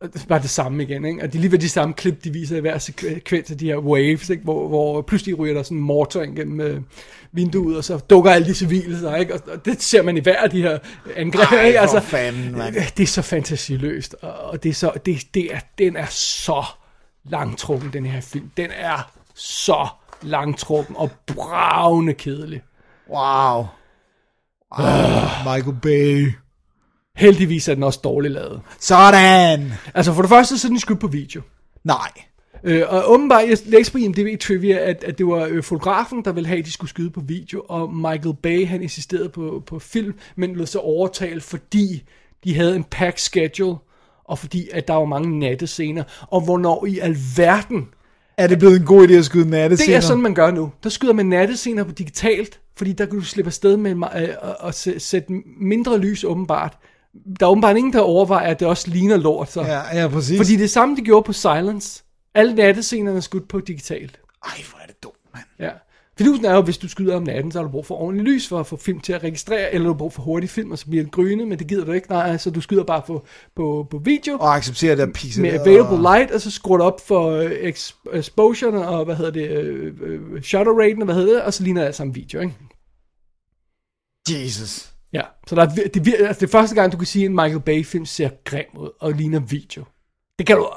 [0.00, 1.22] Og det er bare det samme igen, ikke?
[1.22, 3.66] Og det er lige ved de samme klip, de viser i hver sekvens af de
[3.66, 4.44] her waves, ikke?
[4.44, 6.80] Hvor, hvor pludselig ryger der sådan en mortar gennem øh,
[7.32, 9.34] vinduet, og så dukker alle de civile sig, ikke?
[9.34, 10.78] Og, og det ser man i hver af de her
[11.16, 11.80] angreb, Ej, ikke?
[11.80, 12.74] Altså, fanden, mand.
[12.96, 16.64] det er så fantasiløst, og, og det er så, det, det er, den er så
[17.24, 18.50] langtrukken, den her film.
[18.56, 19.88] Den er så
[20.22, 22.62] langtrukken og bravende kedelig.
[23.10, 23.64] Wow.
[24.72, 26.32] Ah, Michael Bay.
[27.16, 28.60] Heldigvis er den også dårligt lavet.
[28.80, 29.72] Sådan.
[29.94, 31.42] Altså for det første, så er den skudt på video.
[31.84, 32.10] Nej.
[32.64, 36.32] Øh, og åbenbart, jeg læste på IMDb Trivia, at, at det var øh, fotografen, der
[36.32, 39.78] ville have, at de skulle skyde på video, og Michael Bay, han insisterede på, på
[39.78, 42.02] film, men lød så overtalt, fordi
[42.44, 43.76] de havde en pack schedule,
[44.24, 47.88] og fordi at der var mange nattescener, og hvornår i alverden,
[48.36, 49.88] Er det blevet en god idé at skyde nattescener?
[49.90, 50.72] det er sådan, man gør nu.
[50.82, 54.28] Der skyder man nattescener på digitalt, fordi der kan du slippe afsted med øh,
[54.68, 56.78] at, sæ- sætte mindre lys åbenbart.
[57.40, 59.50] Der er åbenbart ingen, der overvejer, at det også ligner lort.
[59.52, 59.62] Så.
[59.62, 60.38] Ja, ja, præcis.
[60.38, 62.04] Fordi det samme, de gjorde på Silence.
[62.34, 64.20] Alle nattescenerne er skudt på digitalt.
[64.44, 65.44] Ej, hvor er det dumt, mand.
[65.58, 65.70] Ja.
[66.18, 68.48] Fidusen er jo, hvis du skyder om natten, så har du brug for ordentlig lys
[68.48, 70.78] for at få film til at registrere, eller du har brug for hurtig film, og
[70.78, 72.10] så bliver det grynet, men det gider du ikke.
[72.10, 73.24] Nej, så du skyder bare på,
[73.56, 75.42] på, på video Og acceptere det pixel.
[75.42, 79.30] med available light, og så skruer du op for øh, exp- exposure og hvad hedder
[79.30, 82.14] det, øh, øh, shutter raten, og hvad hedder det, og så ligner det alt sammen
[82.14, 82.54] video, ikke?
[84.30, 84.90] Jesus.
[85.12, 87.28] Ja, så der er, det, vir- altså det er første gang, du kan sige, at
[87.30, 89.84] en Michael Bay film ser grim ud og ligner video.
[90.38, 90.68] Det kan du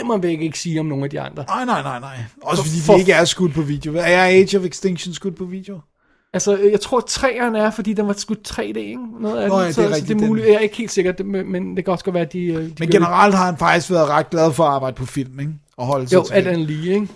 [0.00, 1.44] immer væk ikke sige om nogle af de andre.
[1.48, 2.16] Nej, nej, nej, nej.
[2.42, 3.94] Også For- fordi for- de ikke er skudt på video.
[3.96, 5.80] Er Age of Extinction skudt på video?
[6.32, 8.98] Altså, jeg tror, træerne er, fordi den var skudt 3D, ikke?
[9.20, 10.46] Noget af Nå ja, det så, er så rigtigt, det er den- muligt.
[10.46, 12.44] Jeg er ikke helt sikker, det- men, det kan også godt være, at de...
[12.44, 15.06] øh, de Men gjorde generelt har han faktisk været ret glad for at arbejde på
[15.06, 15.52] film, ikke?
[15.76, 16.10] Og holde det.
[16.10, 16.52] sig Jo, til alt det.
[16.52, 17.08] andet lige, ikke?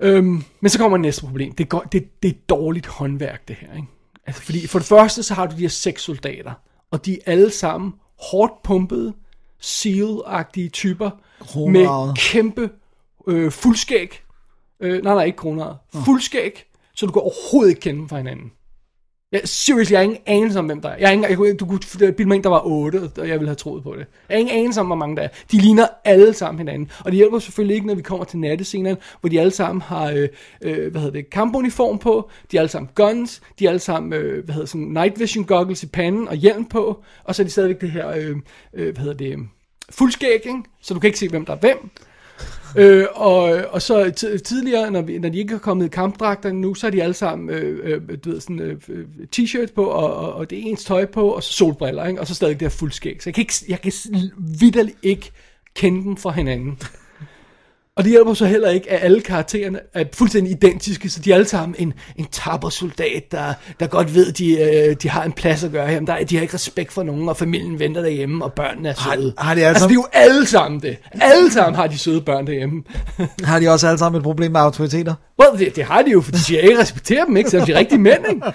[0.00, 1.52] øhm, men så kommer næste problem.
[1.54, 3.88] Det er, godt, det, det er dårligt håndværk, det her, ikke?
[4.26, 6.52] Altså, fordi for det første, så har du de her seks soldater,
[6.90, 7.92] og de er alle sammen
[8.30, 9.14] hårdt pumpede,
[9.60, 11.10] seal-agtige typer,
[11.40, 12.06] Kronragede.
[12.06, 12.70] med kæmpe
[13.26, 14.20] øh, fuldskæg.
[14.80, 15.74] Øh, nej, nej, ikke kroner.
[16.04, 16.64] Fuldskæg,
[16.94, 18.52] så du kan overhovedet ikke kende dem fra hinanden.
[19.34, 20.96] Jeg, seriously, jeg har ingen anelse om, hvem der er.
[20.98, 23.48] Jeg har ingen, jeg, du kunne bilde mig ind, der var otte, og jeg ville
[23.48, 24.06] have troet på det.
[24.28, 25.28] Jeg har ingen anelse om, hvor mange der er.
[25.52, 26.90] De ligner alle sammen hinanden.
[26.98, 30.10] Og det hjælper selvfølgelig ikke, når vi kommer til nattescenerne, hvor de alle sammen har,
[30.10, 30.28] øh,
[30.62, 34.12] øh, hvad hedder det, kampuniform på, de har alle sammen guns, de har alle sammen,
[34.12, 37.44] øh, hvad hedder sådan, night vision goggles i panden og hjelm på, og så er
[37.44, 38.36] de stadigvæk det her, øh,
[38.74, 39.38] øh, hvad hedder det,
[39.90, 40.62] fuldskæg, ikke?
[40.82, 41.90] så du kan ikke se, hvem der er hvem.
[42.76, 46.52] Øh, og, og så t- tidligere, når, vi, når de ikke har kommet i kampdragter
[46.52, 49.04] nu, så er de alle sammen øh, øh, du ved, sådan, øh, øh,
[49.36, 52.20] t-shirt på, og, og, og det er ens tøj på, og så solbriller, ikke?
[52.20, 53.22] og så stadig det her fuldskæg.
[53.22, 53.92] Så jeg kan, ikke, jeg kan
[54.38, 55.30] vidderligt ikke
[55.74, 56.78] kende dem fra hinanden.
[57.96, 61.34] Og det hjælper så heller ikke, at alle karaktererne er fuldstændig identiske, så de er
[61.34, 65.32] alle sammen en, en tapper soldat, der, der godt ved, de, øh, de har en
[65.32, 66.00] plads at gøre her.
[66.00, 68.94] Men der, de har ikke respekt for nogen, og familien venter derhjemme, og børnene er
[68.98, 69.34] Har- søde.
[69.38, 70.96] har de alle altså, sammen- det er jo alle sammen det.
[71.20, 72.82] Alle sammen har de søde børn derhjemme.
[73.44, 75.14] Har de også alle sammen et problem med autoriteter?
[75.42, 77.50] Well, det, det har de jo, for de siger, ikke respekterer dem, ikke?
[77.50, 78.42] Så de er rigtige mænd, ikke?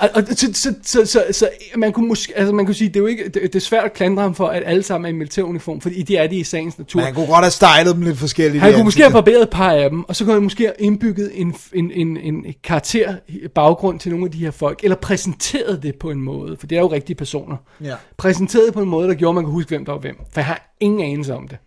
[0.00, 2.96] og, og, så, så, så, så, så, man kunne måske, altså man kunne sige, det
[2.96, 5.10] er jo ikke, det, det er svært at klandre ham for, at alle sammen er
[5.14, 7.00] i militæruniform, fordi det er de i sagens natur.
[7.00, 8.62] Men han kunne godt have stylet dem lidt forskelligt.
[8.62, 10.74] Han kunne måske have barberet et par af dem, og så kunne han måske have
[10.78, 13.16] indbygget en, en, en, en karakter
[13.54, 16.76] baggrund til nogle af de her folk, eller præsenteret det på en måde, for det
[16.76, 17.56] er jo rigtige personer.
[17.80, 17.94] Ja.
[18.16, 20.16] Præsenteret på en måde, der gjorde, at man kunne huske, hvem der var hvem.
[20.32, 21.58] For jeg har ingen anelse om det.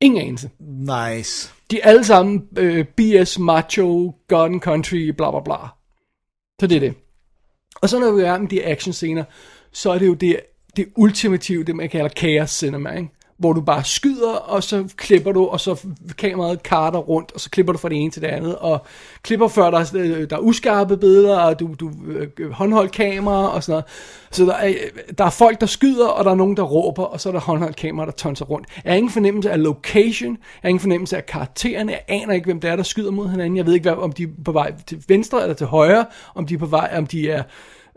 [0.00, 0.50] Ingen anelse.
[0.60, 1.50] Nice.
[1.70, 5.56] De er alle sammen øh, BS, macho, gun country, bla bla bla.
[6.60, 6.94] Så det er det.
[7.82, 9.24] Og så når vi er med de action scener,
[9.72, 10.40] så er det jo det,
[10.76, 13.08] det ultimative, det man kalder chaos cinema, ikke?
[13.38, 15.86] Hvor du bare skyder, og så klipper du, og så
[16.18, 18.86] kameraet karter rundt, og så klipper du fra det ene til det andet, og
[19.22, 21.90] klipper før der er, øh, der er uskarpe billeder, og du, du
[22.38, 23.84] øh, håndholdt kamera, og sådan noget.
[24.30, 27.02] Så der er, øh, der er folk, der skyder, og der er nogen, der råber,
[27.02, 28.68] og så er der håndholdt kamera, der tonser rundt.
[28.84, 32.44] Jeg har ingen fornemmelse af location, jeg har ingen fornemmelse af karaktererne, jeg aner ikke,
[32.44, 34.52] hvem det er, der skyder mod hinanden, jeg ved ikke, hvad, om de er på
[34.52, 37.42] vej til venstre eller til højre, om de er på vej, om de er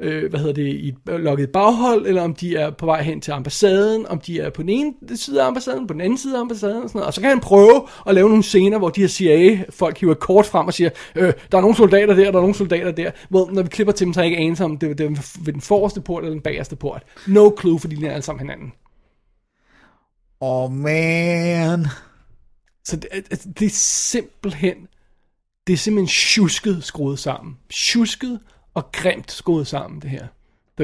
[0.02, 3.22] øh, hvad hedder det, i et lukket baghold, eller om de er på vej hen
[3.22, 6.36] til ambassaden, om de er på den ene side af ambassaden, på den anden side
[6.38, 7.08] af ambassaden, og sådan noget.
[7.08, 10.46] Og så kan han prøve at lave nogle scener, hvor de her CIA-folk hiver kort
[10.46, 13.12] frem og siger, øh, der er nogle soldater der, der er nogle soldater der.
[13.32, 15.40] Well, når vi klipper til dem, så er jeg ikke anelse om, det, det er
[15.46, 17.04] ved den forreste port eller den bagerste port.
[17.28, 18.72] No clue, fordi de er alle sammen hinanden.
[20.42, 21.86] Oh man.
[22.84, 24.76] Så det, det, det er simpelthen,
[25.68, 27.58] det er simpelthen tjusket skruet sammen.
[27.70, 28.40] Tjusket
[28.74, 30.28] og grimt skruet sammen, det her.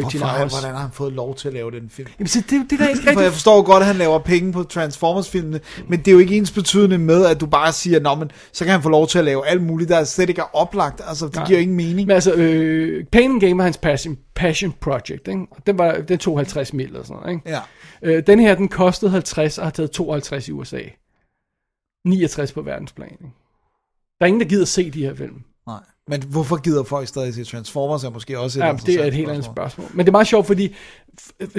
[0.01, 0.53] 13 Hvorfor, Hours.
[0.53, 2.09] hvordan har han fået lov til at lave den film?
[2.19, 4.53] Jamen, så det, det der er ikke For jeg forstår godt, at han laver penge
[4.53, 8.15] på Transformers-filmene, men det er jo ikke ens betydende med, at du bare siger, Nå,
[8.15, 10.55] men så kan han få lov til at lave alt muligt, der slet ikke er
[10.55, 11.01] oplagt.
[11.07, 11.47] Altså, det Nej.
[11.47, 12.07] giver ingen mening.
[12.07, 15.47] Men altså, øh, Pain and Game var hans passion, passion project, ikke?
[15.67, 17.49] Den, var, den tog 50 mil eller sådan noget, ikke?
[17.49, 17.59] Ja.
[18.01, 20.81] Øh, den her, den kostede 50 og har taget 52 i USA.
[22.05, 23.23] 69 på verdensplan, ikke?
[24.19, 25.43] Der er ingen, der gider se de her film.
[26.07, 29.13] Men hvorfor gider folk stadig se Transformers, er måske også et Ja, det er et
[29.13, 29.87] helt andet spørgsmål.
[29.93, 30.75] Men det er meget sjovt, fordi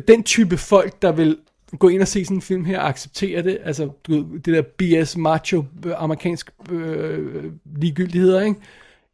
[0.08, 1.36] den type folk, der vil
[1.78, 4.54] gå ind og se sådan en film her, og acceptere det, altså du ved, det
[4.54, 7.44] der BS macho øh, amerikansk øh,
[7.76, 8.60] ligegyldigheder, ikke?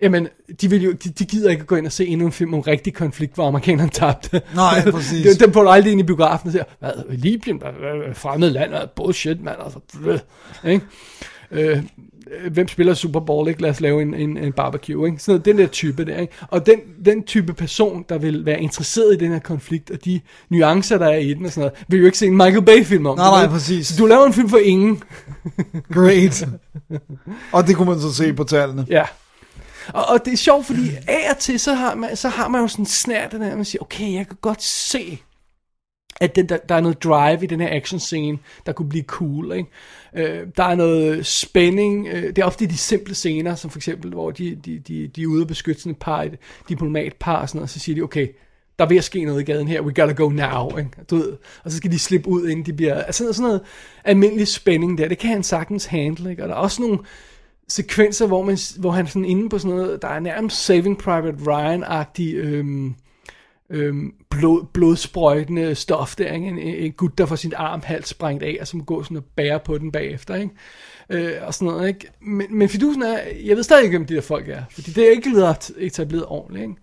[0.02, 0.28] Jamen,
[0.60, 2.60] de, vil jo, de, de gider ikke gå ind og se endnu en film om
[2.60, 4.42] rigtig konflikt, hvor amerikanerne tabte.
[4.54, 5.26] Nej, præcis.
[5.26, 8.50] det, dem får du aldrig ind i biografen og siger, hvad, Libyen, hvad, hvad, fremmed
[8.50, 10.18] land, hvad, bullshit, mand, altså, bløh,
[10.72, 10.86] ikke?
[11.50, 11.82] Øh,
[12.51, 13.62] hvem spiller Super Bowl, ikke?
[13.62, 15.23] Lad os lave en, en, en barbecue, ikke?
[15.23, 16.32] Sådan noget, den der type der, ikke?
[16.49, 20.20] Og den, den type person, der vil være interesseret i den her konflikt, og de
[20.49, 23.07] nuancer, der er i den og sådan noget, vil jo ikke se en Michael Bay-film
[23.07, 23.86] om Nej, nej, præcis.
[23.86, 25.03] Så du laver en film for ingen.
[25.94, 26.44] Great.
[27.53, 28.86] og det kunne man så se på tallene.
[28.89, 29.05] Ja.
[29.89, 32.61] Og, og det er sjovt, fordi af og til, så har man, så har man
[32.61, 35.23] jo sådan en snært, der man siger, okay, jeg kan godt se,
[36.20, 39.05] at den, der, der er noget drive i den her action scene, der kunne blive
[39.05, 39.68] cool, ikke?
[40.16, 44.10] Øh, der er noget spænding, øh, det er ofte de simple scener, som for eksempel,
[44.10, 47.48] hvor de, de, de, de er ude og beskytte sådan et par, et diplomatpar og
[47.48, 48.28] sådan noget, og så siger de, okay,
[48.78, 50.90] der er ved at ske noget i gaden her, we gotta go now, ikke?
[51.10, 51.32] Du ved,
[51.64, 53.60] og så skal de slippe ud, inden de bliver, altså sådan noget
[54.05, 56.43] almindelig spænding der, det kan han sagtens handle, ikke?
[56.43, 56.98] Og der er også nogle,
[57.68, 61.36] sekvenser, hvor, man, hvor han sådan inde på sådan noget, der er nærmest Saving Private
[61.47, 62.94] Ryan-agtig øhm,
[63.73, 66.47] øhm, blod, blodsprøjtende stof der, ikke?
[66.47, 69.24] En, en gut, der får sin arm halvt sprængt af, og som går sådan og
[69.36, 70.55] bærer på den bagefter, ikke?
[71.11, 72.07] Øh, og sådan noget, ikke?
[72.20, 75.07] Men, men fidusen er, jeg ved stadig ikke, hvem de der folk er, fordi det
[75.07, 76.77] er ikke blevet etableret ordentligt, ikke?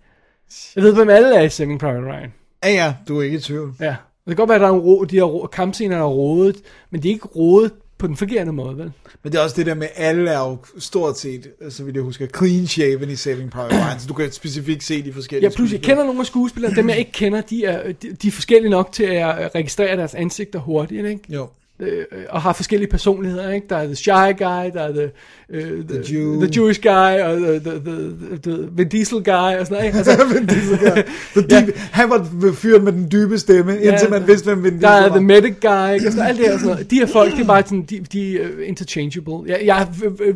[0.76, 2.32] Jeg ved, hvem alle er i Saving Private Ryan.
[2.64, 3.74] Ja, ja, du er ikke i tvivl.
[3.80, 3.96] Ja.
[4.24, 6.56] Det kan godt være, at der er en ro, de her ro, kampscener, er rodet,
[6.90, 8.92] men de er ikke rodet på den forkerte måde, vel?
[9.22, 12.02] Men det er også det der med, alle er jo stort set, så vidt jeg
[12.02, 15.56] husker, clean shaven i Saving Private Ryan, så du kan specifikt se de forskellige Ja,
[15.56, 18.32] plus jeg kender nogle af skuespillerne, dem jeg ikke kender, de er, de, de er
[18.32, 21.20] forskellige nok til at registrere deres ansigter hurtigt, ikke?
[21.28, 21.48] Jo.
[21.82, 23.66] Øh, og har forskellige personligheder, ikke?
[23.70, 25.10] Der er the shy guy, der er the,
[25.54, 26.42] uh, the, The Jew.
[26.42, 29.98] the Jewish guy, og the, the, the, the, Vin Diesel guy, og sådan noget, ikke?
[29.98, 31.02] Altså, Vin Diesel, ja.
[31.40, 34.82] The deep, Han var fyren med den dybe stemme, indtil man vidste, hvem Vin Diesel
[34.88, 35.16] Der er var.
[35.16, 36.06] the medic guy, ikke?
[36.06, 36.90] Og sådan, alt det her, sådan noget.
[36.90, 39.34] De her folk, de er bare sådan, de, de er uh, interchangeable.
[39.46, 40.34] Jeg, jeg er øh, øh,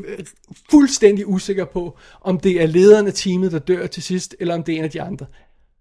[0.70, 4.62] fuldstændig usikker på, om det er lederen af teamet, der dør til sidst, eller om
[4.62, 5.26] det er en af de andre.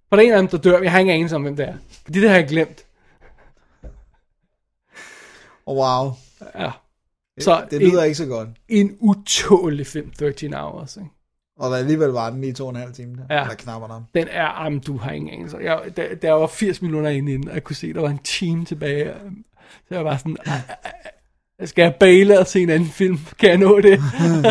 [0.10, 1.68] For der er en af dem, der dør, jeg har ingen anelse om, hvem det
[1.68, 1.73] er.
[2.14, 2.85] Det har jeg glemt.
[5.65, 6.11] Oh, wow.
[6.60, 6.72] Ja.
[7.40, 8.49] Så det lyder en, ikke så godt.
[8.69, 11.10] en utålig film, 13 Hours, ikke?
[11.60, 13.15] Og der alligevel var den lige to og en halv time.
[13.15, 13.41] Der, Ja.
[13.41, 14.02] Eller knapper der.
[14.15, 15.57] Den er, jamen, du har ingen anelse.
[15.57, 18.65] Jeg, der, der var 80 minutter inde inden, jeg kunne se, der var en time
[18.65, 19.14] tilbage.
[19.88, 20.91] Så jeg var sådan, "Ej, ej, ej,
[21.65, 23.19] skal jeg baile og se en anden film?
[23.40, 23.99] Kan jeg nå det?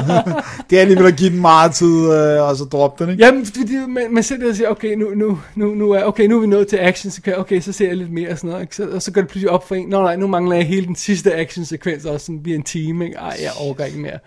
[0.71, 3.25] Det er alligevel at give den meget tid, øh, og så droppe den, ikke?
[3.25, 6.37] Jamen, fordi man, man sidder og siger, okay, nu, nu, nu, nu, er, okay, nu
[6.37, 8.51] er vi nået til action, så kan, okay, så ser jeg lidt mere og sådan
[8.51, 8.77] noget, ikke?
[8.77, 10.87] Så, og så går det pludselig op for en, nå nej, nu mangler jeg hele
[10.87, 13.17] den sidste action-sekvens, også sådan bliver en time, ikke?
[13.17, 14.19] Ej, jeg overgår ikke mere.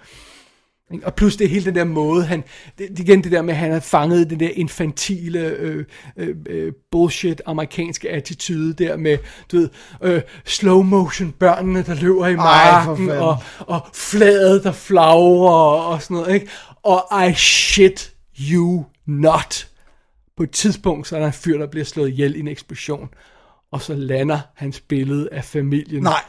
[1.03, 2.43] Og plus det hele den der måde, han,
[2.77, 5.85] det, igen det der med, at han har fanget den der infantile øh,
[6.17, 9.17] øh, øh, bullshit amerikanske attitude der med,
[9.51, 9.69] du ved,
[10.03, 13.23] øh, slow motion børnene, der løber i Ej, marken, fanden.
[13.23, 16.47] og, og flaget, der flagrer og, og sådan noget, ikke?
[16.83, 18.13] Og I shit
[18.51, 19.67] you not.
[20.37, 23.09] På et tidspunkt, så er der en fyr, der bliver slået ihjel i en eksplosion,
[23.71, 26.21] og så lander hans billede af familien Nej.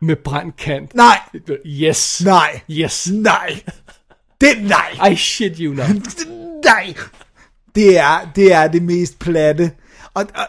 [0.00, 0.94] med brændt kant.
[0.94, 1.18] Nej.
[1.66, 2.22] Yes.
[2.24, 2.60] Nej.
[2.70, 3.10] Yes.
[3.12, 3.60] Nej.
[4.42, 5.10] Det nej.
[5.10, 5.88] I shit you not.
[6.64, 6.94] Nej.
[7.74, 9.70] Det er det, er det mest platte.
[10.14, 10.46] Og, og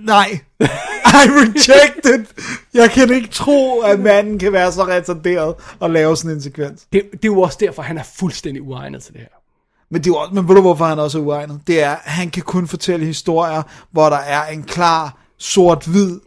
[0.00, 0.38] nej.
[1.14, 2.44] I reject it.
[2.74, 6.86] Jeg kan ikke tro, at manden kan være så retarderet og lave sådan en sekvens.
[6.92, 9.28] Det, det er jo også derfor, han er fuldstændig uegnet til det her.
[9.90, 11.60] Men, det er også, men ved du, hvorfor han også er uegnet?
[11.66, 16.20] Det er, at han kan kun fortælle historier, hvor der er en klar sort-hvid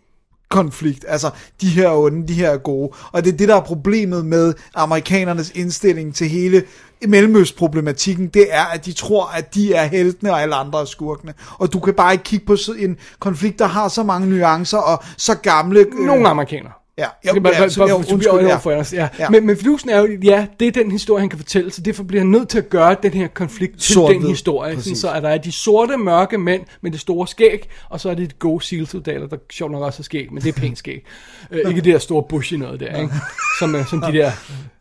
[0.50, 1.06] konflikt.
[1.08, 1.30] Altså,
[1.62, 2.90] de her er onde, de her er gode.
[3.12, 6.64] Og det er det, der er problemet med amerikanernes indstilling til hele
[7.08, 11.34] Mellemøstproblematikken, det er, at de tror, at de er heltene, og alle andre er skurkene.
[11.58, 15.04] Og du kan bare ikke kigge på en konflikt, der har så mange nuancer, og
[15.18, 15.80] så gamle...
[15.80, 16.72] øh, Nogle amerikanere.
[16.98, 18.60] Ja, Jo, jo, ja, så, jo, undskyld, ja.
[18.70, 18.80] ja.
[18.94, 19.10] Ja.
[19.20, 19.30] Ja.
[19.30, 22.04] Men, men fidusen er jo, ja, det er den historie, han kan fortælle, så derfor
[22.04, 24.20] bliver han nødt til at gøre den her konflikt til Sort-hvid.
[24.22, 24.72] den historie.
[24.72, 24.98] Sådan, Præcis.
[24.98, 28.14] så at der er de sorte, mørke mænd med det store skæg, og så er
[28.16, 31.06] det de gode SEAL-soldater, der sjovt nok også har skæg, men det er pænt skæg.
[31.52, 33.14] Øh, ikke det der store bushy noget der, ikke?
[33.60, 34.32] Som, øh, som de der...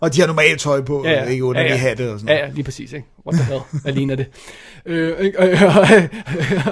[0.00, 1.24] Og de har normalt tøj på, ja, ja.
[1.24, 1.76] ikke under ja, ja.
[1.76, 2.48] hatte og sådan Ja, noget.
[2.50, 3.06] ja, lige præcis, ikke?
[3.26, 4.26] what the hell, hvad ligner det?
[4.86, 5.48] Øh, og,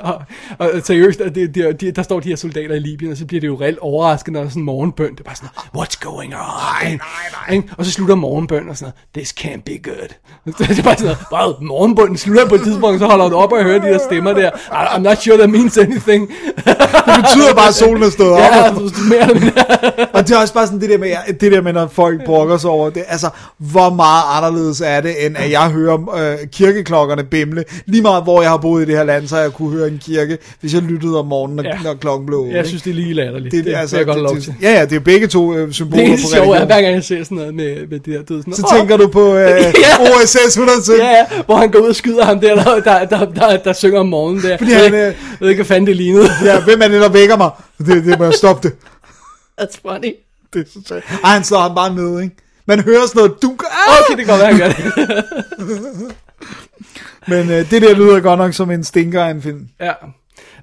[0.03, 0.21] og,
[0.59, 3.41] og, seriøst, det, det, de, der står de her soldater i Libyen, og så bliver
[3.41, 5.11] det jo reelt overraskende, når der er sådan en morgenbøn.
[5.11, 6.41] Det er bare sådan, what's going on?
[6.83, 7.63] Nej, nej, nej.
[7.79, 10.09] Og så slutter morgenbøn og sådan noget, this can't be good.
[10.69, 13.53] Det er bare sådan noget, wow, morgenbønnen slutter på et tidspunkt, så holder du op
[13.53, 14.51] og hører de der stemmer der.
[14.51, 16.29] I'm not sure that means anything.
[16.57, 18.39] Det betyder bare, at solen er stået op.
[18.39, 18.71] ja,
[19.09, 19.65] mere eller mindre.
[20.13, 21.11] Og det er også bare sådan det der med,
[21.41, 23.05] det der med når folk brokker sig over det.
[23.09, 27.65] Altså, hvor meget anderledes er det, end at jeg hører øh, kirkeklokkerne bimle.
[27.87, 30.01] Lige meget hvor jeg har boet i det her land, så jeg kunne høre en
[30.05, 31.69] kirke, hvis jeg lyttede om morgenen, når, Ja.
[31.69, 31.83] ja.
[31.85, 33.53] når klokken blev Jeg synes, det er lige latterligt.
[33.53, 34.55] det, det, altså, det, er jeg godt lov det, til.
[34.61, 36.67] det, ja, ja, det er begge to øh, symboler Det på er, religion.
[36.67, 38.97] hver gang jeg ser sådan noget med, med det der død, sådan Så noget, tænker
[38.97, 39.61] du på øh,
[40.23, 41.07] OSS 117.
[41.07, 43.73] Ja, ja, hvor han går ud og skyder ham der, der, der, der, der, der
[43.73, 44.57] synger om morgenen der.
[44.57, 46.29] Fordi jeg, han, øh, ikke- jeg ved ikke, hvad fanden det lignede.
[46.45, 47.51] Ja, hvem er det, der vækker mig?
[47.79, 48.77] Det, det må jeg stoppe det.
[49.61, 50.13] That's funny.
[50.55, 52.37] det er så Ej, han slår ham bare ned, ikke?
[52.67, 53.63] Man hører sådan noget dunk.
[53.63, 53.95] Ah!
[54.01, 55.25] Okay, det kan godt være, han gør det.
[57.29, 59.69] Men øh, det der lyder godt nok som en stinker af en film.
[59.81, 59.93] ja.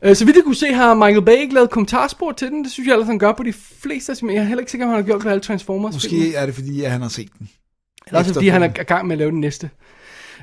[0.03, 2.63] Øh, Så vidt jeg kunne se, har Michael Bay ikke lavet kommentarspor til den.
[2.63, 4.33] Det synes jeg ellers, han gør på de fleste af sine.
[4.33, 5.93] Jeg er heller ikke sikker, om han har gjort på alle Transformers.
[5.93, 7.49] Måske er det fordi, at han har set den.
[8.07, 9.69] Eller også fordi han er i gang med at lave den næste.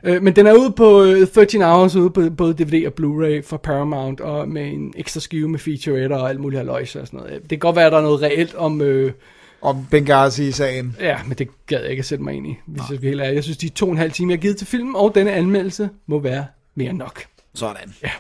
[0.05, 3.43] Øh, Men den er ude på øh, 13 hours, ude på både DVD og Blu-ray
[3.49, 7.21] for Paramount, og med en ekstra skive med featurette og alt muligt haløjse og sådan
[7.21, 7.41] noget.
[7.41, 8.81] Det kan godt være, at der er noget reelt om...
[8.81, 9.13] Øh,
[9.63, 10.97] Om Benghazi-sagen.
[11.01, 13.21] Ja, men det gad jeg ikke at sætte mig ind i, hvis jeg skal helt
[13.21, 13.35] ærlig.
[13.35, 15.33] Jeg synes, de to og en halv time, jeg har givet til filmen, og denne
[15.33, 17.23] anmeldelse, må være mere end nok.
[17.55, 17.95] Sådan.
[18.03, 18.11] Ja.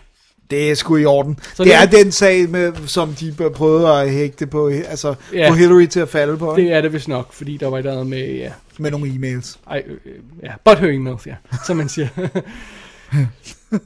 [0.50, 1.39] Det er sgu i orden.
[1.55, 5.49] Så det, det- er den sag, med, som de prøvede at hægte på, altså Ja.
[5.50, 7.78] på Hillary til at falde på, Det er det vist nok, fordi der var et
[7.78, 9.57] eller andet med, ja, med nogle e-mails.
[9.70, 11.34] ej, øh, øh, ja, but her emails, ja,
[11.67, 12.08] som man siger.
[13.73, 13.78] Jeg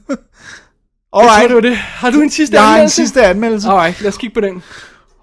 [1.13, 1.75] tror, Alright, det var det.
[1.77, 2.95] Har du en sidste jeg har en anmeldelse?
[2.95, 3.67] sidste anmeldelse.
[3.69, 4.63] Alright, lad os kigge på den.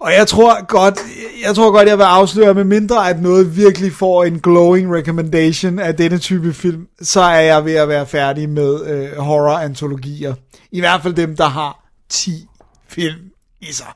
[0.01, 0.99] Og jeg tror godt,
[1.45, 5.79] jeg tror godt, jeg vil afsløre, med mindre at noget virkelig får en glowing recommendation
[5.79, 10.35] af denne type film, så er jeg ved at være færdig med øh, horror-antologier.
[10.71, 12.49] I hvert fald dem, der har 10
[12.89, 13.31] film
[13.61, 13.93] i sig.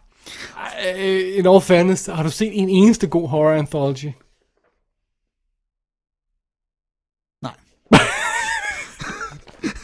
[0.94, 4.12] Uh, in all fairness, har du set en eneste god horror anthology?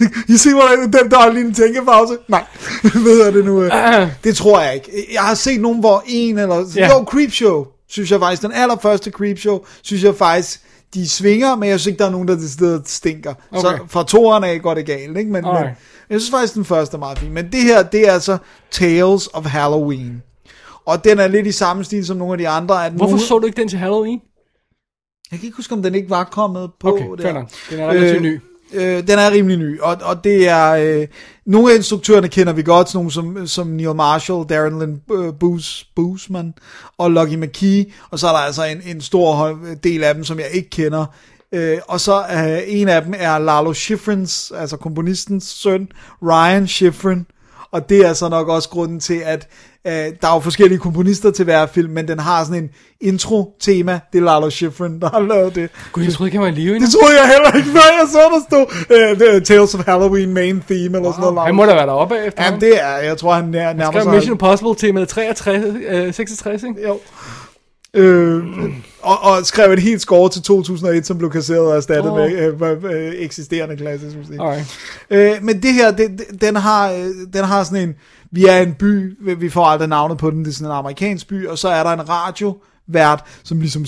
[0.01, 0.11] Nej.
[0.29, 2.17] I ser, hvordan den der er lige en tænkepause?
[2.29, 2.45] Nej,
[3.03, 3.63] hvad er det nu?
[3.63, 3.73] øh?
[4.25, 5.07] Det tror jeg ikke.
[5.13, 6.65] Jeg har set nogen, hvor en eller...
[6.79, 6.91] Yeah.
[6.91, 8.43] Jo, Creepshow, synes jeg faktisk.
[8.43, 10.61] Den allerførste Creepshow, synes jeg faktisk,
[10.95, 13.35] de svinger, men jeg synes ikke, der er nogen, der det stedet stinker.
[13.51, 13.61] Okay.
[13.61, 15.33] Så fra toeren af går det galt, ikke?
[15.33, 15.65] Men, men
[16.11, 17.33] jeg synes faktisk, den første er meget fin.
[17.33, 18.39] Men det her, det er altså
[18.71, 20.23] Tales of Halloween.
[20.87, 22.87] Og den er lidt i samme stil som nogle af de andre.
[22.87, 23.27] At Hvorfor nogle...
[23.27, 24.21] så du ikke den til Halloween?
[25.31, 27.45] Jeg kan ikke huske, om den ikke var kommet på Okay, der.
[27.71, 28.41] Den er relativt ny.
[28.73, 30.71] Øh, den er rimelig ny, og, og det er...
[30.71, 31.07] Øh,
[31.47, 35.35] nogle af instruktørerne kender vi godt, sådan nogle som, som Neil Marshall, Darren Lynn øh,
[35.41, 36.55] Boos, Boosman
[36.99, 40.39] og Lucky McKee, og så er der altså en, en stor del af dem, som
[40.39, 41.07] jeg ikke kender.
[41.53, 45.89] Øh, og så øh, en af dem er Lalo Schifrins, altså komponistens søn,
[46.23, 47.27] Ryan Schifrin,
[47.71, 49.49] og det er så nok også grunden til, at
[49.87, 54.01] øh, der er jo forskellige komponister til hver film, men den har sådan en intro-tema,
[54.13, 55.71] det er Lalo Schifrin, der har lavet det.
[55.93, 56.87] Gud, jeg troede ikke, han var i live endnu.
[56.87, 60.63] Det troede jeg heller ikke, før jeg så der stod uh, Tales of Halloween main
[60.71, 61.47] theme, eller sådan noget.
[61.47, 62.45] Han må da være deroppe efter.
[62.45, 64.13] Jamen, det er, jeg tror, han nær, nærmer sig.
[64.13, 66.89] Mission Impossible med 63, øh, 66, ikke?
[66.89, 66.99] Jo.
[67.95, 68.43] Øh,
[69.03, 72.19] og, og skrev et helt score til 2001, som blev kasseret og erstattet oh.
[72.19, 74.35] med øh, øh, eksisterende klassisk musik.
[74.41, 74.79] Alright.
[75.11, 77.95] Øh, men det her, det, det- den, har, øh, den har sådan en,
[78.31, 81.29] vi er en by, vi får aldrig navnet på den, det er sådan en amerikansk
[81.29, 83.85] by, og så er der en radiovært, som ligesom,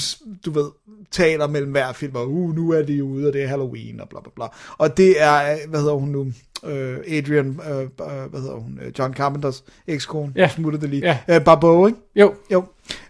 [0.46, 0.64] du ved,
[1.10, 4.08] taler mellem hver film, og uh, nu er de ude, og det er Halloween, og
[4.08, 4.44] bla bla bla.
[4.78, 6.26] Og det er, hvad hedder hun nu,
[6.70, 7.86] øh, Adrian, øh, øh,
[8.30, 10.48] hvad hedder hun, øh, John Carpenters ekskone, Ja.
[10.48, 11.36] smuttede det lige, Ja.
[11.36, 11.98] øh, Barbeau, ikke?
[12.16, 12.64] Jo, Jo.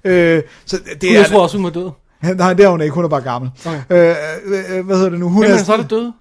[0.04, 1.90] Øh, så det Gud, er, jeg tror også, hun var død.
[2.36, 3.50] nej, det er hun ikke, hun er bare gammel.
[3.66, 3.80] Okay.
[3.90, 4.16] Øh,
[4.78, 5.28] øh, hvad hedder det nu?
[5.28, 6.12] Hun Hvem er, er så er det døde?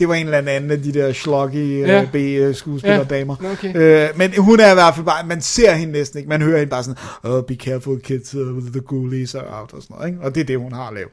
[0.00, 2.00] Det var en eller anden af de der sloggy Ja.
[2.00, 2.04] ja.
[2.12, 3.36] B-skuespillerdamer.
[3.42, 4.08] Ja, okay.
[4.10, 6.58] Øh, men hun er i hvert fald bare, man ser hende næsten ikke, man hører
[6.58, 10.08] hende bare sådan, oh, be careful kids, uh, the ghoulies are out og sådan noget,
[10.08, 10.20] ikke?
[10.22, 11.08] og det er det, hun har lavet.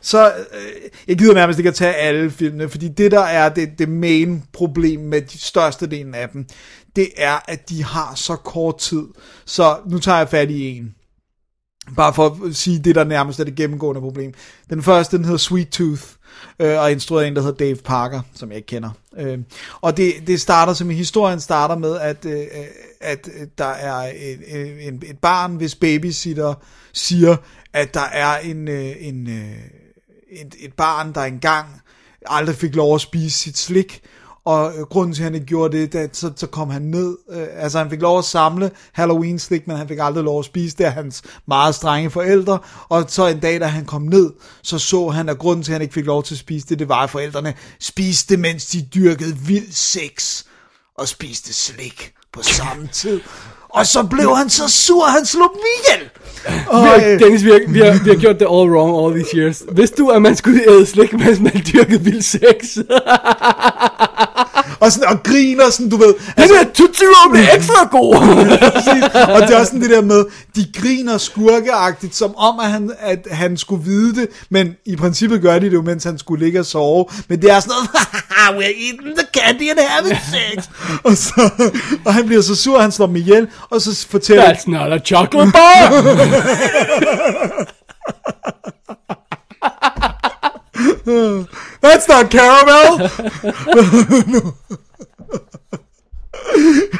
[0.00, 3.68] Så øh, jeg gider nærmest ikke at tage alle filmene, fordi det der er det,
[3.78, 6.46] det main problem med de største delen af dem,
[6.96, 9.04] det er, at de har så kort tid.
[9.44, 10.94] Så nu tager jeg fat i en.
[11.96, 14.32] Bare for at sige det, der nærmest er det gennemgående problem.
[14.70, 16.02] Den første, den hedder Sweet Tooth,
[16.58, 18.90] øh, og instrueret en, der hedder Dave Parker, som jeg ikke kender.
[19.18, 19.38] Øh,
[19.80, 22.46] og det, det starter som i historien starter med, at, øh,
[23.00, 23.28] at
[23.58, 26.54] der er et, et, en, et barn, hvis babysitter
[26.92, 27.36] siger,
[27.72, 29.56] at der er en, øh, en, øh,
[30.30, 31.66] et, et barn, der engang
[32.26, 34.00] aldrig fik lov at spise sit slik,
[34.44, 37.16] og øh, grunden til, at han ikke gjorde det, da, så, så kom han ned,
[37.30, 40.76] øh, altså han fik lov at samle Halloween-slik, men han fik aldrig lov at spise
[40.76, 44.30] det af hans meget strenge forældre, og så en dag, da han kom ned,
[44.62, 46.78] så så han, at grunden til, at han ikke fik lov til at spise det,
[46.78, 50.42] det var, at forældrene spiste, mens de dyrkede vild sex,
[50.98, 53.20] og spiste slik på samme tid.
[53.68, 56.10] Og så blev han så sur, han slog dem ihjel.
[56.68, 59.04] Og, Vi har, øh, Dennis, vi har, vi, har, vi har gjort det all wrong
[59.06, 59.62] all these years.
[59.72, 62.76] Hvis du, at man skulle æde slik, mens man dyrkede vild sex.
[64.80, 66.14] og, sådan, og griner sådan, du ved.
[66.36, 68.14] Den her Tootsie Roll blev ekstra god.
[68.72, 69.04] Præcis.
[69.34, 70.24] Og det er også sådan det der med,
[70.56, 75.42] de griner skurkeagtigt, som om, at han, at han skulle vide det, men i princippet
[75.42, 77.04] gør de det jo, mens han skulle ligge og sove.
[77.28, 77.90] Men det er sådan noget,
[78.58, 80.68] we're eating the candy and having sex.
[81.06, 81.50] og, så,
[82.04, 84.44] og han bliver så sur, han slår dem ihjel, og så fortæller...
[84.44, 85.90] That's not a chocolate bar.
[91.84, 93.10] That's not caramel!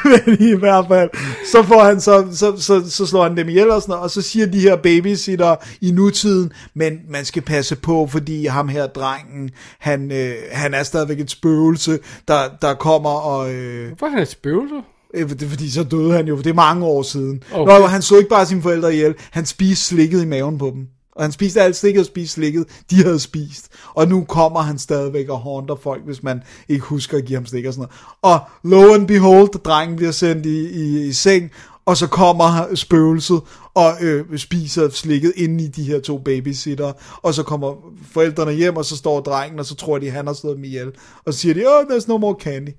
[0.04, 1.10] Men i hvert fald,
[1.52, 4.10] så får han så, så, så, så slår han dem ihjel og sådan noget, og
[4.10, 8.86] så siger de her babysitter i nutiden, men man skal passe på, fordi ham her
[8.86, 11.98] drengen, han, øh, han er stadigvæk et spøgelse,
[12.28, 13.52] der, der kommer og...
[13.52, 14.74] Øh, Hvorfor er han et spøgelse?
[15.14, 17.42] Øh, Det er fordi, så døde han jo, for det er mange år siden.
[17.52, 17.62] Okay.
[17.72, 17.80] Okay.
[17.80, 20.86] Nå, han så ikke bare sine forældre ihjel, han spiste slikket i maven på dem.
[21.20, 23.68] Og han spiste alt slikket og spiste slikket, de havde spist.
[23.94, 27.46] Og nu kommer han stadigvæk og haunter folk, hvis man ikke husker at give ham
[27.46, 28.02] slik og sådan noget.
[28.22, 28.40] Og
[28.70, 31.50] lo and behold, drengen bliver sendt i, i, i seng,
[31.86, 33.40] og så kommer spøgelset
[33.74, 36.92] og øh, spiser slikket inde i de her to babysitter.
[37.22, 37.74] Og så kommer
[38.12, 40.92] forældrene hjem, og så står drengen, og så tror de, han har slået dem ihjel.
[41.24, 42.70] Og så siger de, oh, there's no more candy.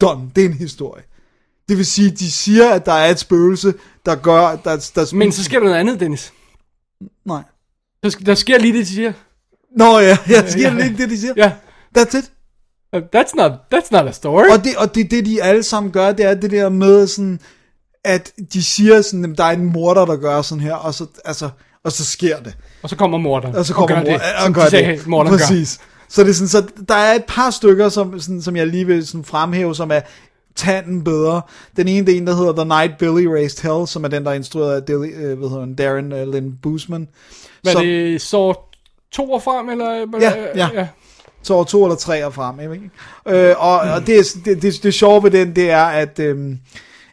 [0.00, 1.02] Done, det er en historie.
[1.68, 3.74] Det vil sige, de siger, at der er et spøgelse,
[4.06, 6.32] der gør, der, der Men så sker der noget andet, Dennis.
[7.24, 7.42] Nej.
[8.04, 9.12] Der, sk- der sker lige det, de siger.
[9.76, 10.84] Nå ja, jeg siger Ja.
[10.84, 11.32] ikke det, de siger.
[11.36, 11.52] Ja.
[11.98, 12.30] That's it.
[12.96, 14.44] Uh, That's not, that's not a story.
[14.52, 17.40] Og det, og det, det, de alle sammen gør, det er det der med sådan,
[18.04, 21.06] at de siger sådan, at der er en morder, der gør sådan her, og så,
[21.24, 21.48] altså,
[21.84, 22.56] og så sker det.
[22.82, 23.54] Og så kommer morderen.
[23.56, 25.06] Og så kommer gør mor- det, og gør de sagde, det.
[25.06, 25.46] morderen gør.
[25.46, 25.78] Præcis.
[26.08, 28.86] Så det er sådan, så der er et par stykker, som, sådan, som jeg lige
[28.86, 30.00] vil sådan fremhæve, som er
[30.56, 31.42] tanden bedre.
[31.76, 34.24] Den ene, det er en, der hedder The Night Billy Raised Hell, som er den,
[34.24, 37.08] der er instrueret af Dilly, øh, hvad hedder han, Darren øh, Lynn Boosman.
[37.62, 38.54] Hvad er som, det, så
[39.12, 39.90] to år frem, eller?
[40.20, 40.68] Ja, ja.
[40.74, 40.88] ja.
[41.42, 42.60] Så over to eller tre år frem.
[42.60, 42.90] Ikke?
[43.26, 46.58] Øh, og, og det, det, det, det sjove ved den, det er, at, øhm,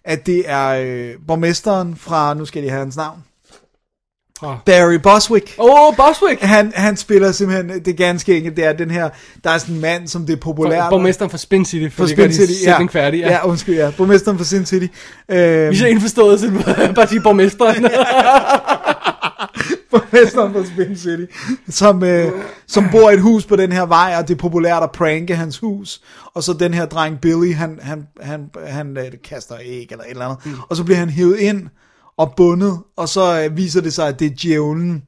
[0.03, 3.23] at det er øh, borgmesteren fra, nu skal jeg lige have hans navn,
[4.43, 5.55] Fra- Barry Boswick.
[5.59, 6.41] Åh, oh, Boswick!
[6.41, 9.09] Han, han spiller simpelthen, det ganske enkelt, det er den her,
[9.43, 10.89] der er sådan en mand, som det er populært.
[10.89, 13.19] Borgmesteren fra Spin City, for for Spin de City, sætning færdig.
[13.19, 13.31] Ja.
[13.31, 13.91] ja, undskyld, ja.
[13.97, 14.87] Borgmesteren for Sin City.
[15.29, 16.51] Øh, Vi så indforstået, så
[16.95, 17.83] bare sige borgmesteren.
[19.91, 21.33] borgmesteren for Spin City,
[21.69, 22.31] som, øh,
[22.67, 25.35] som bor i et hus på den her vej, og det er populært at pranke
[25.35, 26.01] hans hus.
[26.33, 30.09] Og så den her dreng Billy, han, han, han, han øh, kaster æg eller et
[30.11, 30.45] eller andet.
[30.45, 30.51] Mm.
[30.69, 31.67] Og så bliver han hævet ind
[32.17, 35.03] og bundet, og så øh, viser det sig, at det er djævlen,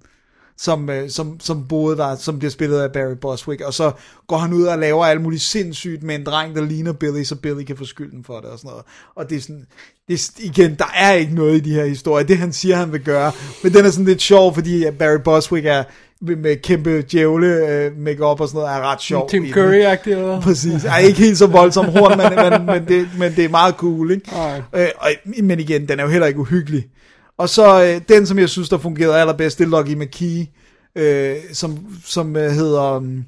[0.57, 3.91] som, øh, som, som boede der, som bliver spillet af Barry Boswick, og så
[4.27, 7.35] går han ud og laver alt muligt sindssygt med en dreng, der ligner Billy, så
[7.35, 8.85] Billy kan få skylden for det og sådan noget.
[9.15, 9.65] Og det er sådan,
[10.07, 12.91] det er, igen, der er ikke noget i de her historier, det han siger, han
[12.91, 13.31] vil gøre,
[13.63, 15.83] men den er sådan lidt sjov, fordi øh, Barry Boswick er
[16.21, 19.29] med, med kæmpe djævle øh, makeup og sådan noget, er ret sjov.
[19.29, 19.43] Tim.
[19.43, 20.41] Curry-agtig, eller?
[20.41, 20.85] Præcis.
[20.85, 24.11] Ej, ikke helt så voldsom horn, men, men, men, det, men det er meget cool,
[24.11, 24.29] ikke?
[24.31, 24.61] Nej.
[24.75, 25.09] Øh, og,
[25.43, 26.85] men igen, den er jo heller ikke uhyggelig.
[27.37, 30.47] Og så øh, den, som jeg synes, der fungerede allerbedst, det er Lucky McKee,
[30.95, 33.25] øh, som, som øh, hedder um,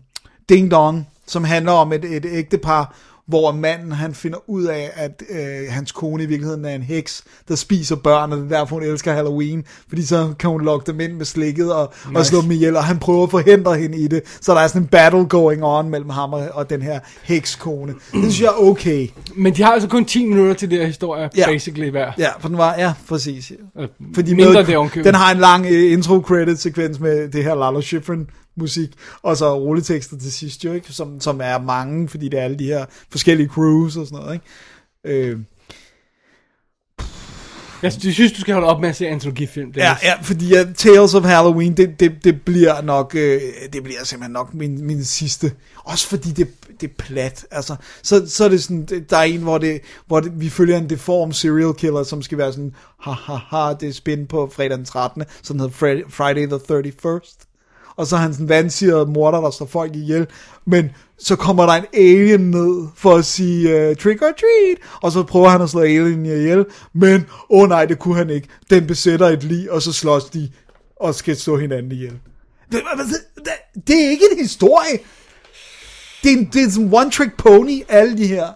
[0.49, 2.95] Ding Dong, som handler om et, et ægtepar,
[3.27, 5.39] hvor manden han finder ud af, at øh,
[5.69, 8.83] hans kone i virkeligheden er en heks, der spiser børn, og det er derfor, hun
[8.83, 12.19] elsker Halloween, fordi så kan hun lokke dem ind med slikket og, nice.
[12.19, 14.67] og slå dem ihjel, og han prøver at forhindre hende i det, så der er
[14.67, 17.93] sådan en battle going on mellem ham og, og den her hekskone.
[17.93, 19.07] Det synes jeg er okay.
[19.35, 21.45] Men de har altså kun 10 minutter til det her historie, Ja.
[21.47, 22.11] basically hver.
[22.17, 23.51] Ja, for den var, ja, præcis.
[23.79, 25.05] Øh, Fordi mindre med, det ovenkøbet.
[25.05, 28.89] den har en lang uh, intro credit sekvens med det her Lalo Schifrin musik,
[29.21, 30.93] og så rulletekster til sidst jo, ikke?
[30.93, 34.33] Som, som er mange, fordi det er alle de her forskellige crews og sådan noget,
[34.33, 34.45] ikke?
[35.31, 35.39] Øh,
[37.81, 39.71] Jeg synes, du skal holde op med at se antologifilm.
[39.73, 39.83] Dennis.
[39.83, 43.41] ja, ja, fordi uh, Tales of Halloween, det, det, det bliver nok, øh,
[43.73, 45.51] det bliver simpelthen nok min, min sidste.
[45.83, 46.47] Også fordi det,
[46.81, 47.45] det er plat.
[47.51, 50.77] Altså, så, så er det sådan, der er en, hvor, det, hvor det, vi følger
[50.77, 54.51] en deform serial killer, som skal være sådan, ha ha ha, det er spin på
[54.55, 55.23] fredag den 13.
[55.41, 57.44] Så den hedder Fri- Friday the 31st.
[57.97, 60.27] Og så er han sådan en vandsiret morder, der slår folk ihjel.
[60.65, 64.77] Men så kommer der en alien ned for at sige uh, trick or treat.
[65.01, 66.65] Og så prøver han at slå alien ihjel.
[66.93, 68.47] Men, åh oh nej, det kunne han ikke.
[68.69, 70.51] Den besætter et lig, og så slås de
[70.99, 72.19] og skal slå hinanden ihjel.
[72.71, 72.81] Det,
[73.35, 74.99] det, det er ikke en historie.
[76.23, 78.47] det, er, en- det er sådan one trick pony, alle de her.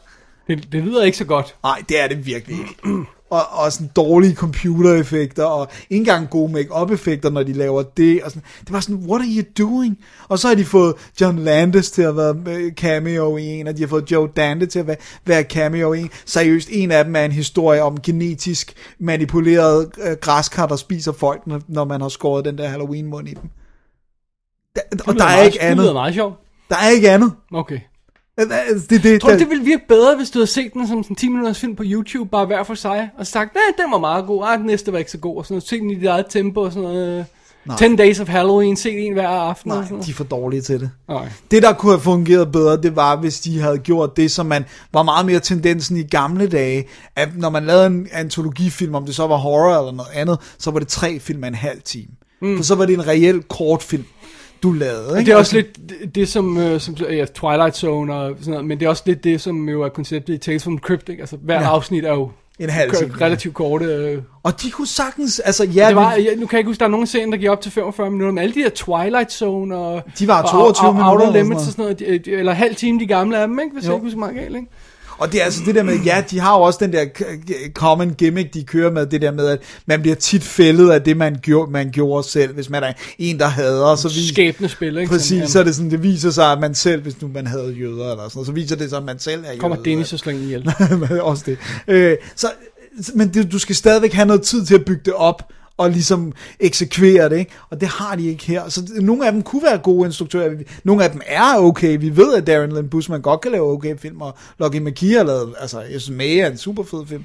[0.47, 1.55] Det, det lyder ikke så godt.
[1.63, 3.05] Nej, det er det virkelig ikke.
[3.30, 8.24] Og, og sådan dårlige computereffekter, og ikke engang gode make-up effekter, når de laver det.
[8.24, 8.43] Og sådan.
[8.59, 9.98] Det var sådan, what are you doing?
[10.27, 13.77] Og så har de fået John Landis til at være øh, cameo i en, og
[13.77, 16.09] de har fået Joe Dante til at være, være cameo i en.
[16.25, 21.41] Seriøst, en af dem er en historie om genetisk manipuleret øh, græskar, der spiser folk,
[21.67, 23.49] når, man har skåret den der Halloween-mund i dem.
[24.75, 25.83] Der, og Det der er meget, ikke Det andet.
[25.83, 26.35] lyder meget sjovt.
[26.69, 27.32] Der er ikke andet.
[27.53, 27.80] Okay.
[28.39, 31.03] Altså, Det, det, Tror du, det ville virke bedre, hvis du havde set den som
[31.03, 33.91] sådan en 10 minutters film på YouTube, bare hver for sig, og sagt, nej, den
[33.91, 35.63] var meget god, ah, den næste var ikke så god, og sådan noget.
[35.63, 37.25] Se den i dit eget tempo, og sådan noget.
[37.65, 37.77] Nej.
[37.77, 39.71] 10 Days of Halloween, se en hver aften.
[39.71, 40.91] Nej, de er for dårlige til det.
[41.09, 41.29] Nej.
[41.51, 44.65] Det, der kunne have fungeret bedre, det var, hvis de havde gjort det, som man
[44.93, 49.15] var meget mere tendensen i gamle dage, at når man lavede en antologifilm, om det
[49.15, 52.07] så var horror eller noget andet, så var det tre film af en halv time.
[52.41, 52.57] Mm.
[52.57, 54.05] For så var det en reel kortfilm,
[54.63, 55.01] du lavede.
[55.07, 55.11] Ikke?
[55.19, 58.35] Og det er også Altså, lidt det, det som, øh, som ja, Twilight Zone og
[58.39, 60.77] sådan noget, men det er også lidt det, som jo er konceptet i Tales from
[60.77, 61.21] the Crypt, ikke?
[61.21, 61.67] Altså, hver Ja.
[61.69, 62.29] afsnit er jo
[62.59, 63.85] En halv time, relativt korte.
[63.85, 64.21] Øh.
[64.43, 66.85] Og de kunne sagtens, altså ja, Det var, jeg, nu kan jeg ikke huske, der
[66.85, 69.75] er nogle scener, der giver op til 45 minutter, men alle de her Twilight Zone
[69.77, 70.01] og...
[70.19, 72.75] De var og 22 og, minutter Outer Limits sådan og sådan noget, de, eller halv
[72.75, 73.73] time de gamle af dem, ikke?
[73.73, 73.89] Hvis Jo.
[73.89, 74.67] jeg ikke husker meget galt, ikke?
[75.19, 77.06] Og det er altså det der med, ja, de har jo også den der
[77.73, 81.17] common gimmick, de kører med, det der med, at man bliver tit fældet af det,
[81.17, 84.27] man gjorde, man gjorde selv, hvis man er en, der hader, så vi...
[84.27, 85.09] Skæbnespil, ikke?
[85.09, 87.48] Præcis, Sådan, så er det sådan, det viser sig, at man selv, hvis nu man
[87.48, 89.59] havde jøder eller sådan så viser det sig, at man selv er jøder.
[89.59, 90.73] Kommer Dennis og slænger ihjel.
[91.22, 91.57] også det.
[91.88, 92.48] Øh, så,
[93.15, 95.43] men det, du skal stadigvæk have noget tid til at bygge det op,
[95.80, 97.51] og ligesom eksekvere det, ikke?
[97.69, 98.69] Og det har de ikke her.
[98.69, 100.56] Så nogle af dem kunne være gode instruktører.
[100.83, 101.98] Nogle af dem er okay.
[101.99, 105.24] Vi ved, at Darren Lynn Busman godt kan lave okay film, og Lucky McKee har
[105.24, 107.24] lavet, altså, jeg synes, May er en super fed film.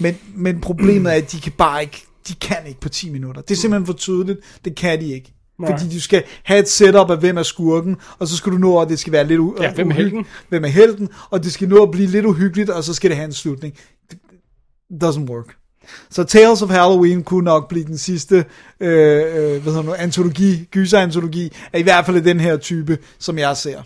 [0.00, 3.40] Men, men problemet er, at de kan bare ikke, de kan ikke på 10 minutter.
[3.42, 4.38] Det er simpelthen for tydeligt.
[4.64, 5.32] Det kan de ikke.
[5.58, 5.70] Nej.
[5.78, 8.80] Fordi du skal have et setup af, hvem er skurken, og så skal du nå,
[8.80, 10.24] at det skal være lidt u- Ja, hvem er helten?
[10.48, 13.16] Hvem er helten, og det skal nå at blive lidt uhyggeligt, og så skal det
[13.16, 13.74] have en slutning.
[14.10, 14.18] Det
[15.04, 15.56] doesn't work.
[16.10, 18.44] Så Tales of Halloween kunne nok blive den sidste
[18.80, 23.38] øh, øh, hvad hedder nu, antologi, gyser-antologi, af i hvert fald den her type, som
[23.38, 23.82] jeg ser.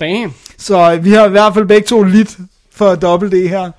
[0.00, 0.34] Damn.
[0.58, 2.38] Så øh, vi har i hvert fald begge to lidt
[2.70, 3.70] for Double D her.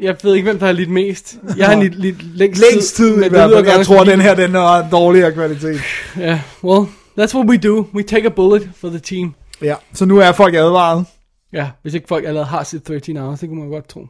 [0.00, 1.38] Jeg ved ikke, hvem der har lidt mest.
[1.56, 3.66] Jeg har lidt, lidt længst, Længst tid men i det hvert fald.
[3.66, 5.80] Jeg tror, den her den er dårligere kvalitet.
[6.18, 6.86] Ja, well,
[7.18, 7.86] that's what we do.
[7.94, 9.34] We take a bullet for the team.
[9.62, 11.06] Ja, så nu er folk advaret.
[11.52, 14.06] Ja, hvis ikke folk allerede har set 13 hours, det kunne man godt tro.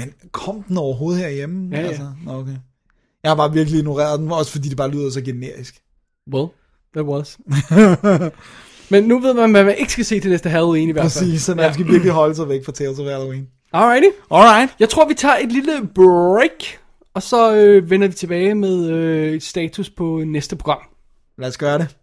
[0.00, 1.76] Men kom den overhovedet herhjemme?
[1.76, 1.86] Ja, ja.
[1.86, 2.56] Altså, okay.
[3.22, 5.82] Jeg har bare virkelig ignoreret den, også fordi det bare lyder så generisk.
[6.32, 6.48] Well,
[6.94, 7.38] that was.
[8.92, 11.24] Men nu ved man, hvad man ikke skal se til næste Halloween i hvert fald.
[11.24, 13.48] Præcis, så man skal virkelig holde sig væk fra Tales of Halloween.
[13.72, 14.08] Alrighty.
[14.30, 14.76] Alright.
[14.80, 16.78] Jeg tror, vi tager et lille break,
[17.14, 20.80] og så øh, vender vi tilbage med øh, status på næste program.
[21.38, 21.96] Lad os gøre det.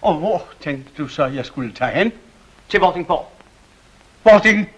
[0.00, 2.12] Og hvor tænkte du så, jeg skulle tage hen?
[2.68, 3.26] Til Vordingborg.
[4.24, 4.68] Vording?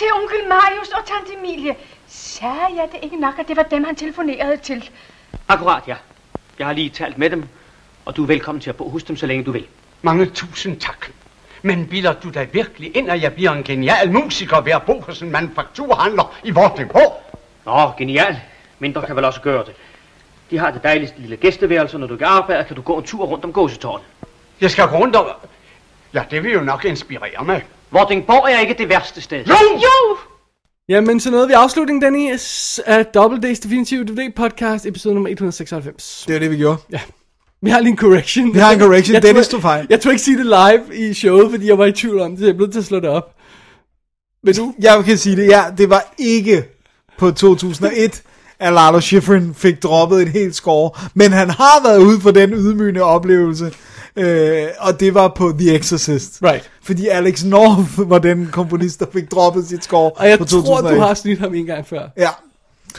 [0.00, 1.76] Til onkel Marius og tante Emilie.
[2.06, 4.90] Sagde jeg det ikke nok, at det var dem, han telefonerede til?
[5.48, 5.96] Akkurat, ja.
[6.58, 7.48] Jeg har lige talt med dem,
[8.04, 9.66] og du er velkommen til at bo hos dem, så længe du vil.
[10.02, 11.06] Mange tusind tak.
[11.62, 15.00] Men bilder du dig virkelig ind, at jeg bliver en genial musiker ved at bo
[15.00, 17.22] hos en manufakturhandler i Vordingborg?
[17.64, 18.40] Nå, genial.
[18.78, 19.74] Mindre kan vel også gøre det.
[20.50, 23.26] De har det dejligste lille gæsteværelse, når du ikke arbejder, kan du gå en tur
[23.26, 24.06] rundt om gåsetårnet.
[24.60, 25.26] Jeg skal gå rundt om...
[26.14, 27.64] Ja, det vil jo nok inspirere mig.
[27.92, 29.44] Vordingborg er ikke det værste sted.
[29.44, 29.54] Jo!
[29.74, 30.16] Jo!
[30.88, 36.24] Jamen, så nåede vi afslutningen, Dennis, af Double Days Definitive DVD podcast, episode nummer 196.
[36.28, 36.76] Det er det, vi gjorde.
[36.92, 37.00] Ja.
[37.62, 38.54] Vi har lige en correction.
[38.54, 39.14] Vi har en correction.
[39.14, 39.86] Jeg Dennis tog fejl.
[39.90, 42.38] Jeg tror ikke sige det live i showet, fordi jeg var i tvivl om det,
[42.38, 43.34] så jeg blev nødt til at slå det op.
[44.42, 46.64] Men nu, Jeg kan sige det, ja, det var ikke
[47.18, 48.22] på 2001,
[48.58, 52.52] at Lalo Schifrin fik droppet et helt score, men han har været ude for den
[52.52, 53.72] ydmygende oplevelse,
[54.16, 56.38] øh, og det var på The Exorcist.
[56.42, 56.70] Right.
[56.82, 60.60] Fordi Alex North var den komponist, der fik droppet sit score og jeg på tror,
[60.60, 60.94] 2001.
[60.96, 62.02] du har snydt ham en gang før.
[62.16, 62.28] Ja.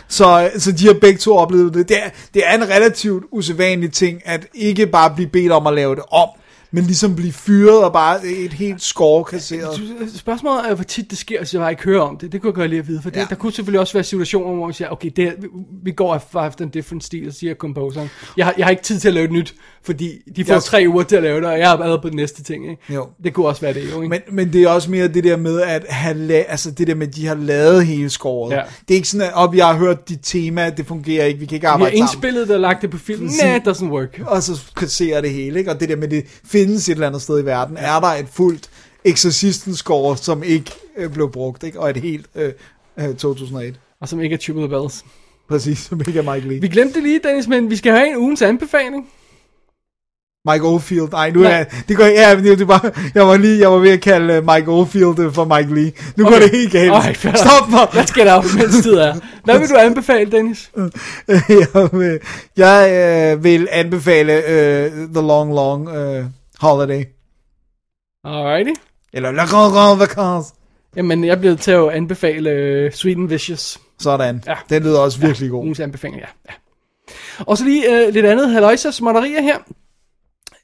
[0.08, 1.90] Så, så de har begge to oplevet det.
[1.90, 5.74] Det er, det er en relativt usædvanlig ting, at ikke bare blive bedt om at
[5.74, 6.30] lave det om,
[6.72, 9.82] men ligesom blive fyret og bare et helt score kasseret.
[10.16, 12.32] Spørgsmålet er, hvor tit det sker, hvis jeg bare ikke hører om det.
[12.32, 13.26] Det kunne jeg godt lide at vide, for det, Ja.
[13.30, 15.34] der kunne selvfølgelig også være situationer, hvor man siger, okay, det, her-
[15.84, 18.10] vi går efter en different stil, siger composeren.
[18.38, 20.64] Jeg har, jeg har ikke tid til at lave et nyt, fordi de får Jeg-
[20.64, 22.70] tre uger til at lave det, og jeg er allerede på den næste ting.
[22.72, 22.82] Ikke?
[22.94, 23.08] Jo.
[23.24, 24.02] Det kunne også være det, jo.
[24.02, 24.10] Ikke?
[24.10, 26.96] Men, men det er også mere det der med, at have la- altså det der
[26.96, 28.52] med, at de har lavet hele scoret.
[28.56, 28.62] Ja.
[28.88, 31.46] Det er ikke sådan, at op, jeg har hørt dit tema, det fungerer ikke, vi
[31.46, 32.04] kan ikke vi har arbejde sammen.
[32.14, 33.30] indspillet det og lagt det på film.
[33.44, 34.22] Nej, it doesn't work.
[34.26, 35.72] Og så kasserer det hele, ikke?
[35.72, 36.26] Og det der med, det
[36.62, 37.78] findes et eller andet sted i verden.
[37.78, 38.70] Er der et fuldt
[39.06, 41.80] Exorcisten score, som ikke øh, blev brugt, ikke?
[41.80, 42.52] Og et helt øh,
[43.00, 43.76] øh, 2001.
[44.02, 45.06] Og som ikke er Tubular Bells.
[45.50, 46.62] Præcis, som ikke er Mike Lee.
[46.62, 49.08] Vi glemte det lige, Dennis, men vi skal have en ugens anbefaling.
[50.50, 51.12] Mike Oldfield.
[51.12, 51.52] Nej, nu Nej.
[51.52, 54.02] er det går ja, men det, det bare, jeg var lige, jeg var ved at
[54.02, 55.92] kalde øh, Mike Oldfield øh, for Mike Lee.
[56.16, 56.32] Nu okay.
[56.32, 56.42] går Okay.
[56.42, 57.18] det helt galt.
[57.18, 57.36] Fair.
[57.36, 57.80] Stop mig.
[57.80, 59.16] Let's get out, mens tid er.
[59.44, 60.72] Hvad vil du anbefale, Dennis?
[61.50, 62.20] jeg vil,
[62.58, 62.92] jeg
[63.38, 66.26] øh, vil anbefale øh, The Long Long øh,
[66.62, 67.04] Holiday.
[68.24, 68.72] Alrighty.
[69.14, 70.54] Eller La Grande Grande Vacance.
[70.96, 73.80] Jamen, jeg bliver til at anbefale uh, Sweet and Vicious.
[74.00, 74.44] Sådan.
[74.48, 74.56] Ja.
[74.70, 75.64] Den lyder også virkelig god.
[75.64, 76.26] Ugens anbefaling, ja.
[76.50, 76.54] ja.
[77.40, 79.58] Og så lige uh, lidt andet haløjser småtterier her.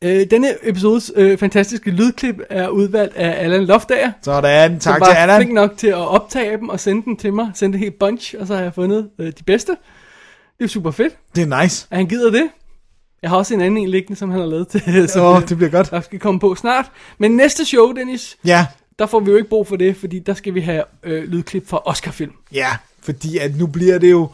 [0.06, 4.12] Uh, denne episodes uh, fantastiske lydklip er udvalgt af Allan Loftager.
[4.22, 4.80] Sådan.
[4.80, 5.42] Tak til var Allan.
[5.42, 7.52] flink nok til at optage dem og sende dem til mig.
[7.56, 9.72] Sende det helt bunch, og så har jeg fundet uh, de bedste.
[10.58, 11.88] Det er super fedt, Det er nice.
[11.92, 12.50] at han gider det.
[13.22, 14.82] Jeg har også en anden en liggende, som han har lavet til,
[15.14, 15.92] som Åh, det bliver godt.
[15.92, 16.86] der skal komme på snart.
[17.18, 18.66] Men næste show, Dennis, Ja.
[19.00, 21.70] der får vi jo ikke brug for det, fordi der skal vi have øh, lydklip
[21.70, 22.32] fra Oscar-film.
[22.54, 22.70] Ja,
[23.02, 24.30] fordi at nu bliver det jo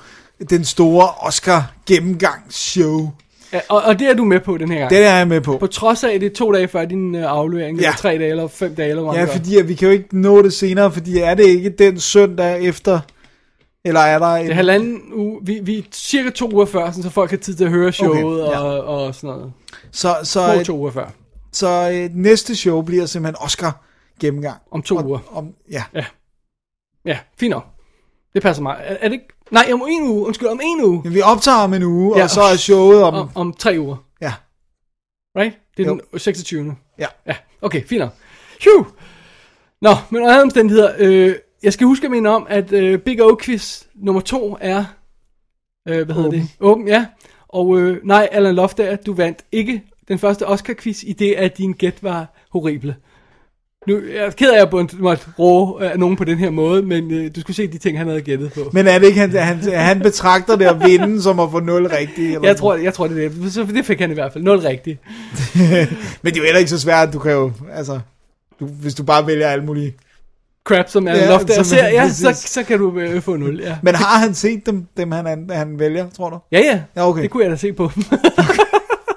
[0.50, 3.12] den store Oscar gennemgangsshow.
[3.54, 4.90] Ja, og, og det er du med på den her gang.
[4.90, 5.58] Det er jeg med på.
[5.58, 7.86] På trods af, at det er to dage før din øh, aflevering, Ja.
[7.86, 10.20] eller tre dage, eller fem dage, eller hvor Ja, fordi at vi kan jo ikke
[10.20, 13.00] nå det senere, fordi er det ikke den søndag efter,
[13.86, 14.44] eller er der en...
[14.46, 17.38] Det er halvanden uge, vi, vi er cirka to uger før, sådan, så folk har
[17.38, 18.60] tid til at høre showet Okay, ja.
[18.60, 19.54] og, og sådan noget.
[19.92, 21.10] Så, Små så, to uger før.
[21.52, 23.84] så øh, næste show bliver simpelthen Oscar
[24.20, 24.58] gennemgang.
[24.72, 25.20] Om to og, uger.
[25.32, 25.84] Om, ja,
[27.06, 27.66] Ja, fint nok.
[28.34, 28.76] Det passer mig.
[28.84, 29.28] Er, er det ikke?
[29.52, 30.26] Nej, om en uge.
[30.28, 31.02] Undskyld, om en uge.
[31.04, 33.14] men vi optager om en uge, Ja, og så er showet om...
[33.14, 33.96] Om, om tre uger.
[34.22, 34.34] Ja,
[35.38, 35.58] Right?
[35.78, 36.00] Det er Jo.
[36.12, 36.76] den 26.
[37.00, 37.08] ja.
[37.28, 38.12] Ja, okay, fint nok.
[38.62, 38.86] Phew.
[39.82, 43.24] Nå, men under alle omstændigheder, øh, jeg skal huske at minde om, at øh, Big
[43.24, 44.84] O Quiz nummer to er,
[45.88, 46.40] øh, hvad hedder Åben.
[46.40, 46.50] det?
[46.60, 47.06] Åben, ja.
[47.50, 51.74] Og øh, nej, Alan Loftager, du vandt ikke den første Oscar-quiz, i det at din
[51.74, 52.96] gæt var horrible.
[53.88, 56.82] Nu jeg er ked af, at jeg måtte råge af nogen på den her måde,
[56.82, 58.60] men øh, du skulle se de ting, han havde gættet på.
[58.74, 61.88] Men er det ikke, han, han, han betragter det at vinde som at få 0
[61.88, 62.36] rigtigt?
[62.36, 63.54] Eller Jeg tror, jeg tror det er det.
[63.54, 64.44] Så det fik han i hvert fald.
[64.44, 65.00] Noget rigtigt.
[66.22, 68.00] Men det er jo heller ikke så svært, du kan jo, altså,
[68.60, 69.96] du, hvis du bare vælger alle mulige.
[70.66, 73.78] Crap, som Alan Ja, som- ser, ja, så, så kan du øh, få 0, ja.
[73.84, 76.40] Men har han set dem, dem han, han, vælger, tror du?
[76.52, 76.82] Ja, ja.
[76.96, 77.22] Ja, okay.
[77.22, 77.92] Det kunne jeg da se på.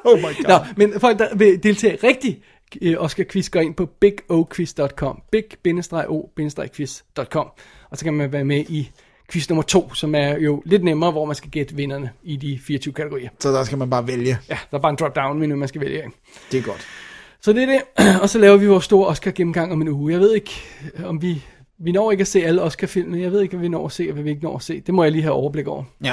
[0.08, 0.49] Oh my god.
[0.49, 2.42] Nå, men folk, der vil deltage rigtig
[2.83, 5.23] øh, Oscar Quiz, går ind på bigoquiz.com.
[5.33, 7.47] big-o-quiz.com.
[7.91, 8.91] Og så kan man være med i
[9.33, 12.58] quiz nummer to, som er jo lidt nemmere, hvor man skal gætte vinderne i de
[12.66, 13.28] 24 kategorier.
[13.41, 14.39] Så der skal man bare vælge.
[14.49, 16.02] Ja, der er bare en drop-down menu, man skal vælge.
[16.52, 16.86] Det er godt.
[17.47, 17.83] Så det er det.
[18.23, 20.12] Og så laver vi vores store Oscar gennemgang om en uge.
[20.12, 20.50] Jeg ved ikke,
[21.05, 21.42] om vi...
[21.78, 23.23] Vi når ikke at se alle Oscar-filmene.
[23.23, 24.81] Jeg ved ikke, hvad vi når at se, og hvad vi ikke når at se.
[24.81, 25.84] Det må jeg lige have overblik over.
[26.05, 26.12] Ja.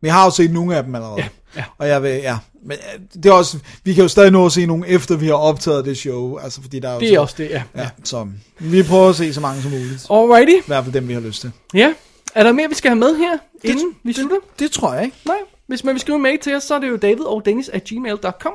[0.00, 1.16] Vi har jo set nogle af dem allerede.
[1.16, 1.64] Ja, ja.
[1.78, 2.38] Og jeg vil, ja.
[2.62, 5.26] Men øh, det er også, vi kan jo stadig nå at se nogle efter vi
[5.26, 6.36] har optaget det show.
[6.36, 7.62] Altså fordi der er jo Det er så, også det, ja.
[7.76, 10.06] Ja, så vi prøver at se så mange som muligt.
[10.10, 10.52] Alrighty.
[10.52, 11.50] I hvert fald dem, vi har lyst til.
[11.74, 11.94] Ja.
[12.34, 14.36] Er der mere, vi skal have med her, inden vi slutter?
[14.58, 15.16] Det tror jeg ikke.
[15.26, 17.42] Nej, hvis man vil skrive en mail til os, så er det jo david og
[17.44, 18.52] dennis at gmail.com.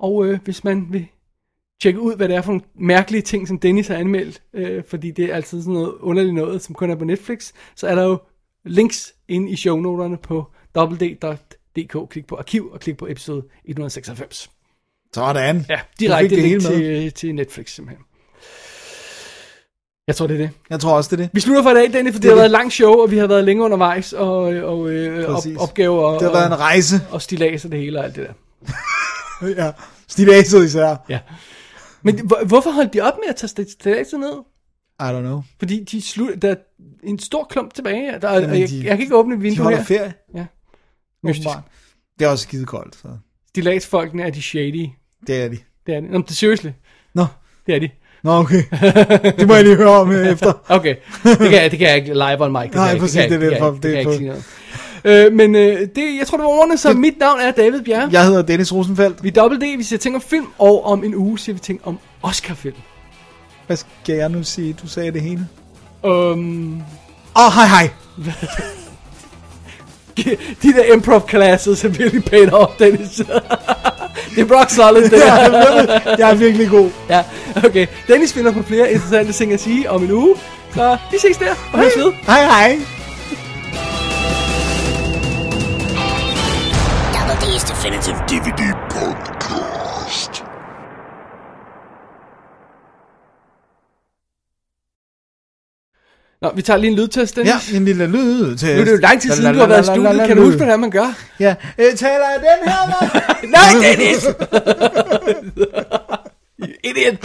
[0.00, 1.06] Og øh, hvis man vil
[1.82, 5.10] tjekke ud, hvad det er for nogle mærkelige ting, som Dennis har anmeldt, øh, fordi
[5.10, 8.02] det er altid sådan noget underligt noget, som kun er på Netflix, så er der
[8.04, 8.18] jo
[8.64, 10.46] links inde i shownoterne på
[10.76, 12.10] www.dk.
[12.10, 14.50] Klik på arkiv og klik på episode 196.
[15.14, 15.66] Sådan.
[15.68, 17.00] Ja, direkte link hele med.
[17.02, 18.04] til, til Netflix simpelthen.
[20.06, 20.50] Jeg tror, det er det.
[20.70, 21.30] Jeg tror også, det er det.
[21.34, 23.10] Vi slutter for i dag, Dennis, for det, Det har været et langt show, og
[23.10, 26.58] vi har været længe undervejs, og, og øh, op, opgaver og, Det har været en
[26.58, 26.96] rejse.
[27.10, 28.32] og stilas og det hele og alt det der.
[29.56, 29.70] Ja.
[30.08, 30.96] Stilaset især.
[31.08, 31.18] Ja.
[32.02, 34.32] Men hvor, hvorfor holdt de op med at tage stilaset ned?
[35.00, 35.42] I don't know.
[35.58, 36.54] Fordi de slut, der er
[37.02, 38.12] en stor klump tilbage.
[38.20, 39.84] Der, er, Jamen, jeg, de- jeg, kan ikke åbne et De vindue holder her.
[39.84, 40.46] ferie, Ja.
[41.24, 41.48] Mystisk.
[41.48, 41.64] åbenbart.
[42.18, 43.08] Det er også skide koldt, så
[43.48, 44.86] Stilasfolkene er de shady.
[45.26, 45.58] det er de.
[45.86, 46.10] Det er det.
[46.10, 46.70] Nå, men det er seriously.
[47.14, 47.26] Nå,
[47.66, 47.90] Det er de.
[48.22, 48.62] Nå okay.
[49.38, 50.52] det må jeg lige høre om øh, efter.
[50.78, 50.96] Okay.
[51.24, 52.62] Det kan, jeg, det kan jeg ikke live on mic.
[52.62, 53.82] Det Nej, kan jeg, præcis, det kan, det er jeg, det, det kan, for- jeg,
[53.82, 54.44] det det er kan for- jeg ikke sige noget.
[55.04, 58.08] Øh, men øh, det, jeg tror, det var ordene, så mit navn er David Bjerre.
[58.12, 59.22] Jeg hedder Dennis Rosenfeldt.
[59.22, 61.60] Vi er Double D, vi siger ting om film, og om en uge siger vi
[61.60, 62.76] ting om Oscar-film.
[63.66, 64.76] Hvad skal jeg nu sige?
[64.82, 65.48] Du sagde det hele.
[66.02, 66.82] Um,
[67.36, 67.90] Åh, oh, hej hej.
[70.62, 73.16] de der improv classes er virkelig paid off, Dennis.
[74.34, 75.32] det er rock solid, det der.
[75.32, 76.90] er, virkelig, jeg er virkelig god.
[77.08, 77.24] ja,
[77.64, 77.86] okay.
[78.08, 80.36] Dennis finder på flere interessante ting at sige om en uge.
[80.74, 82.12] Så vi ses der, og høres ved.
[82.26, 82.78] Hej hej.
[87.40, 90.44] Double D's Definitive DVD podcast.
[96.42, 97.72] Nå, vi tager lige en lydtest, Dennis.
[97.72, 98.74] Ja, en lille lyd til.
[98.74, 100.26] Nu er det jo lang tid siden, du har været i studiet.
[100.26, 101.18] Kan du huske, hvordan man gør?
[101.40, 103.08] Ja, øh, taler jeg den her med?
[103.56, 104.24] Nej, Dennis!
[106.90, 107.24] Idiot!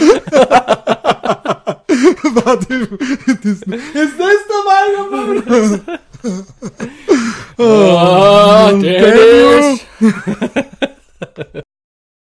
[2.36, 2.80] Var det,
[3.44, 5.98] Is this the microphone?
[7.58, 9.82] oh, Dennis!